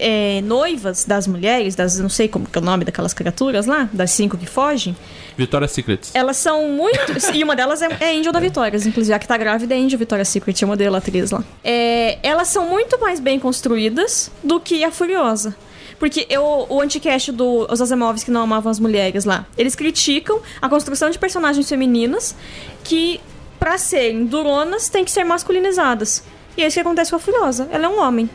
é, 0.00 0.40
noivas 0.42 1.04
das 1.04 1.26
mulheres, 1.26 1.74
das. 1.74 1.98
não 1.98 2.08
sei 2.08 2.28
como 2.28 2.46
que 2.46 2.58
é 2.58 2.60
o 2.60 2.64
nome 2.64 2.84
daquelas 2.84 3.14
criaturas 3.14 3.66
lá, 3.66 3.88
das 3.92 4.10
cinco 4.10 4.36
que 4.36 4.46
fogem, 4.46 4.96
Victoria's 5.36 5.72
Secrets. 5.72 6.10
elas 6.14 6.36
são 6.36 6.68
muito. 6.68 7.00
e 7.32 7.44
uma 7.44 7.54
delas 7.54 7.82
é, 7.82 7.88
é 8.00 8.16
Angel 8.16 8.32
da 8.32 8.40
Vitórias, 8.40 8.86
inclusive 8.86 9.14
a 9.14 9.18
que 9.18 9.28
tá 9.28 9.36
grávida 9.36 9.74
é 9.74 9.78
Angel 9.78 9.98
Victoria's 9.98 10.28
Secret, 10.28 10.62
é 10.62 10.66
modelo 10.66 10.96
atriz 10.96 11.30
lá. 11.30 11.44
É, 11.62 12.18
elas 12.22 12.48
são 12.48 12.68
muito 12.68 12.98
mais 13.00 13.20
bem 13.20 13.38
construídas 13.38 14.30
do 14.42 14.58
que 14.60 14.82
a 14.84 14.90
Furiosa. 14.90 15.54
Porque 15.98 16.26
eu, 16.30 16.66
o 16.68 16.80
anticast 16.80 17.30
do 17.30 17.70
Os 17.70 17.80
Asimovs 17.80 18.24
que 18.24 18.30
não 18.30 18.42
amavam 18.42 18.70
as 18.70 18.80
mulheres 18.80 19.26
lá, 19.26 19.46
eles 19.56 19.74
criticam 19.74 20.40
a 20.60 20.66
construção 20.66 21.10
de 21.10 21.18
personagens 21.18 21.68
femininas 21.68 22.34
que, 22.82 23.20
pra 23.58 23.76
serem 23.76 24.24
duronas, 24.24 24.88
têm 24.88 25.04
que 25.04 25.10
ser 25.10 25.24
masculinizadas. 25.24 26.24
E 26.56 26.62
é 26.62 26.66
isso 26.66 26.74
que 26.74 26.80
acontece 26.80 27.10
com 27.10 27.16
a 27.16 27.20
Furiosa. 27.20 27.68
Ela 27.70 27.84
é 27.84 27.88
um 27.88 28.00
homem. 28.00 28.30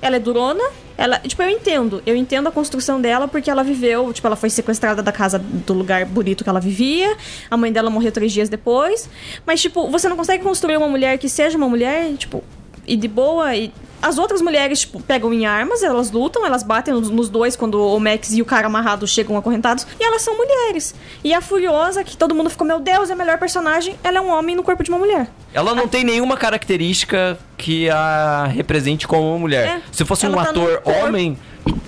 Ela 0.00 0.16
é 0.16 0.18
durona, 0.18 0.62
ela, 0.96 1.18
tipo, 1.20 1.40
eu 1.42 1.48
entendo. 1.48 2.02
Eu 2.04 2.16
entendo 2.16 2.48
a 2.48 2.50
construção 2.50 3.00
dela 3.00 3.28
porque 3.28 3.50
ela 3.50 3.62
viveu, 3.62 4.12
tipo, 4.12 4.26
ela 4.26 4.36
foi 4.36 4.50
sequestrada 4.50 5.02
da 5.02 5.12
casa 5.12 5.38
do 5.38 5.72
lugar 5.72 6.04
bonito 6.04 6.42
que 6.42 6.50
ela 6.50 6.60
vivia. 6.60 7.16
A 7.50 7.56
mãe 7.56 7.72
dela 7.72 7.88
morreu 7.88 8.10
três 8.10 8.32
dias 8.32 8.48
depois. 8.48 9.08
Mas, 9.46 9.60
tipo, 9.60 9.88
você 9.88 10.08
não 10.08 10.16
consegue 10.16 10.42
construir 10.42 10.76
uma 10.76 10.88
mulher 10.88 11.16
que 11.18 11.28
seja 11.28 11.56
uma 11.56 11.68
mulher, 11.68 12.12
tipo, 12.14 12.42
e 12.88 12.96
de 12.96 13.06
boa 13.06 13.54
e 13.54 13.72
as 14.00 14.16
outras 14.16 14.40
mulheres, 14.40 14.80
tipo, 14.80 15.00
pegam 15.00 15.32
em 15.32 15.44
armas, 15.44 15.82
elas 15.82 16.10
lutam, 16.10 16.46
elas 16.46 16.62
batem 16.62 16.94
nos, 16.94 17.28
dois 17.28 17.56
quando 17.56 17.84
o 17.84 17.98
Max 17.98 18.32
e 18.32 18.40
o 18.40 18.44
cara 18.44 18.68
amarrado 18.68 19.06
chegam 19.06 19.36
acorrentados, 19.36 19.86
e 19.98 20.04
elas 20.04 20.22
são 20.22 20.36
mulheres. 20.36 20.94
E 21.24 21.34
a 21.34 21.40
Furiosa, 21.40 22.04
que 22.04 22.16
todo 22.16 22.34
mundo 22.34 22.48
ficou, 22.48 22.66
meu 22.66 22.78
Deus, 22.78 23.10
é 23.10 23.12
a 23.12 23.16
melhor 23.16 23.38
personagem, 23.38 23.96
ela 24.04 24.18
é 24.18 24.20
um 24.20 24.30
homem 24.30 24.54
no 24.54 24.62
corpo 24.62 24.84
de 24.84 24.90
uma 24.90 24.98
mulher. 24.98 25.28
Ela 25.52 25.74
não 25.74 25.88
tem 25.88 26.04
nenhuma 26.04 26.36
característica 26.36 27.38
que 27.56 27.90
a 27.90 28.46
represente 28.46 29.06
como 29.08 29.30
uma 29.30 29.38
mulher. 29.38 29.66
É, 29.66 29.82
Se 29.90 30.04
fosse 30.04 30.26
um 30.26 30.32
ela 30.32 30.44
tá 30.44 30.52
no 30.52 30.62
ator 30.62 30.82
homem, 30.84 31.36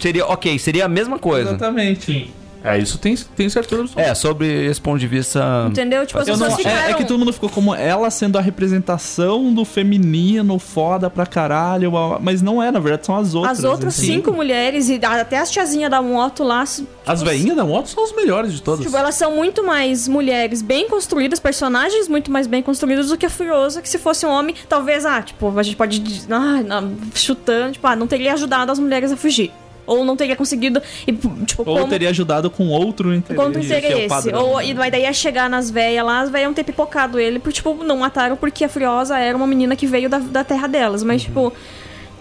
seria 0.00 0.26
ok, 0.26 0.58
seria 0.58 0.86
a 0.86 0.88
mesma 0.88 1.18
coisa. 1.18 1.50
Exatamente. 1.50 2.34
É, 2.62 2.78
isso 2.78 2.98
tem, 2.98 3.16
tem 3.16 3.48
certeza 3.48 3.82
absoluta. 3.82 4.08
É, 4.10 4.14
sobre 4.14 4.66
esse 4.66 4.80
ponto 4.80 4.98
de 4.98 5.06
vista. 5.06 5.66
Entendeu? 5.68 6.04
Tipo, 6.06 6.18
as 6.20 6.28
Eu 6.28 6.36
não- 6.36 6.46
pessoas 6.46 6.66
é, 6.66 6.70
ficaram... 6.70 6.90
é 6.90 6.94
que 6.94 7.04
todo 7.04 7.18
mundo 7.18 7.32
ficou 7.32 7.48
como 7.48 7.74
ela 7.74 8.10
sendo 8.10 8.36
a 8.36 8.40
representação 8.40 9.52
do 9.52 9.64
feminino, 9.64 10.58
foda 10.58 11.08
pra 11.08 11.26
caralho, 11.26 11.92
mas 12.20 12.42
não 12.42 12.62
é, 12.62 12.70
na 12.70 12.78
verdade, 12.78 13.06
são 13.06 13.16
as 13.16 13.34
outras. 13.34 13.58
As 13.58 13.64
outras 13.64 13.94
assim. 13.96 14.06
cinco 14.14 14.32
mulheres, 14.32 14.88
e 14.88 15.00
até 15.04 15.38
as 15.38 15.50
tiazinhas 15.50 15.90
da 15.90 16.02
moto 16.02 16.42
lá. 16.44 16.64
tipo, 16.64 16.88
As 17.06 17.22
veinhas 17.22 17.56
da 17.56 17.64
moto 17.64 17.88
são 17.88 18.04
as 18.04 18.14
melhores 18.14 18.52
de 18.52 18.62
todas. 18.62 18.84
Tipo, 18.84 18.96
elas 18.96 19.14
são 19.14 19.34
muito 19.34 19.64
mais 19.64 20.06
mulheres 20.08 20.62
bem 20.62 20.88
construídas, 20.88 21.38
personagens 21.40 22.08
muito 22.08 22.30
mais 22.30 22.46
bem 22.46 22.62
construídos 22.62 23.08
do 23.08 23.16
que 23.16 23.26
a 23.26 23.30
Furiosa, 23.30 23.80
que 23.82 23.88
se 23.88 23.98
fosse 23.98 24.26
um 24.26 24.30
homem, 24.30 24.54
talvez, 24.68 25.04
ah, 25.06 25.22
tipo, 25.22 25.56
a 25.58 25.62
gente 25.62 25.76
pode. 25.76 25.98
dizer, 25.98 26.32
Ah, 26.32 26.62
não, 26.62 26.92
chutando, 27.14 27.72
tipo, 27.72 27.86
ah, 27.86 27.96
não 27.96 28.06
teria 28.06 28.32
ajudado 28.34 28.70
as 28.72 28.78
mulheres 28.78 29.12
a 29.12 29.16
fugir. 29.16 29.50
Ou 29.86 30.04
não 30.04 30.16
teria 30.16 30.36
conseguido. 30.36 30.80
E, 31.06 31.12
tipo, 31.12 31.62
Ou 31.64 31.76
como. 31.76 31.88
teria 31.88 32.10
ajudado 32.10 32.50
com 32.50 32.68
outro 32.68 33.14
interesse. 33.14 33.34
Quanto 33.34 33.58
que 33.60 33.72
é 33.72 33.76
o 33.76 33.78
interesse. 33.78 34.08
padrão. 34.08 34.44
Ou, 34.44 34.62
e 34.62 34.74
mas 34.74 34.90
daí 34.90 35.02
ia 35.02 35.12
chegar 35.12 35.48
nas 35.50 35.70
velhas 35.70 36.04
lá, 36.04 36.20
as 36.20 36.30
velhas 36.30 36.46
iam 36.46 36.54
ter 36.54 36.64
pipocado 36.64 37.18
ele, 37.18 37.38
porque, 37.38 37.56
tipo, 37.56 37.74
não 37.84 37.98
mataram 37.98 38.36
porque 38.36 38.64
a 38.64 38.68
Furiosa 38.68 39.18
era 39.18 39.36
uma 39.36 39.46
menina 39.46 39.74
que 39.76 39.86
veio 39.86 40.08
da, 40.08 40.18
da 40.18 40.44
terra 40.44 40.66
delas. 40.66 41.02
Mas, 41.02 41.22
tipo, 41.22 41.52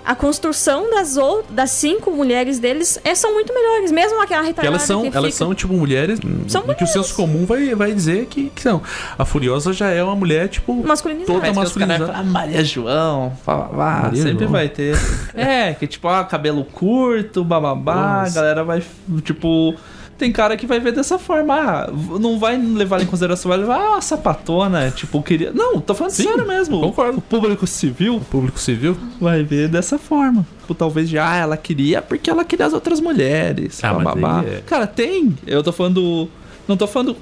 a 0.10 0.16
construção 0.16 0.90
das, 0.90 1.18
ou, 1.18 1.44
das 1.52 1.70
cinco 1.70 2.10
mulheres 2.10 2.58
deles 2.58 3.00
é, 3.04 3.14
são 3.14 3.32
muito 3.32 3.54
melhores. 3.54 3.92
Mesmo 3.92 4.20
aquela 4.20 4.40
Porque 4.44 4.48
retardada 4.62 4.68
elas 4.76 4.82
são, 4.82 5.02
que 5.02 5.16
elas 5.16 5.34
fica- 5.34 5.38
são 5.46 5.54
tipo 5.54 5.72
mulheres 5.76 6.20
São 6.48 6.64
em 6.68 6.74
que 6.74 6.84
o 6.84 6.88
senso 6.88 7.14
comum 7.14 7.46
vai, 7.46 7.76
vai 7.76 7.94
dizer 7.94 8.26
que, 8.26 8.50
que 8.50 8.60
são. 8.62 8.82
A 9.20 9.24
Furiosa 9.24 9.72
já 9.72 9.90
é 9.92 10.04
uma 10.04 10.16
mulher, 10.16 10.50
tipo, 10.50 10.74
masculinizada. 10.84 11.32
toda 11.32 11.48
Mas 11.48 11.56
masculinizada. 11.58 12.06
falam, 12.08 12.22
ah, 12.22 12.24
Maria 12.24 12.64
João, 12.66 13.34
pá, 13.46 13.56
pá, 13.66 14.02
Maria 14.04 14.24
sempre 14.24 14.40
João. 14.40 14.52
vai 14.52 14.68
ter. 14.68 14.98
É, 15.36 15.74
que 15.76 15.86
tipo, 15.86 16.08
ah, 16.08 16.24
cabelo 16.24 16.66
curto, 16.66 17.44
bababá, 17.44 17.94
a 17.94 18.20
Nossa. 18.22 18.34
galera 18.34 18.64
vai, 18.64 18.82
tipo... 19.24 19.76
Tem 20.20 20.34
cara 20.34 20.58
que 20.58 20.68
vai 20.68 20.82
ver 20.82 20.92
dessa 20.92 21.18
forma, 21.18 21.54
ah, 21.56 21.90
não 22.20 22.38
vai 22.38 22.58
levar 22.58 23.02
em 23.02 23.06
consideração, 23.06 23.48
vai 23.48 23.58
levar, 23.58 23.78
ah, 23.80 23.90
uma 23.92 24.02
sapatona, 24.02 24.92
tipo, 24.92 25.24
queria... 25.24 25.54
Não, 25.54 25.80
tô 25.80 25.96
falando 25.96 26.12
Sim, 26.12 26.24
sério 26.24 26.46
mesmo. 26.46 26.82
concordo. 26.82 27.20
O 27.20 27.22
público 27.22 27.66
civil 27.66 28.20
Público 28.30 28.60
civil. 28.60 28.98
vai 29.20 29.44
ver 29.44 29.70
dessa 29.70 29.98
forma. 29.98 30.46
Tipo, 30.60 30.76
talvez 30.76 31.08
já, 31.10 31.32
ah, 31.32 31.38
ela 31.38 31.56
queria 31.56 32.02
porque 32.02 32.30
ela 32.30 32.44
queria 32.44 32.66
as 32.66 32.74
outras 32.74 33.00
mulheres, 33.00 33.82
Ah, 33.82 33.98
aí 34.44 34.56
é- 34.58 34.62
Cara, 34.68 34.86
tem. 34.86 35.38
Eu 35.48 35.64
tô 35.64 35.72
falando... 35.72 36.28
Não 36.68 36.76
tô 36.76 36.86
falando 36.86 37.16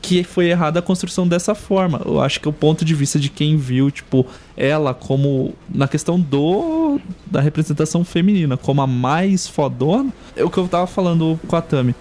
que 0.00 0.24
foi 0.24 0.46
errada 0.48 0.78
a 0.78 0.82
construção 0.82 1.28
dessa 1.28 1.54
forma. 1.54 2.00
Eu 2.06 2.18
acho 2.18 2.40
que 2.40 2.48
é 2.48 2.50
o 2.50 2.52
ponto 2.52 2.82
de 2.82 2.94
vista 2.94 3.18
de 3.20 3.28
quem 3.28 3.58
viu, 3.58 3.90
tipo, 3.90 4.26
ela 4.56 4.94
como 4.94 5.52
na 5.68 5.86
questão 5.86 6.18
do 6.18 6.98
da 7.26 7.40
representação 7.42 8.02
feminina, 8.04 8.56
como 8.56 8.80
a 8.80 8.86
mais 8.86 9.46
fodona, 9.46 10.10
é 10.34 10.42
o 10.42 10.48
que 10.48 10.56
eu 10.58 10.66
tava 10.66 10.86
falando 10.86 11.38
com 11.46 11.54
a 11.56 11.60
Tami. 11.60 11.94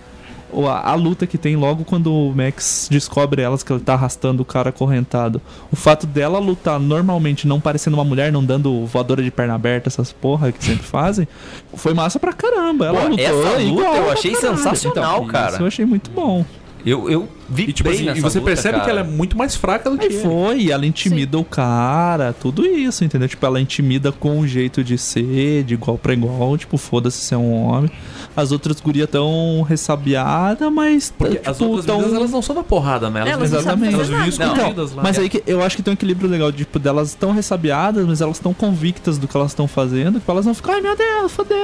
A, 0.67 0.91
a 0.91 0.95
luta 0.95 1.25
que 1.25 1.37
tem 1.37 1.55
logo 1.55 1.83
quando 1.83 2.13
o 2.13 2.33
Max 2.35 2.87
descobre 2.91 3.41
elas 3.41 3.63
que 3.63 3.71
ele 3.71 3.79
tá 3.79 3.93
arrastando 3.93 4.41
o 4.41 4.45
cara 4.45 4.69
acorrentado. 4.69 5.41
O 5.71 5.75
fato 5.75 6.05
dela 6.05 6.39
lutar 6.39 6.79
normalmente, 6.79 7.47
não 7.47 7.59
parecendo 7.59 7.97
uma 7.97 8.03
mulher, 8.03 8.31
não 8.31 8.43
dando 8.43 8.85
voadora 8.85 9.23
de 9.23 9.31
perna 9.31 9.55
aberta, 9.55 9.89
essas 9.89 10.11
porra 10.11 10.51
que 10.51 10.63
sempre 10.63 10.85
fazem, 10.85 11.27
foi 11.73 11.93
massa 11.93 12.19
pra 12.19 12.33
caramba. 12.33 12.87
Ela 12.87 13.01
Pô, 13.01 13.07
lutou 13.07 13.25
essa 13.25 13.59
luta 13.59 13.97
eu 13.97 14.11
achei 14.11 14.35
sensacional, 14.35 15.17
Então, 15.17 15.27
cara. 15.27 15.53
Isso 15.53 15.61
eu 15.61 15.67
achei 15.67 15.85
muito 15.85 16.11
bom. 16.11 16.45
Eu, 16.85 17.09
eu 17.09 17.27
vi 17.51 17.63
E, 17.69 17.73
tipo 17.73 17.89
bem 17.89 17.97
assim, 17.97 18.05
nessa 18.05 18.17
e 18.17 18.21
você 18.21 18.39
luta, 18.39 18.51
percebe 18.51 18.73
cara. 18.75 18.83
que 18.85 18.89
ela 18.89 18.99
é 19.01 19.03
muito 19.03 19.37
mais 19.37 19.55
fraca 19.55 19.89
do 19.89 19.97
que 19.97 20.05
Aí 20.07 20.13
ele. 20.13 20.23
foi, 20.23 20.71
ela 20.71 20.85
intimida 20.85 21.37
o 21.37 21.43
cara, 21.43 22.33
tudo 22.39 22.65
isso, 22.65 23.03
entendeu? 23.03 23.27
Tipo, 23.27 23.45
ela 23.45 23.59
intimida 23.61 24.11
com 24.11 24.39
o 24.39 24.47
jeito 24.47 24.83
de 24.83 24.97
ser, 24.97 25.63
de 25.63 25.73
igual 25.73 25.97
pra 25.97 26.13
igual, 26.13 26.57
tipo, 26.57 26.77
foda-se 26.77 27.17
ser 27.17 27.35
um 27.35 27.51
homem. 27.53 27.91
As 28.35 28.51
outras 28.51 28.79
gurias 28.79 29.09
tão 29.09 29.61
ressabiadas, 29.67 30.71
mas 30.71 31.13
Porque 31.17 31.35
tipo, 31.35 31.49
as 31.49 31.59
outras 31.61 31.85
tão... 31.85 31.97
meninas, 31.97 32.17
elas 32.17 32.31
não 32.31 32.41
são 32.41 32.55
da 32.55 32.63
porrada, 32.63 33.09
né? 33.09 33.21
Elas, 33.21 33.31
Elas 33.33 33.51
não 33.51 33.59
Exatamente. 33.59 33.93
elas 33.93 34.07
vivem 34.09 34.29
escondidas 34.29 34.93
lá. 34.93 35.03
Mas 35.03 35.19
aí 35.19 35.29
que 35.29 35.43
eu 35.45 35.61
acho 35.63 35.75
que 35.75 35.83
tem 35.83 35.91
um 35.91 35.95
equilíbrio 35.95 36.29
legal, 36.29 36.51
tipo, 36.51 36.79
delas 36.79 37.09
estão 37.09 37.31
ressabiadas, 37.33 38.05
mas 38.05 38.21
elas 38.21 38.37
estão 38.37 38.53
convictas 38.53 39.17
do 39.17 39.27
que 39.27 39.35
elas 39.35 39.51
estão 39.51 39.67
fazendo, 39.67 40.19
que 40.21 40.29
elas 40.31 40.45
não 40.45 40.53
ficam, 40.53 40.73
ai 40.75 40.81
meu 40.81 40.95
Deus, 40.95 41.31
fodeu. 41.31 41.57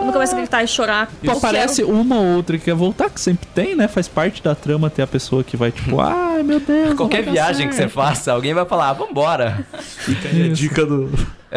Quando 0.00 0.12
começa 0.12 0.34
a 0.36 0.38
gritar 0.38 0.62
e 0.62 0.68
chorar. 0.68 1.10
Tipo, 1.20 1.36
aparece 1.36 1.82
uma 1.82 2.16
ou 2.18 2.36
outra 2.36 2.58
que 2.58 2.64
quer 2.64 2.74
voltar, 2.74 3.10
que 3.10 3.20
sempre 3.20 3.46
tem, 3.54 3.74
né? 3.74 3.88
Faz 3.88 4.06
parte 4.08 4.42
da 4.42 4.54
trama 4.54 4.88
ter 4.90 5.02
a 5.02 5.06
pessoa 5.06 5.31
que 5.44 5.56
vai, 5.56 5.70
tipo, 5.70 6.00
ai 6.00 6.42
meu 6.42 6.58
Deus. 6.58 6.94
Qualquer 6.94 7.22
viagem 7.22 7.68
que 7.68 7.74
você 7.74 7.88
faça, 7.88 8.32
alguém 8.32 8.52
vai 8.52 8.64
falar, 8.66 8.88
ah, 8.90 8.92
vambora. 8.92 9.64
Fica 9.78 10.28
aí 10.28 10.50
a 10.50 10.52
dica 10.52 10.84
do 10.84 11.08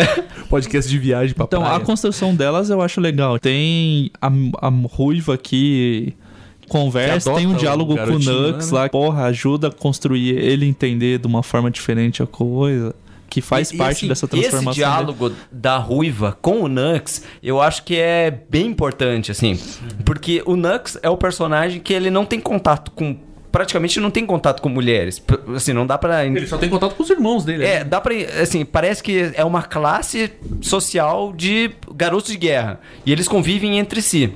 podcast 0.50 0.90
de 0.90 1.00
viagem 1.00 1.34
pra 1.34 1.46
Então, 1.46 1.62
praia. 1.62 1.78
a 1.78 1.80
construção 1.80 2.36
delas 2.36 2.70
eu 2.70 2.82
acho 2.82 3.02
legal. 3.02 3.40
Tem 3.40 4.12
a, 4.22 4.28
a 4.62 4.70
ruiva 4.70 5.38
que 5.38 6.14
conversa, 6.70 7.34
tem 7.34 7.48
um 7.48 7.54
diálogo 7.56 7.96
com 7.96 8.04
o 8.14 8.20
Nux 8.20 8.72
né? 8.72 8.80
lá, 8.80 8.90
porra, 8.90 9.26
ajuda 9.26 9.68
a 9.68 9.72
construir 9.72 10.30
ele 10.38 10.66
entender 10.66 11.20
de 11.20 11.28
uma 11.28 11.44
forma 11.44 11.70
diferente 11.70 12.24
a 12.24 12.28
coisa. 12.28 12.94
que 13.30 13.40
faz 13.42 13.70
E- 13.72 13.78
parte 13.78 13.98
assim, 13.98 14.08
dessa 14.08 14.28
transformação. 14.28 14.72
Esse 14.72 14.80
diálogo 14.80 15.32
da 15.52 15.78
Ruiva 15.78 16.38
com 16.42 16.62
o 16.62 16.68
Nux, 16.68 17.24
eu 17.44 17.62
acho 17.62 17.84
que 17.84 17.96
é 17.98 18.32
bem 18.50 18.68
importante, 18.68 19.30
assim. 19.32 19.60
Porque 20.06 20.42
o 20.46 20.56
Nux 20.56 20.98
é 21.04 21.10
o 21.10 21.18
personagem 21.18 21.80
que 21.82 21.94
ele 21.94 22.10
não 22.10 22.26
tem 22.26 22.40
contato 22.40 22.92
com... 22.92 23.16
Praticamente 23.56 24.02
não 24.02 24.12
tem 24.12 24.26
contato 24.26 24.62
com 24.62 24.68
mulheres. 24.68 25.24
Assim, 25.56 25.72
não 25.72 25.88
dá 25.88 25.98
pra... 25.98 26.26
Ele 26.26 26.46
só 26.46 26.58
tem 26.58 26.70
contato 26.70 26.94
com 26.94 27.04
os 27.04 27.10
irmãos 27.10 27.46
dele. 27.46 27.64
É, 27.64 27.80
né? 27.80 27.84
dá 27.86 28.02
pra. 28.02 28.14
Assim, 28.42 28.66
parece 28.66 29.02
que 29.02 29.32
é 29.34 29.46
uma 29.46 29.64
classe 29.64 30.30
social 30.60 31.32
de 31.32 31.72
garotos 31.96 32.30
de 32.32 32.38
guerra. 32.38 32.82
E 33.06 33.14
eles 33.14 33.30
convivem 33.30 33.80
entre 33.80 34.02
si. 34.02 34.34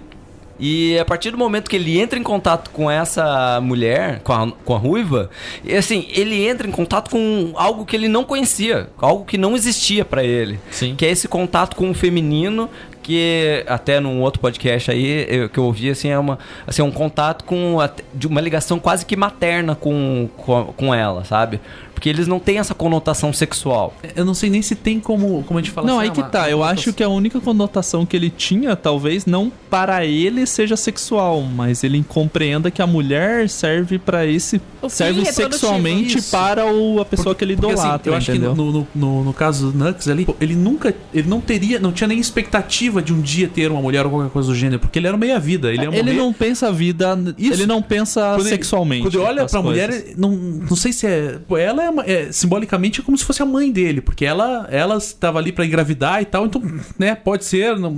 E 0.58 0.98
a 0.98 1.04
partir 1.04 1.32
do 1.32 1.38
momento 1.38 1.70
que 1.70 1.76
ele 1.76 2.00
entra 2.00 2.18
em 2.18 2.24
contato 2.24 2.70
com 2.72 2.90
essa 2.90 3.60
mulher, 3.62 4.20
com 4.24 4.32
a, 4.32 4.52
com 4.52 4.74
a 4.74 4.78
ruiva, 4.78 5.30
assim, 5.78 6.08
ele 6.10 6.48
entra 6.48 6.66
em 6.66 6.72
contato 6.72 7.10
com 7.10 7.52
algo 7.56 7.86
que 7.86 7.96
ele 7.96 8.08
não 8.10 8.26
conhecia, 8.26 8.90
algo 8.98 9.24
que 9.26 9.38
não 9.38 9.54
existia 9.54 10.04
pra 10.04 10.24
ele. 10.24 10.60
Sim. 10.70 10.96
Que 10.96 11.06
é 11.06 11.12
esse 11.12 11.28
contato 11.28 11.76
com 11.76 11.90
o 11.90 11.94
feminino, 11.94 12.70
que 13.10 13.64
até 13.68 14.00
num 14.00 14.22
outro 14.22 14.40
podcast 14.40 14.92
aí 14.92 15.26
eu- 15.28 15.50
que 15.50 15.58
eu 15.58 15.64
ouvi, 15.64 15.90
assim, 15.90 16.10
é 16.10 16.20
uma, 16.20 16.38
assim, 16.68 16.84
um 16.84 16.92
contato 16.92 17.44
com 17.44 17.78
de 18.14 18.28
uma 18.28 18.40
ligação 18.40 18.78
quase 18.80 19.04
que 19.06 19.16
materna 19.16 19.74
com, 19.76 20.30
com, 20.38 20.66
com 20.78 20.94
ela, 20.94 21.26
sabe? 21.26 21.60
Porque 22.00 22.08
eles 22.08 22.28
não 22.28 22.40
têm 22.40 22.60
essa 22.60 22.74
conotação 22.74 23.34
sexual. 23.34 23.94
Eu 24.16 24.24
não 24.24 24.34
sei 24.34 24.50
nem 24.50 24.62
se 24.62 24.74
tem 24.74 25.02
como, 25.02 25.44
como 25.44 25.60
a 25.60 25.62
gente 25.62 25.72
fala 25.74 25.86
Não, 25.86 25.96
assim, 26.00 26.04
aí 26.06 26.10
ah, 26.10 26.14
que 26.14 26.22
uma- 26.22 26.30
tá. 26.30 26.40
uma 26.40 26.50
Eu 26.50 26.58
conotação- 26.60 26.80
acho 26.80 26.94
que 26.94 27.04
a 27.04 27.10
única 27.10 27.42
conotação 27.42 28.06
que 28.06 28.16
ele 28.16 28.30
tinha, 28.30 28.74
talvez, 28.74 29.26
não 29.26 29.52
para 29.70 30.06
ele 30.06 30.46
seja 30.46 30.78
sexual, 30.78 31.42
mas 31.42 31.84
ele 31.84 32.02
compreenda 32.08 32.72
que 32.72 32.82
a 32.82 32.88
mulher 32.88 33.50
serve 33.50 34.00
para 34.00 34.26
esse. 34.26 34.62
Serve 34.88 35.26
sexualmente 35.26 36.20
Isso. 36.20 36.32
para 36.32 36.66
o, 36.66 37.02
a 37.02 37.06
pessoa 37.06 37.36
que 37.36 37.44
ele 37.44 37.58
Porque, 37.58 37.74
assim, 37.74 37.82
idolatra, 37.84 38.12
eu 38.14 38.16
acho 38.16 38.32
entendeu? 38.32 38.52
que 38.52 38.58
no, 38.58 38.72
no, 38.72 38.88
no, 38.96 39.24
no 39.26 39.34
caso 39.34 39.72
do 39.74 39.78
Nux 39.78 40.08
ali, 40.08 40.26
ele 40.40 40.56
nunca. 40.56 40.96
Ele 41.14 41.28
não 41.28 41.42
teria. 41.42 41.80
Não 41.82 41.92
tinha 41.92 42.08
nem 42.08 42.18
expectativa 42.18 43.02
de 43.02 43.12
um 43.12 43.20
dia 43.20 43.50
ter 43.54 43.70
uma 43.70 43.82
mulher 43.82 44.06
ou 44.06 44.12
qualquer 44.12 44.30
coisa 44.32 44.48
do 44.48 44.56
gênero, 44.56 44.80
porque 44.80 44.98
ele 45.00 45.08
era 45.08 45.18
meia 45.18 45.38
vida. 45.38 45.70
Ele, 45.74 45.86
Ele 45.86 46.14
não 46.14 46.32
pensa 46.32 46.70
a 46.70 46.72
vida, 46.72 47.20
Isso. 47.38 47.54
ele 47.60 47.66
não 47.66 47.82
pensa 47.82 48.22
Quando 48.22 48.40
ele- 48.42 48.50
sexualmente. 48.52 49.02
Quando 49.04 49.16
ele 49.16 49.24
olha 49.24 49.42
coisas. 49.42 49.62
mulher, 49.64 50.04
não, 50.16 50.32
não 50.32 50.78
sei 50.78 50.94
se 50.94 51.06
é. 51.06 51.38
Ela 51.60 51.84
é, 51.84 51.89
é, 52.06 52.32
simbolicamente 52.32 53.02
é 53.02 53.04
como 53.04 53.18
se 53.18 53.24
fosse 53.24 53.42
a 53.42 53.46
mãe 53.46 53.72
dele, 53.72 54.02
porque 54.02 54.26
ela 54.26 54.68
ela 54.72 54.98
estava 54.98 55.40
ali 55.40 55.52
pra 55.52 55.66
engravidar 55.66 56.22
e 56.22 56.26
tal, 56.26 56.46
então, 56.46 56.62
né, 56.98 57.16
pode 57.16 57.46
ser 57.46 57.78
não, 57.78 57.94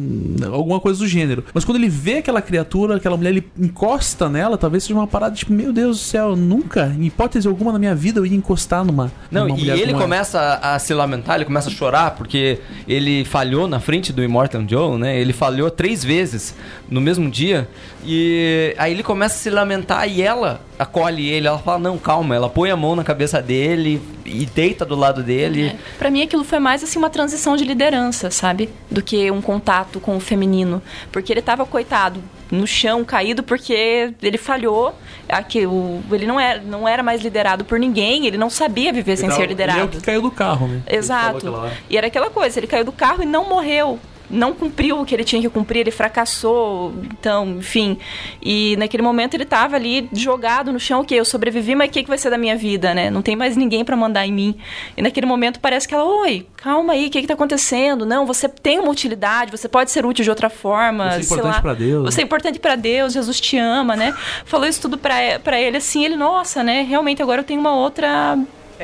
alguma 0.54 0.80
coisa 0.80 1.00
do 1.00 1.08
gênero. 1.08 1.44
Mas 1.54 1.66
quando 1.66 1.78
ele 1.78 1.90
vê 1.90 2.18
aquela 2.18 2.42
criatura, 2.42 2.96
aquela 2.96 3.18
mulher, 3.18 3.32
ele 3.32 3.48
encosta 3.58 4.30
nela, 4.30 4.58
talvez 4.58 4.84
seja 4.84 4.96
uma 4.96 5.08
parada 5.08 5.36
tipo, 5.36 5.54
meu 5.54 5.74
Deus 5.74 5.98
do 5.98 6.04
céu, 6.04 6.36
nunca, 6.36 6.94
em 6.98 7.06
hipótese 7.06 7.48
alguma 7.48 7.72
na 7.72 7.80
minha 7.80 7.96
vida, 7.96 8.20
eu 8.20 8.26
ia 8.26 8.36
encostar 8.36 8.84
numa. 8.84 9.12
Não, 9.30 9.48
numa 9.48 9.60
e 9.60 9.70
ele 9.70 9.94
começa 9.94 10.40
a, 10.40 10.76
a 10.76 10.80
se 10.80 10.94
lamentar, 10.94 11.36
ele 11.36 11.46
começa 11.46 11.70
a 11.70 11.72
chorar 11.72 12.12
porque 12.12 12.60
ele 12.88 13.26
falhou 13.26 13.68
na 13.68 13.80
frente 13.80 14.14
do 14.14 14.24
Immortal 14.24 14.64
Joe, 14.68 14.98
né? 14.98 15.20
Ele 15.20 15.34
falhou 15.34 15.70
três 15.70 16.04
vezes 16.04 16.56
no 16.90 17.02
mesmo 17.02 17.30
dia. 17.30 17.68
E 18.06 18.74
aí 18.78 18.92
ele 18.92 19.04
começa 19.04 19.36
a 19.36 19.38
se 19.38 19.50
lamentar 19.50 20.08
e 20.10 20.22
ela 20.22 20.62
acolhe 20.82 21.28
ele. 21.30 21.48
Ela 21.48 21.60
fala: 21.60 21.80
Não, 21.80 21.98
calma. 21.98 22.36
Ela 22.36 22.50
põe 22.50 22.70
a 22.72 22.76
mão 22.76 22.96
na 22.96 23.04
cabeça 23.04 23.42
dele 23.42 24.02
e 24.26 24.46
deita 24.46 24.86
do 24.86 24.96
lado 24.96 25.24
dele. 25.24 25.68
É, 25.68 25.76
Pra 25.98 26.10
mim 26.10 26.22
aquilo 26.22 26.44
foi 26.44 26.60
mais 26.60 26.84
assim 26.84 26.98
uma 27.00 27.10
transição 27.10 27.56
de 27.56 27.64
liderança, 27.64 28.30
sabe? 28.32 28.70
Do 28.90 29.02
que 29.02 29.30
um 29.32 29.42
contato 29.42 30.00
com 30.00 30.16
o 30.16 30.20
feminino, 30.20 30.82
porque 31.12 31.32
ele 31.34 31.42
tava 31.42 31.66
coitado 31.66 32.22
no 32.52 32.68
chão, 32.68 33.06
caído 33.06 33.44
porque 33.44 34.14
ele 34.22 34.38
falhou, 34.38 34.94
aqui, 35.30 35.66
o, 35.66 36.02
ele 36.12 36.26
não 36.26 36.38
era, 36.38 36.60
não 36.62 36.86
era 36.86 37.02
mais 37.02 37.22
liderado 37.22 37.64
por 37.64 37.80
ninguém, 37.80 38.26
ele 38.28 38.38
não 38.38 38.50
sabia 38.50 38.92
viver 38.92 39.16
sem 39.16 39.28
Ele 39.30 39.36
ser 39.36 39.42
tava- 39.48 39.54
Ele 39.54 39.62
é 39.62 39.66
o 39.66 39.68
liderado. 39.70 39.98
que 39.98 40.02
caiu 40.04 40.22
do 40.22 40.30
carro, 40.32 40.68
né? 40.68 40.82
Ele 40.86 40.98
Exato. 40.98 41.54
E 41.90 41.98
era 41.98 42.08
aquela 42.08 42.30
coisa, 42.30 42.60
ele 42.60 42.68
caiu 42.68 42.84
do 42.84 42.92
carro 42.92 43.24
e 43.24 43.26
não 43.26 43.48
morreu. 43.48 43.98
Não 44.32 44.54
cumpriu 44.54 45.00
o 45.00 45.06
que 45.06 45.14
ele 45.14 45.24
tinha 45.24 45.42
que 45.42 45.50
cumprir, 45.50 45.82
ele 45.82 45.92
fracassou, 45.92 46.94
então, 47.12 47.58
enfim. 47.58 47.98
E 48.42 48.76
naquele 48.78 49.04
momento 49.04 49.34
ele 49.34 49.46
tava 49.46 49.76
ali 49.76 50.10
jogado 50.14 50.72
no 50.72 50.80
chão, 50.80 51.02
ok, 51.02 51.20
eu 51.20 51.26
sobrevivi, 51.26 51.76
mas 51.76 51.90
o 51.90 51.92
que, 51.92 52.04
que 52.04 52.10
vai 52.10 52.18
ser 52.18 52.30
da 52.30 52.38
minha 52.38 52.56
vida, 52.56 52.94
né? 52.94 53.10
Não 53.10 53.22
tem 53.22 53.36
mais 53.36 53.58
ninguém 53.58 53.84
pra 53.84 53.96
mandar 53.96 54.26
em 54.26 54.32
mim. 54.32 54.56
E 54.96 55.02
naquele 55.02 55.26
momento 55.26 55.60
parece 55.60 55.88
que 55.88 55.94
ela, 55.94 56.06
oi, 56.06 56.46
calma 56.58 56.94
aí, 56.94 57.08
o 57.08 57.10
que, 57.10 57.22
que 57.22 57.28
tá 57.28 57.34
acontecendo? 57.34 58.06
Não, 58.06 58.26
você 58.26 58.48
tem 58.48 58.80
uma 58.80 58.90
utilidade, 58.90 59.52
você 59.52 59.68
pode 59.68 59.92
ser 59.92 60.06
útil 60.06 60.24
de 60.24 60.30
outra 60.30 60.50
forma. 60.50 61.12
Você 61.12 61.18
é 61.20 61.24
importante 61.24 61.62
pra 61.62 61.74
Deus, 61.74 62.04
Você 62.04 62.22
é 62.22 62.24
importante 62.24 62.60
pra 62.60 62.76
Deus, 62.76 63.14
Jesus 63.14 63.40
te 63.42 63.58
ama, 63.58 63.96
né? 63.96 64.16
Falou 64.46 64.68
isso 64.68 64.82
tudo 64.82 64.98
pra 64.98 65.60
ele 65.60 65.78
assim, 65.78 66.06
ele, 66.06 66.16
nossa, 66.16 66.64
né? 66.64 66.82
Realmente 66.82 67.22
agora 67.22 67.42
eu 67.42 67.46
tenho 67.46 67.60
uma 67.60 67.76
outra. 67.76 68.38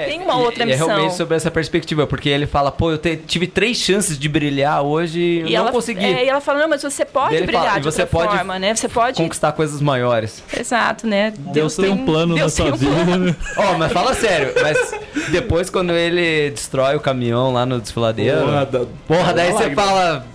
Tem 0.05 0.21
uma 0.21 0.33
E- 0.33 0.37
outra 0.43 0.59
e 0.63 0.69
É 0.69 0.71
missão. 0.73 0.87
realmente 0.87 1.15
sobre 1.15 1.35
essa 1.35 1.49
perspectiva, 1.51 2.05
porque 2.07 2.29
ele 2.29 2.45
fala: 2.45 2.71
Pô, 2.71 2.91
eu 2.91 2.97
te- 2.97 3.15
tive 3.17 3.47
três 3.47 3.77
chances 3.77 4.17
de 4.17 4.27
brilhar 4.29 4.81
hoje 4.83 5.19
e 5.19 5.39
eu 5.39 5.49
não 5.49 5.55
ela, 5.57 5.71
consegui 5.71 6.05
é, 6.05 6.25
e 6.25 6.29
ela 6.29 6.41
fala, 6.41 6.59
não, 6.59 6.69
mas 6.69 6.81
você 6.81 7.03
pode 7.05 7.35
brilhar 7.41 7.63
fala, 7.65 7.79
de 7.79 7.87
"E 7.87 7.91
você 7.91 8.01
outra 8.03 8.17
pode 8.19 8.35
forma, 8.37 8.59
né? 8.59 8.75
Você 8.75 8.87
pode... 8.87 9.17
conquistar 9.17 9.51
coisas 9.53 9.81
maiores. 9.81 10.43
Exato, 10.57 11.05
né? 11.07 11.33
Deus 11.37 11.75
tem 11.75 11.89
um 11.89 12.05
plano 12.05 12.33
na 12.35 12.41
Deus 12.41 12.53
sua 12.53 12.65
tem 12.65 12.73
um 12.73 12.77
vida, 12.77 13.17
né? 13.17 13.35
Ó, 13.57 13.77
mas 13.77 13.91
fala 13.91 14.13
sério, 14.13 14.53
mas 14.61 14.93
depois 15.31 15.69
quando 15.69 15.91
ele 15.93 16.51
destrói 16.51 16.95
o 16.95 16.99
caminhão 16.99 17.51
lá 17.53 17.65
no 17.65 17.79
desfiladeiro. 17.79 18.41
Porra, 18.41 18.65
da- 18.65 18.85
Porra, 19.07 19.33
daí 19.33 19.51
você 19.51 19.63
lágrima. 19.63 19.81
fala. 19.81 20.25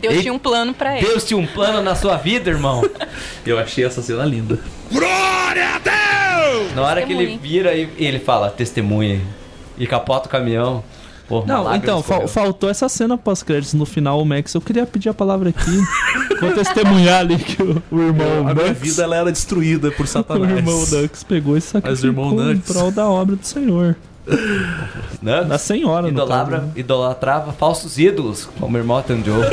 Deus 0.00 0.14
Ei, 0.14 0.20
tinha 0.22 0.32
um 0.32 0.38
plano 0.38 0.72
pra 0.74 0.96
ele. 0.96 1.06
Deus 1.06 1.24
tinha 1.24 1.38
um 1.38 1.46
plano 1.46 1.82
na 1.82 1.94
sua 1.94 2.16
vida, 2.16 2.50
irmão. 2.50 2.82
Eu 3.46 3.58
achei 3.58 3.84
essa 3.84 4.02
cena 4.02 4.24
linda. 4.24 4.58
Glória 4.90 5.68
a 5.74 5.78
Deus! 5.78 6.74
Na 6.74 6.82
hora 6.82 7.02
que 7.02 7.12
ele 7.12 7.38
vira 7.38 7.74
e, 7.74 7.88
e 7.98 8.04
ele 8.06 8.18
fala, 8.18 8.50
testemunha. 8.50 9.20
E 9.78 9.86
capota 9.86 10.26
o 10.28 10.30
caminhão. 10.30 10.82
Porra, 11.28 11.46
Não, 11.46 11.74
então, 11.76 12.02
fal- 12.02 12.26
faltou 12.26 12.68
essa 12.68 12.88
cena 12.88 13.16
pós-créditos 13.16 13.74
no 13.74 13.86
final, 13.86 14.20
o 14.20 14.24
Max. 14.24 14.52
Eu 14.52 14.60
queria 14.60 14.84
pedir 14.84 15.08
a 15.10 15.14
palavra 15.14 15.50
aqui. 15.50 15.78
Vou 16.40 16.50
testemunhar 16.52 17.20
ali 17.20 17.38
que 17.38 17.62
o, 17.62 17.80
o 17.90 18.00
irmão 18.00 18.48
A 18.48 18.52
minha 18.54 18.72
vida 18.74 19.04
ela 19.04 19.14
era 19.16 19.30
destruída 19.30 19.92
por 19.92 20.02
o 20.04 20.08
Satanás. 20.08 20.50
irmão 20.50 20.84
Nux 20.86 21.22
pegou 21.22 21.56
e 21.56 21.62
Mas 21.82 22.02
o 22.02 22.06
irmão 22.06 22.30
sacrificou 22.30 22.52
em 22.52 22.58
prol 22.58 22.90
da 22.90 23.08
obra 23.08 23.36
do 23.36 23.46
Senhor. 23.46 23.94
Né? 25.22 25.44
Da 25.44 25.58
senhora, 25.58 26.02
no 26.02 26.08
Idolabra, 26.08 26.56
caso, 26.60 26.68
né? 26.68 26.72
idolatrava 26.76 27.52
falsos 27.52 27.98
ídolos, 27.98 28.48
como 28.58 28.76
o 28.76 28.80
irmão 28.80 29.02
Joe. 29.22 29.44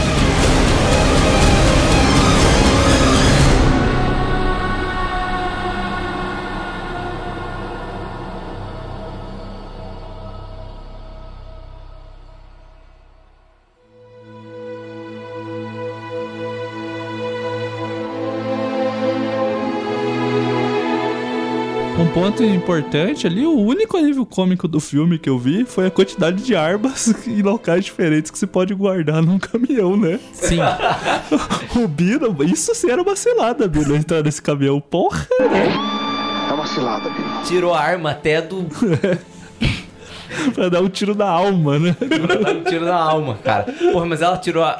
ponto 22.34 22.42
importante 22.42 23.28
ali, 23.28 23.46
o 23.46 23.56
único 23.56 23.96
alívio 23.96 24.26
cômico 24.26 24.66
do 24.66 24.80
filme 24.80 25.18
que 25.18 25.28
eu 25.28 25.38
vi 25.38 25.64
foi 25.64 25.86
a 25.86 25.90
quantidade 25.90 26.42
de 26.42 26.56
armas 26.56 27.14
em 27.28 27.40
locais 27.42 27.84
diferentes 27.84 28.30
que 28.30 28.36
você 28.36 28.46
pode 28.46 28.74
guardar 28.74 29.22
num 29.22 29.38
caminhão, 29.38 29.96
né? 29.96 30.18
Sim. 30.32 30.58
O 31.76 31.88
Bino, 31.88 32.36
isso 32.44 32.72
sim 32.74 32.90
era 32.90 33.02
uma 33.02 33.16
cilada, 33.16 33.66
Bino, 33.66 33.96
entrar 33.96 34.22
nesse 34.22 34.40
caminhão. 34.40 34.80
Porra! 34.80 35.26
É 35.40 36.52
uma 36.52 36.66
cilada, 36.66 37.10
Bino. 37.10 37.42
Tirou 37.44 37.74
a 37.74 37.80
arma 37.80 38.12
até 38.12 38.40
do. 38.40 38.66
pra 40.54 40.68
dar 40.68 40.80
um 40.80 40.88
tiro 40.88 41.14
na 41.14 41.26
alma, 41.28 41.78
né? 41.78 41.96
Dar 42.00 42.52
um 42.54 42.62
tiro 42.64 42.84
na 42.84 42.94
alma, 42.96 43.36
cara. 43.42 43.64
Porra, 43.92 44.06
mas 44.06 44.22
ela 44.22 44.36
tirou 44.38 44.64
a. 44.64 44.72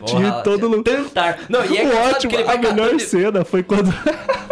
Porra, 0.00 0.04
Tinha 0.06 0.28
ela- 0.28 0.42
todo 0.42 0.68
lu- 0.68 0.82
Tentar. 0.82 1.38
Não, 1.48 1.64
e 1.64 1.76
é 1.76 1.84
engraçado 1.84 2.10
Ótimo, 2.16 2.30
que 2.30 2.36
ele 2.36 2.44
vai 2.44 2.56
a 2.56 2.60
melhor 2.60 2.84
catando- 2.90 3.00
cena 3.02 3.44
foi 3.44 3.62
quando 3.62 3.92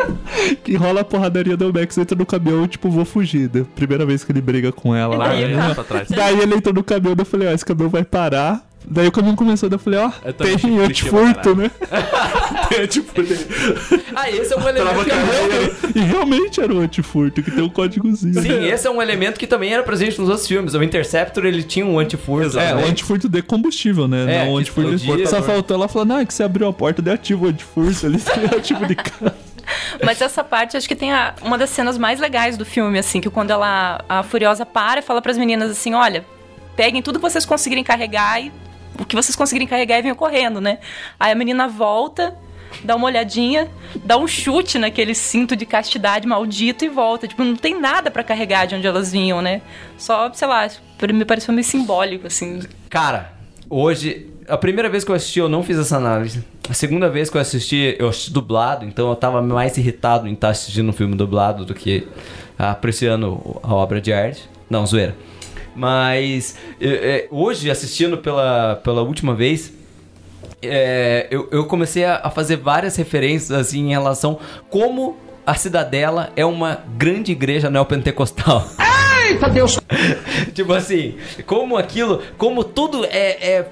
que 0.65 0.75
rola 0.77 1.01
a 1.01 1.05
porradaria 1.05 1.57
do 1.57 1.73
Max 1.73 1.97
entra 1.99 2.17
no 2.17 2.25
caminhão 2.27 2.67
tipo, 2.67 2.89
vou 2.91 3.05
fugir. 3.05 3.51
né? 3.53 3.65
Primeira 3.75 4.05
vez 4.07 4.25
que 4.25 4.33
ele 4.33 4.41
briga 4.41 4.73
com 4.73 4.95
ela 4.95 5.17
lá. 5.17 5.29
daí 5.29 5.43
ele 5.43 5.55
né? 5.57 5.69
tá- 5.69 5.75
pra 5.75 5.85
trás. 5.85 6.09
Daí 6.09 6.39
ele 6.41 6.55
entrou 6.55 6.75
no 6.75 6.83
caminhão, 6.85 7.15
eu 7.19 7.25
falei, 7.25 7.49
ó, 7.49 7.53
esse 7.53 7.65
caminhão 7.65 7.91
vai 7.91 8.05
parar. 8.05 8.63
Daí 8.87 9.07
o 9.07 9.13
caminhão 9.13 9.37
começou, 9.37 9.69
daí 9.69 9.77
eu 9.77 9.81
falei, 9.81 10.01
ó, 10.01 10.09
também 10.33 10.57
tem 10.59 10.79
antifurto, 10.81 11.55
né? 11.55 11.71
É, 12.73 12.87
tipo, 12.87 13.13
Ah, 14.15 14.31
esse 14.31 14.53
é 14.53 14.57
um 14.57 14.69
elemento 14.69 15.05
que 15.05 15.11
é 15.11 16.01
E 16.01 16.05
realmente 16.05 16.61
era 16.61 16.73
o 16.73 16.79
antifurto, 16.81 17.43
que 17.43 17.51
tem 17.51 17.65
um 17.65 17.69
códigozinho. 17.69 18.41
Sim, 18.41 18.65
esse 18.65 18.87
é 18.87 18.91
um 18.91 19.03
elemento 19.03 19.39
que 19.41 19.47
também 19.47 19.73
era 19.75 19.83
presente 19.83 20.21
nos 20.21 20.29
outros 20.29 20.47
filmes. 20.47 20.75
O 20.75 20.83
Interceptor, 20.83 21.45
ele 21.45 21.63
tinha 21.65 21.85
um 21.85 21.99
antifurto. 21.99 22.59
É, 22.59 22.75
o 22.75 22.87
antifurto 22.87 23.29
de 23.29 23.43
combustível, 23.43 24.07
né? 24.07 24.37
É, 24.43 24.45
não 24.45 24.53
o 24.55 24.59
antifurto 24.59 24.91
de 24.91 24.97
explodia, 24.97 25.27
Só 25.27 25.37
né? 25.41 25.43
faltou 25.43 25.77
ela 25.77 25.89
falar, 25.89 26.05
não, 26.05 26.19
é 26.21 26.25
que 26.27 26.33
você 26.33 26.45
abriu 26.45 26.69
a 26.69 26.73
porta, 26.73 27.03
daí 27.03 27.15
ativa 27.15 27.45
o 27.47 27.49
antifurto 27.49 28.07
ali, 28.07 28.19
tem 28.19 28.45
o 28.59 28.61
tipo 28.61 28.87
de 28.87 28.95
cara. 28.95 29.37
Mas 30.05 30.21
essa 30.21 30.43
parte, 30.45 30.77
acho 30.77 30.87
que 30.89 30.97
tem 30.97 31.13
a- 31.13 31.35
uma 31.43 31.59
das 31.59 31.71
cenas 31.71 31.99
mais 31.99 32.19
legais 32.21 32.57
do 32.57 32.65
filme, 32.65 32.99
assim, 32.99 33.21
que 33.21 33.29
quando 33.31 33.51
ela, 33.51 34.01
a 34.09 34.23
Furiosa 34.23 34.65
para 34.65 35.01
e 35.01 35.03
fala 35.03 35.21
pras 35.21 35.37
meninas 35.37 35.71
assim, 35.71 35.93
olha, 35.95 36.25
peguem 36.77 37.03
tudo 37.03 37.19
que 37.19 37.23
vocês 37.23 37.45
conseguirem 37.45 37.83
carregar 37.85 38.41
e 38.41 38.53
o 39.01 39.05
que 39.05 39.17
vocês 39.17 39.35
conseguirem 39.35 39.67
carregar 39.67 39.99
e 39.99 40.03
venham 40.03 40.15
correndo, 40.15 40.61
né? 40.61 40.79
Aí 41.19 41.33
a 41.33 41.35
menina 41.35 41.67
volta, 41.67 42.37
dá 42.85 42.95
uma 42.95 43.07
olhadinha, 43.07 43.69
dá 44.05 44.17
um 44.19 44.29
chute 44.29 44.79
naquele 44.79 45.15
cinto 45.15 45.57
de 45.57 45.65
castidade 45.65 46.27
maldito 46.27 46.85
e 46.85 46.89
volta. 46.89 47.27
Tipo, 47.27 47.43
não 47.43 47.57
tem 47.57 47.81
nada 47.81 48.11
pra 48.11 48.23
carregar 48.23 48.67
de 48.67 48.75
onde 48.75 48.87
elas 48.87 49.11
vinham, 49.11 49.41
né? 49.41 49.63
Só, 49.97 50.33
sei 50.33 50.47
lá, 50.47 50.69
me 51.13 51.25
pareceu 51.25 51.53
meio 51.55 51.65
simbólico, 51.65 52.27
assim. 52.27 52.61
Cara, 52.91 53.33
hoje, 53.69 54.29
a 54.47 54.59
primeira 54.59 54.89
vez 54.89 55.03
que 55.03 55.11
eu 55.11 55.15
assisti, 55.15 55.39
eu 55.39 55.49
não 55.49 55.63
fiz 55.63 55.79
essa 55.79 55.97
análise. 55.97 56.45
A 56.69 56.75
segunda 56.75 57.09
vez 57.09 57.31
que 57.31 57.37
eu 57.37 57.41
assisti, 57.41 57.97
eu 57.99 58.09
assisti 58.09 58.31
dublado, 58.31 58.85
então 58.85 59.09
eu 59.09 59.17
tava 59.17 59.41
mais 59.41 59.77
irritado 59.79 60.29
em 60.29 60.35
estar 60.35 60.51
assistindo 60.51 60.89
um 60.91 60.93
filme 60.93 61.17
dublado 61.17 61.65
do 61.65 61.75
que 61.75 62.07
apreciando 62.59 63.59
a 63.63 63.75
obra 63.75 64.01
de 64.01 64.13
arte. 64.13 64.49
Não, 64.69 64.87
zoeira. 64.87 65.17
Mas 65.75 66.57
é, 66.81 66.89
é, 66.89 67.29
hoje, 67.31 67.71
assistindo 67.71 68.19
pela, 68.19 68.77
pela 68.83 69.03
última 69.03 69.35
vez, 69.35 69.73
é, 70.63 71.27
eu, 71.31 71.49
eu 71.51 71.65
comecei 71.67 72.05
a, 72.05 72.21
a 72.25 72.31
fazer 72.31 72.57
várias 72.57 72.97
referências 72.97 73.51
assim, 73.53 73.87
em 73.87 73.91
relação 73.91 74.39
como 74.69 75.17
a 75.47 75.55
Cidadela 75.55 76.31
é 76.37 76.45
uma 76.45 76.81
grande 76.97 77.33
igreja 77.33 77.71
neopentecostal. 77.71 78.67
Eita 79.27 79.49
Deus! 79.49 79.79
tipo 80.55 80.73
assim, 80.73 81.17
como 81.47 81.77
aquilo, 81.77 82.23
como 82.37 82.65
tudo 82.65 83.05
é, 83.05 83.59
é 83.59 83.69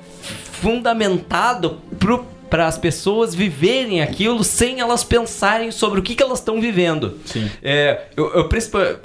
fundamentado 0.53 1.79
pro 1.99 2.25
para 2.49 2.67
as 2.67 2.79
pessoas 2.79 3.35
viverem 3.35 4.01
aquilo 4.03 4.43
sem 4.43 4.81
elas 4.81 5.05
pensarem 5.05 5.71
sobre 5.71 6.01
o 6.01 6.03
que, 6.03 6.15
que 6.15 6.23
elas 6.23 6.39
estão 6.39 6.61
vivendo. 6.61 7.19
Sim. 7.25 7.51
É, 7.63 8.03
eu, 8.17 8.33
eu, 8.33 8.49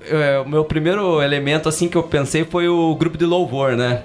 é, 0.10 0.40
o 0.40 0.48
meu 0.48 0.66
primeiro 0.66 1.22
elemento 1.22 1.70
assim 1.70 1.88
que 1.88 1.96
eu 1.98 2.04
pensei 2.04 2.44
foi 2.44 2.68
o 2.68 2.96
grupo 2.96 3.18
de 3.18 3.26
louvor, 3.26 3.76
né? 3.76 4.04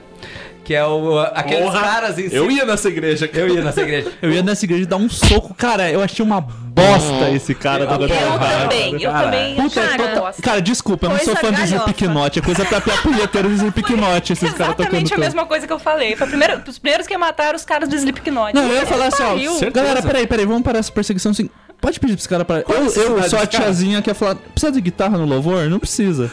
Que 0.69 0.75
é 0.75 0.85
o, 0.85 1.19
aqueles 1.19 1.65
Porra, 1.65 1.81
caras 1.81 2.19
em 2.19 2.29
Eu 2.31 2.51
ia 2.51 2.67
nessa 2.67 2.89
igreja. 2.91 3.31
Eu 3.33 3.49
ia 3.49 3.65
nessa 3.65 3.81
igreja. 3.81 4.13
Eu 4.21 4.31
ia 4.31 4.43
nessa 4.43 4.67
igreja 4.67 4.85
dar 4.85 4.99
um 4.99 5.09
soco, 5.09 5.55
cara. 5.55 5.91
Eu 5.91 6.03
achei 6.03 6.23
uma 6.23 6.43
bosta 6.43 7.31
esse 7.31 7.55
cara 7.55 7.87
da 7.87 7.95
Eu 7.95 8.01
também, 8.07 9.03
eu 9.03 9.11
também 9.11 9.55
Puta, 9.55 9.81
achei 9.81 9.83
uma 9.83 10.09
tota- 10.11 10.21
bosta. 10.21 10.43
Cara, 10.43 10.61
desculpa, 10.61 11.07
eu 11.07 11.11
não 11.11 11.19
sou 11.21 11.35
Coisa 11.35 11.41
fã 11.41 11.47
do 11.47 11.57
galhofa. 11.57 11.91
Slipknot. 11.91 12.39
É 12.39 12.43
coisa 12.43 12.65
pra 12.67 12.81
piar 12.83 13.03
punheteiro 13.03 13.49
do 13.49 13.55
Slipknot, 13.55 14.31
esses 14.35 14.53
caras 14.53 14.77
tocando 14.77 14.81
Exatamente 14.81 15.15
a 15.15 15.17
mesma 15.17 15.47
coisa 15.47 15.67
que 15.67 15.73
eu 15.73 15.79
falei. 15.79 16.15
Foi 16.17 16.27
a 16.27 16.29
primeira, 16.29 16.63
os 16.69 16.79
primeiros 16.79 17.07
que 17.07 17.17
mataram 17.17 17.57
os 17.57 17.65
caras 17.65 17.89
do 17.89 17.97
Slipknot. 17.97 18.55
Não, 18.55 18.69
eu 18.69 18.75
ia 18.75 18.85
falar 18.85 19.07
assim, 19.07 19.23
ó. 19.23 19.71
Galera, 19.71 20.03
peraí, 20.03 20.27
peraí, 20.27 20.45
vamos 20.45 20.65
parar 20.65 20.81
essa 20.81 20.93
perseguição 20.93 21.33
assim. 21.33 21.49
Pode 21.81 21.99
pedir 21.99 22.13
pra 22.13 22.21
esse 22.21 22.29
cara 22.29 22.45
para. 22.45 22.63
Eu, 22.69 22.85
eu 22.85 22.91
sou 22.91 23.17
a 23.17 23.21
desse 23.23 23.31
cara? 23.37 23.47
tiazinha 23.47 24.03
que 24.03 24.11
ia 24.11 24.15
falar. 24.15 24.35
Precisa 24.35 24.71
de 24.71 24.83
guitarra 24.83 25.17
no 25.17 25.25
louvor? 25.25 25.71
Não 25.71 25.79
precisa. 25.79 26.31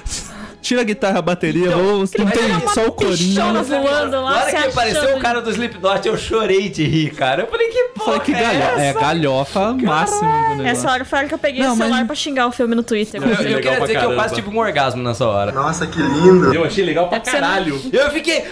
Tira 0.65 0.81
a 0.81 0.83
guitarra, 0.83 1.19
a 1.19 1.21
bateria, 1.21 1.69
vou, 1.69 1.99
não 1.99 2.07
tem 2.07 2.67
só 2.73 2.87
o 2.87 2.91
corinho. 2.91 3.35
voando 3.63 4.11
Na 4.13 4.19
lá, 4.21 4.31
hora 4.41 4.45
se 4.49 4.51
que 4.57 4.67
apareceu 4.69 5.15
o 5.15 5.19
cara 5.19 5.39
do 5.39 5.51
Slipknot, 5.51 6.07
eu 6.07 6.17
chorei 6.17 6.69
de 6.69 6.83
rir, 6.83 7.11
cara. 7.11 7.43
Eu 7.43 7.47
falei, 7.47 7.67
que 7.67 7.83
porra 7.93 8.05
Falei 8.05 8.19
que 8.21 8.31
é 8.33 8.39
galhofa. 8.41 8.81
É 8.81 8.85
essa? 8.87 8.99
galhofa 8.99 9.73
máximo 9.73 10.21
do 10.21 10.25
negócio. 10.55 10.65
Essa 10.65 10.91
hora 10.91 11.05
foi 11.05 11.17
a 11.17 11.19
hora 11.19 11.27
que 11.27 11.33
eu 11.35 11.37
peguei 11.37 11.61
Não, 11.61 11.73
o 11.73 11.77
celular 11.77 11.97
mas- 11.97 12.07
pra 12.07 12.15
xingar 12.15 12.47
o 12.47 12.51
filme 12.51 12.73
no 12.73 12.81
Twitter. 12.81 13.21
Eu, 13.21 13.27
eu 13.27 13.37
legal 13.37 13.61
queria 13.61 13.79
dizer 13.79 13.85
que 13.91 13.91
eu 13.97 14.01
caramba. 14.01 14.15
quase 14.15 14.33
tive 14.33 14.49
um 14.49 14.57
orgasmo 14.57 15.03
nessa 15.03 15.27
hora. 15.27 15.51
Nossa, 15.51 15.85
que 15.85 15.99
lindo. 16.01 16.51
Eu 16.51 16.63
achei 16.65 16.83
legal 16.83 17.09
pra 17.09 17.17
É 17.17 17.19
não- 17.23 17.31
caralho. 17.31 17.81
Eu 17.93 18.09
fiquei, 18.09 18.45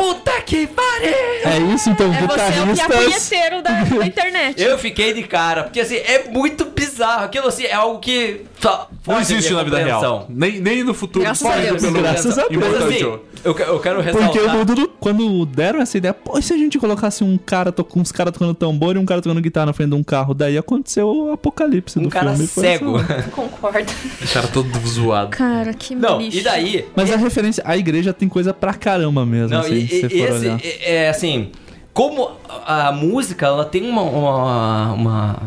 puta 0.00 0.32
que 0.42 0.66
pariu! 0.66 1.14
É 1.44 1.58
isso, 1.74 1.90
então, 1.90 2.12
É 2.12 2.20
você 2.26 2.40
é 2.40 2.62
o 2.62 2.66
guitarristas. 2.66 3.62
da, 3.62 3.98
da 3.98 4.06
internet. 4.06 4.62
Eu 4.62 4.78
fiquei 4.78 5.12
de 5.12 5.22
cara, 5.24 5.64
porque 5.64 5.80
assim, 5.80 5.96
é 5.96 6.24
muito 6.30 6.64
bizarro. 6.64 7.24
Aquilo 7.24 7.48
assim, 7.48 7.64
é 7.64 7.74
algo 7.74 7.98
que. 7.98 8.42
só 8.60 8.88
Não 9.06 9.20
existe 9.20 9.52
na 9.52 9.62
vida 9.62 9.78
real. 9.78 10.26
Nem, 10.28 10.60
nem 10.60 10.82
no 10.82 10.94
futuro. 10.94 11.24
Graças 11.24 11.46
a 11.46 11.56
Deus. 11.56 11.82
pelo- 11.82 12.00
Graças 12.00 12.38
a 12.38 12.46
Deus. 12.48 12.64
Mas 12.64 12.82
assim. 12.82 13.20
Eu, 13.44 13.56
eu 13.58 13.80
quero 13.80 14.00
ressaltar. 14.00 14.30
Porque 14.30 14.80
o 14.82 14.88
quando 15.00 15.46
deram 15.46 15.80
essa 15.80 15.96
ideia, 15.96 16.12
pô, 16.12 16.38
e 16.38 16.42
se 16.42 16.52
a 16.52 16.56
gente 16.56 16.78
colocasse 16.78 17.24
um 17.24 17.38
cara, 17.38 17.72
to- 17.72 17.86
uns 17.96 18.12
caras 18.12 18.32
tocando 18.32 18.52
tambor 18.54 18.96
e 18.96 18.98
um 18.98 19.04
cara 19.06 19.22
tocando 19.22 19.40
guitarra 19.40 19.66
na 19.66 19.72
frente 19.72 19.90
de 19.90 19.94
um 19.96 20.02
carro? 20.02 20.34
Daí 20.34 20.58
aconteceu 20.58 21.08
o 21.08 21.32
apocalipse 21.32 21.98
um 21.98 22.02
do 22.02 22.08
cara 22.10 22.32
filme. 22.32 22.46
foi 22.46 22.62
cego. 22.64 22.98
essa- 23.00 23.22
Concordo. 23.32 23.92
O 24.22 24.28
cara 24.32 24.48
todo 24.48 24.88
zoado. 24.88 25.30
Cara, 25.30 25.72
que 25.72 25.94
Não, 25.94 26.18
lixo. 26.20 26.38
e 26.38 26.42
daí? 26.42 26.84
Mas 26.94 27.10
a 27.10 27.16
referência, 27.16 27.62
a 27.66 27.76
igreja 27.76 28.12
tem 28.12 28.28
coisa 28.28 28.52
pra 28.52 28.74
caramba 28.74 29.24
mesmo, 29.24 29.54
Não, 29.54 29.60
assim, 29.60 29.74
e, 29.74 29.88
se 29.88 30.00
você 30.00 30.06
e- 30.06 30.18
for 30.26 30.36
esse, 30.36 30.46
olhar. 30.46 30.60
é, 30.62 30.94
é, 31.04 31.08
assim, 31.08 31.50
como 31.94 32.30
a, 32.66 32.92
música, 32.92 33.46
ela 33.46 33.64
tem 33.64 33.88
uma, 33.88 34.02
uma, 34.02 34.92
uma- 34.92 35.42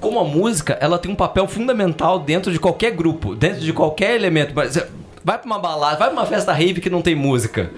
Como 0.00 0.18
a 0.20 0.24
música, 0.24 0.76
ela 0.80 0.98
tem 0.98 1.10
um 1.10 1.14
papel 1.16 1.46
fundamental 1.48 2.18
dentro 2.18 2.52
de 2.52 2.58
qualquer 2.58 2.90
grupo, 2.92 3.34
dentro 3.34 3.60
de 3.60 3.72
qualquer 3.72 4.14
elemento. 4.14 4.52
Mas, 4.54 4.76
é, 4.76 4.86
Vai 5.26 5.38
pra 5.38 5.44
uma 5.46 5.58
balada, 5.58 5.96
vai 5.96 6.06
pra 6.08 6.16
uma 6.20 6.24
festa 6.26 6.52
rave 6.52 6.80
que 6.80 6.88
não 6.88 7.02
tem 7.02 7.16
música. 7.16 7.68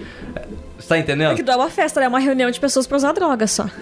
Você 0.77 0.87
tá 0.87 0.99
entendendo? 0.99 1.35
Que 1.35 1.41
não 1.41 1.53
é 1.53 1.57
uma 1.57 1.69
festa, 1.71 1.99
é 1.99 2.07
uma 2.07 2.19
reunião 2.19 2.51
de 2.51 2.59
pessoas 2.59 2.85
pra 2.85 2.95
usar 2.95 3.11
droga 3.11 3.47
só. 3.47 3.65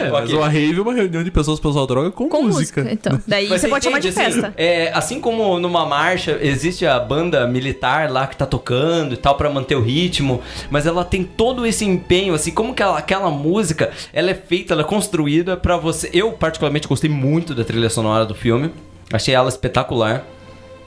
É, 0.00 0.08
mas 0.10 0.24
Ok. 0.24 0.34
uma 0.36 0.48
rave 0.48 0.78
é 0.78 0.80
uma 0.80 0.94
reunião 0.94 1.22
de 1.22 1.30
pessoas 1.30 1.60
pra 1.60 1.68
usar 1.68 1.84
droga 1.84 2.10
com, 2.10 2.26
Com 2.26 2.42
música. 2.42 2.80
música. 2.82 2.90
Então, 2.90 3.20
daí 3.28 3.48
Mas 3.50 3.60
você 3.60 3.68
pode 3.68 3.84
chamar 3.84 3.98
de 3.98 4.08
entende, 4.08 4.26
assim, 4.30 4.40
festa. 4.40 4.54
é, 4.56 4.90
assim 4.94 5.20
como 5.20 5.58
numa 5.58 5.84
marcha 5.84 6.38
existe 6.40 6.86
a 6.86 6.98
banda 6.98 7.46
militar 7.46 8.10
lá 8.10 8.26
que 8.26 8.34
tá 8.34 8.46
tocando 8.46 9.12
e 9.12 9.16
tal 9.18 9.34
pra 9.36 9.50
manter 9.50 9.74
o 9.76 9.82
ritmo, 9.82 10.40
mas 10.70 10.86
ela 10.86 11.04
tem 11.04 11.22
todo 11.22 11.66
esse 11.66 11.84
empenho, 11.84 12.32
assim, 12.34 12.50
como 12.50 12.74
que 12.74 12.82
ela- 12.82 12.96
aquela 12.98 13.30
música, 13.30 13.90
ela 14.12 14.30
é 14.30 14.34
feita, 14.34 14.72
ela 14.72 14.82
é 14.82 14.86
construída 14.86 15.54
pra 15.56 15.76
você. 15.76 16.08
Eu 16.14 16.32
particularmente 16.32 16.88
gostei 16.88 17.10
muito 17.10 17.54
da 17.54 17.62
trilha 17.62 17.90
sonora 17.90 18.24
do 18.24 18.34
filme. 18.34 18.70
Achei 19.12 19.34
ela 19.34 19.50
espetacular. 19.50 20.24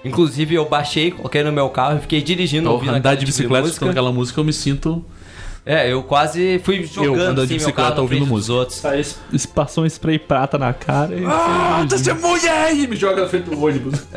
Inclusive 0.05 0.55
eu 0.55 0.65
baixei, 0.65 1.11
coloquei 1.11 1.43
no 1.43 1.51
meu 1.51 1.67
carro 1.69 1.97
e 1.97 2.01
fiquei 2.01 2.21
dirigindo 2.21 2.69
Então, 2.75 2.89
andar 2.95 3.11
aquele 3.11 3.25
de 3.25 3.25
tipo 3.25 3.37
bicicleta 3.37 3.67
escutando 3.67 3.89
aquela 3.91 4.11
música, 4.11 4.39
eu 4.39 4.43
me 4.45 4.53
sinto. 4.53 5.03
É, 5.67 5.91
eu 5.91 6.03
quase 6.03 6.61
fui 6.63 6.83
jogando 6.85 7.21
andando 7.21 7.47
de 7.47 7.55
assim, 7.55 7.65
meu 7.65 7.65
bicicleta 7.65 7.89
carro 7.89 8.01
ouvindo 8.03 8.19
dos 8.19 8.29
música. 8.29 8.53
outros. 8.53 8.85
Aí 8.85 9.01
es- 9.01 9.45
passou 9.47 9.83
um 9.83 9.87
spray 9.89 10.19
prata 10.19 10.59
na 10.59 10.71
cara 10.73 11.15
e. 11.15 11.25
Ah, 11.25 11.83
testemunha 11.89 12.53
aí! 12.53 12.85
Me 12.85 12.95
joga 12.95 13.23
na 13.23 13.27
frente 13.27 13.49
do 13.49 13.59
ônibus. 13.65 13.99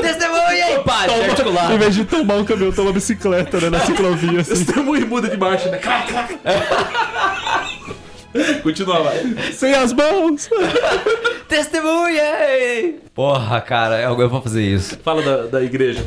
Testemunha 0.00 0.64
aí, 0.66 0.78
pá, 0.84 1.06
de 1.08 1.14
articular. 1.14 1.72
Em 1.72 1.78
vez 1.78 1.94
de 1.94 2.04
tomar 2.04 2.34
um 2.36 2.44
caminhão, 2.44 2.70
toma 2.72 2.92
bicicleta, 2.92 3.60
né? 3.60 3.70
Na 3.70 3.80
ciclovia, 3.80 4.40
assim. 4.42 4.64
Testemunha 4.64 5.02
e 5.02 5.04
muda 5.06 5.28
de 5.28 5.36
marcha, 5.36 5.68
né? 5.70 5.80
Continua, 8.62 9.02
vai. 9.02 9.52
Sem 9.52 9.74
as 9.74 9.92
mãos! 9.92 10.48
Testemunha! 11.48 12.94
Porra, 13.14 13.60
cara, 13.60 14.00
eu, 14.00 14.20
eu 14.20 14.28
vou 14.28 14.42
fazer 14.42 14.62
isso. 14.62 14.98
Fala 15.04 15.22
da, 15.22 15.46
da 15.46 15.62
igreja. 15.62 16.04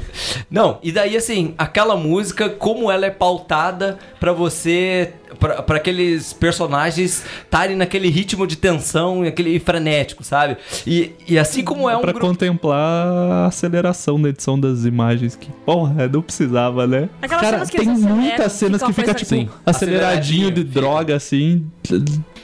Não, 0.49 0.77
e 0.83 0.91
daí 0.91 1.15
assim, 1.15 1.55
aquela 1.57 1.95
música, 1.95 2.49
como 2.49 2.91
ela 2.91 3.05
é 3.05 3.09
pautada 3.09 3.97
pra 4.19 4.33
você. 4.33 5.13
Pra 5.39 5.61
pra 5.61 5.77
aqueles 5.77 6.33
personagens 6.33 7.23
estarem 7.43 7.75
naquele 7.75 8.09
ritmo 8.09 8.45
de 8.47 8.55
tensão 8.55 9.23
e 9.25 9.27
aquele 9.27 9.59
frenético, 9.59 10.23
sabe? 10.23 10.57
E, 10.85 11.11
e 11.27 11.37
assim 11.37 11.63
como 11.63 11.89
é 11.89 11.95
um 11.97 12.01
pra 12.01 12.11
grupo. 12.11 12.27
contemplar 12.27 13.07
a 13.07 13.45
aceleração 13.47 14.21
da 14.21 14.29
edição 14.29 14.59
das 14.59 14.85
imagens, 14.85 15.35
que 15.35 15.49
porra, 15.65 16.07
não 16.07 16.21
precisava, 16.21 16.85
né? 16.87 17.09
Aquelas 17.21 17.41
Cara, 17.43 17.57
cenas 17.57 17.69
que 17.69 17.77
tem 17.77 17.87
muitas 17.89 18.51
cenas 18.53 18.81
que 18.81 18.93
fica 18.93 19.13
tipo 19.13 19.33
assim. 19.33 19.49
aceleradinho 19.65 20.51
de 20.51 20.61
Aceleradinho, 20.61 20.67
fica. 20.67 20.79
droga 20.79 21.15
assim. 21.15 21.65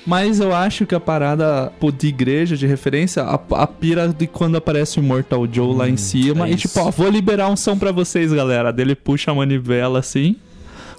Mas 0.06 0.40
eu 0.40 0.54
acho 0.54 0.86
que 0.86 0.94
a 0.94 1.00
parada 1.00 1.72
pô, 1.80 1.92
de 1.92 2.08
igreja, 2.08 2.58
de 2.58 2.68
referência, 2.68 3.24
a, 3.24 3.40
a 3.52 3.68
pira 3.68 4.10
de 4.10 4.28
quando 4.28 4.58
aparece 4.58 5.00
o 5.00 5.04
Mortal 5.04 5.48
Joe 5.50 5.76
lá 5.76 5.88
em 5.88 5.96
cima. 5.98 6.46
é 6.46 6.52
e 6.52 6.56
isso. 6.56 6.68
tipo, 6.68 6.80
ó, 6.82 6.92
vou 6.92 7.10
liberar 7.10 7.48
um 7.50 7.56
som 7.56 7.78
pra 7.78 7.92
vocês, 7.92 8.32
galera. 8.34 8.72
Dele 8.74 8.96
puxa 8.96 9.32
a 9.32 9.34
manivela 9.34 10.00
assim. 10.00 10.36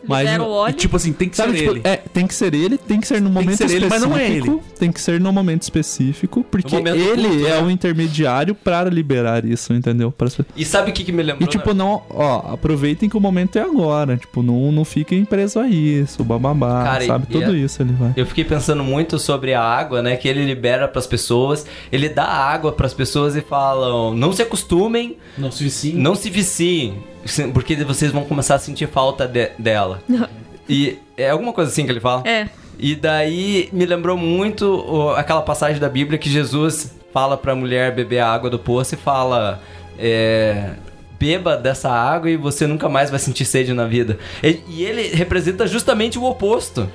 Mas 0.09 0.21
Libera 0.25 0.43
o 0.43 0.47
E 0.47 0.49
óleo. 0.51 0.75
tipo 0.75 0.97
assim, 0.97 1.13
tem 1.13 1.29
que 1.29 1.37
Sabe, 1.37 1.53
ser 1.53 1.59
tipo, 1.59 1.71
ele. 1.73 1.81
é, 1.85 1.97
tem 1.97 2.27
que 2.27 2.35
ser 2.35 2.55
ele, 2.55 2.77
tem 2.79 3.01
que 3.01 3.07
ser 3.07 3.21
no 3.21 3.29
que 3.29 3.35
momento 3.35 3.57
ser 3.57 3.65
ele, 3.65 3.75
específico. 3.87 3.95
mas 4.01 4.03
não 4.11 4.17
é 4.17 4.31
ele. 4.31 4.61
Tem 4.79 4.93
que 4.93 5.01
ser 5.01 5.21
no 5.21 5.33
momento 5.33 5.63
específico, 5.63 6.45
porque 6.51 6.77
momento 6.77 6.97
ele 6.97 7.29
culto, 7.29 7.47
é 7.47 7.51
né? 7.51 7.63
o 7.63 7.71
intermediário 7.71 8.55
para 8.55 8.91
liberar 8.91 9.45
isso, 9.45 9.73
entendeu? 9.73 10.11
Pra- 10.13 10.29
E 10.57 10.65
sabe 10.65 10.91
o 10.91 10.95
que, 10.95 11.05
que 11.05 11.13
me 11.13 11.23
lembrou? 11.23 11.47
E 11.47 11.51
tipo, 11.51 11.73
não, 11.75 12.03
ó, 12.11 12.53
aproveitem 12.53 13.09
que 13.09 13.17
o 13.17 13.21
momento 13.21 13.57
é 13.59 13.63
agora. 13.63 14.17
Tipo, 14.17 14.43
não, 14.43 14.71
não 14.73 14.85
fiquem 14.85 15.25
presos 15.25 15.57
a 15.57 15.67
isso, 15.69 16.23
bababá, 16.25 16.85
Cara, 16.85 17.05
sabe? 17.07 17.27
e 17.29 17.33
Tudo 17.33 17.55
é- 17.55 17.59
isso 17.59 17.83
ele 17.83 17.93
vai. 17.93 18.13
Eu 18.17 18.27
fiquei 18.27 18.45
pensando 18.45 18.83
muito 18.85 19.19
sobre 19.19 19.55
a 19.55 19.63
água, 19.63 20.03
né? 20.03 20.17
Que 20.17 20.29
ele 20.29 20.45
libera 20.45 20.87
pras 20.89 21.07
pessoas. 21.07 21.67
Ele 21.91 22.09
dá 22.09 22.25
água 22.25 22.73
pras 22.73 22.93
pessoas 22.95 23.37
e 23.37 23.41
falam: 23.41 24.15
não 24.15 24.33
se 24.33 24.43
acostumem, 24.43 25.17
Não 25.39 25.51
se 25.51 25.63
vicia. 25.65 25.95
não 25.95 26.15
se 26.15 26.31
viciem, 26.31 26.95
porque 27.53 27.77
vocês 27.85 28.11
vão 28.13 28.25
começar 28.25 28.57
a 28.57 28.59
sentir 28.59 28.89
falta 28.89 29.27
de- 29.27 29.51
dela. 29.59 30.03
E 30.67 30.99
é 31.15 31.29
alguma 31.29 31.53
coisa 31.53 31.71
assim 31.71 31.85
que 31.85 31.93
ele 31.93 32.01
fala? 32.01 32.23
É. 32.27 32.49
E 32.79 32.95
daí 32.95 33.69
me 33.71 33.85
lembrou 33.85 34.17
muito 34.17 35.13
aquela 35.15 35.43
passagem 35.43 35.79
da 35.79 35.91
Bíblia 35.91 36.19
que 36.19 36.31
Jesus 36.31 36.95
fala 37.13 37.37
pra 37.37 37.55
mulher 37.55 37.95
beber 37.95 38.21
a 38.21 38.29
água 38.33 38.49
do 38.49 38.59
poço 38.59 38.95
e 38.95 38.97
fala: 38.97 39.61
é, 39.99 40.71
beba 41.21 41.55
dessa 41.57 41.91
água 41.91 42.31
e 42.31 42.37
você 42.39 42.67
nunca 42.67 42.89
mais 42.89 43.11
vai 43.11 43.19
sentir 43.19 43.45
sede 43.45 43.75
na 43.75 43.85
vida. 43.85 44.19
E, 44.43 44.61
e 44.69 44.85
ele 44.85 45.09
representa 45.15 45.67
justamente 45.67 46.19
o 46.19 46.25
oposto. 46.25 46.89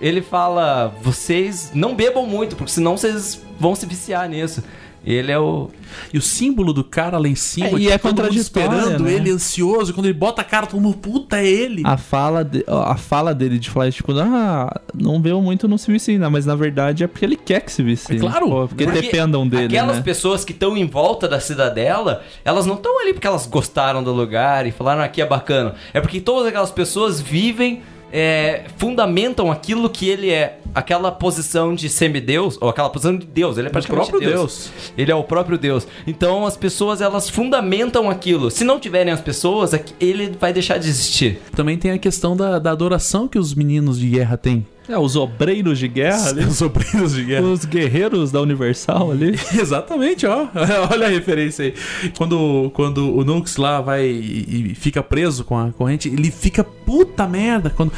Ele 0.00 0.20
fala: 0.20 0.92
vocês 1.00 1.70
não 1.72 1.94
bebam 1.94 2.26
muito, 2.26 2.56
porque 2.56 2.72
senão 2.72 2.96
vocês 2.96 3.40
vão 3.58 3.76
se 3.76 3.86
viciar 3.86 4.28
nisso. 4.28 4.64
Ele 5.06 5.30
é 5.30 5.38
o. 5.38 5.70
E 6.12 6.18
o 6.18 6.22
símbolo 6.22 6.72
do 6.72 6.82
cara 6.82 7.16
lá 7.16 7.28
em 7.28 7.36
cima, 7.36 7.68
É, 7.68 7.72
e 7.74 7.88
é 7.88 7.96
contraditório, 7.96 8.40
esperando 8.40 9.04
né? 9.04 9.12
ele 9.12 9.30
ansioso, 9.30 9.94
quando 9.94 10.06
ele 10.06 10.14
bota 10.18 10.42
a 10.42 10.44
cara, 10.44 10.66
todo 10.66 10.80
mundo, 10.80 10.96
puta, 10.96 11.38
é 11.38 11.46
ele. 11.46 11.82
A 11.84 11.96
fala, 11.96 12.44
de- 12.44 12.64
a 12.66 12.96
fala 12.96 13.32
dele 13.32 13.56
de 13.58 13.70
falar, 13.70 13.92
tipo, 13.92 14.12
ah, 14.18 14.80
não 14.92 15.22
veio 15.22 15.40
muito 15.40 15.68
não 15.68 15.78
se 15.78 15.90
vicina, 15.92 16.28
mas 16.28 16.44
na 16.44 16.56
verdade 16.56 17.04
é 17.04 17.06
porque 17.06 17.24
ele 17.24 17.36
quer 17.36 17.60
que 17.60 17.70
se 17.70 17.82
vicine. 17.84 18.18
É 18.18 18.20
claro. 18.20 18.48
Pô, 18.48 18.66
porque, 18.68 18.84
Porque 18.84 19.00
dependam 19.00 19.46
dele, 19.46 19.66
Aquelas 19.66 19.96
né? 19.98 20.02
pessoas 20.02 20.44
que 20.44 20.52
estão 20.52 20.76
em 20.76 20.86
volta 20.86 21.28
da 21.28 21.38
cidadela, 21.38 22.22
elas 22.44 22.66
não 22.66 22.74
estão 22.74 23.00
ali 23.00 23.12
porque 23.12 23.26
elas 23.28 23.46
gostaram 23.46 24.02
do 24.02 24.12
lugar 24.12 24.66
e 24.66 24.72
falaram 24.72 25.02
aqui 25.02 25.22
é 25.22 25.26
bacana. 25.26 25.74
É 25.94 26.00
porque 26.00 26.20
todas 26.20 26.46
aquelas 26.48 26.72
pessoas 26.72 27.20
vivem, 27.20 27.80
é, 28.12 28.64
fundamentam 28.76 29.50
aquilo 29.50 29.88
que 29.90 30.08
ele 30.08 30.30
é. 30.30 30.58
Aquela 30.74 31.10
posição 31.10 31.74
de 31.74 31.88
semideus, 31.88 32.58
ou 32.60 32.68
aquela 32.68 32.90
posição 32.90 33.16
de 33.16 33.24
Deus. 33.26 33.56
Ele 33.56 33.68
é 33.68 33.70
praticamente 33.70 34.10
próprio 34.10 34.28
Deus. 34.30 34.70
Ele 34.98 35.10
é 35.10 35.14
o 35.14 35.24
próprio 35.24 35.56
Deus. 35.56 35.88
Então 36.06 36.44
as 36.44 36.54
pessoas, 36.56 37.00
elas 37.00 37.30
fundamentam 37.30 38.10
aquilo. 38.10 38.50
Se 38.50 38.62
não 38.62 38.78
tiverem 38.78 39.10
as 39.12 39.20
pessoas, 39.22 39.72
aqui- 39.72 39.94
ele 39.98 40.36
vai 40.38 40.52
deixar 40.52 40.76
de 40.78 40.86
existir. 40.88 41.40
Também 41.54 41.78
tem 41.78 41.92
a 41.92 41.98
questão 41.98 42.36
da, 42.36 42.58
da 42.58 42.70
adoração 42.72 43.26
que 43.26 43.38
os 43.38 43.54
meninos 43.54 43.98
de 43.98 44.06
guerra 44.10 44.36
têm. 44.36 44.66
É, 44.88 44.96
os 44.98 45.16
obreiros 45.16 45.78
de 45.78 45.88
guerra 45.88 46.28
ali. 46.28 46.44
Os 46.46 46.62
obreiros 46.62 47.14
de 47.14 47.24
guerra. 47.24 47.46
Os 47.46 47.64
guerreiros 47.64 48.30
da 48.30 48.40
Universal 48.40 49.10
ali. 49.10 49.38
Exatamente, 49.58 50.26
ó. 50.26 50.46
Olha 50.90 51.06
a 51.06 51.10
referência 51.10 51.64
aí. 51.64 51.74
Quando, 52.16 52.70
quando 52.74 53.16
o 53.16 53.24
Nux 53.24 53.56
lá 53.56 53.80
vai 53.80 54.06
e, 54.06 54.70
e 54.70 54.74
fica 54.74 55.02
preso 55.02 55.44
com 55.44 55.58
a 55.58 55.72
corrente, 55.72 56.08
ele 56.08 56.30
fica 56.30 56.62
puta 56.62 57.26
merda. 57.26 57.70
Quando, 57.70 57.92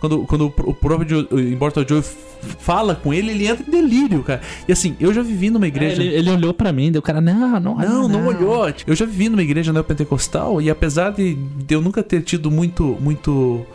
quando, 0.00 0.18
quando 0.26 0.54
o 0.58 0.74
próprio 0.74 1.26
Immortal 1.32 1.84
Joe 1.86 2.02
fala 2.60 2.94
com 2.94 3.12
ele, 3.12 3.30
ele 3.30 3.46
entra 3.46 3.64
em 3.66 3.70
delírio, 3.70 4.22
cara. 4.22 4.40
E 4.66 4.72
assim, 4.72 4.96
eu 5.00 5.12
já 5.12 5.22
vivi 5.22 5.50
numa 5.50 5.66
igreja. 5.66 6.02
É, 6.02 6.06
ele, 6.06 6.14
ele 6.14 6.30
olhou 6.30 6.54
pra 6.54 6.72
mim, 6.72 6.90
deu 6.90 7.00
o 7.00 7.02
cara, 7.02 7.20
não, 7.20 7.60
não, 7.60 7.74
Não, 7.76 8.08
não 8.08 8.26
olhou. 8.26 8.72
Eu 8.86 8.94
já 8.94 9.04
vivi 9.04 9.28
numa 9.28 9.42
igreja 9.42 9.72
neopentecostal 9.72 10.60
e 10.62 10.70
apesar 10.70 11.10
de, 11.10 11.34
de 11.34 11.74
eu 11.74 11.80
nunca 11.80 12.02
ter 12.02 12.22
tido 12.22 12.50
muito, 12.50 12.96
muito, 13.00 13.66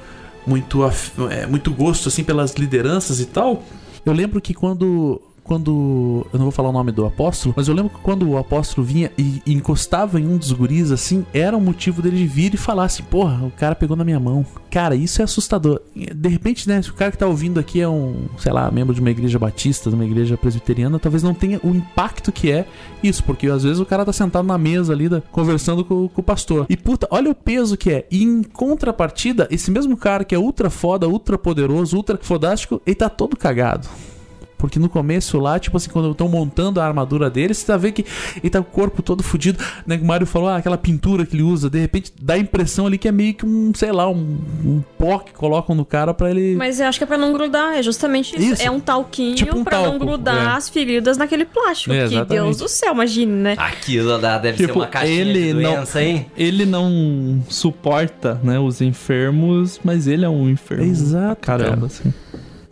muito, 0.45 0.81
é, 1.29 1.45
muito 1.45 1.71
gosto 1.71 2.09
assim 2.09 2.23
pelas 2.23 2.53
lideranças 2.53 3.19
e 3.19 3.25
tal, 3.25 3.63
eu 4.05 4.13
lembro 4.13 4.41
que 4.41 4.53
quando 4.53 5.21
quando 5.43 6.25
eu 6.31 6.37
não 6.39 6.45
vou 6.45 6.51
falar 6.51 6.69
o 6.69 6.73
nome 6.73 6.91
do 6.91 7.05
apóstolo, 7.05 7.53
mas 7.57 7.67
eu 7.67 7.73
lembro 7.73 7.91
que 7.91 7.99
quando 8.01 8.27
o 8.29 8.37
apóstolo 8.37 8.85
vinha 8.85 9.11
e, 9.17 9.41
encostava 9.45 10.19
em 10.19 10.27
um 10.27 10.37
dos 10.37 10.51
guris 10.51 10.91
assim, 10.91 11.25
era 11.33 11.55
um 11.55 11.61
motivo 11.61 12.01
dele 12.01 12.25
vir 12.25 12.53
e 12.53 12.57
falar 12.57 12.85
assim: 12.85 13.03
"Porra, 13.03 13.45
o 13.45 13.51
cara 13.51 13.75
pegou 13.75 13.95
na 13.97 14.03
minha 14.03 14.19
mão". 14.19 14.45
Cara, 14.71 14.95
isso 14.95 15.21
é 15.21 15.23
assustador. 15.25 15.79
De 15.95 16.29
repente, 16.29 16.67
né, 16.67 16.81
se 16.81 16.89
o 16.89 16.93
cara 16.95 17.11
que 17.11 17.17
tá 17.17 17.27
ouvindo 17.27 17.59
aqui 17.59 17.79
é 17.79 17.87
um, 17.87 18.25
sei 18.39 18.51
lá, 18.51 18.71
membro 18.71 18.93
de 18.95 19.01
uma 19.01 19.11
igreja 19.11 19.37
batista, 19.37 19.89
de 19.89 19.95
uma 19.95 20.05
igreja 20.05 20.35
presbiteriana, 20.35 20.97
talvez 20.97 21.21
não 21.21 21.33
tenha 21.33 21.59
o 21.63 21.69
impacto 21.69 22.31
que 22.31 22.51
é 22.51 22.65
isso, 23.03 23.23
porque 23.23 23.47
às 23.47 23.63
vezes 23.63 23.79
o 23.79 23.85
cara 23.85 24.03
tá 24.03 24.11
sentado 24.11 24.47
na 24.47 24.57
mesa 24.57 24.91
ali, 24.93 25.07
da- 25.07 25.21
conversando 25.21 25.85
com, 25.85 26.07
com 26.07 26.21
o 26.21 26.23
pastor. 26.23 26.65
E 26.69 26.75
puta, 26.75 27.07
olha 27.11 27.29
o 27.29 27.35
peso 27.35 27.77
que 27.77 27.91
é. 27.91 28.07
E 28.09 28.23
em 28.23 28.41
contrapartida, 28.41 29.47
esse 29.51 29.69
mesmo 29.69 29.95
cara 29.95 30.23
que 30.23 30.33
é 30.33 30.39
ultra 30.39 30.69
foda, 30.71 31.07
ultra 31.07 31.37
poderoso, 31.37 31.95
ultra 31.95 32.17
fodástico, 32.19 32.81
ele 32.85 32.95
tá 32.95 33.09
todo 33.09 33.37
cagado. 33.37 33.87
Porque 34.64 34.80
no 34.80 34.88
começo 34.88 35.38
lá, 35.40 35.60
tipo 35.60 35.76
assim, 35.76 35.90
quando 35.90 36.10
estão 36.11 36.30
montando 36.30 36.80
a 36.80 36.85
armadura 36.85 37.30
dele, 37.30 37.53
você 37.53 37.65
tá 37.65 37.76
vendo 37.76 37.95
que 37.95 38.06
ele 38.41 38.49
tá 38.49 38.61
com 38.61 38.69
o 38.69 38.72
corpo 38.72 39.02
todo 39.02 39.22
fudido. 39.22 39.61
Né, 39.85 39.98
que 39.98 40.03
o 40.06 40.07
Mario 40.07 40.26
falou, 40.26 40.48
ah, 40.48 40.56
aquela 40.56 40.77
pintura 40.77 41.26
que 41.26 41.35
ele 41.35 41.44
usa, 41.44 41.69
de 41.69 41.77
repente 41.80 42.14
dá 42.22 42.35
a 42.35 42.38
impressão 42.38 42.88
ali 42.88 42.98
que 42.98 43.06
é 43.06 43.11
meio 43.11 43.34
que 43.34 43.45
um, 43.45 43.73
sei 43.76 43.91
lá, 43.91 44.10
um, 44.10 44.38
um 44.64 44.81
pó 44.98 45.19
que 45.19 45.34
colocam 45.34 45.76
no 45.76 45.84
cara 45.84 46.14
pra 46.14 46.31
ele. 46.31 46.56
Mas 46.56 46.80
eu 46.80 46.88
acho 46.88 46.98
que 46.98 47.03
é 47.03 47.07
pra 47.07 47.18
não 47.18 47.34
grudar, 47.34 47.73
é 47.77 47.84
justamente 47.84 48.38
isso. 48.38 48.53
Isso. 48.53 48.61
É 48.64 48.72
um 48.72 48.80
talquinho 48.80 49.35
Tipo 49.35 49.57
um 49.57 49.65
pra 49.65 49.80
não 49.80 49.84
talco, 49.91 49.99
grudar 50.06 50.53
é. 50.53 50.56
as 50.56 50.69
feridas 50.69 51.18
naquele 51.18 51.44
plástico. 51.44 51.94
É, 51.94 52.07
que. 52.07 52.23
Deus 52.23 52.56
do 52.60 52.69
céu, 52.69 52.94
imagine, 52.94 53.34
né? 53.34 53.56
Aquilo 53.57 54.18
lá 54.18 54.38
deve 54.38 54.57
ser 54.60 54.68
Tipo, 54.68 54.80
uma 54.80 54.88
caixinha 54.88 55.19
ele 55.19 55.48
de 55.48 55.53
não- 55.61 55.73
doença, 55.76 56.02
hein? 56.02 56.26
Ele 56.38 56.65
não 56.65 57.44
suporta, 57.49 58.40
né, 58.41 58.57
os 58.60 58.80
enfermos, 58.80 59.77
mas 59.84 60.07
ele 60.07 60.23
é 60.23 60.30
um 60.30 60.49
enfermo. 60.49 60.85
Exato, 60.85 61.41
Caramba, 61.41 61.72
cara. 61.76 61.85
assim. 61.88 62.14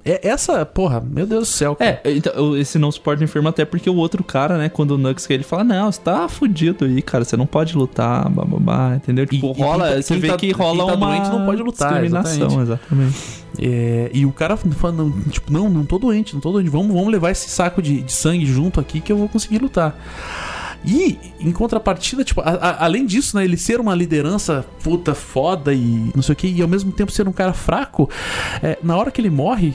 É, 0.04 0.28
essa, 0.28 0.66
porra, 0.66 1.00
meu 1.00 1.26
Deus 1.26 1.42
do 1.42 1.52
céu. 1.52 1.76
cara. 1.76 2.02
É, 2.04 2.12
então, 2.12 2.58
esse 2.58 2.80
não 2.80 2.92
suporta 2.92 3.24
enfermo 3.24 3.48
até 3.50 3.64
porque 3.66 3.90
o 3.90 3.96
outro 3.96 4.24
cara, 4.24 4.58
né, 4.58 4.68
quando 4.70 4.92
o 4.92 4.98
Nux 4.98 5.30
ele 5.30 5.44
fala, 5.44 5.64
não, 5.64 5.92
você 5.92 6.02
tá 6.02 6.28
fudido 6.28 6.86
aí, 6.86 7.02
cara, 7.02 7.24
você 7.24 7.38
não 7.38 7.46
pode 7.46 7.76
lutar, 7.78 8.28
bababá, 8.30 8.96
entendeu? 8.96 9.26
Tipo, 9.28 9.54
e 9.56 9.62
rola, 9.62 10.02
você 10.02 10.16
tá- 10.16 10.20
vê 10.20 10.30
que 10.32 10.38
quem 10.38 10.52
rola 10.52 10.86
tá 10.88 10.94
uma 10.96 11.08
doente 11.08 11.30
não 11.30 11.46
pode 11.46 11.62
lutar, 11.62 11.90
discriminação, 12.02 12.62
exatamente. 12.62 13.42
É, 13.60 14.10
e 14.14 14.26
o 14.26 14.32
cara 14.32 14.56
falando, 14.58 15.14
tipo, 15.30 15.52
não, 15.52 15.70
não 15.70 15.86
tô 15.86 16.00
doente, 16.00 16.34
não 16.34 16.42
tô 16.42 16.52
doente, 16.52 16.70
vamos, 16.70 16.94
vamos 16.94 17.12
levar 17.12 17.32
esse 17.32 17.50
saco 17.50 17.82
de, 17.82 18.02
de 18.02 18.12
sangue 18.12 18.46
junto 18.46 18.80
aqui 18.80 19.02
que 19.02 19.12
eu 19.12 19.18
vou 19.18 19.28
conseguir 19.30 19.60
lutar. 19.60 19.96
E, 20.86 21.20
em 21.40 21.52
contrapartida, 21.52 22.24
tipo, 22.24 22.42
a- 22.42 22.50
a- 22.50 22.86
além 22.86 23.06
disso, 23.06 23.38
né, 23.38 23.44
ele 23.44 23.56
ser 23.58 23.80
uma 23.80 23.94
liderança 23.94 24.66
puta 24.84 25.14
foda 25.14 25.74
e 25.74 26.12
não 26.16 26.24
sei 26.24 26.34
o 26.34 26.36
que, 26.36 26.48
e 26.48 26.62
ao 26.62 26.68
mesmo 26.68 26.92
tempo 26.92 27.12
ser 27.12 27.28
um 27.28 27.32
cara 27.32 27.54
fraco, 27.54 28.10
é, 28.64 28.78
na 28.82 28.98
hora 28.98 29.12
que 29.12 29.22
ele 29.22 29.30
morre, 29.30 29.74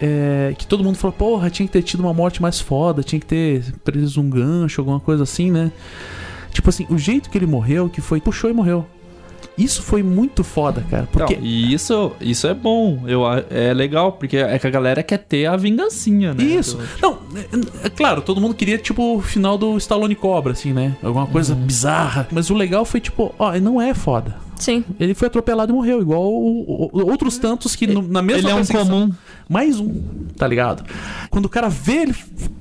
é, 0.00 0.54
que 0.58 0.66
todo 0.66 0.84
mundo 0.84 0.96
falou, 0.96 1.14
porra, 1.16 1.48
tinha 1.48 1.66
que 1.66 1.72
ter 1.72 1.82
tido 1.82 2.00
uma 2.00 2.12
morte 2.12 2.42
mais 2.42 2.60
foda, 2.60 3.02
tinha 3.02 3.18
que 3.20 3.24
ter 3.26 3.64
preso 3.82 4.20
um 4.20 4.28
gancho, 4.28 4.80
alguma 4.80 5.00
coisa 5.00 5.22
assim, 5.22 5.50
né? 5.50 5.72
Tipo 6.52 6.68
assim, 6.68 6.86
o 6.90 6.98
jeito 6.98 7.30
que 7.30 7.38
ele 7.38 7.46
morreu, 7.46 7.88
que 7.88 8.00
foi, 8.02 8.20
puxou 8.20 8.50
e 8.50 8.52
morreu. 8.52 8.84
Isso 9.56 9.82
foi 9.82 10.02
muito 10.02 10.42
foda, 10.42 10.82
cara. 10.90 11.06
Porque 11.12 11.36
Não, 11.36 11.42
e 11.44 11.72
isso, 11.74 12.12
isso 12.20 12.46
é 12.46 12.54
bom, 12.54 13.02
eu, 13.06 13.22
é 13.50 13.74
legal, 13.74 14.12
porque 14.12 14.38
é 14.38 14.58
que 14.58 14.66
a 14.66 14.70
galera 14.70 15.02
quer 15.02 15.18
ter 15.18 15.46
a 15.46 15.56
vingancinha, 15.56 16.32
né? 16.32 16.42
Isso. 16.42 16.78
Não, 17.00 17.18
é, 17.36 17.86
é 17.86 17.90
claro, 17.90 18.22
todo 18.22 18.40
mundo 18.40 18.54
queria, 18.54 18.78
tipo, 18.78 19.16
o 19.16 19.20
final 19.20 19.58
do 19.58 19.76
Stallone 19.76 20.14
Cobra, 20.14 20.52
assim, 20.52 20.72
né? 20.72 20.96
Alguma 21.02 21.26
coisa 21.26 21.54
Uhum. 21.54 21.60
bizarra. 21.66 22.26
Mas 22.32 22.48
o 22.50 22.54
legal 22.54 22.84
foi, 22.84 23.00
tipo, 23.00 23.34
ó, 23.38 23.52
não 23.60 23.80
é 23.80 23.92
foda. 23.92 24.36
Sim. 24.56 24.84
Ele 24.98 25.12
foi 25.12 25.26
atropelado 25.28 25.72
e 25.72 25.74
morreu, 25.74 26.00
igual 26.00 26.22
o- 26.22 26.88
o- 26.92 27.10
outros 27.10 27.36
tantos 27.36 27.74
que 27.76 27.86
no- 27.86 28.02
na 28.06 28.22
mesma 28.22 28.48
Ele 28.50 28.58
é 28.58 28.62
um 28.62 28.66
comum. 28.66 29.10
Mais 29.48 29.78
um, 29.80 30.00
tá 30.36 30.46
ligado? 30.46 30.84
Quando 31.30 31.46
o 31.46 31.48
cara 31.48 31.68
vê, 31.68 32.02
ele. 32.02 32.14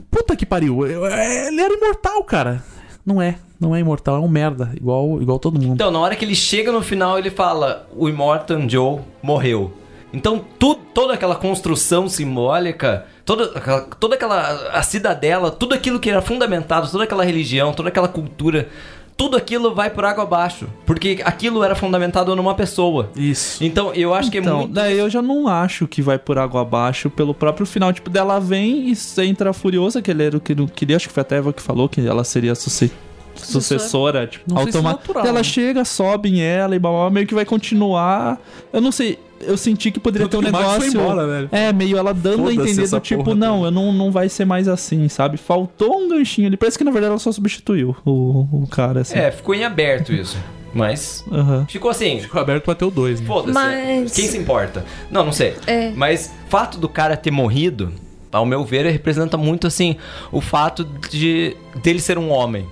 Puta 0.10 0.36
que 0.36 0.46
pariu. 0.46 0.86
Ele 0.86 1.62
era 1.62 1.74
imortal, 1.74 2.24
cara. 2.24 2.64
Não 3.06 3.22
é. 3.22 3.36
Não 3.62 3.76
é 3.76 3.80
imortal, 3.80 4.16
é 4.16 4.20
um 4.20 4.28
merda. 4.28 4.72
Igual, 4.76 5.22
igual 5.22 5.38
todo 5.38 5.60
mundo. 5.62 5.76
Então, 5.76 5.92
na 5.92 6.00
hora 6.00 6.16
que 6.16 6.26
ele 6.26 6.34
chega 6.36 6.72
no 6.72 6.82
final, 6.82 7.18
ele 7.20 7.30
fala: 7.30 7.88
o 7.96 8.10
Immortan 8.10 8.68
Joe 8.68 9.00
morreu. 9.22 9.72
Então, 10.14 10.42
tu, 10.60 10.76
toda 10.76 11.14
aquela 11.14 11.36
construção 11.36 12.10
simbólica, 12.10 13.06
toda, 13.24 13.46
aquela- 13.58 13.82
toda 14.00 14.16
aquela 14.16 14.70
a 14.74 14.82
cidadela, 14.84 15.52
tudo 15.52 15.74
aquilo 15.76 16.00
que 16.00 16.10
era 16.10 16.22
fundamentado, 16.22 16.90
toda 16.92 17.04
aquela 17.06 17.24
religião, 17.24 17.72
toda 17.72 17.88
aquela 17.90 18.08
cultura, 18.10 18.68
tudo 19.16 19.38
aquilo 19.38 19.74
vai 19.76 19.90
por 19.90 20.04
água 20.04 20.24
abaixo. 20.24 20.68
Porque 20.86 21.22
aquilo 21.24 21.64
era 21.64 21.76
fundamentado 21.76 22.36
numa 22.36 22.56
pessoa. 22.56 23.10
Isso. 23.16 23.64
Então, 23.64 23.94
eu 23.94 24.14
acho 24.14 24.30
que 24.32 24.40
é 24.40 24.42
Então, 24.42 24.58
muito. 24.60 24.74
daí 24.74 24.98
eu 24.98 25.10
já 25.10 25.22
não 25.22 25.48
acho 25.48 25.88
que 25.88 26.02
vai 26.02 26.18
por 26.18 26.38
água 26.38 26.62
abaixo 26.62 27.10
pelo 27.10 27.34
próprio 27.34 27.66
final. 27.66 27.94
Tipo, 27.94 28.10
dela 28.10 28.40
vem 28.40 28.92
e 28.92 29.22
entra 29.22 29.54
furiosa, 29.54 30.02
que 30.02 30.10
ele 30.12 30.24
era 30.24 30.36
o 30.36 30.42
que 30.42 30.56
não 30.56 30.68
queria, 30.68 30.96
acho 30.98 31.08
que 31.08 31.14
foi 31.14 31.22
até 31.22 31.36
a 31.36 31.38
Eva 31.38 31.54
que 31.54 31.62
falou 31.62 31.88
que 31.88 32.06
ela 32.06 32.24
seria 32.24 32.56
suce- 32.56 32.92
sucessora, 33.36 34.28
tipo, 34.28 34.46
Não 34.54 34.64
sei 34.64 34.72
se 34.72 34.78
automática. 34.78 35.20
ela 35.20 35.34
né? 35.34 35.44
chega, 35.44 35.86
sobe 35.86 36.30
em 36.30 36.42
ela 36.42 36.76
e 36.76 36.80
blá, 36.80 36.90
blá, 36.92 37.00
blá, 37.02 37.10
meio 37.10 37.28
que 37.28 37.34
vai 37.34 37.46
continuar. 37.46 38.40
Eu 38.72 38.82
não 38.82 38.92
sei, 38.92 39.18
eu 39.42 39.58
senti 39.58 39.92
que 39.92 40.00
poderia 40.00 40.28
Tanto 40.28 40.42
ter 40.44 40.50
um 40.50 40.52
negócio. 40.52 40.88
embora, 40.90 41.28
velho. 41.28 41.50
É, 41.52 41.72
meio 41.74 41.98
ela 41.98 42.14
dando 42.14 42.48
a 42.48 42.54
entender 42.54 42.88
do 42.88 43.00
tipo, 43.00 43.24
porra 43.24 43.36
não, 43.36 43.56
toda. 43.58 43.68
eu 43.68 43.72
não, 43.72 43.92
não 43.94 44.12
vai 44.12 44.30
ser 44.30 44.46
mais 44.46 44.68
assim, 44.68 45.08
sabe? 45.10 45.38
Faltou 45.38 45.98
um 45.98 46.10
ganchinho 46.10 46.48
ali. 46.48 46.58
Parece 46.58 46.78
que 46.78 46.84
na 46.84 46.92
verdade 46.92 47.12
ela 47.12 47.20
só 47.20 47.32
substituiu 47.32 47.96
o, 48.06 48.48
o 48.64 48.68
cara, 48.70 49.02
assim. 49.02 49.18
É, 49.18 49.32
ficou 49.32 49.54
em 49.56 49.64
aberto 49.64 50.14
isso. 50.14 50.38
Mas. 50.74 51.26
Aham. 51.30 51.66
Ficou 51.70 51.92
assim. 51.92 52.20
Ficou 52.22 52.40
aberto 52.40 52.64
pra 52.64 52.74
ter 52.76 52.86
o 52.86 52.92
2, 52.92 53.20
né? 53.20 53.28
Foda-se. 53.28 53.54
Mas- 53.54 54.14
Quem 54.14 54.28
se 54.28 54.38
importa? 54.38 54.86
Não, 55.10 55.26
não 55.26 55.34
sei. 55.34 55.56
É. 55.68 55.92
Mas 55.92 56.32
fato 56.48 56.78
do 56.78 56.88
cara 56.88 57.18
ter 57.18 57.30
morrido, 57.32 57.92
ao 58.32 58.46
meu 58.46 58.64
ver, 58.64 58.86
representa 58.90 59.36
muito 59.38 59.68
assim 59.68 59.98
o 60.32 60.40
fato 60.40 60.86
de 61.10 61.58
dele 61.84 62.00
ser 62.00 62.18
um 62.18 62.30
homem. 62.30 62.66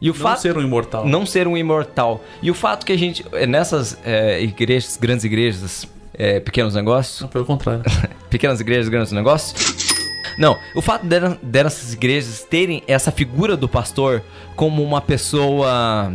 E 0.00 0.10
o 0.10 0.14
Não 0.14 0.20
fato 0.20 0.40
ser 0.40 0.56
um 0.56 0.60
imortal. 0.62 1.06
não 1.06 1.26
ser 1.26 1.46
um 1.48 1.56
imortal. 1.56 2.22
E 2.42 2.50
o 2.50 2.54
fato 2.54 2.84
que 2.86 2.92
a 2.92 2.98
gente 2.98 3.24
é, 3.32 3.46
nessas 3.46 3.98
é, 4.04 4.42
igrejas, 4.42 4.96
grandes 4.96 5.24
igrejas, 5.24 5.88
é, 6.14 6.40
pequenos 6.40 6.74
negócios, 6.74 7.20
Não, 7.20 7.28
pelo 7.28 7.44
contrário. 7.44 7.82
pequenas 8.30 8.60
igrejas, 8.60 8.88
grandes 8.88 9.12
negócios. 9.12 9.92
Não, 10.38 10.56
o 10.74 10.80
fato 10.80 11.04
dessas 11.42 11.92
igrejas 11.92 12.42
terem 12.48 12.82
essa 12.86 13.12
figura 13.12 13.56
do 13.56 13.68
pastor 13.68 14.22
como 14.56 14.82
uma 14.82 15.00
pessoa 15.00 16.12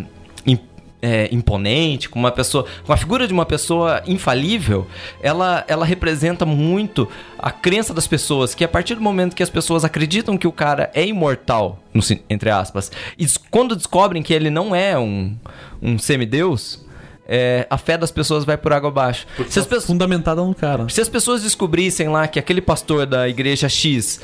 é, 1.01 1.29
imponente, 1.31 2.09
como 2.09 2.25
uma 2.25 2.31
pessoa, 2.31 2.65
com 2.85 2.91
a 2.91 2.97
figura 2.97 3.27
de 3.27 3.33
uma 3.33 3.45
pessoa 3.45 4.01
infalível, 4.07 4.87
ela, 5.21 5.63
ela 5.67 5.85
representa 5.85 6.45
muito 6.45 7.07
a 7.37 7.51
crença 7.51 7.93
das 7.93 8.07
pessoas 8.07 8.55
que 8.55 8.63
a 8.63 8.67
partir 8.67 8.95
do 8.95 9.01
momento 9.01 9.35
que 9.35 9.43
as 9.43 9.49
pessoas 9.49 9.85
acreditam 9.85 10.37
que 10.37 10.47
o 10.47 10.51
cara 10.51 10.89
é 10.93 11.05
imortal, 11.05 11.79
no 11.93 12.01
entre 12.29 12.49
aspas, 12.49 12.91
e 13.17 13.25
quando 13.51 13.75
descobrem 13.75 14.23
que 14.23 14.33
ele 14.33 14.49
não 14.49 14.75
é 14.75 14.97
um, 14.97 15.35
um 15.81 15.99
semideus, 15.99 16.85
é, 17.27 17.67
a 17.69 17.77
fé 17.77 17.97
das 17.97 18.09
pessoas 18.09 18.45
vai 18.45 18.57
por 18.57 18.71
água 18.71 18.89
abaixo. 18.89 19.27
Se 19.49 19.59
pessoas 19.61 19.85
Fundamentada 19.85 20.41
no 20.41 20.55
cara. 20.55 20.87
se 20.87 21.01
as 21.01 21.09
pessoas 21.09 21.43
descobrissem 21.43 22.07
lá 22.07 22.25
que 22.27 22.39
aquele 22.39 22.61
pastor 22.61 23.05
da 23.05 23.27
igreja 23.27 23.67
X 23.67 24.21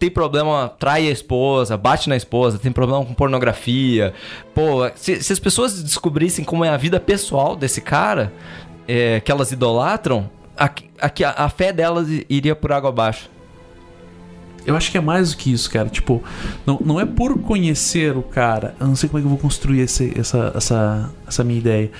tem 0.00 0.10
problema, 0.10 0.72
trai 0.78 1.06
a 1.06 1.10
esposa, 1.10 1.76
bate 1.76 2.08
na 2.08 2.16
esposa, 2.16 2.58
tem 2.58 2.72
problema 2.72 3.04
com 3.04 3.12
pornografia. 3.12 4.14
Pô, 4.54 4.90
se, 4.96 5.22
se 5.22 5.30
as 5.30 5.38
pessoas 5.38 5.82
descobrissem 5.82 6.42
como 6.42 6.64
é 6.64 6.70
a 6.70 6.76
vida 6.78 6.98
pessoal 6.98 7.54
desse 7.54 7.82
cara, 7.82 8.32
é, 8.88 9.20
que 9.20 9.30
elas 9.30 9.52
idolatram, 9.52 10.30
a, 10.56 10.64
a, 10.66 11.44
a 11.44 11.48
fé 11.50 11.70
delas 11.70 12.08
iria 12.30 12.56
por 12.56 12.72
água 12.72 12.88
abaixo. 12.88 13.30
Eu 14.66 14.74
acho 14.74 14.90
que 14.90 14.96
é 14.96 15.00
mais 15.02 15.32
do 15.32 15.36
que 15.36 15.52
isso, 15.52 15.70
cara. 15.70 15.90
Tipo, 15.90 16.22
não, 16.64 16.78
não 16.82 17.00
é 17.00 17.04
por 17.04 17.38
conhecer 17.38 18.16
o 18.16 18.22
cara. 18.22 18.74
Eu 18.80 18.86
não 18.86 18.96
sei 18.96 19.06
como 19.06 19.18
é 19.18 19.20
que 19.20 19.26
eu 19.26 19.30
vou 19.30 19.38
construir 19.38 19.80
esse, 19.80 20.18
essa, 20.18 20.52
essa, 20.54 21.10
essa 21.28 21.44
minha 21.44 21.58
ideia. 21.58 21.90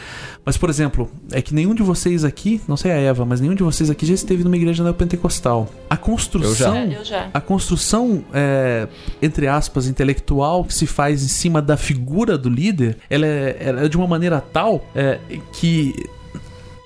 Mas, 0.44 0.56
por 0.56 0.70
exemplo, 0.70 1.10
é 1.30 1.42
que 1.42 1.54
nenhum 1.54 1.74
de 1.74 1.82
vocês 1.82 2.24
aqui, 2.24 2.60
não 2.66 2.76
sei 2.76 2.90
a 2.90 2.96
Eva, 2.96 3.24
mas 3.24 3.40
nenhum 3.40 3.54
de 3.54 3.62
vocês 3.62 3.90
aqui 3.90 4.06
já 4.06 4.14
esteve 4.14 4.42
numa 4.42 4.56
igreja 4.56 4.82
neopentecostal. 4.82 5.68
A 5.88 5.96
construção. 5.96 6.76
Eu 6.76 6.90
já. 6.90 6.98
Eu 6.98 7.04
já. 7.04 7.30
A 7.32 7.40
construção, 7.40 8.24
é, 8.32 8.88
entre 9.20 9.46
aspas, 9.46 9.86
intelectual 9.86 10.64
que 10.64 10.74
se 10.74 10.86
faz 10.86 11.22
em 11.22 11.28
cima 11.28 11.60
da 11.60 11.76
figura 11.76 12.38
do 12.38 12.48
líder, 12.48 12.98
ela 13.08 13.26
é, 13.26 13.56
ela 13.60 13.84
é 13.84 13.88
de 13.88 13.96
uma 13.96 14.06
maneira 14.06 14.40
tal 14.40 14.84
é, 14.94 15.18
que 15.52 15.94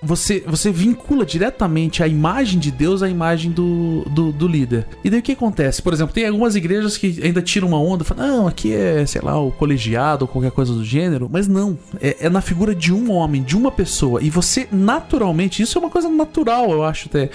você, 0.04 0.42
você 0.46 0.70
vincula 0.70 1.24
diretamente 1.24 2.02
a 2.02 2.08
imagem 2.08 2.58
de 2.58 2.70
Deus 2.70 3.02
à 3.02 3.08
imagem 3.08 3.50
do, 3.50 4.04
do, 4.10 4.32
do, 4.32 4.46
líder. 4.46 4.86
E 5.02 5.10
daí 5.10 5.20
o 5.20 5.22
que 5.22 5.32
acontece? 5.32 5.80
Por 5.80 5.92
exemplo, 5.92 6.14
tem 6.14 6.26
algumas 6.26 6.54
igrejas 6.54 6.96
que 6.96 7.20
ainda 7.22 7.40
tiram 7.40 7.68
uma 7.68 7.80
onda, 7.80 8.04
falam, 8.04 8.26
não, 8.26 8.46
aqui 8.46 8.72
é, 8.72 9.04
sei 9.06 9.22
lá, 9.22 9.38
o 9.40 9.50
colegiado 9.50 10.24
ou 10.24 10.28
qualquer 10.28 10.50
coisa 10.50 10.72
do 10.72 10.84
gênero, 10.84 11.28
mas 11.30 11.48
não. 11.48 11.78
É, 12.00 12.26
é 12.26 12.28
na 12.28 12.40
figura 12.40 12.74
de 12.74 12.92
um 12.92 13.10
homem, 13.10 13.42
de 13.42 13.56
uma 13.56 13.70
pessoa. 13.70 14.22
E 14.22 14.30
você, 14.30 14.68
naturalmente, 14.70 15.62
isso 15.62 15.78
é 15.78 15.80
uma 15.80 15.90
coisa 15.90 16.08
natural, 16.08 16.70
eu 16.70 16.84
acho 16.84 17.08
até. 17.08 17.30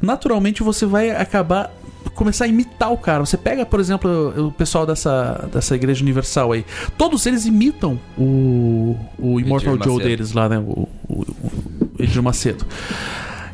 Naturalmente 0.00 0.62
você 0.62 0.86
vai 0.86 1.10
acabar 1.10 1.72
começar 2.14 2.44
a 2.44 2.48
imitar 2.48 2.92
o 2.92 2.96
cara. 2.96 3.24
Você 3.24 3.36
pega, 3.36 3.64
por 3.64 3.80
exemplo, 3.80 4.48
o 4.48 4.52
pessoal 4.52 4.86
dessa, 4.86 5.48
dessa 5.52 5.74
igreja 5.74 6.02
universal 6.02 6.52
aí. 6.52 6.64
Todos 6.96 7.26
eles 7.26 7.46
imitam 7.46 7.98
o, 8.18 8.96
o 9.18 9.40
Immortal 9.40 9.78
Joe 9.82 10.02
deles 10.02 10.32
lá, 10.32 10.48
né? 10.48 10.58
O, 10.58 10.88
o, 11.08 11.22
o 11.22 11.90
Edir 11.98 12.22
Macedo. 12.22 12.66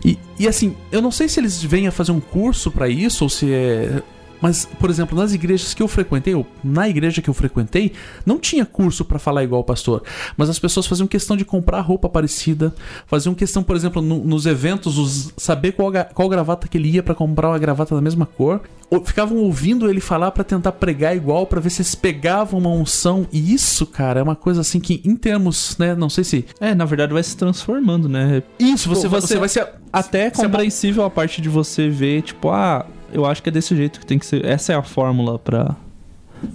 E, 0.04 0.18
e 0.38 0.46
assim, 0.46 0.76
eu 0.92 1.02
não 1.02 1.10
sei 1.10 1.28
se 1.28 1.40
eles 1.40 1.62
vêm 1.62 1.86
a 1.88 1.92
fazer 1.92 2.12
um 2.12 2.20
curso 2.20 2.70
para 2.70 2.88
isso 2.88 3.24
ou 3.24 3.30
se 3.30 3.52
é 3.52 4.02
mas, 4.40 4.64
por 4.64 4.90
exemplo, 4.90 5.16
nas 5.18 5.32
igrejas 5.32 5.74
que 5.74 5.82
eu 5.82 5.88
frequentei, 5.88 6.34
ou 6.34 6.46
na 6.62 6.88
igreja 6.88 7.22
que 7.22 7.30
eu 7.30 7.34
frequentei, 7.34 7.92
não 8.24 8.38
tinha 8.38 8.66
curso 8.66 9.04
para 9.04 9.18
falar 9.18 9.44
igual 9.44 9.60
o 9.60 9.64
pastor. 9.64 10.02
Mas 10.36 10.48
as 10.48 10.58
pessoas 10.58 10.86
faziam 10.86 11.06
questão 11.06 11.36
de 11.36 11.44
comprar 11.44 11.80
roupa 11.80 12.08
parecida, 12.08 12.74
faziam 13.06 13.34
questão, 13.34 13.62
por 13.62 13.76
exemplo, 13.76 14.02
no, 14.02 14.22
nos 14.24 14.46
eventos, 14.46 14.98
os, 14.98 15.32
saber 15.36 15.72
qual, 15.72 15.92
qual 16.14 16.28
gravata 16.28 16.68
que 16.68 16.76
ele 16.76 16.90
ia 16.90 17.02
para 17.02 17.14
comprar 17.14 17.48
uma 17.48 17.58
gravata 17.58 17.94
da 17.94 18.00
mesma 18.00 18.26
cor. 18.26 18.60
Ou, 18.88 19.04
ficavam 19.04 19.38
ouvindo 19.38 19.90
ele 19.90 20.00
falar 20.00 20.30
para 20.30 20.44
tentar 20.44 20.72
pregar 20.72 21.16
igual, 21.16 21.46
para 21.46 21.60
ver 21.60 21.70
se 21.70 21.82
eles 21.82 21.94
pegavam 21.94 22.60
uma 22.60 22.70
unção. 22.70 23.26
E 23.32 23.52
isso, 23.52 23.84
cara, 23.84 24.20
é 24.20 24.22
uma 24.22 24.36
coisa 24.36 24.60
assim 24.60 24.78
que, 24.78 25.00
em 25.04 25.16
termos, 25.16 25.76
né, 25.78 25.94
não 25.94 26.08
sei 26.08 26.22
se. 26.22 26.44
É, 26.60 26.74
na 26.74 26.84
verdade 26.84 27.12
vai 27.12 27.22
se 27.22 27.36
transformando, 27.36 28.08
né? 28.08 28.42
Isso, 28.58 28.88
você, 28.88 29.08
você, 29.08 29.26
você 29.26 29.38
vai 29.38 29.48
ser. 29.48 29.68
Até 29.92 30.30
compreensível 30.30 31.04
a 31.04 31.10
parte 31.10 31.40
de 31.40 31.48
você 31.48 31.88
ver, 31.88 32.22
tipo, 32.22 32.50
ah 32.50 32.86
eu 33.12 33.24
acho 33.24 33.42
que 33.42 33.48
é 33.48 33.52
desse 33.52 33.74
jeito 33.76 34.00
que 34.00 34.06
tem 34.06 34.18
que 34.18 34.26
ser. 34.26 34.44
Essa 34.44 34.72
é 34.72 34.76
a 34.76 34.82
fórmula 34.82 35.38
para 35.38 35.76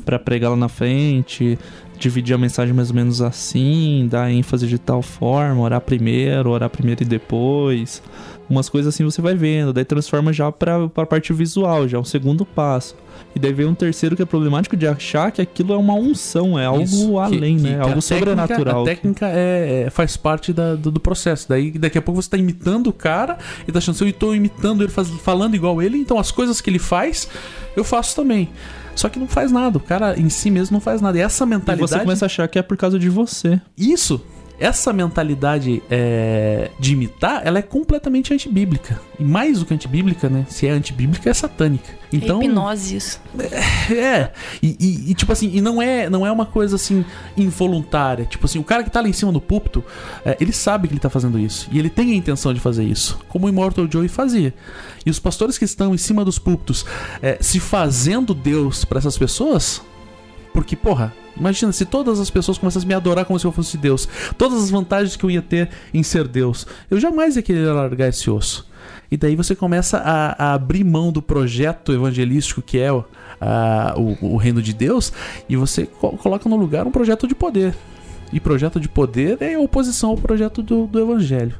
para 0.05 0.19
pregar 0.19 0.51
lá 0.51 0.55
na 0.55 0.69
frente, 0.69 1.57
dividir 1.97 2.35
a 2.35 2.37
mensagem 2.37 2.73
mais 2.73 2.89
ou 2.89 2.95
menos 2.95 3.21
assim, 3.21 4.07
dar 4.09 4.31
ênfase 4.31 4.67
de 4.67 4.77
tal 4.77 5.01
forma, 5.01 5.61
orar 5.61 5.81
primeiro, 5.81 6.49
orar 6.51 6.69
primeiro 6.69 7.03
e 7.03 7.05
depois. 7.05 8.01
Umas 8.49 8.69
coisas 8.69 8.93
assim 8.93 9.03
você 9.03 9.21
vai 9.21 9.33
vendo, 9.33 9.71
daí 9.71 9.85
transforma 9.85 10.33
já 10.33 10.51
para 10.51 10.89
a 10.95 11.05
parte 11.05 11.31
visual, 11.33 11.87
já 11.87 11.97
é 11.97 12.01
um 12.01 12.05
segundo 12.05 12.45
passo. 12.45 12.95
E 13.35 13.39
daí 13.39 13.53
vem 13.53 13.65
um 13.65 13.73
terceiro 13.73 14.15
que 14.15 14.21
é 14.21 14.25
problemático 14.25 14.75
de 14.75 14.87
achar 14.87 15.31
que 15.31 15.41
aquilo 15.41 15.73
é 15.73 15.77
uma 15.77 15.93
unção, 15.93 16.59
é 16.59 16.65
algo 16.65 16.83
Isso, 16.83 17.17
além, 17.17 17.57
que, 17.57 17.63
né? 17.63 17.75
Que 17.75 17.81
algo 17.81 18.01
sobrenatural. 18.01 18.81
a 18.83 18.85
técnica 18.85 19.27
é, 19.27 19.85
é, 19.87 19.89
faz 19.89 20.17
parte 20.17 20.51
da, 20.51 20.75
do, 20.75 20.91
do, 20.91 20.99
processo. 20.99 21.47
Daí 21.47 21.71
daqui 21.71 21.97
a 21.97 22.01
pouco 22.01 22.21
você 22.21 22.27
está 22.27 22.37
imitando 22.37 22.87
o 22.87 22.93
cara 22.93 23.37
e 23.67 23.71
tá 23.71 23.79
achando 23.79 23.95
assim, 23.95 24.05
eu 24.05 24.09
estou 24.09 24.35
imitando 24.35 24.83
ele, 24.83 24.91
faz, 24.91 25.07
falando 25.09 25.55
igual 25.55 25.81
ele, 25.81 25.97
então 25.97 26.19
as 26.19 26.31
coisas 26.31 26.59
que 26.59 26.69
ele 26.69 26.79
faz, 26.79 27.27
eu 27.75 27.83
faço 27.83 28.15
também. 28.15 28.49
Só 28.95 29.07
que 29.07 29.17
não 29.17 29.27
faz 29.27 29.51
nada, 29.51 29.77
o 29.77 29.81
cara 29.81 30.19
em 30.19 30.29
si 30.29 30.51
mesmo 30.51 30.73
não 30.73 30.81
faz 30.81 31.01
nada. 31.01 31.17
E 31.17 31.21
essa 31.21 31.45
mentalidade. 31.45 31.91
E 31.91 31.97
você 31.97 31.99
começa 31.99 32.25
a 32.25 32.27
achar 32.27 32.47
que 32.47 32.59
é 32.59 32.61
por 32.61 32.75
causa 32.75 32.99
de 32.99 33.09
você. 33.09 33.61
Isso! 33.77 34.21
Essa 34.61 34.93
mentalidade 34.93 35.81
é, 35.89 36.69
de 36.79 36.93
imitar, 36.93 37.41
ela 37.43 37.57
é 37.57 37.63
completamente 37.63 38.31
antibíblica. 38.31 39.01
E 39.17 39.23
mais 39.23 39.57
do 39.57 39.65
que 39.65 39.73
antibíblica, 39.73 40.29
né? 40.29 40.45
Se 40.47 40.67
é 40.67 40.69
antibíblica, 40.69 41.31
é 41.31 41.33
satânica. 41.33 41.91
Então, 42.13 42.39
é 42.39 42.45
hipnose 42.45 42.95
isso. 42.95 43.19
É, 43.89 43.93
é. 43.93 44.31
E, 44.61 44.77
e, 44.79 45.11
e, 45.11 45.15
tipo 45.15 45.31
assim, 45.31 45.49
e 45.51 45.61
não 45.61 45.81
é, 45.81 46.07
não 46.11 46.27
é 46.27 46.31
uma 46.31 46.45
coisa 46.45 46.75
assim 46.75 47.03
involuntária. 47.35 48.23
Tipo 48.25 48.45
assim, 48.45 48.59
o 48.59 48.63
cara 48.63 48.83
que 48.83 48.91
tá 48.91 49.01
lá 49.01 49.09
em 49.09 49.13
cima 49.13 49.31
do 49.31 49.41
púlpito, 49.41 49.83
é, 50.23 50.37
ele 50.39 50.53
sabe 50.53 50.87
que 50.87 50.93
ele 50.93 51.01
tá 51.01 51.09
fazendo 51.09 51.39
isso. 51.39 51.67
E 51.71 51.79
ele 51.79 51.89
tem 51.89 52.11
a 52.11 52.15
intenção 52.15 52.53
de 52.53 52.59
fazer 52.59 52.83
isso. 52.83 53.19
Como 53.29 53.47
o 53.47 53.49
Immortal 53.49 53.89
Joey 53.89 54.09
fazia. 54.09 54.53
E 55.03 55.09
os 55.09 55.17
pastores 55.17 55.57
que 55.57 55.65
estão 55.65 55.95
em 55.95 55.97
cima 55.97 56.23
dos 56.23 56.37
púlpitos 56.37 56.85
é, 57.19 57.39
se 57.41 57.59
fazendo 57.59 58.35
Deus 58.35 58.85
para 58.85 58.99
essas 58.99 59.17
pessoas, 59.17 59.81
porque, 60.53 60.75
porra, 60.75 61.11
imagina 61.35 61.71
se 61.71 61.85
todas 61.85 62.19
as 62.19 62.29
pessoas 62.29 62.57
começassem 62.57 62.87
a 62.87 62.89
me 62.89 62.93
adorar 62.93 63.25
como 63.25 63.39
se 63.39 63.45
eu 63.45 63.51
fosse 63.51 63.77
Deus. 63.77 64.07
Todas 64.37 64.63
as 64.63 64.69
vantagens 64.69 65.15
que 65.15 65.23
eu 65.23 65.31
ia 65.31 65.41
ter 65.41 65.69
em 65.93 66.03
ser 66.03 66.27
Deus. 66.27 66.65
Eu 66.89 66.99
jamais 66.99 67.35
ia 67.35 67.41
querer 67.41 67.71
largar 67.71 68.09
esse 68.09 68.29
osso. 68.29 68.69
E 69.11 69.17
daí 69.17 69.35
você 69.35 69.53
começa 69.55 69.97
a, 69.97 70.51
a 70.51 70.53
abrir 70.53 70.83
mão 70.83 71.11
do 71.11 71.21
projeto 71.21 71.91
evangelístico 71.91 72.61
que 72.61 72.79
é 72.79 72.89
a, 73.41 73.93
o, 73.97 74.33
o, 74.33 74.37
reino 74.37 74.61
de 74.61 74.73
Deus 74.73 75.11
e 75.49 75.55
você 75.57 75.85
co 75.85 76.17
coloca 76.17 76.47
no 76.47 76.55
lugar 76.55 76.87
um 76.87 76.91
projeto 76.91 77.27
de 77.27 77.35
poder. 77.35 77.75
E 78.31 78.39
projeto 78.39 78.79
de 78.79 78.87
poder 78.87 79.37
é 79.41 79.57
oposição 79.57 80.11
ao 80.11 80.17
projeto 80.17 80.63
do, 80.63 80.87
do 80.87 80.99
evangelho. 80.99 81.55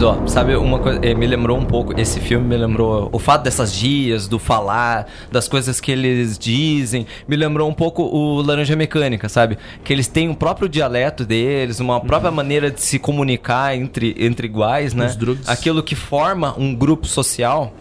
Mas 0.00 0.08
ó, 0.08 0.26
sabe 0.26 0.56
uma 0.56 0.78
coisa, 0.78 0.98
eh, 1.02 1.12
me 1.12 1.26
lembrou 1.26 1.58
um 1.58 1.64
pouco, 1.66 2.00
esse 2.00 2.20
filme 2.20 2.46
me 2.46 2.56
lembrou 2.56 3.10
o 3.12 3.18
fato 3.18 3.42
dessas 3.42 3.70
dias, 3.70 4.26
do 4.26 4.38
falar, 4.38 5.06
das 5.30 5.46
coisas 5.46 5.78
que 5.78 5.92
eles 5.92 6.38
dizem, 6.38 7.06
me 7.28 7.36
lembrou 7.36 7.68
um 7.68 7.74
pouco 7.74 8.04
o 8.04 8.40
Laranja 8.40 8.74
Mecânica, 8.74 9.28
sabe? 9.28 9.58
Que 9.84 9.92
eles 9.92 10.08
têm 10.08 10.30
o 10.30 10.34
próprio 10.34 10.70
dialeto 10.70 11.22
deles, 11.22 11.80
uma 11.80 12.00
própria 12.00 12.30
maneira 12.30 12.70
de 12.70 12.80
se 12.80 12.98
comunicar 12.98 13.76
entre, 13.76 14.16
entre 14.18 14.46
iguais, 14.46 14.94
né? 14.94 15.04
Aquilo 15.46 15.82
que 15.82 15.94
forma 15.94 16.54
um 16.56 16.74
grupo 16.74 17.06
social, 17.06 17.74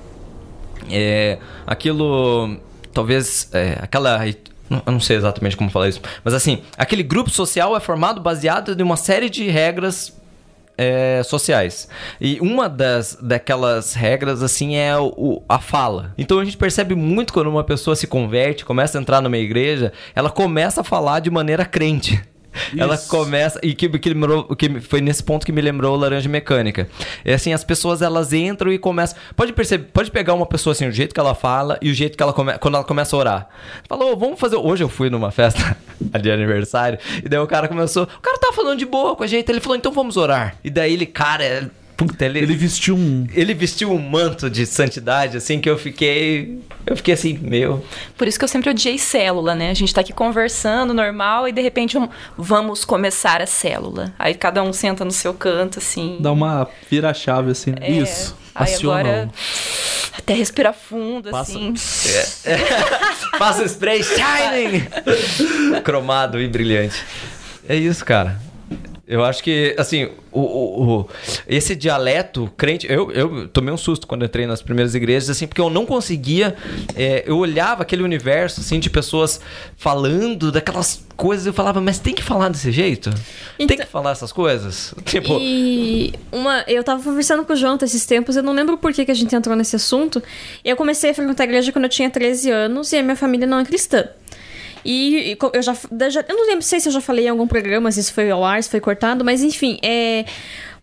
é, 0.91 1.37
aquilo 1.65 2.57
talvez 2.93 3.49
é, 3.53 3.77
aquela 3.81 4.19
eu 4.69 4.91
não 4.91 4.99
sei 4.99 5.15
exatamente 5.15 5.55
como 5.55 5.69
falar 5.69 5.87
isso, 5.87 6.01
mas 6.21 6.33
assim, 6.33 6.63
aquele 6.77 7.01
grupo 7.01 7.29
social 7.29 7.77
é 7.77 7.79
formado 7.79 8.19
baseado 8.19 8.77
em 8.77 8.83
uma 8.83 8.97
série 8.97 9.29
de 9.29 9.49
regras 9.49 10.18
é, 10.79 11.21
sociais. 11.23 11.89
E 12.21 12.39
uma 12.39 12.69
das 12.69 13.17
daquelas 13.21 13.93
regras, 13.93 14.41
assim, 14.41 14.77
é 14.77 14.97
o, 14.97 15.43
a 15.49 15.59
fala. 15.59 16.13
Então 16.17 16.39
a 16.39 16.45
gente 16.45 16.55
percebe 16.55 16.95
muito 16.95 17.33
quando 17.33 17.47
uma 17.47 17.65
pessoa 17.65 17.97
se 17.97 18.07
converte, 18.07 18.63
começa 18.63 18.97
a 18.97 19.01
entrar 19.01 19.19
numa 19.19 19.37
igreja, 19.37 19.91
ela 20.15 20.29
começa 20.29 20.79
a 20.79 20.83
falar 20.83 21.19
de 21.19 21.29
maneira 21.29 21.65
crente. 21.65 22.23
Isso. 22.53 22.81
Ela 22.81 22.97
começa. 22.97 23.59
E 23.63 23.73
que, 23.73 23.87
que, 23.89 24.09
lembrou, 24.09 24.43
que 24.55 24.79
foi 24.79 25.01
nesse 25.01 25.23
ponto 25.23 25.45
que 25.45 25.51
me 25.51 25.61
lembrou 25.61 25.95
Laranja 25.95 26.29
Mecânica. 26.29 26.87
É 27.23 27.33
assim, 27.33 27.53
as 27.53 27.63
pessoas 27.63 28.01
elas 28.01 28.33
entram 28.33 28.71
e 28.71 28.77
começam. 28.77 29.17
Pode 29.35 29.53
perceber, 29.53 29.85
pode 29.91 30.11
pegar 30.11 30.33
uma 30.33 30.45
pessoa 30.45 30.71
assim, 30.71 30.87
o 30.87 30.91
jeito 30.91 31.13
que 31.13 31.19
ela 31.19 31.35
fala 31.35 31.77
e 31.81 31.89
o 31.89 31.93
jeito 31.93 32.17
que 32.17 32.23
ela 32.23 32.33
começa. 32.33 32.59
Quando 32.59 32.75
ela 32.75 32.83
começa 32.83 33.15
a 33.15 33.19
orar. 33.19 33.49
Falou, 33.87 34.17
vamos 34.17 34.39
fazer. 34.39 34.55
Hoje 34.55 34.83
eu 34.83 34.89
fui 34.89 35.09
numa 35.09 35.31
festa 35.31 35.77
de 36.21 36.31
aniversário, 36.31 36.99
e 37.23 37.29
daí 37.29 37.39
o 37.39 37.47
cara 37.47 37.67
começou. 37.67 38.03
O 38.03 38.21
cara 38.21 38.37
tava 38.37 38.53
falando 38.53 38.79
de 38.79 38.85
boa 38.85 39.15
com 39.15 39.23
a 39.23 39.27
gente. 39.27 39.49
Ele 39.49 39.59
falou, 39.59 39.77
então 39.77 39.91
vamos 39.91 40.17
orar. 40.17 40.55
E 40.63 40.69
daí 40.69 40.93
ele, 40.93 41.05
cara, 41.05 41.69
Puta, 41.99 42.23
ele, 42.23 42.39
ele 42.39 42.55
vestiu 42.55 42.95
um. 42.95 43.27
Ele 43.33 43.53
vestiu 43.53 43.91
um 43.91 43.99
manto 43.99 44.49
de 44.49 44.65
santidade, 44.65 45.35
assim, 45.35 45.59
que 45.59 45.69
eu 45.69 45.77
fiquei. 45.77 46.57
Eu 46.85 46.95
fiquei 46.95 47.13
assim, 47.13 47.37
meu. 47.37 47.83
Por 48.17 48.25
isso 48.25 48.39
que 48.39 48.45
eu 48.45 48.47
sempre 48.47 48.69
odiei 48.69 48.97
célula, 48.97 49.53
né? 49.53 49.69
A 49.69 49.73
gente 49.73 49.93
tá 49.93 49.99
aqui 49.99 50.13
conversando 50.13 50.93
normal 50.93 51.45
e 51.45 51.51
de 51.51 51.61
repente 51.61 51.97
um, 51.97 52.07
vamos 52.37 52.85
começar 52.85 53.41
a 53.41 53.45
célula. 53.45 54.13
Aí 54.17 54.33
cada 54.33 54.63
um 54.63 54.71
senta 54.71 55.03
no 55.03 55.11
seu 55.11 55.33
canto, 55.33 55.79
assim. 55.79 56.19
Dá 56.21 56.31
uma 56.31 56.69
vira-chave, 56.89 57.51
assim. 57.51 57.73
É, 57.81 57.91
isso. 57.91 58.33
Aí 58.55 58.73
Aciona 58.75 58.99
agora. 59.01 59.29
Até 60.17 60.33
respirar 60.35 60.73
fundo, 60.73 61.29
Passa. 61.29 61.51
assim. 61.51 61.73
É. 62.45 62.57
Passa 63.37 63.61
o 63.61 63.65
spray 63.65 64.01
shining! 64.01 64.87
Cromado 65.83 66.39
e 66.39 66.47
brilhante. 66.47 67.03
É 67.67 67.75
isso, 67.75 68.05
cara. 68.05 68.39
Eu 69.09 69.23
acho 69.25 69.41
que, 69.43 69.73
assim, 69.75 70.07
o, 70.31 70.39
o- 70.39 70.99
o- 70.99 71.09
esse 71.47 71.75
dialeto 71.75 72.47
crente. 72.55 72.85
Eu, 72.87 73.11
eu 73.11 73.47
tomei 73.47 73.73
um 73.73 73.77
susto 73.77 74.05
quando 74.05 74.23
entrei 74.23 74.45
nas 74.45 74.61
primeiras 74.61 74.93
igrejas, 74.93 75.31
assim, 75.31 75.47
porque 75.47 75.59
eu 75.59 75.69
não 75.69 75.83
conseguia. 75.83 76.55
é, 76.95 77.23
eu 77.25 77.37
olhava 77.39 77.81
aquele 77.81 78.03
universo, 78.03 78.61
assim, 78.61 78.79
de 78.79 78.87
pessoas 78.87 79.41
falando 79.75 80.51
daquelas 80.51 81.03
coisas. 81.17 81.47
Eu 81.47 81.53
falava, 81.53 81.81
mas 81.81 81.97
tem 81.97 82.13
que 82.13 82.21
falar 82.21 82.49
desse 82.49 82.71
jeito? 82.71 83.09
tem 83.09 83.21
Então- 83.65 83.77
que 83.77 83.85
falar 83.87 84.11
essas 84.11 84.31
coisas? 84.31 84.93
Tipo. 85.05 85.39
E 85.41 86.13
uma, 86.31 86.63
eu 86.67 86.83
tava 86.83 87.01
conversando 87.01 87.43
com 87.43 87.53
o 87.53 87.55
Jonathan 87.55 87.85
esses 87.85 88.05
tempos, 88.05 88.35
eu 88.35 88.43
não 88.43 88.53
lembro 88.53 88.77
por 88.77 88.93
que, 88.93 89.03
que 89.05 89.11
a 89.11 89.15
gente 89.15 89.35
entrou 89.35 89.55
nesse 89.55 89.75
assunto. 89.75 90.21
Eu 90.63 90.75
comecei 90.75 91.09
a 91.09 91.13
frequentar 91.15 91.43
a 91.43 91.45
igreja 91.47 91.71
quando 91.71 91.85
eu 91.85 91.89
tinha 91.89 92.09
13 92.11 92.51
anos 92.51 92.91
e 92.93 92.97
a 92.97 93.01
minha 93.01 93.15
família 93.15 93.47
não 93.47 93.57
é 93.59 93.65
cristã. 93.65 94.07
E, 94.85 95.33
e 95.33 95.37
eu 95.53 95.61
já, 95.61 95.73
já- 96.09 96.25
Eu 96.27 96.35
não 96.35 96.47
lembro 96.47 96.61
sei 96.63 96.79
se 96.79 96.87
eu 96.89 96.93
já 96.93 97.01
falei 97.01 97.25
em 97.25 97.29
algum 97.29 97.47
programa, 97.47 97.91
se 97.91 97.99
isso 97.99 98.13
foi 98.13 98.29
ao 98.31 98.43
ar, 98.43 98.61
se 98.63 98.69
foi 98.69 98.79
cortado, 98.79 99.23
mas 99.25 99.43
enfim, 99.43 99.79
é. 99.83 100.25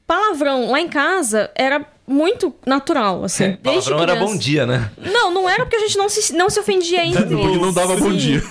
Palavrão 0.06 0.70
lá 0.70 0.80
em 0.80 0.86
casa 0.88 1.50
era 1.56 1.84
muito 2.06 2.54
natural, 2.64 3.24
assim. 3.24 3.56
desde 3.60 3.90
Palavrão 3.90 4.02
era 4.02 4.12
criança. 4.12 4.32
bom 4.32 4.38
dia, 4.38 4.64
né? 4.66 4.90
Não, 4.98 5.32
não 5.34 5.50
era 5.50 5.64
porque 5.64 5.74
a 5.74 5.80
gente 5.80 5.98
não 5.98 6.08
se, 6.08 6.32
não 6.32 6.48
se 6.48 6.60
ofendia 6.60 7.02
entre 7.06 7.24
Porque 7.26 7.58
não 7.58 7.72
dava 7.72 7.96
bom 7.96 8.12
si. 8.12 8.16
dia. 8.16 8.42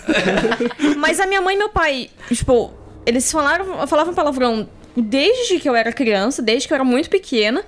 Mas 0.98 1.20
a 1.22 1.26
minha 1.26 1.40
mãe 1.42 1.56
e 1.56 1.58
meu 1.58 1.70
pai, 1.70 2.10
tipo, 2.28 2.74
eles 3.06 3.32
falaram, 3.32 3.88
falavam 3.88 4.14
palavrão 4.14 4.68
desde 4.98 5.58
que 5.60 5.70
eu 5.70 5.76
era 5.76 5.94
criança, 5.94 6.42
desde 6.42 6.68
que 6.68 6.74
eu 6.74 6.76
era 6.76 6.84
muito 6.84 7.10
pequena. 7.10 7.64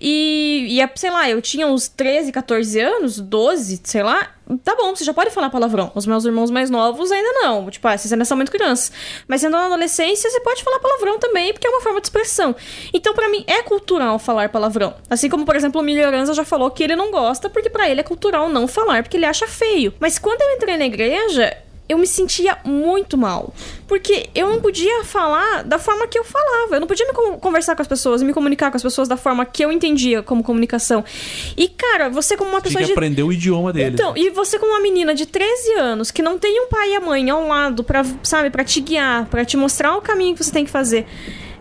E, 0.00 0.66
e 0.70 0.80
é, 0.80 0.90
sei 0.94 1.10
lá, 1.10 1.28
eu 1.28 1.42
tinha 1.42 1.66
uns 1.66 1.86
13, 1.86 2.32
14 2.32 2.80
anos, 2.80 3.20
12, 3.20 3.80
sei 3.84 4.02
lá. 4.02 4.30
Tá 4.64 4.74
bom, 4.74 4.96
você 4.96 5.04
já 5.04 5.12
pode 5.12 5.30
falar 5.30 5.50
palavrão. 5.50 5.92
Os 5.94 6.06
meus 6.06 6.24
irmãos 6.24 6.50
mais 6.50 6.70
novos 6.70 7.12
ainda 7.12 7.30
não. 7.34 7.70
Tipo, 7.70 7.86
ah, 7.86 7.96
vocês 7.96 8.12
ainda 8.12 8.24
são 8.24 8.36
muito 8.36 8.50
crianças. 8.50 8.90
Mas 9.28 9.42
sendo 9.42 9.52
na 9.52 9.66
adolescência, 9.66 10.28
você 10.28 10.40
pode 10.40 10.64
falar 10.64 10.80
palavrão 10.80 11.18
também, 11.18 11.52
porque 11.52 11.66
é 11.66 11.70
uma 11.70 11.82
forma 11.82 12.00
de 12.00 12.06
expressão. 12.06 12.56
Então, 12.92 13.14
pra 13.14 13.28
mim, 13.28 13.44
é 13.46 13.62
cultural 13.62 14.18
falar 14.18 14.48
palavrão. 14.48 14.94
Assim 15.08 15.28
como, 15.28 15.44
por 15.44 15.54
exemplo, 15.54 15.80
o 15.80 15.84
Milhoranza 15.84 16.32
já 16.34 16.44
falou 16.44 16.70
que 16.70 16.82
ele 16.82 16.96
não 16.96 17.10
gosta, 17.10 17.50
porque 17.50 17.70
pra 17.70 17.88
ele 17.88 18.00
é 18.00 18.04
cultural 18.04 18.48
não 18.48 18.66
falar, 18.66 19.02
porque 19.02 19.18
ele 19.18 19.26
acha 19.26 19.46
feio. 19.46 19.94
Mas 20.00 20.18
quando 20.18 20.40
eu 20.40 20.50
entrei 20.56 20.76
na 20.76 20.86
igreja, 20.86 21.56
eu 21.90 21.98
me 21.98 22.06
sentia 22.06 22.58
muito 22.64 23.18
mal. 23.18 23.52
Porque 23.86 24.28
eu 24.34 24.48
não 24.48 24.60
podia 24.60 25.02
falar 25.04 25.64
da 25.64 25.78
forma 25.78 26.06
que 26.06 26.18
eu 26.18 26.24
falava. 26.24 26.76
Eu 26.76 26.80
não 26.80 26.86
podia 26.86 27.06
me 27.06 27.12
con- 27.12 27.38
conversar 27.38 27.74
com 27.74 27.82
as 27.82 27.88
pessoas 27.88 28.22
me 28.22 28.32
comunicar 28.32 28.70
com 28.70 28.76
as 28.76 28.82
pessoas 28.82 29.08
da 29.08 29.16
forma 29.16 29.44
que 29.44 29.64
eu 29.64 29.72
entendia 29.72 30.22
como 30.22 30.42
comunicação. 30.42 31.04
E, 31.56 31.68
cara, 31.68 32.08
você 32.08 32.36
como 32.36 32.50
uma 32.50 32.60
Tinha 32.60 32.70
pessoa 32.70 32.80
que 32.82 32.86
de. 32.86 32.92
aprender 32.92 33.22
o 33.22 33.32
idioma 33.32 33.72
deles. 33.72 33.94
Então, 33.94 34.16
e 34.16 34.30
você 34.30 34.58
como 34.58 34.72
uma 34.72 34.80
menina 34.80 35.14
de 35.14 35.26
13 35.26 35.72
anos 35.74 36.10
que 36.10 36.22
não 36.22 36.38
tem 36.38 36.60
um 36.62 36.68
pai 36.68 36.92
e 36.92 36.96
a 36.96 37.00
mãe 37.00 37.28
ao 37.30 37.46
lado 37.46 37.82
pra, 37.82 38.04
sabe, 38.22 38.50
para 38.50 38.62
te 38.64 38.80
guiar, 38.80 39.26
pra 39.26 39.44
te 39.44 39.56
mostrar 39.56 39.96
o 39.96 40.00
caminho 40.00 40.36
que 40.36 40.44
você 40.44 40.52
tem 40.52 40.64
que 40.64 40.70
fazer. 40.70 41.06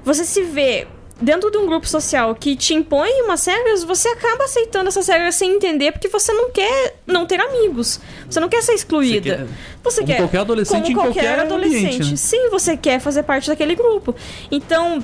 Você 0.04 0.24
se 0.24 0.44
vê 0.44 0.88
dentro 1.22 1.52
de 1.52 1.58
um 1.58 1.66
grupo 1.66 1.88
social 1.88 2.34
que 2.34 2.56
te 2.56 2.74
impõe 2.74 3.10
umas 3.24 3.46
regras, 3.46 3.84
você 3.84 4.08
acaba 4.10 4.46
aceitando 4.46 4.88
essas 4.88 5.08
regras 5.08 5.36
sem 5.36 5.56
entender 5.56 5.92
porque 5.92 6.08
você 6.08 6.32
não 6.34 6.50
quer 6.50 6.96
não 7.06 7.26
ter 7.26 7.40
amigos. 7.40 8.00
Você 8.30 8.40
não 8.40 8.50
quer 8.50 8.62
ser 8.62 8.74
excluída. 8.74 9.48
Você 9.84 10.02
como 10.02 10.08
quer 10.08 10.18
qualquer 10.18 10.40
adolescente 10.40 10.94
como 10.94 10.96
qualquer 10.96 11.24
qualquer 11.26 11.40
adolescente. 11.40 11.86
ambiente, 11.86 12.12
né? 12.12 12.16
Sim, 12.16 12.50
você 12.50 12.78
quer 12.78 13.00
fazer 13.00 13.24
parte 13.24 13.50
daquele 13.50 13.76
grupo. 13.76 14.16
Então, 14.50 15.04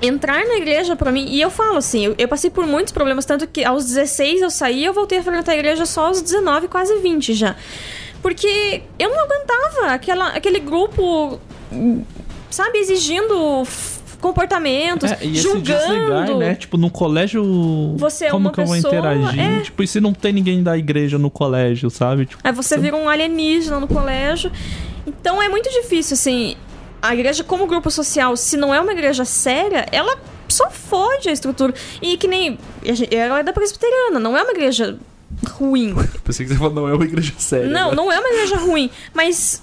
entrar 0.00 0.44
na 0.46 0.56
igreja 0.56 0.94
pra 0.94 1.10
mim, 1.10 1.26
e 1.28 1.40
eu 1.40 1.50
falo 1.50 1.78
assim, 1.78 2.06
eu, 2.06 2.14
eu 2.18 2.28
passei 2.28 2.50
por 2.50 2.66
muitos 2.66 2.92
problemas, 2.92 3.24
tanto 3.24 3.46
que 3.46 3.64
aos 3.64 3.86
16 3.86 4.42
eu 4.42 4.50
saí, 4.50 4.84
eu 4.84 4.92
voltei 4.92 5.18
a 5.18 5.22
frequentar 5.22 5.52
a 5.52 5.56
igreja 5.56 5.86
só 5.86 6.06
aos 6.06 6.20
19, 6.20 6.68
quase 6.68 6.96
20 6.98 7.34
já. 7.34 7.56
Porque 8.22 8.82
eu 8.98 9.10
não 9.10 9.20
aguentava 9.20 9.86
aquela, 9.94 10.28
aquele 10.28 10.58
grupo, 10.58 11.40
sabe, 12.50 12.78
exigindo 12.78 13.64
comportamentos, 14.26 15.10
É, 15.12 15.18
e 15.22 15.32
esse 15.32 15.42
julgando. 15.42 15.62
desligar, 15.64 16.36
né? 16.36 16.54
Tipo, 16.54 16.76
no 16.76 16.90
colégio. 16.90 17.94
Você 17.96 18.26
é 18.26 18.30
como 18.30 18.46
uma 18.46 18.52
que 18.52 18.60
eu 18.60 18.66
vou 18.66 18.74
pessoa, 18.74 18.92
interagir? 18.94 19.40
é. 19.40 19.60
Tipo, 19.60 19.82
e 19.82 19.86
se 19.86 20.00
não 20.00 20.12
tem 20.12 20.32
ninguém 20.32 20.62
da 20.62 20.76
igreja 20.76 21.18
no 21.18 21.30
colégio, 21.30 21.88
sabe? 21.90 22.26
Tipo, 22.26 22.40
Aí 22.44 22.52
você 22.52 22.76
vira 22.78 22.96
um 22.96 23.08
alienígena 23.08 23.78
no 23.80 23.86
colégio. 23.88 24.50
Então 25.06 25.40
é 25.42 25.48
muito 25.48 25.70
difícil, 25.70 26.14
assim. 26.14 26.56
A 27.00 27.14
igreja, 27.14 27.44
como 27.44 27.66
grupo 27.66 27.90
social, 27.90 28.36
se 28.36 28.56
não 28.56 28.74
é 28.74 28.80
uma 28.80 28.92
igreja 28.92 29.24
séria, 29.24 29.86
ela 29.92 30.16
só 30.48 30.70
fode 30.70 31.28
a 31.28 31.32
estrutura. 31.32 31.72
E 32.02 32.16
que 32.16 32.26
nem. 32.26 32.58
Ela 33.10 33.40
é 33.40 33.42
da 33.42 33.52
presbiteriana, 33.52 34.18
não 34.18 34.36
é 34.36 34.42
uma 34.42 34.52
igreja 34.52 34.96
ruim. 35.50 35.94
Pensei 36.24 36.46
que 36.46 36.52
você 36.52 36.58
falou, 36.58 36.72
não 36.74 36.88
é 36.88 36.94
uma 36.94 37.04
igreja 37.04 37.32
séria. 37.38 37.66
Não, 37.68 37.90
né? 37.90 37.96
não 37.96 38.10
é 38.10 38.18
uma 38.18 38.28
igreja 38.28 38.56
ruim. 38.56 38.90
Mas. 39.14 39.62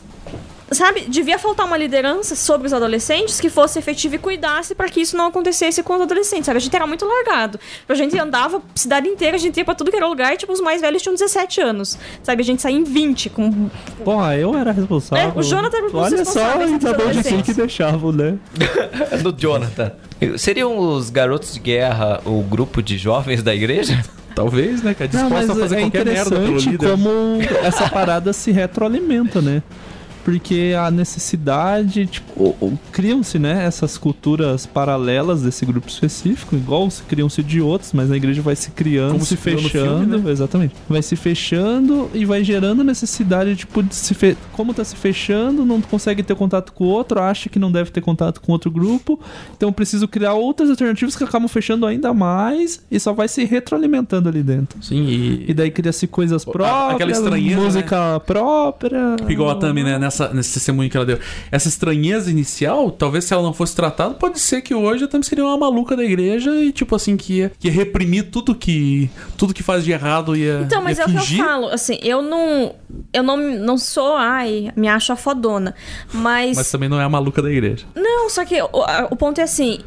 Sabe, 0.71 1.01
devia 1.01 1.37
faltar 1.37 1.65
uma 1.67 1.77
liderança 1.77 2.35
sobre 2.35 2.65
os 2.67 2.73
adolescentes 2.73 3.39
que 3.39 3.49
fosse 3.49 3.77
efetiva 3.77 4.15
e 4.15 4.17
cuidasse 4.17 4.73
pra 4.73 4.87
que 4.89 5.01
isso 5.01 5.15
não 5.15 5.27
acontecesse 5.27 5.83
com 5.83 5.95
os 5.95 6.01
adolescentes, 6.01 6.45
sabe? 6.45 6.57
A 6.57 6.61
gente 6.61 6.75
era 6.75 6.87
muito 6.87 7.05
largado. 7.05 7.59
A 7.87 7.93
gente 7.93 8.17
andava 8.17 8.61
cidade 8.73 9.07
inteira, 9.07 9.35
a 9.35 9.39
gente 9.39 9.57
ia 9.57 9.65
pra 9.65 9.75
tudo 9.75 9.91
que 9.91 9.97
era 9.97 10.07
lugar, 10.07 10.33
e, 10.33 10.37
tipo, 10.37 10.51
os 10.51 10.61
mais 10.61 10.81
velhos 10.81 11.01
tinham 11.01 11.13
17 11.13 11.61
anos, 11.61 11.97
sabe? 12.23 12.41
A 12.41 12.45
gente 12.45 12.61
saía 12.61 12.77
em 12.77 12.83
20 12.83 13.29
com 13.29 13.69
porra, 14.03 14.35
eu 14.37 14.55
era 14.57 14.71
responsável. 14.71 15.33
É, 15.35 15.39
o 15.39 15.43
Jonathan 15.43 15.77
era 15.77 15.87
Olha 15.93 16.25
só, 16.25 16.57
de 16.57 16.79
quem 16.79 16.89
adolescentes. 16.89 17.45
que 17.45 17.53
deixavam, 17.53 18.11
né? 18.11 18.37
do 19.21 19.31
Jonathan. 19.37 19.91
Seriam 20.37 20.77
os 20.77 21.09
garotos 21.09 21.53
de 21.53 21.59
guerra 21.59 22.21
o 22.25 22.41
grupo 22.41 22.81
de 22.81 22.97
jovens 22.97 23.43
da 23.43 23.53
igreja? 23.53 24.01
Talvez, 24.33 24.81
né, 24.81 24.95
cara? 24.95 25.09
Não, 25.13 25.29
Disposta 25.29 25.47
mas 25.47 25.57
a 25.57 25.61
fazer 25.61 25.75
é 25.77 25.81
qualquer 25.81 26.05
merda 26.05 26.29
pelo 26.31 26.43
interessante 26.43 26.69
líder. 26.71 26.89
como 26.89 27.09
essa 27.63 27.87
parada 27.89 28.33
se 28.33 28.51
retroalimenta, 28.51 29.39
né? 29.41 29.61
Porque 30.23 30.73
a 30.77 30.89
necessidade, 30.89 32.05
tipo, 32.05 32.77
criam-se, 32.91 33.37
né, 33.37 33.65
essas 33.65 33.97
culturas 33.97 34.65
paralelas 34.65 35.41
desse 35.41 35.65
grupo 35.65 35.89
específico, 35.89 36.55
igual 36.55 36.89
se 36.89 37.03
criam-se 37.03 37.43
de 37.43 37.61
outros, 37.61 37.91
mas 37.93 38.11
a 38.11 38.15
igreja 38.15 38.41
vai 38.41 38.55
se 38.55 38.71
criando, 38.71 39.13
Como 39.13 39.25
se 39.25 39.35
se 39.35 39.37
fechando, 39.37 39.99
filme, 39.99 40.17
né? 40.17 40.31
exatamente. 40.31 40.75
Vai 40.87 41.01
se 41.01 41.15
fechando 41.15 42.09
e 42.13 42.25
vai 42.25 42.43
gerando 42.43 42.83
necessidade, 42.83 43.55
tipo, 43.55 43.83
de 43.83 43.95
se 43.95 44.13
fe... 44.13 44.37
como 44.53 44.73
tá 44.73 44.83
se 44.83 44.95
fechando, 44.95 45.65
não 45.65 45.81
consegue 45.81 46.23
ter 46.23 46.35
contato 46.35 46.73
com 46.73 46.85
o 46.85 46.87
outro, 46.87 47.19
acha 47.19 47.49
que 47.49 47.59
não 47.59 47.71
deve 47.71 47.91
ter 47.91 48.01
contato 48.01 48.41
com 48.41 48.51
outro 48.51 48.71
grupo, 48.71 49.19
então 49.55 49.71
preciso 49.73 50.07
criar 50.07 50.33
outras 50.33 50.69
alternativas 50.69 51.15
que 51.15 51.23
acabam 51.23 51.47
fechando 51.47 51.85
ainda 51.85 52.13
mais 52.13 52.81
e 52.89 52.99
só 52.99 53.13
vai 53.13 53.27
se 53.27 53.43
retroalimentando 53.43 54.29
ali 54.29 54.43
dentro. 54.43 54.81
Sim, 54.81 55.03
e... 55.03 55.45
E 55.49 55.53
daí 55.53 55.69
cria-se 55.71 56.07
coisas 56.07 56.45
próprias, 56.45 56.95
aquela 56.95 57.11
estranheza, 57.11 57.57
né? 57.57 57.65
música 57.65 58.19
própria. 58.21 59.15
Igual 59.27 59.51
a 59.51 59.55
Tami, 59.55 59.83
né? 59.83 59.97
Nessa, 60.13 60.33
nesse 60.33 60.53
testemunho 60.53 60.89
que 60.89 60.95
ela 60.95 61.05
deu. 61.05 61.19
Essa 61.51 61.67
estranheza 61.67 62.29
inicial, 62.29 62.91
talvez 62.91 63.25
se 63.25 63.33
ela 63.33 63.41
não 63.41 63.53
fosse 63.53 63.75
tratada, 63.75 64.13
pode 64.13 64.39
ser 64.39 64.61
que 64.61 64.75
hoje 64.75 65.05
a 65.05 65.07
Tami 65.07 65.23
seria 65.23 65.43
uma 65.43 65.57
maluca 65.57 65.95
da 65.95 66.03
igreja 66.03 66.51
e, 66.55 66.71
tipo 66.71 66.95
assim, 66.95 67.17
que 67.17 67.39
ia, 67.39 67.51
que 67.57 67.67
ia 67.67 67.73
reprimir 67.73 68.29
tudo 68.29 68.53
que. 68.53 69.09
Tudo 69.35 69.53
que 69.53 69.63
faz 69.63 69.83
de 69.83 69.91
errado 69.91 70.35
ia. 70.35 70.61
Então, 70.61 70.81
mas 70.81 70.97
ia 70.97 71.03
é 71.03 71.07
o 71.07 71.09
que 71.09 71.15
eu 71.15 71.21
fingir. 71.21 71.43
falo, 71.43 71.67
assim, 71.67 71.97
eu 72.01 72.21
não. 72.21 72.75
Eu 73.11 73.23
não, 73.23 73.37
não 73.37 73.77
sou, 73.77 74.15
ai, 74.15 74.71
me 74.75 74.87
acho 74.87 75.11
a 75.11 75.15
fodona. 75.15 75.73
Mas. 76.13 76.57
Mas 76.57 76.71
também 76.71 76.87
não 76.87 76.99
é 77.01 77.03
a 77.03 77.09
maluca 77.09 77.41
da 77.41 77.49
igreja. 77.49 77.85
Não, 77.95 78.29
só 78.29 78.45
que 78.45 78.61
o, 78.61 78.69
o 79.09 79.15
ponto 79.15 79.39
é 79.39 79.43
assim. 79.43 79.79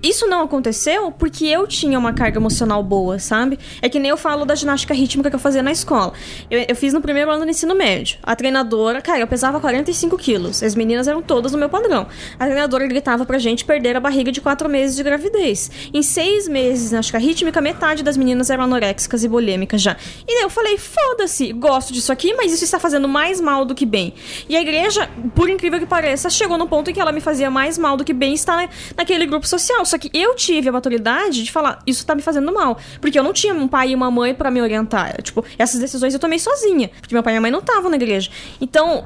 Isso 0.00 0.28
não 0.28 0.42
aconteceu 0.42 1.10
porque 1.10 1.44
eu 1.46 1.66
tinha 1.66 1.98
uma 1.98 2.12
carga 2.12 2.38
emocional 2.38 2.82
boa, 2.84 3.18
sabe? 3.18 3.58
É 3.82 3.88
que 3.88 3.98
nem 3.98 4.10
eu 4.10 4.16
falo 4.16 4.44
da 4.44 4.54
ginástica 4.54 4.94
rítmica 4.94 5.28
que 5.28 5.34
eu 5.34 5.40
fazia 5.40 5.62
na 5.62 5.72
escola. 5.72 6.12
Eu, 6.48 6.64
eu 6.68 6.76
fiz 6.76 6.92
no 6.92 7.00
primeiro 7.00 7.30
ano 7.32 7.44
do 7.44 7.50
ensino 7.50 7.74
médio. 7.74 8.18
A 8.22 8.36
treinadora, 8.36 9.02
cara, 9.02 9.18
eu 9.18 9.26
pesava 9.26 9.58
45 9.58 10.16
quilos. 10.16 10.62
As 10.62 10.76
meninas 10.76 11.08
eram 11.08 11.20
todas 11.20 11.50
no 11.50 11.58
meu 11.58 11.68
padrão. 11.68 12.06
A 12.38 12.44
treinadora 12.44 12.86
gritava 12.86 13.26
pra 13.26 13.38
gente 13.38 13.64
perder 13.64 13.96
a 13.96 14.00
barriga 14.00 14.30
de 14.30 14.40
quatro 14.40 14.68
meses 14.68 14.94
de 14.96 15.02
gravidez. 15.02 15.68
Em 15.92 16.00
seis 16.02 16.46
meses 16.46 16.84
de 16.84 16.88
ginástica 16.90 17.18
rítmica, 17.18 17.60
metade 17.60 18.04
das 18.04 18.16
meninas 18.16 18.50
eram 18.50 18.64
anoréxicas 18.64 19.24
e 19.24 19.28
bulêmicas 19.28 19.82
já. 19.82 19.96
E 20.28 20.34
daí 20.34 20.42
eu 20.44 20.50
falei, 20.50 20.78
foda-se, 20.78 21.52
gosto 21.52 21.92
disso 21.92 22.12
aqui, 22.12 22.34
mas 22.34 22.52
isso 22.52 22.62
está 22.62 22.78
fazendo 22.78 23.08
mais 23.08 23.40
mal 23.40 23.64
do 23.64 23.74
que 23.74 23.84
bem. 23.84 24.14
E 24.48 24.56
a 24.56 24.60
igreja, 24.60 25.10
por 25.34 25.50
incrível 25.50 25.80
que 25.80 25.86
pareça, 25.86 26.30
chegou 26.30 26.56
no 26.56 26.68
ponto 26.68 26.88
em 26.88 26.94
que 26.94 27.00
ela 27.00 27.10
me 27.10 27.20
fazia 27.20 27.50
mais 27.50 27.76
mal 27.76 27.96
do 27.96 28.04
que 28.04 28.12
bem 28.12 28.32
estar 28.32 28.56
na- 28.56 28.68
naquele 28.96 29.26
grupo 29.26 29.46
social. 29.46 29.84
Só 29.88 29.98
que 29.98 30.10
eu 30.12 30.34
tive 30.34 30.68
a 30.68 30.72
maturidade 30.72 31.42
de 31.42 31.50
falar, 31.50 31.80
isso 31.86 32.04
tá 32.04 32.14
me 32.14 32.22
fazendo 32.22 32.52
mal. 32.52 32.78
Porque 33.00 33.18
eu 33.18 33.22
não 33.22 33.32
tinha 33.32 33.54
um 33.54 33.66
pai 33.66 33.90
e 33.90 33.94
uma 33.94 34.10
mãe 34.10 34.34
pra 34.34 34.50
me 34.50 34.60
orientar. 34.60 35.20
Tipo, 35.22 35.44
essas 35.58 35.80
decisões 35.80 36.14
eu 36.14 36.20
tomei 36.20 36.38
sozinha. 36.38 36.90
Porque 37.00 37.14
meu 37.14 37.22
pai 37.22 37.32
e 37.32 37.34
minha 37.34 37.40
mãe 37.40 37.50
não 37.50 37.60
estavam 37.60 37.90
na 37.90 37.96
igreja. 37.96 38.30
Então, 38.60 39.04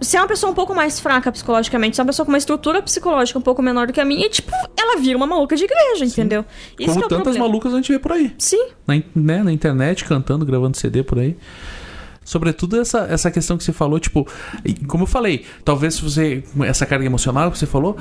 se 0.00 0.16
é 0.16 0.20
uma 0.20 0.26
pessoa 0.26 0.50
um 0.50 0.54
pouco 0.54 0.74
mais 0.74 0.98
fraca 0.98 1.30
psicologicamente, 1.30 1.96
se 1.96 2.00
é 2.00 2.02
uma 2.02 2.08
pessoa 2.08 2.26
com 2.26 2.32
uma 2.32 2.38
estrutura 2.38 2.82
psicológica 2.82 3.38
um 3.38 3.42
pouco 3.42 3.62
menor 3.62 3.86
do 3.86 3.92
que 3.92 4.00
a 4.00 4.04
minha, 4.04 4.28
tipo, 4.28 4.50
ela 4.76 4.98
vira 4.98 5.16
uma 5.16 5.26
maluca 5.26 5.54
de 5.54 5.64
igreja, 5.64 6.04
entendeu? 6.04 6.44
Isso 6.78 6.94
Como 6.94 7.04
é 7.04 7.08
tantas 7.08 7.22
problema. 7.22 7.46
malucas 7.46 7.72
a 7.72 7.76
gente 7.76 7.92
vê 7.92 7.98
por 7.98 8.12
aí. 8.12 8.34
Sim. 8.38 8.68
Na, 8.86 8.94
né, 9.14 9.42
na 9.42 9.52
internet, 9.52 10.04
cantando, 10.04 10.44
gravando 10.44 10.76
CD 10.76 11.02
por 11.02 11.18
aí. 11.18 11.36
Sobretudo 12.24 12.80
essa, 12.80 13.06
essa 13.10 13.30
questão 13.30 13.56
que 13.56 13.64
você 13.64 13.72
falou, 13.72 13.98
tipo, 13.98 14.26
como 14.86 15.04
eu 15.04 15.08
falei, 15.08 15.44
talvez 15.64 15.94
se 15.94 16.02
você. 16.02 16.44
Essa 16.64 16.86
carga 16.86 17.04
emocional 17.04 17.50
que 17.50 17.58
você 17.58 17.66
falou. 17.66 17.96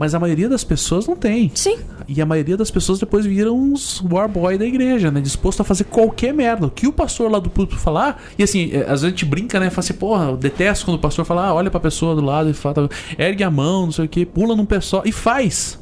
Mas 0.00 0.14
a 0.14 0.18
maioria 0.18 0.48
das 0.48 0.64
pessoas 0.64 1.06
não 1.06 1.14
tem. 1.14 1.52
Sim. 1.54 1.76
E 2.08 2.22
a 2.22 2.24
maioria 2.24 2.56
das 2.56 2.70
pessoas 2.70 2.98
depois 2.98 3.26
viram 3.26 3.54
uns 3.54 4.02
war 4.10 4.26
boy 4.26 4.56
da 4.56 4.64
igreja, 4.64 5.10
né? 5.10 5.20
Disposto 5.20 5.60
a 5.60 5.64
fazer 5.64 5.84
qualquer 5.84 6.32
merda. 6.32 6.68
O 6.68 6.70
que 6.70 6.86
o 6.86 6.92
pastor 6.92 7.30
lá 7.30 7.38
do 7.38 7.50
púlpito 7.50 7.78
falar. 7.78 8.18
E 8.38 8.42
assim, 8.42 8.70
é, 8.72 8.78
às 8.78 9.02
vezes 9.02 9.04
a 9.04 9.08
gente 9.10 9.26
brinca, 9.26 9.60
né? 9.60 9.68
Fala 9.68 9.80
assim, 9.80 9.92
porra, 9.92 10.24
eu 10.30 10.38
detesto 10.38 10.86
quando 10.86 10.96
o 10.96 11.00
pastor 11.00 11.26
fala, 11.26 11.48
ah, 11.48 11.52
olha 11.52 11.70
pra 11.70 11.78
pessoa 11.78 12.14
do 12.14 12.22
lado 12.22 12.48
e 12.48 12.54
fala, 12.54 12.88
ergue 13.18 13.44
a 13.44 13.50
mão, 13.50 13.84
não 13.84 13.92
sei 13.92 14.06
o 14.06 14.08
que, 14.08 14.24
pula 14.24 14.56
num 14.56 14.66
só. 14.80 15.02
E 15.04 15.12
faz. 15.12 15.78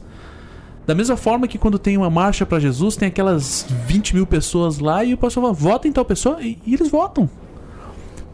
Da 0.85 0.97
mesma 0.97 1.17
forma 1.17 1.47
que 1.47 1.57
quando 1.57 1.79
tem 1.79 1.97
uma 1.97 2.11
marcha 2.11 2.45
pra 2.45 2.59
Jesus, 2.59 2.97
tem 2.97 3.07
aquelas 3.07 3.67
20 3.87 4.17
mil 4.17 4.27
pessoas 4.27 4.81
lá 4.81 5.05
e 5.05 5.15
o 5.15 5.17
pastor 5.17 5.45
fala, 5.45 5.55
vota 5.55 5.87
em 5.87 5.93
tal 5.93 6.05
pessoa, 6.05 6.43
e, 6.43 6.59
e 6.67 6.75
eles 6.75 6.89
votam. 6.89 7.31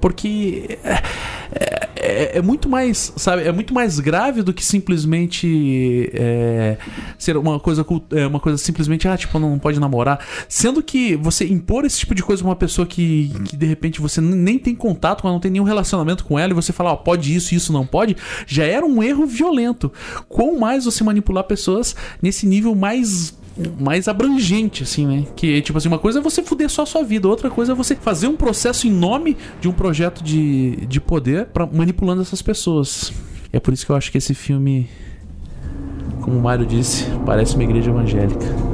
Porque 0.04 0.78
é, 0.84 1.02
é- 1.96 2.38
é 2.38 2.42
muito 2.42 2.68
mais, 2.68 3.10
sabe, 3.16 3.44
é 3.44 3.50
muito 3.50 3.72
mais 3.72 3.98
grave 3.98 4.42
do 4.42 4.52
que 4.52 4.62
simplesmente 4.62 6.10
é, 6.12 6.76
ser 7.18 7.38
uma 7.38 7.58
coisa, 7.58 7.86
é, 8.12 8.26
uma 8.26 8.38
coisa 8.38 8.58
simplesmente, 8.58 9.08
ah, 9.08 9.16
tipo, 9.16 9.38
não 9.38 9.58
pode 9.58 9.80
namorar. 9.80 10.20
Sendo 10.46 10.82
que 10.82 11.16
você 11.16 11.46
impor 11.46 11.86
esse 11.86 12.00
tipo 12.00 12.14
de 12.14 12.22
coisa 12.22 12.42
pra 12.42 12.50
uma 12.50 12.54
pessoa 12.56 12.86
que, 12.86 13.32
que 13.46 13.56
de 13.56 13.64
repente 13.64 13.98
você 13.98 14.20
nem 14.20 14.58
tem 14.58 14.74
contato 14.74 15.22
com 15.22 15.28
ela, 15.28 15.36
não 15.36 15.40
tem 15.40 15.50
nenhum 15.50 15.64
relacionamento 15.64 16.22
com 16.26 16.38
ela, 16.38 16.52
e 16.52 16.54
você 16.54 16.70
falar, 16.70 16.92
ó, 16.92 16.96
pode 16.96 17.34
isso, 17.34 17.54
isso 17.54 17.72
não 17.72 17.86
pode, 17.86 18.14
já 18.46 18.64
era 18.64 18.84
um 18.84 19.02
erro 19.02 19.24
violento. 19.24 19.90
Quão 20.28 20.58
mais 20.60 20.84
você 20.84 21.02
manipular 21.02 21.44
pessoas 21.44 21.96
nesse 22.20 22.46
nível 22.46 22.74
mais 22.74 23.32
mais 23.78 24.08
abrangente, 24.08 24.82
assim, 24.82 25.06
né? 25.06 25.26
Que, 25.36 25.62
tipo 25.62 25.78
assim, 25.78 25.88
uma 25.88 25.98
coisa 25.98 26.18
é 26.18 26.22
você 26.22 26.42
fuder 26.42 26.68
só 26.68 26.82
a 26.82 26.86
sua 26.86 27.02
vida, 27.02 27.28
outra 27.28 27.50
coisa 27.50 27.72
é 27.72 27.74
você 27.74 27.94
fazer 27.94 28.26
um 28.26 28.36
processo 28.36 28.86
em 28.86 28.90
nome 28.90 29.36
de 29.60 29.68
um 29.68 29.72
projeto 29.72 30.22
de, 30.22 30.86
de 30.86 31.00
poder 31.00 31.46
pra, 31.46 31.66
manipulando 31.66 32.22
essas 32.22 32.42
pessoas. 32.42 33.12
É 33.52 33.60
por 33.60 33.72
isso 33.72 33.86
que 33.86 33.92
eu 33.92 33.96
acho 33.96 34.10
que 34.10 34.18
esse 34.18 34.34
filme, 34.34 34.88
como 36.20 36.38
o 36.38 36.42
Mário 36.42 36.66
disse, 36.66 37.06
parece 37.24 37.54
uma 37.54 37.64
igreja 37.64 37.90
evangélica. 37.90 38.73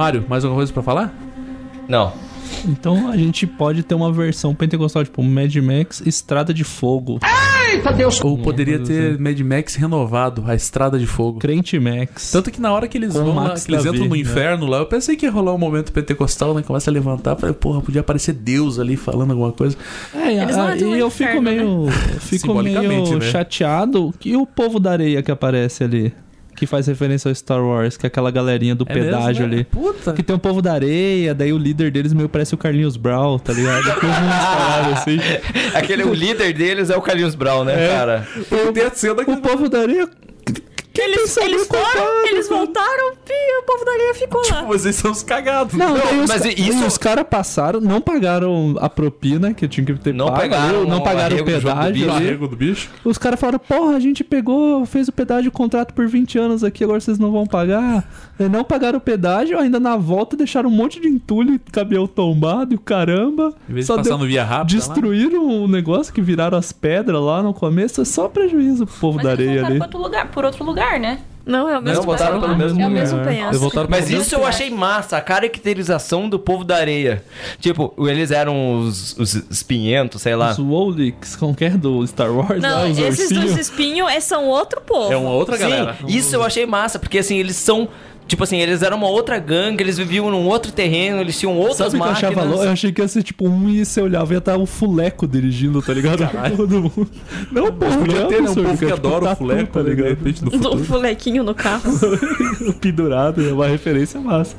Mário, 0.00 0.24
mais 0.26 0.42
alguma 0.46 0.60
coisa 0.60 0.72
pra 0.72 0.82
falar? 0.82 1.14
Não. 1.86 2.10
Então 2.66 3.10
a 3.10 3.16
gente 3.18 3.46
pode 3.46 3.82
ter 3.82 3.94
uma 3.94 4.10
versão 4.10 4.54
pentecostal, 4.54 5.04
tipo 5.04 5.22
Mad 5.22 5.54
Max 5.56 6.00
Estrada 6.06 6.54
de 6.54 6.64
Fogo. 6.64 7.18
Eita 7.70 7.92
Deus! 7.92 8.18
Ou 8.24 8.38
poderia 8.38 8.78
ter 8.78 9.18
Mad 9.18 9.38
Max 9.40 9.74
renovado, 9.74 10.42
a 10.46 10.54
Estrada 10.54 10.98
de 10.98 11.06
Fogo. 11.06 11.38
Crente 11.38 11.78
Max. 11.78 12.30
Tanto 12.32 12.50
que 12.50 12.58
na 12.62 12.72
hora 12.72 12.88
que 12.88 12.96
eles 12.96 13.12
Com 13.12 13.24
vão 13.24 13.34
lá, 13.34 13.50
que 13.54 13.70
eles 13.70 13.84
entram 13.84 14.06
no 14.06 14.14
né? 14.14 14.18
inferno 14.20 14.64
lá, 14.66 14.78
eu 14.78 14.86
pensei 14.86 15.16
que 15.16 15.26
ia 15.26 15.30
rolar 15.30 15.52
um 15.54 15.58
momento 15.58 15.92
pentecostal, 15.92 16.54
né? 16.54 16.62
Começa 16.62 16.90
a 16.90 16.92
levantar, 16.92 17.36
falei, 17.36 17.54
porra, 17.54 17.82
podia 17.82 18.00
aparecer 18.00 18.32
Deus 18.32 18.78
ali 18.78 18.96
falando 18.96 19.32
alguma 19.32 19.52
coisa. 19.52 19.76
É, 20.14 20.42
Eles 20.42 20.56
a- 20.56 20.74
e 20.76 20.98
eu 20.98 21.10
fico 21.10 21.30
inferno, 21.30 21.42
meio, 21.42 21.86
eu 21.86 22.20
fico 22.20 22.54
meio 22.62 23.18
né? 23.18 23.20
chateado 23.30 24.14
que 24.18 24.34
o 24.34 24.46
povo 24.46 24.80
da 24.80 24.92
areia 24.92 25.22
que 25.22 25.30
aparece 25.30 25.84
ali, 25.84 26.12
que 26.60 26.66
faz 26.66 26.86
referência 26.86 27.26
ao 27.26 27.34
Star 27.34 27.64
Wars, 27.64 27.96
que 27.96 28.04
é 28.04 28.08
aquela 28.08 28.30
galerinha 28.30 28.74
do 28.74 28.84
É 28.86 28.92
pedágio 28.92 29.26
mesmo, 29.26 29.46
né? 29.46 29.54
ali. 29.54 29.64
Puta. 29.64 30.12
Que 30.12 30.22
tem 30.22 30.36
o 30.36 30.38
povo 30.38 30.60
da 30.60 30.74
areia, 30.74 31.34
daí 31.34 31.54
o 31.54 31.56
líder 31.56 31.90
deles 31.90 32.12
meio 32.12 32.28
parece 32.28 32.54
o 32.54 32.58
Carlinhos 32.58 32.98
Brown, 32.98 33.38
tá 33.38 33.54
ligado? 33.54 33.82
Assim. 34.92 35.18
Aquele, 35.72 36.04
o 36.04 36.12
líder 36.12 36.52
deles 36.52 36.90
é 36.90 36.96
o 36.98 37.00
Carlinhos 37.00 37.34
Brown, 37.34 37.64
né, 37.64 37.88
cara? 37.88 38.28
Tem 38.74 38.82
a 38.84 38.90
cena 38.90 39.24
que 39.24 39.30
O 39.30 39.40
povo 39.40 39.70
da 39.70 39.80
areia. 39.80 40.06
Eles, 40.98 41.36
eles 41.36 41.66
foram, 41.68 42.26
eles 42.26 42.48
voltaram 42.48 43.12
e 43.28 43.60
o 43.60 43.62
povo 43.62 43.84
da 43.84 43.92
areia 43.92 44.14
ficou 44.14 44.42
lá. 44.50 44.62
vocês 44.64 44.96
são 44.96 45.12
os 45.12 45.22
cagados. 45.22 45.72
Não, 45.74 45.94
os, 45.94 46.28
mas 46.28 46.42
ca- 46.42 46.48
isso- 46.48 46.84
os 46.86 46.98
caras 46.98 47.24
passaram, 47.30 47.80
não 47.80 48.00
pagaram 48.00 48.74
a 48.80 48.88
propina 48.88 49.54
que 49.54 49.68
tinha 49.68 49.86
que 49.86 49.94
ter 49.94 50.12
Não 50.12 50.26
pago, 50.26 50.40
pegaram 50.40 50.84
não 50.84 51.00
pagaram 51.00 51.36
o 51.36 51.40
arrego 51.40 51.44
do 51.60 51.68
pedágio 51.68 51.92
bicho. 51.92 52.48
do 52.48 52.56
bicho. 52.56 52.90
Os 53.04 53.16
caras 53.18 53.38
falaram, 53.38 53.58
porra, 53.60 53.94
a 53.96 54.00
gente 54.00 54.24
pegou, 54.24 54.84
fez 54.84 55.06
o 55.08 55.12
pedágio, 55.12 55.48
o 55.48 55.52
contrato 55.52 55.94
por 55.94 56.08
20 56.08 56.38
anos 56.38 56.64
aqui, 56.64 56.82
agora 56.82 56.98
vocês 57.00 57.18
não 57.18 57.30
vão 57.30 57.46
pagar. 57.46 58.08
E 58.38 58.48
não 58.48 58.64
pagaram 58.64 58.98
o 58.98 59.00
pedágio, 59.00 59.58
ainda 59.58 59.78
na 59.78 59.96
volta 59.96 60.36
deixaram 60.36 60.68
um 60.68 60.72
monte 60.72 61.00
de 61.00 61.06
entulho, 61.08 61.58
caminhão 61.70 62.06
tombado 62.06 62.72
e 62.74 62.76
o 62.76 62.80
caramba. 62.80 63.54
Em 63.68 63.74
vez 63.74 63.84
de 63.84 63.86
Só 63.86 63.96
passar 63.96 64.10
deu- 64.10 64.18
no 64.18 64.26
via 64.26 64.42
rápida 64.44 64.80
lá. 64.80 64.86
Destruíram 64.86 65.46
o 65.46 65.68
negócio 65.68 66.12
que 66.12 66.20
viraram 66.20 66.58
as 66.58 66.72
pedras 66.72 67.20
lá 67.22 67.42
no 67.42 67.54
começo, 67.54 68.00
é 68.02 68.04
só 68.04 68.28
prejuízo 68.28 68.86
pro 68.86 68.96
povo 68.96 69.16
Mas 69.16 69.24
da 69.26 69.30
areia 69.30 69.64
ali. 69.64 69.76
por 69.78 69.84
outro 69.84 69.98
lugar, 70.02 70.30
por 70.30 70.44
outro 70.44 70.64
lugar, 70.64 70.79
né? 70.98 71.18
Não, 71.46 71.68
é 71.68 71.78
o 71.78 71.82
mesmo 71.82 72.04
botaram 72.04 72.38
penhasco. 72.38 72.46
pelo 72.46 72.58
mesmo 72.58 72.80
É 72.80 72.84
o 72.84 72.88
lugar. 72.88 73.00
mesmo 73.02 73.18
Eles 73.18 73.28
penhasco. 73.28 73.58
voltaram 73.58 73.88
Mas 73.90 74.08
pelo 74.08 74.20
isso 74.22 74.34
eu 74.34 74.46
achei 74.46 74.70
massa, 74.70 75.16
a 75.16 75.20
caracterização 75.20 76.28
do 76.28 76.38
povo 76.38 76.62
da 76.64 76.76
areia. 76.76 77.24
Tipo, 77.58 77.92
eles 78.06 78.30
eram 78.30 78.80
os, 78.80 79.16
os 79.18 79.34
espinhentos, 79.50 80.20
sei 80.22 80.36
lá. 80.36 80.50
Os 80.50 80.58
Wolix, 80.58 81.34
qualquer 81.36 81.76
do 81.78 82.06
Star 82.06 82.30
Wars, 82.30 82.60
Não, 82.62 82.82
lá, 82.82 82.84
os 82.86 82.98
esses 82.98 83.30
ursinhos. 83.30 83.44
dos 83.52 83.58
espinhos 83.58 84.10
é- 84.10 84.20
são 84.20 84.46
outro 84.46 84.80
povo. 84.82 85.12
É 85.12 85.16
uma 85.16 85.30
outra 85.30 85.56
Sim, 85.56 85.62
galera. 85.62 85.96
isso 86.06 86.36
eu 86.36 86.42
achei 86.44 86.66
massa, 86.66 86.98
porque 86.98 87.18
assim, 87.18 87.36
eles 87.38 87.56
são. 87.56 87.88
Tipo 88.30 88.44
assim, 88.44 88.58
eles 88.58 88.80
eram 88.80 88.96
uma 88.96 89.08
outra 89.08 89.40
gangue, 89.40 89.82
eles 89.82 89.98
viviam 89.98 90.30
num 90.30 90.46
outro 90.46 90.70
terreno, 90.70 91.20
eles 91.20 91.36
tinham 91.36 91.58
outras 91.58 91.78
Sabe 91.78 91.88
o 91.88 91.90
que 91.90 91.96
eu 91.96 92.00
máquinas. 92.00 92.30
achava 92.32 92.48
louco? 92.48 92.64
Eu 92.64 92.70
achei 92.70 92.92
que 92.92 93.02
ia 93.02 93.08
ser 93.08 93.24
tipo 93.24 93.48
um 93.48 93.68
e 93.68 93.84
você 93.84 94.00
olhava 94.00 94.32
e 94.32 94.36
ia 94.36 94.38
estar 94.38 94.56
o 94.56 94.66
fuleco 94.66 95.26
dirigindo, 95.26 95.82
tá 95.82 95.92
ligado? 95.92 96.30
Todo 96.56 96.80
mundo. 96.80 97.10
Não, 97.50 97.72
pô, 97.72 97.86
Podia 97.86 98.20
não 98.20 98.28
ter, 98.28 98.40
né? 98.40 98.50
Um 98.50 98.54
povo 98.54 98.68
que 98.68 98.86
tipo 98.86 98.92
adora 98.92 99.24
o 99.24 99.26
tatu, 99.26 99.38
fuleco, 99.38 99.72
tá 99.72 99.82
de 99.82 99.88
ligado? 99.88 100.16
Do 100.44 100.50
futuro. 100.52 100.84
fulequinho 100.84 101.42
no 101.42 101.56
carro. 101.56 101.82
Pendurado, 102.80 103.44
é 103.44 103.52
uma 103.52 103.66
referência 103.66 104.20
massa. 104.20 104.54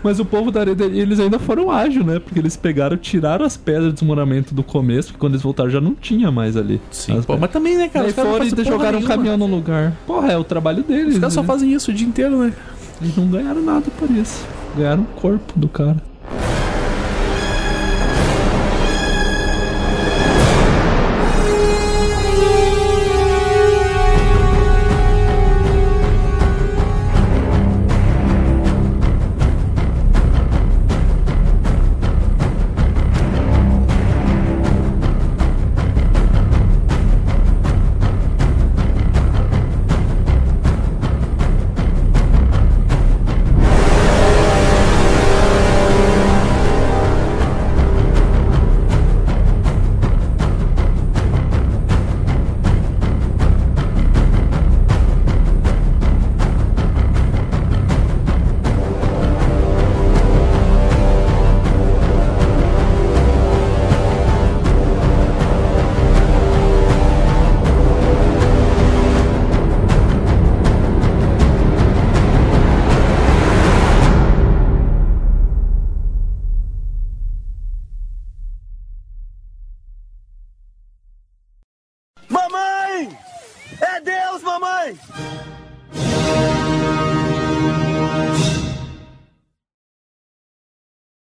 Mas 0.00 0.20
o 0.20 0.24
povo 0.24 0.52
da 0.52 0.60
areia, 0.60 0.76
eles 0.92 1.18
ainda 1.18 1.40
foram 1.40 1.72
ágeis, 1.72 2.06
né? 2.06 2.20
Porque 2.20 2.38
eles 2.38 2.56
pegaram, 2.56 2.96
tiraram 2.96 3.44
as 3.44 3.56
pedras 3.56 3.86
de 3.86 3.94
desmoronamento 3.94 4.54
do 4.54 4.62
começo, 4.62 5.08
porque 5.08 5.18
quando 5.18 5.32
eles 5.32 5.42
voltaram 5.42 5.68
já 5.68 5.80
não 5.80 5.96
tinha 5.96 6.30
mais 6.30 6.56
ali. 6.56 6.80
Sim, 6.92 7.20
pô, 7.22 7.36
mas 7.36 7.50
também, 7.50 7.76
né, 7.76 7.88
cara? 7.88 8.06
Não 8.06 8.12
foram 8.12 8.46
e 8.46 8.64
jogaram 8.64 9.00
um 9.00 9.02
caminhão 9.02 9.36
no 9.36 9.46
lugar. 9.46 9.96
Porra, 10.06 10.30
é 10.30 10.38
o 10.38 10.44
trabalho 10.44 10.84
deles. 10.84 11.14
Os 11.14 11.18
caras 11.18 11.34
só 11.34 11.40
né? 11.40 11.46
fazem 11.48 11.72
isso 11.72 11.90
o 11.90 11.94
dia 11.94 12.06
inteiro, 12.06 12.38
né? 12.38 12.52
Eles 13.00 13.16
não 13.16 13.28
ganharam 13.28 13.62
nada 13.62 13.86
por 13.98 14.10
isso. 14.10 14.44
Ganharam 14.76 15.02
o 15.02 15.20
corpo 15.20 15.52
do 15.58 15.68
cara. 15.68 15.96